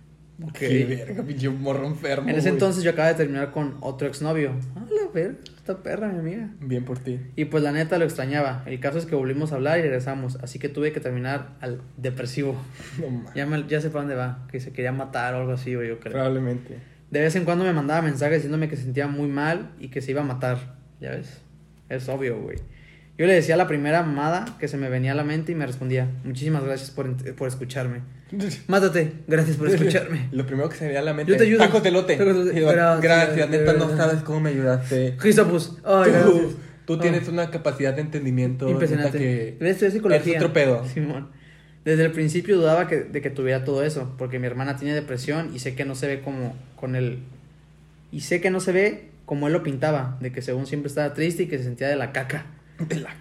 Ok. 0.43 0.53
Qué 0.59 0.85
verga, 0.85 1.23
pinche 1.23 1.49
morro 1.49 1.87
enfermo. 1.87 2.29
En 2.29 2.35
ese 2.37 2.49
güey. 2.51 2.53
entonces 2.55 2.83
yo 2.85 2.91
acababa 2.91 3.13
de 3.13 3.19
terminar 3.19 3.53
con 3.53 3.79
otro 3.81 4.07
exnovio. 4.07 4.53
Ah, 4.75 4.85
la 4.91 5.11
verga, 5.11 5.39
esta 5.57 5.83
perra, 5.83 6.09
mi 6.09 6.19
amiga. 6.19 6.51
Bien 6.61 6.85
por 6.85 6.99
ti. 6.99 7.19
Y 7.37 7.47
pues 7.47 7.63
la 7.63 7.73
neta 7.73 7.97
lo 7.99 8.05
extrañaba. 8.05 8.63
El 8.67 8.79
caso 8.79 8.99
es 8.99 9.07
que 9.07 9.15
volvimos 9.15 9.53
a 9.53 9.55
hablar 9.55 9.79
y 9.79 9.83
regresamos. 9.83 10.37
Así 10.43 10.59
que 10.59 10.69
tuve 10.69 10.93
que 10.93 11.01
terminar 11.01 11.57
al 11.61 11.81
depresivo. 11.97 12.55
No 13.01 13.09
mames. 13.11 13.35
Ya, 13.35 13.47
me- 13.47 13.67
ya 13.67 13.81
sé 13.81 13.89
para 13.89 14.01
dónde 14.03 14.15
va. 14.15 14.47
Que 14.51 14.61
se 14.61 14.73
quería 14.73 14.93
matar 14.93 15.35
o 15.35 15.39
algo 15.39 15.53
así, 15.53 15.75
güey, 15.75 15.89
yo 15.89 15.99
creo. 16.01 16.13
Probablemente. 16.13 16.77
De 17.11 17.21
vez 17.21 17.35
en 17.37 17.45
cuando 17.45 17.65
me 17.65 17.73
mandaba 17.73 18.03
mensajes 18.03 18.39
diciéndome 18.39 18.69
que 18.69 18.77
se 18.77 18.83
sentía 18.83 19.07
muy 19.07 19.29
mal 19.29 19.71
y 19.79 19.89
que 19.89 20.01
se 20.03 20.11
iba 20.11 20.21
a 20.21 20.25
matar. 20.25 20.77
¿Ya 21.01 21.11
ves? 21.13 21.41
Es 21.89 22.09
obvio, 22.09 22.41
güey. 22.43 22.59
Yo 23.19 23.27
le 23.27 23.33
decía 23.33 23.57
la 23.57 23.67
primera 23.67 24.03
mamada 24.03 24.57
que 24.61 24.69
se 24.69 24.77
me 24.77 24.91
venía 24.91 25.13
a 25.13 25.15
la 25.15 25.25
mente 25.25 25.53
y 25.53 25.55
me 25.55 25.65
respondía, 25.67 26.07
muchísimas 26.25 26.63
gracias 26.65 26.91
por, 26.91 27.17
por 27.35 27.49
escucharme. 27.49 28.01
Mátate, 28.69 29.13
gracias 29.27 29.57
por 29.57 29.69
escucharme. 29.69 30.29
Lo 30.33 30.45
primero 30.47 30.69
que 30.69 30.77
se 30.77 30.85
me 30.85 30.89
viene 30.91 30.99
a 31.01 31.03
la 31.05 31.15
mente. 31.15 31.33
Yo 31.33 31.39
te 31.39 31.45
ayudo. 31.45 31.59
Tacos 31.61 31.83
de 31.83 31.91
lote. 31.93 32.17
Tacos 32.17 32.35
de 32.35 32.41
elote. 32.43 32.59
Y 32.59 32.61
yo, 32.63 32.69
Gracias, 32.69 33.03
Gracias, 33.03 33.49
neta, 33.51 33.73
no 33.75 33.97
sabes 33.97 34.23
cómo 34.23 34.41
me 34.41 34.51
ayudaste. 34.51 35.15
Christopus. 35.19 35.77
Tú, 35.77 36.57
tú 36.85 36.95
Ah. 36.95 37.01
tienes 37.01 37.27
una 37.29 37.51
capacidad 37.51 37.95
de 37.95 38.03
entendimiento. 38.03 38.69
Impresionante. 38.69 39.19
que 39.19 39.57
¿Ves? 39.61 39.73
Estudié 39.73 39.93
psicología. 39.93 40.33
Es 40.37 40.43
otro 40.43 40.53
pedo. 40.53 40.85
Simón. 40.87 41.29
Desde 41.87 42.05
el 42.05 42.11
principio 42.13 42.57
dudaba 42.59 42.89
que, 42.89 42.97
de 42.97 43.23
que 43.23 43.31
tuviera 43.31 43.65
todo 43.65 43.83
eso, 43.85 44.13
porque 44.19 44.39
mi 44.41 44.47
hermana 44.49 44.77
tiene 44.77 44.93
depresión 44.95 45.53
y 45.55 45.61
sé 45.61 45.75
que 45.77 45.85
no 45.85 45.95
se 45.95 46.09
ve 46.09 46.21
como 46.21 46.57
con 46.75 46.97
él. 46.97 47.21
Y 48.11 48.21
sé 48.21 48.41
que 48.41 48.51
no 48.51 48.59
se 48.61 48.73
ve 48.73 49.09
como 49.25 49.47
él 49.47 49.53
lo 49.53 49.63
pintaba, 49.63 50.19
de 50.21 50.33
que 50.33 50.43
según 50.43 50.67
siempre 50.67 50.89
estaba 50.89 51.15
triste 51.15 51.45
y 51.45 51.47
que 51.47 51.59
se 51.59 51.65
sentía 51.65 51.89
de 51.89 51.97
la 51.97 52.13
caca. 52.13 52.47
De 52.89 52.97
la 53.01 53.15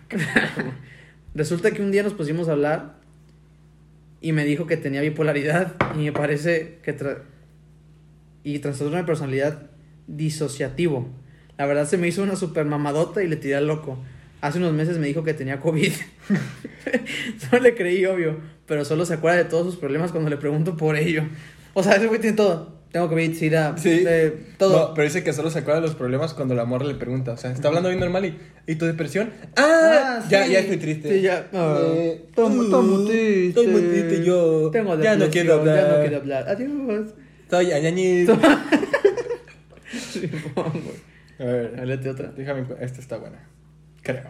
Resulta 1.34 1.72
que 1.72 1.82
un 1.82 1.92
día 1.92 2.04
nos 2.04 2.14
pusimos 2.14 2.48
a 2.48 2.54
hablar 2.54 2.96
y 4.22 4.32
me 4.32 4.46
dijo 4.46 4.66
que 4.68 4.78
tenía 4.78 5.02
bipolaridad 5.02 5.76
y 5.96 6.00
me 6.00 6.12
parece 6.12 6.80
que 6.82 6.98
tra- 6.98 7.20
y 8.44 8.60
trastorno 8.60 8.98
de 8.98 9.04
personalidad 9.04 9.70
disociativo. 10.08 11.10
La 11.58 11.66
verdad 11.66 11.88
se 11.88 11.98
me 11.98 12.08
hizo 12.08 12.24
una 12.24 12.36
super 12.36 12.66
mamadota 12.66 13.24
y 13.24 13.28
le 13.28 13.36
tiré 13.36 13.56
al 13.56 13.68
loco. 13.68 13.98
Hace 14.42 14.60
unos 14.60 14.74
meses 14.74 14.98
me 14.98 15.08
dijo 15.08 15.24
que 15.24 15.34
tenía 15.34 15.60
COVID. 15.60 15.92
solo 17.50 17.62
le 17.62 17.76
creí, 17.76 18.06
obvio, 18.06 18.40
pero 18.66 18.86
solo 18.86 19.06
se 19.06 19.16
acuerda 19.16 19.38
de 19.38 19.46
todos 19.46 19.66
sus 19.66 19.76
problemas 19.78 20.12
cuando 20.12 20.30
le 20.30 20.38
pregunto 20.38 20.78
por 20.78 20.96
ello. 20.96 21.24
O 21.74 21.84
sea, 21.84 21.96
ese 21.96 22.08
güey 22.08 22.20
tiene 22.22 22.38
todo. 22.38 22.75
Tengo 22.96 23.10
COVID, 23.10 23.36
SIDA, 23.36 23.78
Sí. 23.78 24.06
eh, 24.08 24.54
todo. 24.58 24.88
No, 24.88 24.94
pero 24.94 25.04
dice 25.04 25.22
que 25.22 25.34
solo 25.34 25.50
se 25.50 25.60
acuerda 25.60 25.82
de 25.82 25.88
los 25.88 25.96
problemas 25.98 26.34
cuando 26.34 26.56
la 26.56 26.64
morra 26.64 26.86
le 26.86 26.96
pregunta. 26.96 27.34
O 27.34 27.38
sea, 27.38 27.52
está 27.52 27.68
hablando 27.68 27.90
bien 27.90 28.00
normal 28.00 28.24
y. 28.24 28.38
¿Y 28.72 28.76
tu 28.76 28.86
depresión? 28.86 29.32
¡Ah! 29.58 30.22
Ah, 30.22 30.26
ya, 30.30 30.46
sí. 30.46 30.54
ya 30.54 30.60
estoy 30.60 30.78
triste. 30.78 31.10
Sí, 31.16 31.22
ya. 31.22 31.46
Ah, 31.52 31.78
Eh, 31.86 32.26
muy 32.38 32.68
uh, 32.68 33.06
triste. 33.06 33.48
Estoy 33.50 33.68
muy 33.68 33.82
triste 33.82 34.24
yo. 34.24 34.70
Tengo 34.72 34.98
ya 35.02 35.18
no 35.18 35.30
quiero 35.30 35.56
hablar. 35.56 35.76
Ya 35.78 35.94
no 35.94 36.00
quiero 36.04 36.18
hablar. 36.20 36.48
Adiós. 36.48 37.14
Simón, 39.92 40.54
güey. 40.56 40.96
A 41.40 41.44
ver, 41.44 41.76
Háblate 41.78 42.10
otra. 42.10 42.32
déjame. 42.32 42.64
Esta 42.80 43.02
está 43.02 43.18
buena. 43.18 43.46
Creo. 44.04 44.30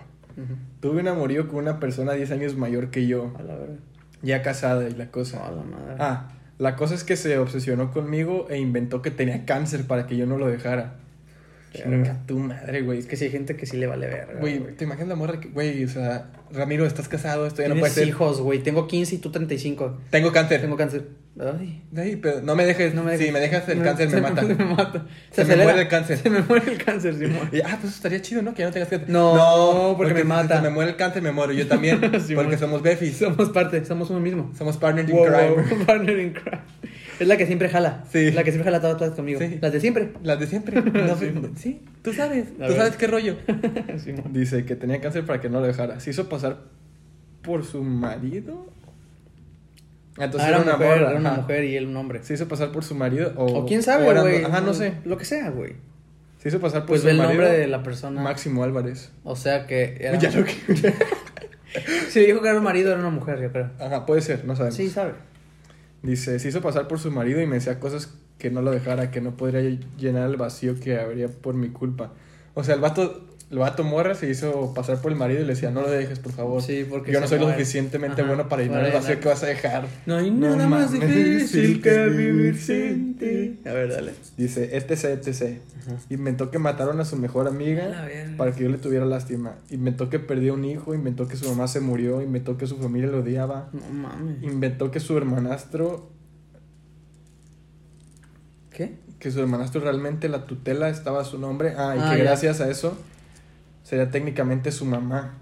Tuve 0.79 1.01
un 1.01 1.07
amorío 1.07 1.47
con 1.47 1.57
una 1.59 1.79
persona 1.79 2.13
10 2.13 2.31
años 2.31 2.55
mayor 2.57 2.89
que 2.89 3.05
yo. 3.05 3.31
A 3.37 3.43
la 3.43 3.57
verga. 3.57 3.75
Ya 4.23 4.41
casada 4.41 4.89
y 4.89 4.93
la 4.95 5.11
cosa. 5.11 5.45
A 5.47 5.51
la 5.51 5.61
madre. 5.61 5.95
Ah, 5.99 6.29
la 6.57 6.75
cosa 6.75 6.95
es 6.95 7.03
que 7.03 7.15
se 7.15 7.37
obsesionó 7.37 7.91
conmigo 7.91 8.47
e 8.49 8.57
inventó 8.57 9.01
que 9.01 9.11
tenía 9.11 9.45
cáncer 9.45 9.85
para 9.85 10.07
que 10.07 10.15
yo 10.17 10.25
no 10.25 10.37
lo 10.37 10.47
dejara. 10.47 10.95
Chinga 11.73 12.25
tu 12.25 12.39
madre, 12.39 12.81
güey. 12.81 12.99
Es 12.99 13.05
que 13.05 13.17
si 13.17 13.25
hay 13.25 13.31
gente 13.31 13.57
que 13.57 13.65
sí 13.65 13.77
le 13.77 13.87
vale 13.87 14.07
verga. 14.07 14.39
Güey, 14.39 14.75
¿te 14.75 14.85
imaginas 14.85 15.09
la 15.09 15.15
morra 15.15 15.39
que, 15.41 15.49
güey, 15.49 15.83
o 15.83 15.89
sea, 15.89 16.31
Ramiro, 16.51 16.85
estás 16.85 17.07
casado, 17.07 17.45
esto 17.47 17.61
ya 17.61 17.69
no 17.69 17.75
puede 17.75 17.91
ser. 17.93 18.07
hijos, 18.07 18.41
güey. 18.41 18.59
Tengo 18.59 18.87
15 18.87 19.15
y 19.15 19.17
tú 19.17 19.31
35. 19.31 20.01
Tengo 20.09 20.31
cáncer. 20.31 20.61
Tengo 20.61 20.77
cáncer. 20.77 21.07
Ay. 21.39 21.83
Ay, 21.97 22.15
pero 22.15 22.41
no 22.41 22.55
me 22.55 22.65
dejes, 22.65 22.93
No 22.93 23.03
me 23.03 23.17
si 23.17 23.29
me 23.31 23.39
dejas 23.41 23.67
el 23.67 23.81
cáncer 23.83 24.09
me 24.09 24.21
mata. 24.21 24.41
Me 24.43 24.55
mata. 24.55 25.05
Se 25.31 25.43
me 25.43 25.57
muere 25.57 25.81
el 25.81 25.87
cáncer. 25.89 26.17
Se 26.17 26.29
me 26.29 26.39
muere 26.41 26.71
el 26.71 26.77
cáncer, 26.83 27.15
Simón. 27.15 27.49
Y, 27.51 27.59
ah, 27.59 27.77
pues 27.81 27.93
estaría 27.95 28.21
chido, 28.21 28.41
¿no? 28.41 28.53
Que 28.53 28.59
ya 28.61 28.67
no 28.67 28.73
tengas 28.73 28.87
cáncer. 28.89 29.09
No, 29.09 29.95
porque 29.97 30.13
me 30.13 30.21
si 30.21 30.27
mata. 30.27 30.55
Se 30.57 30.61
me 30.61 30.69
muere 30.69 30.91
el 30.91 30.97
cáncer, 30.97 31.21
me 31.21 31.31
muero. 31.33 31.51
Yo 31.51 31.67
también, 31.67 31.99
porque 32.35 32.57
somos 32.57 32.81
befis. 32.81 33.17
Somos 33.17 33.49
parte, 33.49 33.83
somos 33.83 34.09
uno 34.09 34.19
mismo. 34.21 34.51
Somos 34.57 34.77
partners 34.77 35.09
in 35.09 35.15
Wow, 35.15 35.25
crime. 35.25 35.49
wow, 35.49 35.85
partner 35.85 36.19
in 36.19 36.33
crime. 36.33 36.59
Es 37.19 37.27
la 37.27 37.35
que 37.37 37.45
siempre 37.45 37.67
jala. 37.69 38.03
Sí. 38.11 38.31
La 38.31 38.43
que 38.43 38.51
siempre 38.51 38.65
jala 38.71 38.79
todas, 38.81 38.97
todas 38.97 39.13
conmigo. 39.13 39.39
Sí. 39.39 39.57
Las 39.61 39.73
de 39.73 39.79
siempre. 39.81 40.11
Las 40.23 40.39
de 40.39 40.47
siempre. 40.47 40.81
No, 40.81 41.17
Sí. 41.17 41.33
sí, 41.57 41.81
tú 42.05 42.13
sabes. 42.13 42.53
Tú 42.53 42.59
ver. 42.59 42.75
sabes 42.77 42.95
qué 42.95 43.07
rollo. 43.07 43.35
Dice 44.31 44.63
que 44.65 44.75
tenía 44.77 45.01
cáncer 45.01 45.25
para 45.25 45.41
que 45.41 45.49
no 45.49 45.59
lo 45.59 45.67
dejara. 45.67 45.99
Se 45.99 46.11
hizo 46.11 46.29
pasar 46.29 46.59
por 47.41 47.65
su 47.65 47.83
marido. 47.83 48.67
Entonces 50.17 50.41
Ah, 50.43 50.47
era, 50.47 50.57
era 50.61 50.63
una 50.63 50.73
mujer, 50.77 50.97
morra, 50.99 51.09
era 51.11 51.19
una 51.19 51.31
ajá. 51.33 51.41
mujer 51.41 51.63
y 51.65 51.75
él 51.75 51.87
un 51.87 51.97
hombre. 51.97 52.23
Se 52.23 52.33
hizo 52.35 52.47
pasar 52.47 52.71
por 52.71 52.83
su 52.85 52.95
marido 52.95 53.33
o... 53.35 53.45
O 53.59 53.65
quién 53.65 53.83
sabe, 53.83 54.05
güey. 54.19 54.43
Ajá, 54.45 54.61
no 54.61 54.73
sé. 54.73 54.93
Lo 55.03 55.17
que 55.17 55.25
sea, 55.25 55.49
güey. 55.49 55.73
Se 56.39 56.47
hizo 56.49 56.59
pasar 56.61 56.81
por 56.81 56.89
Pues 56.89 57.01
su 57.01 57.05
ve 57.07 57.11
el 57.11 57.17
marido. 57.17 57.41
nombre 57.41 57.57
de 57.59 57.67
la 57.67 57.83
persona. 57.83 58.21
Máximo 58.21 58.63
Álvarez. 58.63 59.11
O 59.23 59.35
sea 59.35 59.67
que 59.67 59.97
era... 59.99 60.17
Ya 60.19 60.31
lo 60.31 60.45
que... 60.45 60.53
Si 62.09 62.21
dijo 62.21 62.41
que 62.41 62.47
era 62.47 62.57
un 62.57 62.63
marido, 62.63 62.91
era 62.91 62.99
una 63.01 63.09
mujer, 63.09 63.41
yo 63.41 63.51
creo. 63.51 63.71
Ajá, 63.79 64.05
puede 64.05 64.21
ser, 64.21 64.45
no 64.45 64.55
sabemos. 64.55 64.75
Sí, 64.77 64.89
sabe. 64.89 65.13
Dice, 66.01 66.39
se 66.39 66.47
hizo 66.47 66.61
pasar 66.61 66.87
por 66.87 66.99
su 66.99 67.11
marido 67.11 67.41
y 67.41 67.47
me 67.47 67.55
decía 67.55 67.79
cosas 67.79 68.13
que 68.37 68.51
no 68.51 68.61
lo 68.61 68.71
dejara, 68.71 69.11
que 69.11 69.21
no 69.21 69.37
podría 69.37 69.61
llenar 69.97 70.29
el 70.29 70.37
vacío 70.37 70.79
que 70.79 70.99
habría 70.99 71.27
por 71.27 71.55
mi 71.55 71.69
culpa. 71.69 72.13
O 72.53 72.63
sea, 72.63 72.75
el 72.75 72.81
vato 72.81 73.25
el 73.51 73.59
vato 73.59 73.83
morra 73.83 74.15
se 74.15 74.27
hizo 74.27 74.73
pasar 74.73 74.99
por 75.01 75.11
el 75.11 75.17
marido 75.19 75.41
y 75.41 75.43
le 75.43 75.53
decía, 75.53 75.69
no 75.69 75.81
lo 75.81 75.89
dejes, 75.91 76.17
por 76.17 76.31
favor. 76.31 76.63
Sí, 76.63 76.83
porque 76.89 77.11
Yo 77.11 77.21
no 77.21 77.27
soy 77.27 77.37
lo 77.37 77.49
suficientemente 77.51 78.21
Ajá, 78.21 78.27
bueno 78.29 78.49
para 78.49 78.63
llenar 78.63 78.77
para 78.79 78.87
el 78.87 78.93
vacío 78.95 79.09
llenar. 79.09 79.21
que 79.23 79.29
vas 79.29 79.43
a 79.43 79.45
dejar. 79.45 79.87
No 80.07 80.17
hay 80.17 80.31
No 80.31 80.55
nada 80.55 80.67
más 80.67 80.91
mames, 80.91 81.07
difícil 81.07 81.79
que 81.81 82.07
vivir 82.07 82.57
sin 82.57 83.17
ti. 83.17 83.59
A 83.69 83.71
ver, 83.71 83.89
dale. 83.91 84.13
Dice, 84.35 84.75
etc, 84.75 85.25
etc. 85.27 85.59
Inventó 86.09 86.49
que 86.49 86.57
mataron 86.57 86.99
a 86.99 87.05
su 87.05 87.17
mejor 87.17 87.47
amiga 87.47 88.07
para 88.35 88.51
que 88.51 88.63
yo 88.63 88.69
le 88.69 88.79
tuviera 88.79 89.05
lástima. 89.05 89.55
Inventó 89.69 90.09
que 90.09 90.17
perdió 90.17 90.55
un 90.55 90.65
hijo, 90.65 90.95
inventó 90.95 91.27
que 91.27 91.37
su 91.37 91.47
mamá 91.47 91.67
se 91.67 91.81
murió, 91.81 92.23
inventó 92.23 92.57
que 92.57 92.65
su 92.65 92.77
familia 92.77 93.09
lo 93.11 93.19
odiaba. 93.19 93.69
No 93.73 93.81
mames. 93.93 94.41
Inventó 94.41 94.89
que 94.89 94.99
su 94.99 95.15
hermanastro, 95.17 96.09
¿Qué? 98.75 98.93
que 99.19 99.31
su 99.31 99.39
hermanastro 99.39 99.79
realmente 99.81 100.27
la 100.29 100.45
tutela 100.45 100.89
estaba 100.89 101.21
a 101.21 101.23
su 101.23 101.39
nombre. 101.39 101.73
Ah, 101.77 101.95
y 101.95 101.99
Ah, 102.01 102.11
que 102.11 102.17
ya. 102.17 102.23
gracias 102.25 102.59
a 102.61 102.69
eso 102.69 102.97
sería 103.83 104.11
técnicamente 104.11 104.71
su 104.71 104.83
mamá. 104.85 105.37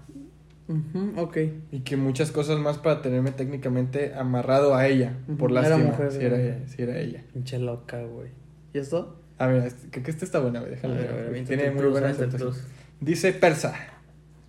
Ujú, 0.68 1.20
ok. 1.20 1.36
Y 1.72 1.80
que 1.80 1.96
muchas 1.96 2.30
cosas 2.30 2.58
más 2.60 2.78
para 2.78 3.02
tenerme 3.02 3.32
técnicamente 3.32 4.14
amarrado 4.14 4.74
a 4.76 4.86
ella. 4.86 5.12
Por 5.38 5.50
era 5.50 5.62
lástima. 5.62 5.90
mujer, 5.90 6.12
si, 6.12 6.18
era 6.24 6.40
ella, 6.40 6.58
si 6.68 6.82
era 6.82 6.98
ella. 6.98 7.24
Pinche 7.32 7.58
loca, 7.58 8.00
güey. 8.04 8.28
¿Y 8.72 8.78
esto? 8.78 9.20
Ah, 9.38 9.48
mira, 9.48 9.66
este- 9.66 9.90
creo 9.90 10.04
que 10.04 10.10
esta 10.12 10.24
está 10.24 10.38
buena, 10.38 10.60
güey. 10.60 10.70
Déjala 10.70 10.94
ver, 10.94 11.44
Tiene 11.44 11.70
muy 11.72 11.80
plus, 11.80 11.92
buena 11.92 12.08
aceptación. 12.10 12.54
Dice 13.00 13.32
Persa. 13.32 13.74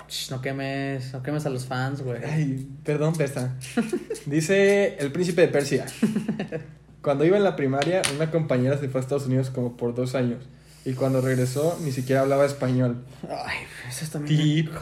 Shh, 0.07 0.29
no 0.31 0.39
quemes, 0.41 1.11
no 1.13 1.23
quemes 1.23 1.45
a 1.47 1.49
los 1.49 1.65
fans, 1.65 2.01
güey. 2.03 2.23
Ay, 2.23 2.69
perdón, 2.83 3.13
Persa. 3.15 3.55
Dice 4.27 4.95
el 4.99 5.11
príncipe 5.11 5.41
de 5.41 5.47
Persia. 5.47 5.85
Cuando 7.05 7.23
iba 7.23 7.37
en 7.37 7.43
la 7.45 7.55
primaria, 7.55 8.01
una 8.15 8.31
compañera 8.31 8.77
se 8.77 8.89
fue 8.89 8.99
a 8.99 9.03
Estados 9.03 9.27
Unidos 9.27 9.49
como 9.51 9.77
por 9.77 9.93
dos 9.95 10.13
años. 10.15 10.39
Y 10.87 10.93
cuando 10.93 11.19
regresó, 11.21 11.77
ni 11.83 11.91
siquiera 11.91 12.21
hablaba 12.21 12.45
español. 12.45 12.97
Ay, 13.27 13.57
eso 13.89 14.05
caga. 14.11 14.25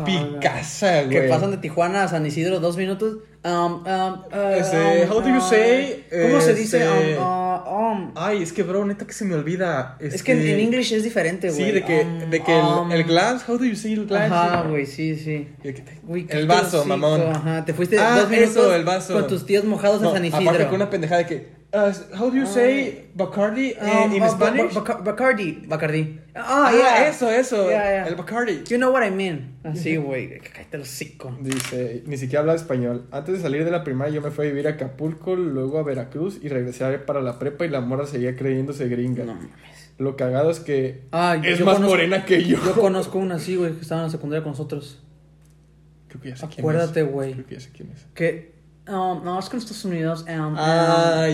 Típicaza, 0.05 1.03
güey. 1.03 1.09
Que 1.09 1.21
pasan 1.29 1.51
de 1.51 1.57
Tijuana 1.57 2.03
a 2.03 2.07
San 2.07 2.25
Isidro 2.25 2.59
dos 2.59 2.75
minutos. 2.77 3.19
Um, 3.45 3.51
um, 3.51 3.83
uh, 3.85 4.53
Ese, 4.57 5.05
um, 5.05 5.11
how 5.11 5.21
do 5.21 5.29
you 5.29 5.37
uh, 5.37 5.41
say, 5.41 6.05
¿Cómo 6.11 6.39
se 6.41 6.53
dice? 6.55 6.77
este- 6.83 7.17
Um, 7.17 7.23
uh, 7.23 7.91
um. 7.91 8.11
Ay, 8.15 8.41
es 8.43 8.51
que, 8.53 8.63
bro, 8.63 8.85
neta 8.85 9.05
que 9.05 9.13
se 9.13 9.23
me 9.25 9.35
olvida. 9.35 9.97
Es 9.99 10.23
que 10.23 10.31
en, 10.33 10.41
en 10.47 10.59
English 10.59 10.93
es 10.93 11.03
diferente, 11.03 11.49
güey. 11.51 11.65
Sí, 11.65 11.71
de 11.71 11.83
que, 11.85 12.01
Um, 12.01 12.29
de 12.29 12.39
que 12.43 12.57
el, 12.57 12.65
um, 12.65 12.91
el 12.91 13.03
glass, 13.05 13.43
how 13.47 13.57
do 13.57 13.65
you 13.65 13.75
say 13.75 13.93
el 13.93 14.05
glass? 14.05 14.31
Ajá, 14.31 14.61
güey, 14.63 14.85
sí, 14.85 15.15
sí. 15.17 15.47
Uy, 16.07 16.25
el 16.29 16.47
vaso, 16.47 16.83
mamón. 16.85 17.21
Ajá, 17.21 17.63
te 17.65 17.73
fuiste 17.73 17.97
Ah, 17.99 18.19
dos 18.19 18.29
minutos 18.29 18.51
eso, 18.51 18.75
el 18.75 18.83
vaso. 18.85 19.13
con 19.13 19.27
tus 19.27 19.45
tíos 19.45 19.63
mojados 19.65 20.01
No, 20.01 20.09
en 20.09 20.15
San 20.15 20.25
aparte 20.25 20.49
Isidro. 20.51 20.65
con 20.69 20.75
una 20.75 20.89
pendejada 20.89 21.19
de 21.19 21.27
que, 21.27 21.62
uh, 21.73 21.91
how 22.17 22.29
do 22.29 22.35
you 22.37 22.45
say 22.45 23.05
Bacardi 23.15 23.71
eh, 23.71 24.05
Um, 24.05 24.13
in 24.15 24.29
Spanish? 24.29 24.73
Ba- 24.73 24.81
Ba- 24.83 25.03
Bacardi. 25.03 25.65
Bacardi. 25.67 26.19
Ah, 26.35 26.67
Ah, 26.67 26.71
yeah. 26.71 27.07
eso, 27.09 27.29
eso, 27.29 27.69
Yeah, 27.69 27.83
yeah. 28.03 28.07
el 28.07 28.15
Bacardi. 28.15 28.63
You 28.69 28.77
know 28.77 28.91
what 28.91 29.03
I 29.05 29.11
mean. 29.11 29.57
Así, 29.63 29.95
güey. 29.97 30.39
Que 30.39 30.49
cállate 30.49 30.77
el 30.77 30.83
hocico. 30.83 31.35
Dice, 31.41 32.03
ni 32.05 32.17
siquiera 32.17 32.41
habla 32.41 32.53
español. 32.55 33.07
Antes 33.11 33.35
de 33.35 33.41
salir 33.41 33.65
de 33.65 33.71
la 33.71 33.83
primaria 33.83 34.13
yo 34.15 34.21
me 34.21 34.31
fui 34.31 34.45
a 34.45 34.49
vivir 34.49 34.67
a 34.67 34.71
Acapulco, 34.71 35.35
luego 35.35 35.79
a 35.79 35.83
Veracruz 35.83 36.39
y 36.41 36.49
regresé 36.49 36.85
a- 36.85 37.05
para 37.05 37.21
la 37.21 37.39
prepa 37.39 37.65
y 37.65 37.69
la 37.69 37.81
morra 37.81 38.05
seguía 38.05 38.35
creyéndose 38.35 38.87
gringa. 38.87 39.23
No 39.25 39.35
mames. 39.35 39.51
Lo 39.99 40.15
cagado 40.17 40.49
es 40.51 40.59
que 40.59 41.01
Ah, 41.11 41.37
es 41.43 41.59
yo 41.59 41.65
más 41.65 41.75
conozco- 41.75 41.89
morena 41.95 42.25
que 42.25 42.43
yo. 42.43 42.57
Yo 42.65 42.73
conozco 42.73 43.19
una 43.19 43.35
así, 43.35 43.55
güey, 43.55 43.73
que 43.73 43.81
estaba 43.81 44.01
en 44.01 44.07
la 44.07 44.11
secundaria 44.11 44.43
con 44.43 44.51
nosotros. 44.53 44.99
Creo 46.07 46.21
que 46.21 46.29
ya 46.29 46.35
sé 46.35 46.47
quién 46.47 46.59
Acuérdate, 46.59 47.03
güey. 47.03 47.33
Creo 47.33 47.45
que 47.45 47.55
ya 47.55 47.61
sé 47.61 47.69
quién 47.75 47.91
es. 47.91 48.05
Que. 48.13 48.52
Um, 48.87 49.23
no, 49.23 49.39
es 49.39 49.49
que 49.49 49.55
en 49.55 49.59
Estados 49.61 49.85
Unidos. 49.85 50.25
um, 50.27 50.47
um, 50.53 50.55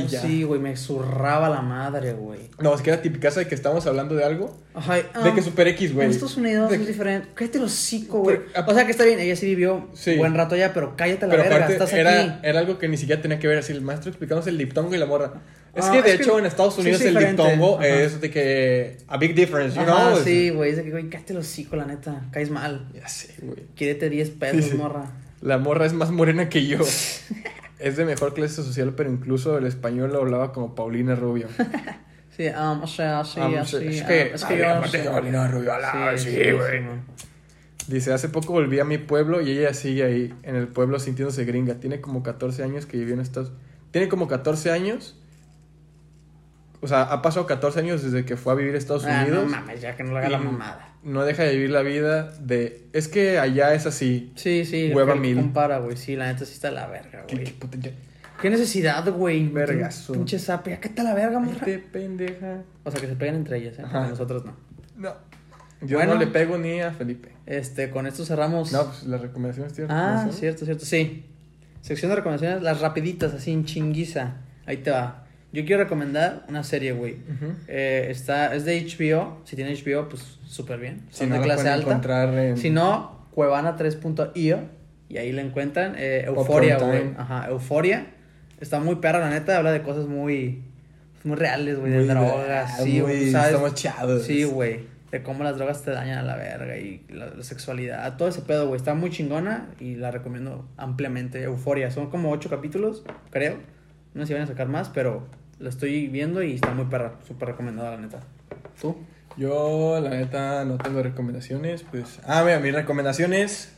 ya. 0.07 0.21
Sí, 0.21 0.43
güey, 0.43 0.59
me 0.59 0.75
zurraba 0.77 1.49
la 1.49 1.61
madre, 1.61 2.13
güey. 2.13 2.49
No, 2.59 2.73
es 2.75 2.81
que 2.81 2.91
era 2.91 3.01
tipicaza 3.01 3.39
de 3.39 3.47
que 3.47 3.55
estamos 3.55 3.85
hablando 3.87 4.15
de 4.15 4.23
algo. 4.23 4.57
Ajá. 4.73 4.95
De 4.95 5.29
um, 5.29 5.35
que 5.35 5.41
Super 5.41 5.67
X, 5.69 5.93
güey. 5.93 6.05
En 6.05 6.11
Estados 6.11 6.37
Unidos 6.37 6.69
De- 6.69 6.77
es 6.77 6.87
diferente. 6.87 7.27
Cállate 7.33 7.57
el 7.57 7.63
hocico, 7.65 8.19
güey. 8.19 8.39
O 8.67 8.73
sea 8.73 8.85
que 8.85 8.91
está 8.91 9.03
bien, 9.05 9.19
ella 9.19 9.35
sí 9.35 9.45
vivió 9.47 9.89
Sí. 9.93 10.15
buen 10.17 10.35
rato 10.35 10.55
allá, 10.55 10.73
pero 10.73 10.95
cállate 10.95 11.25
la 11.27 11.31
Pero 11.31 11.43
verga, 11.43 11.55
aparte 11.57 11.73
estás 11.73 11.93
era, 11.93 12.21
aquí. 12.21 12.31
era 12.43 12.59
algo 12.59 12.77
que 12.77 12.87
ni 12.87 12.97
siquiera 12.97 13.21
tenía 13.21 13.39
que 13.39 13.47
ver 13.47 13.57
así. 13.57 13.73
El 13.73 13.81
maestro 13.81 14.09
explicándose 14.09 14.49
el 14.51 14.57
diptongo 14.57 14.93
y 14.93 14.97
la 14.97 15.05
morra. 15.05 15.33
Es 15.75 15.85
Ah, 15.85 15.91
que 15.91 16.01
de 16.01 16.09
es 16.11 16.17
que 16.17 16.23
hecho 16.23 16.39
en 16.39 16.45
Estados 16.47 16.75
sí 16.75 16.81
Unidos 16.81 17.01
es 17.01 17.07
el 17.07 17.15
diptongo 17.17 17.77
Ajá. 17.77 17.87
es 17.87 18.19
de 18.21 18.31
que 18.31 18.97
a 19.07 19.17
big 19.17 19.35
difference, 19.35 19.75
you 19.75 19.81
Ajá, 19.83 20.13
know? 20.13 20.23
sí, 20.23 20.49
güey, 20.49 20.71
es 20.71 20.77
de 20.77 20.83
que, 20.83 20.89
güey, 20.91 21.09
cállate 21.09 21.33
el 21.33 21.39
hocico, 21.39 21.75
la 21.75 21.85
neta. 21.85 22.21
Caes 22.31 22.49
mal. 22.49 22.87
Ya 22.93 23.07
sé, 23.07 23.35
güey. 23.41 23.65
Quírete 23.75 24.09
10 24.09 24.31
pesos, 24.31 24.65
sí. 24.71 24.75
morra. 24.75 25.11
La 25.41 25.57
morra 25.57 25.85
es 25.85 25.93
más 25.93 26.11
morena 26.11 26.49
que 26.49 26.65
yo. 26.67 26.79
es 27.79 27.95
de 27.97 28.05
mejor 28.05 28.33
clase 28.33 28.55
social, 28.55 28.93
pero 28.95 29.09
incluso 29.11 29.57
el 29.57 29.65
español 29.65 30.11
lo 30.11 30.19
hablaba 30.19 30.51
como 30.53 30.75
Paulina 30.75 31.15
Rubio. 31.15 31.47
Sí, 32.35 32.45
um, 32.47 32.83
o 32.83 32.87
sea, 32.87 33.25
sí, 33.25 33.37
Ah, 33.41 33.51
así. 33.59 33.75
es 33.85 34.01
ah, 34.01 34.07
que- 34.07 34.33
es 34.33 34.45
que 34.45 34.57
yo. 34.59 34.69
aparte 34.69 34.99
de 34.99 35.09
Paulina 35.09 35.45
Rubio, 35.49 35.73
sí, 36.15 36.29
güey. 36.51 36.83
Dice, 37.89 38.13
hace 38.13 38.29
poco 38.29 38.53
volví 38.53 38.79
a 38.79 38.85
mi 38.85 38.97
pueblo 38.97 39.41
y 39.41 39.51
ella 39.51 39.73
sigue 39.73 40.05
ahí, 40.05 40.33
en 40.43 40.55
el 40.55 40.69
pueblo 40.69 40.99
sintiéndose 40.99 41.43
gringa. 41.43 41.75
Tiene 41.81 41.99
como 41.99 42.23
14 42.23 42.63
años 42.63 42.85
que 42.85 42.95
vivió 42.97 43.13
en 43.15 43.19
Estados... 43.19 43.51
Tiene 43.91 44.07
como 44.07 44.29
14 44.29 44.71
años. 44.71 45.19
O 46.81 46.87
sea, 46.87 47.03
ha 47.03 47.21
pasado 47.21 47.45
14 47.45 47.79
años 47.79 48.03
desde 48.03 48.23
que 48.25 48.37
fue 48.37 48.53
a 48.53 48.55
vivir 48.55 48.73
a 48.75 48.77
Estados 48.77 49.05
Ah, 49.05 49.23
Unidos. 49.23 49.43
no 49.45 49.49
mames, 49.49 49.81
ya 49.81 49.95
que 49.97 50.03
no 50.03 50.13
le 50.13 50.19
haga 50.19 50.29
la 50.29 50.37
mamada. 50.39 50.93
No 51.03 51.23
deja 51.25 51.43
de 51.43 51.53
vivir 51.55 51.71
la 51.71 51.81
vida 51.81 52.31
de... 52.39 52.87
Es 52.93 53.07
que 53.07 53.37
allá 53.39 53.73
es 53.73 53.85
así. 53.85 54.31
Sí, 54.35 54.63
sí. 54.65 54.91
Hueva 54.93 55.15
mil. 55.15 55.35
compara, 55.35 55.79
güey. 55.79 55.97
Sí, 55.97 56.15
la 56.15 56.27
neta 56.31 56.45
sí 56.45 56.53
está 56.53 56.71
la 56.71 56.87
verga, 56.87 57.25
¿Qué, 57.27 57.35
güey. 57.35 57.45
qué 57.81 57.93
¿Qué 58.41 58.49
necesidad, 58.49 59.05
güey? 59.11 59.49
Vergazo. 59.49 60.13
Pinche 60.13 60.39
sape. 60.39 60.69
¿Ya 60.71 60.79
qué 60.79 60.87
está 60.87 61.03
la 61.03 61.13
verga, 61.13 61.39
morra? 61.39 61.59
Vete, 61.65 61.79
pendeja. 61.79 62.61
O 62.85 62.91
sea, 62.91 63.01
que 63.01 63.07
se 63.07 63.15
peguen 63.15 63.35
entre 63.35 63.57
ellas, 63.57 63.77
¿eh? 63.79 63.83
Ajá. 63.85 64.07
Nosotros 64.07 64.45
no. 64.45 64.55
No. 64.95 65.13
Yo 65.81 65.97
Bueno. 65.97 66.13
no 66.13 66.19
le 66.19 66.27
pego 66.27 66.57
ni 66.57 66.79
a 66.81 66.91
Felipe. 66.91 67.29
Este, 67.45 67.89
con 67.89 68.07
esto 68.07 68.23
cerramos. 68.25 68.71
No, 68.71 68.85
pues 68.85 69.03
las 69.03 69.19
recomendaciones 69.19 69.73
tienen 69.73 69.91
Ah, 69.91 70.29
cierto, 70.31 70.63
cierto, 70.63 70.85
sí. 70.85 71.25
Sección 71.81 72.09
de 72.09 72.15
recomendaciones, 72.17 72.61
las 72.61 72.79
rapiditas, 72.81 73.33
así 73.33 73.51
en 73.51 73.65
chinguiza. 73.65 74.35
Ahí 74.65 74.77
te 74.77 74.91
va. 74.91 75.25
Yo 75.51 75.65
quiero 75.65 75.83
recomendar 75.83 76.45
una 76.47 76.63
serie, 76.63 76.91
güey. 76.91 77.17
Eh, 77.67 78.07
está, 78.09 78.53
es 78.53 78.65
de 78.65 78.79
HBO. 78.81 79.41
Si 79.45 79.55
tiene 79.55 79.73
HBO, 79.73 80.07
pues 80.07 80.37
súper 80.45 80.79
bien. 80.79 81.01
Si 81.09 81.19
Son 81.19 81.29
no 81.29 81.35
de 81.35 81.41
clase 81.41 81.67
alta. 81.69 81.87
encontrar 81.87 82.33
en... 82.37 82.57
Si 82.57 82.69
no, 82.69 83.25
cuevana3.io. 83.35 84.59
Y 85.09 85.17
ahí 85.17 85.31
la 85.31 85.41
encuentran. 85.41 85.95
Eh, 85.97 86.25
Euforia, 86.27 86.77
güey. 86.77 87.13
Ajá, 87.17 87.47
Euforia. 87.49 88.07
Está 88.59 88.79
muy 88.79 88.97
perra, 88.97 89.19
la 89.19 89.31
neta. 89.31 89.57
Habla 89.57 89.71
de 89.71 89.81
cosas 89.81 90.05
muy, 90.05 90.61
muy 91.23 91.35
reales, 91.35 91.79
güey. 91.79 91.93
De 91.93 92.05
drogas. 92.05 92.83
Sí, 92.83 92.99
güey. 92.99 93.29
estamos 93.29 93.73
chavos. 93.73 94.23
Sí, 94.23 94.43
güey. 94.43 94.81
De 95.11 95.23
cómo 95.23 95.43
las 95.43 95.57
drogas 95.57 95.81
te 95.81 95.89
dañan 95.89 96.19
a 96.19 96.21
la 96.21 96.35
verga 96.35 96.77
y 96.77 97.03
la, 97.09 97.25
la 97.33 97.43
sexualidad. 97.43 98.15
Todo 98.17 98.27
ese 98.27 98.41
pedo, 98.43 98.67
güey. 98.67 98.77
Está 98.77 98.93
muy 98.93 99.09
chingona 99.09 99.69
y 99.79 99.95
la 99.95 100.11
recomiendo 100.11 100.69
ampliamente. 100.77 101.41
Euforia. 101.41 101.89
Son 101.89 102.11
como 102.11 102.29
ocho 102.29 102.51
capítulos, 102.51 103.03
creo. 103.31 103.57
No 104.13 104.21
sé 104.21 104.27
si 104.27 104.33
van 104.33 104.43
a 104.43 104.47
sacar 104.47 104.67
más, 104.67 104.89
pero 104.89 105.27
lo 105.59 105.69
estoy 105.69 106.07
viendo 106.07 106.41
y 106.43 106.55
está 106.55 106.73
muy 106.73 106.85
perra. 106.85 107.15
Súper 107.27 107.49
recomendada, 107.49 107.91
la 107.91 107.97
neta. 107.97 108.19
¿Tú? 108.81 108.97
Yo, 109.37 109.99
la 110.01 110.09
neta, 110.09 110.65
no 110.65 110.77
tengo 110.77 111.01
recomendaciones, 111.03 111.83
pues... 111.89 112.19
Ah, 112.25 112.43
mira, 112.43 112.59
mis 112.59 112.73
recomendaciones... 112.73 113.73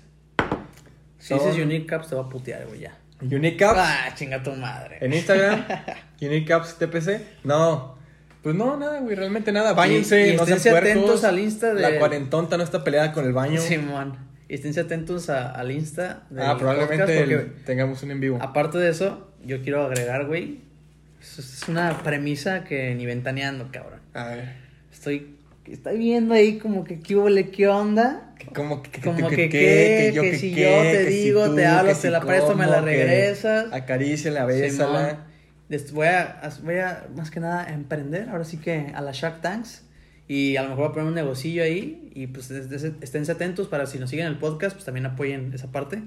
Si 1.19 1.27
son 1.35 1.39
dices 1.39 1.63
Unique 1.63 1.85
Caps, 1.85 2.07
te 2.09 2.15
va 2.15 2.23
a 2.23 2.29
putear, 2.29 2.65
güey, 2.67 2.79
ya. 2.81 2.97
Unique 3.21 3.57
Caps 3.57 3.77
Ah, 3.79 4.09
chinga 4.15 4.41
tu 4.41 4.51
madre. 4.53 4.97
en 5.01 5.13
Instagram, 5.13 5.63
Unique 6.21 6.45
Caps 6.47 6.77
TPC. 6.79 7.21
No, 7.43 7.95
pues 8.41 8.55
no, 8.55 8.75
nada, 8.77 8.99
güey, 9.01 9.15
realmente 9.15 9.51
nada. 9.51 9.73
Báñense, 9.73 10.29
Y- 10.29 10.33
y 10.33 10.35
no 10.37 10.45
sean 10.47 10.59
puercos. 10.59 10.89
atentos 10.91 11.23
al 11.23 11.37
Insta 11.37 11.73
de- 11.75 11.81
La 11.81 11.99
cuarentonta 11.99 12.57
no 12.57 12.63
está 12.63 12.83
peleada 12.83 13.11
con 13.13 13.25
el 13.25 13.33
baño. 13.33 13.61
Simón. 13.61 14.17
Y 14.49 14.55
esténse 14.55 14.79
atentos 14.79 15.29
a- 15.29 15.51
al 15.51 15.69
Insta. 15.69 16.23
del 16.31 16.43
ah, 16.43 16.57
probablemente 16.57 17.03
podcast, 17.03 17.19
porque 17.19 17.35
el- 17.35 17.63
tengamos 17.65 18.01
un 18.01 18.09
en 18.11 18.19
vivo. 18.19 18.39
Aparte 18.41 18.79
de 18.79 18.89
eso, 18.89 19.31
yo 19.45 19.61
quiero 19.61 19.83
agregar, 19.85 20.25
güey. 20.25 20.61
Es 21.21 21.63
una 21.67 22.01
premisa 22.03 22.63
que 22.63 22.93
ni 22.95 23.05
ventaneando, 23.05 23.69
cabrón. 23.71 23.99
A 24.13 24.25
ver, 24.29 24.53
Estoy, 24.91 25.35
estoy 25.67 25.97
viendo 25.97 26.33
ahí 26.33 26.57
como 26.57 26.83
que 26.83 26.99
qué 26.99 27.15
huele, 27.15 27.49
qué 27.49 27.67
onda. 27.67 28.33
que 28.37 28.47
como 28.47 28.81
que, 28.81 29.01
Como 29.01 29.29
que, 29.29 29.35
que, 29.35 29.49
que, 29.49 30.11
qué, 30.13 30.21
que 30.31 30.37
si 30.37 30.49
yo 30.51 30.81
te 30.81 31.05
digo, 31.05 31.55
te 31.55 31.65
hablo, 31.65 31.95
te 31.95 32.09
la 32.09 32.21
presto, 32.21 32.55
me 32.55 32.65
la 32.65 32.81
regresas. 32.81 33.71
Acaríciala, 33.71 34.45
bésala. 34.45 35.27
Des- 35.69 35.91
Voy 35.93 36.07
a, 36.07 36.41
voy 36.63 36.75
a, 36.79 37.07
más 37.15 37.31
que 37.31 37.39
nada, 37.39 37.71
emprender. 37.71 38.29
Ahora 38.29 38.43
sí 38.43 38.57
que 38.57 38.91
a 38.93 39.01
la 39.01 39.11
Shark 39.13 39.41
Tanks. 39.41 39.83
Y 40.27 40.55
a 40.57 40.63
lo 40.63 40.69
mejor 40.69 40.83
voy 40.85 40.89
a 40.91 40.93
poner 40.93 41.07
un 41.09 41.15
negocillo 41.15 41.63
ahí. 41.63 42.11
Y 42.15 42.27
pues 42.27 42.51
esténse 42.51 43.31
atentos 43.31 43.67
para 43.67 43.85
si 43.85 43.97
nos 43.99 44.09
siguen 44.09 44.25
el 44.27 44.37
podcast, 44.37 44.73
pues 44.75 44.85
también 44.85 45.05
apoyen 45.05 45.51
esa 45.53 45.71
parte. 45.71 46.01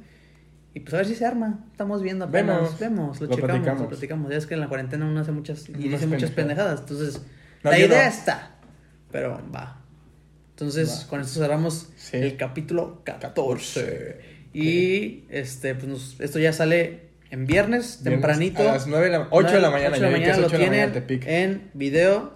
Y 0.75 0.81
pues 0.81 0.93
a 0.95 0.97
ver 0.99 1.07
si 1.07 1.15
se 1.15 1.25
arma. 1.25 1.65
Estamos 1.71 2.03
viendo 2.03 2.25
apenas. 2.25 2.57
Vemos. 2.61 2.79
Vemos, 2.81 3.21
lo, 3.21 3.27
Lo 3.29 3.35
checamos, 3.37 3.51
platicamos. 3.53 3.83
lo 3.83 3.89
platicamos. 3.89 4.31
Ya 4.33 4.37
es 4.39 4.47
que 4.47 4.55
en 4.55 4.61
la 4.61 4.69
cuarentena 4.69 5.07
uno 5.07 5.21
hace 5.21 5.31
muchas 5.33 5.69
y 5.69 5.73
Unas 5.73 5.85
dice 6.01 6.07
muchas 6.09 6.31
pendejadas. 6.33 6.81
Entonces, 6.81 7.23
No, 7.63 7.71
la 7.71 7.79
idea 7.79 8.03
no. 8.03 8.09
está. 8.09 8.51
Pero 9.13 9.41
va. 9.55 9.81
Entonces, 10.51 11.05
Va. 11.05 11.09
con 11.11 11.21
esto 11.21 11.41
cerramos 11.41 11.91
Sí. 11.97 12.17
el 12.17 12.37
capítulo 12.37 13.03
14. 13.05 13.81
14. 13.81 14.35
Y 14.53 15.25
este, 15.31 15.75
pues 15.75 15.87
nos- 15.87 16.21
esto 16.21 16.39
ya 16.39 16.53
sale 16.53 17.09
en 17.31 17.47
viernes, 17.47 18.01
Viernes 18.03 18.03
tempranito. 18.03 18.63
A 18.69 18.75
las 18.75 18.87
9 18.87 19.07
de 19.07 19.13
la 19.13 19.29
8 19.31 19.53
de 19.55 19.61
la 19.61 19.71
mañana. 19.71 19.91
Ocho 19.95 20.01
de 20.05 20.11
la 20.11 20.19
mañana 20.19 20.37
lo 20.39 20.47
8 20.47 20.57
de 20.57 20.63
la 20.65 20.71
mañana 20.71 20.93
tienen 20.93 21.07
Tepic. 21.07 21.25
en 21.27 21.71
video. 21.75 22.35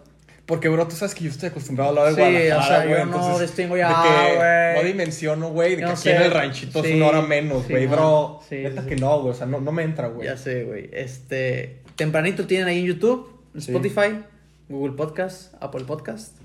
Porque, 0.48 0.70
bro, 0.70 0.88
tú 0.88 0.96
sabes 0.96 1.14
que 1.14 1.24
yo 1.24 1.30
estoy 1.30 1.50
acostumbrado 1.50 1.90
a 1.90 2.08
hablar 2.08 2.14
de 2.16 2.24
Sí, 2.24 2.30
Guadalajara, 2.48 2.58
o 2.58 2.66
sea, 2.66 2.86
güey, 2.86 2.98
yo 2.98 3.04
no 3.04 3.38
distingo 3.38 3.74
de 3.74 3.80
ya, 3.80 4.02
que 4.02 4.36
güey. 4.36 4.74
No 4.82 4.88
dimensiono, 4.88 5.50
güey, 5.50 5.70
de 5.72 5.76
que 5.76 5.82
No 5.82 5.90
aquí 5.90 6.00
sé. 6.00 6.16
en 6.16 6.22
el 6.22 6.30
ranchito 6.30 6.82
Sí, 6.82 6.88
es 6.88 6.96
una 6.96 7.06
hora 7.08 7.20
menos, 7.20 7.64
sí, 7.66 7.72
güey, 7.74 7.86
bro. 7.86 8.40
Neta 8.50 8.86
que 8.86 8.96
no, 8.96 9.20
güey, 9.20 9.32
o 9.32 9.34
sea, 9.34 9.46
no, 9.46 9.60
no 9.60 9.72
me 9.72 9.82
entra, 9.82 10.08
güey. 10.08 10.26
Ya 10.26 10.38
sé, 10.38 10.64
güey. 10.64 10.88
Este, 10.90 11.82
tempranito 11.96 12.46
tienen 12.46 12.66
ahí 12.66 12.78
en 12.78 12.86
YouTube. 12.86 13.30
Spotify, 13.56 14.24
Google 14.70 14.96
Podcast, 14.96 15.52
Apple 15.60 15.84
Podcast. 15.84 16.38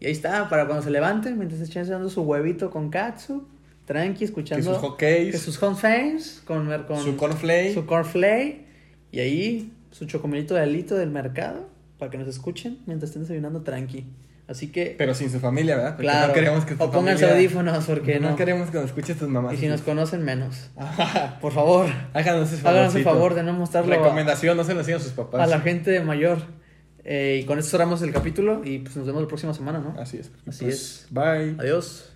Y 0.00 0.06
ahí 0.06 0.12
está, 0.12 0.50
para 0.50 0.66
cuando 0.66 0.82
se 0.84 0.90
levanten, 0.90 1.38
mientras 1.38 1.62
estén 1.62 1.84
echando 1.84 2.10
su 2.10 2.20
huevito 2.22 2.70
con 2.70 2.90
katsu, 2.90 3.48
tranqui, 3.86 4.18
Que 4.18 4.24
escuchando 4.26 4.74
sus 4.74 4.82
hotcakes, 4.82 5.30
que 5.30 5.38
sus 5.38 5.58
cornflakes, 5.58 6.42
con, 6.44 6.66
con 6.84 7.02
su 7.02 7.16
cornflake. 7.16 7.72
su 7.72 7.86
cornflake, 7.86 8.66
y 9.12 9.20
ahí 9.20 9.72
su 9.92 10.04
chocomilito 10.04 10.54
de 10.54 10.60
alito 10.60 10.94
del 10.96 11.10
mercado, 11.10 11.70
para 11.98 12.10
que 12.10 12.18
nos 12.18 12.28
escuchen 12.28 12.78
mientras 12.86 13.10
estén 13.10 13.22
desayunando 13.22 13.62
tranqui. 13.62 14.06
Así 14.48 14.68
que, 14.70 14.94
Pero 14.96 15.12
sin 15.12 15.28
su 15.28 15.40
familia, 15.40 15.74
¿verdad? 15.74 15.90
Porque 15.96 16.02
claro, 16.04 16.28
no 16.28 16.32
queremos 16.34 16.64
que 16.64 16.74
o 16.74 16.76
pónganse 16.90 17.24
familia- 17.24 17.34
audífonos, 17.34 17.84
porque 17.84 18.20
no, 18.20 18.30
no. 18.30 18.36
queremos 18.36 18.70
que 18.70 18.76
nos 18.76 18.86
escuches 18.86 19.18
tus 19.18 19.28
mamás. 19.28 19.54
Y 19.54 19.56
si 19.56 19.66
nos 19.66 19.80
conocen, 19.82 20.22
menos. 20.24 20.70
Ajá. 20.76 21.38
Por 21.40 21.52
favor, 21.52 21.86
Háganos 22.14 22.52
ese 22.52 22.66
háganos 22.68 22.94
el 22.94 23.02
favor 23.02 23.34
de 23.34 23.42
no 23.42 23.52
mostrarlo 23.54 23.92
a- 23.92 23.96
Recomendación, 23.96 24.56
no 24.56 24.62
se 24.62 24.74
lo 24.74 24.84
sigan 24.84 25.00
a 25.00 25.02
sus 25.02 25.12
papás. 25.12 25.40
a 25.40 25.46
la 25.48 25.60
gente 25.60 25.98
mayor. 26.00 26.38
Eh, 27.08 27.40
y 27.42 27.46
con 27.46 27.58
esto 27.58 27.72
cerramos 27.72 28.02
el 28.02 28.12
capítulo 28.12 28.62
y 28.64 28.78
pues 28.80 28.96
nos 28.96 29.06
vemos 29.06 29.22
la 29.22 29.28
próxima 29.28 29.52
semana, 29.54 29.78
¿no? 29.80 29.94
Así 30.00 30.18
es. 30.18 30.30
Así 30.46 30.64
Pues, 30.64 30.74
es. 30.74 31.06
Bye. 31.10 31.56
Adiós. 31.58 32.10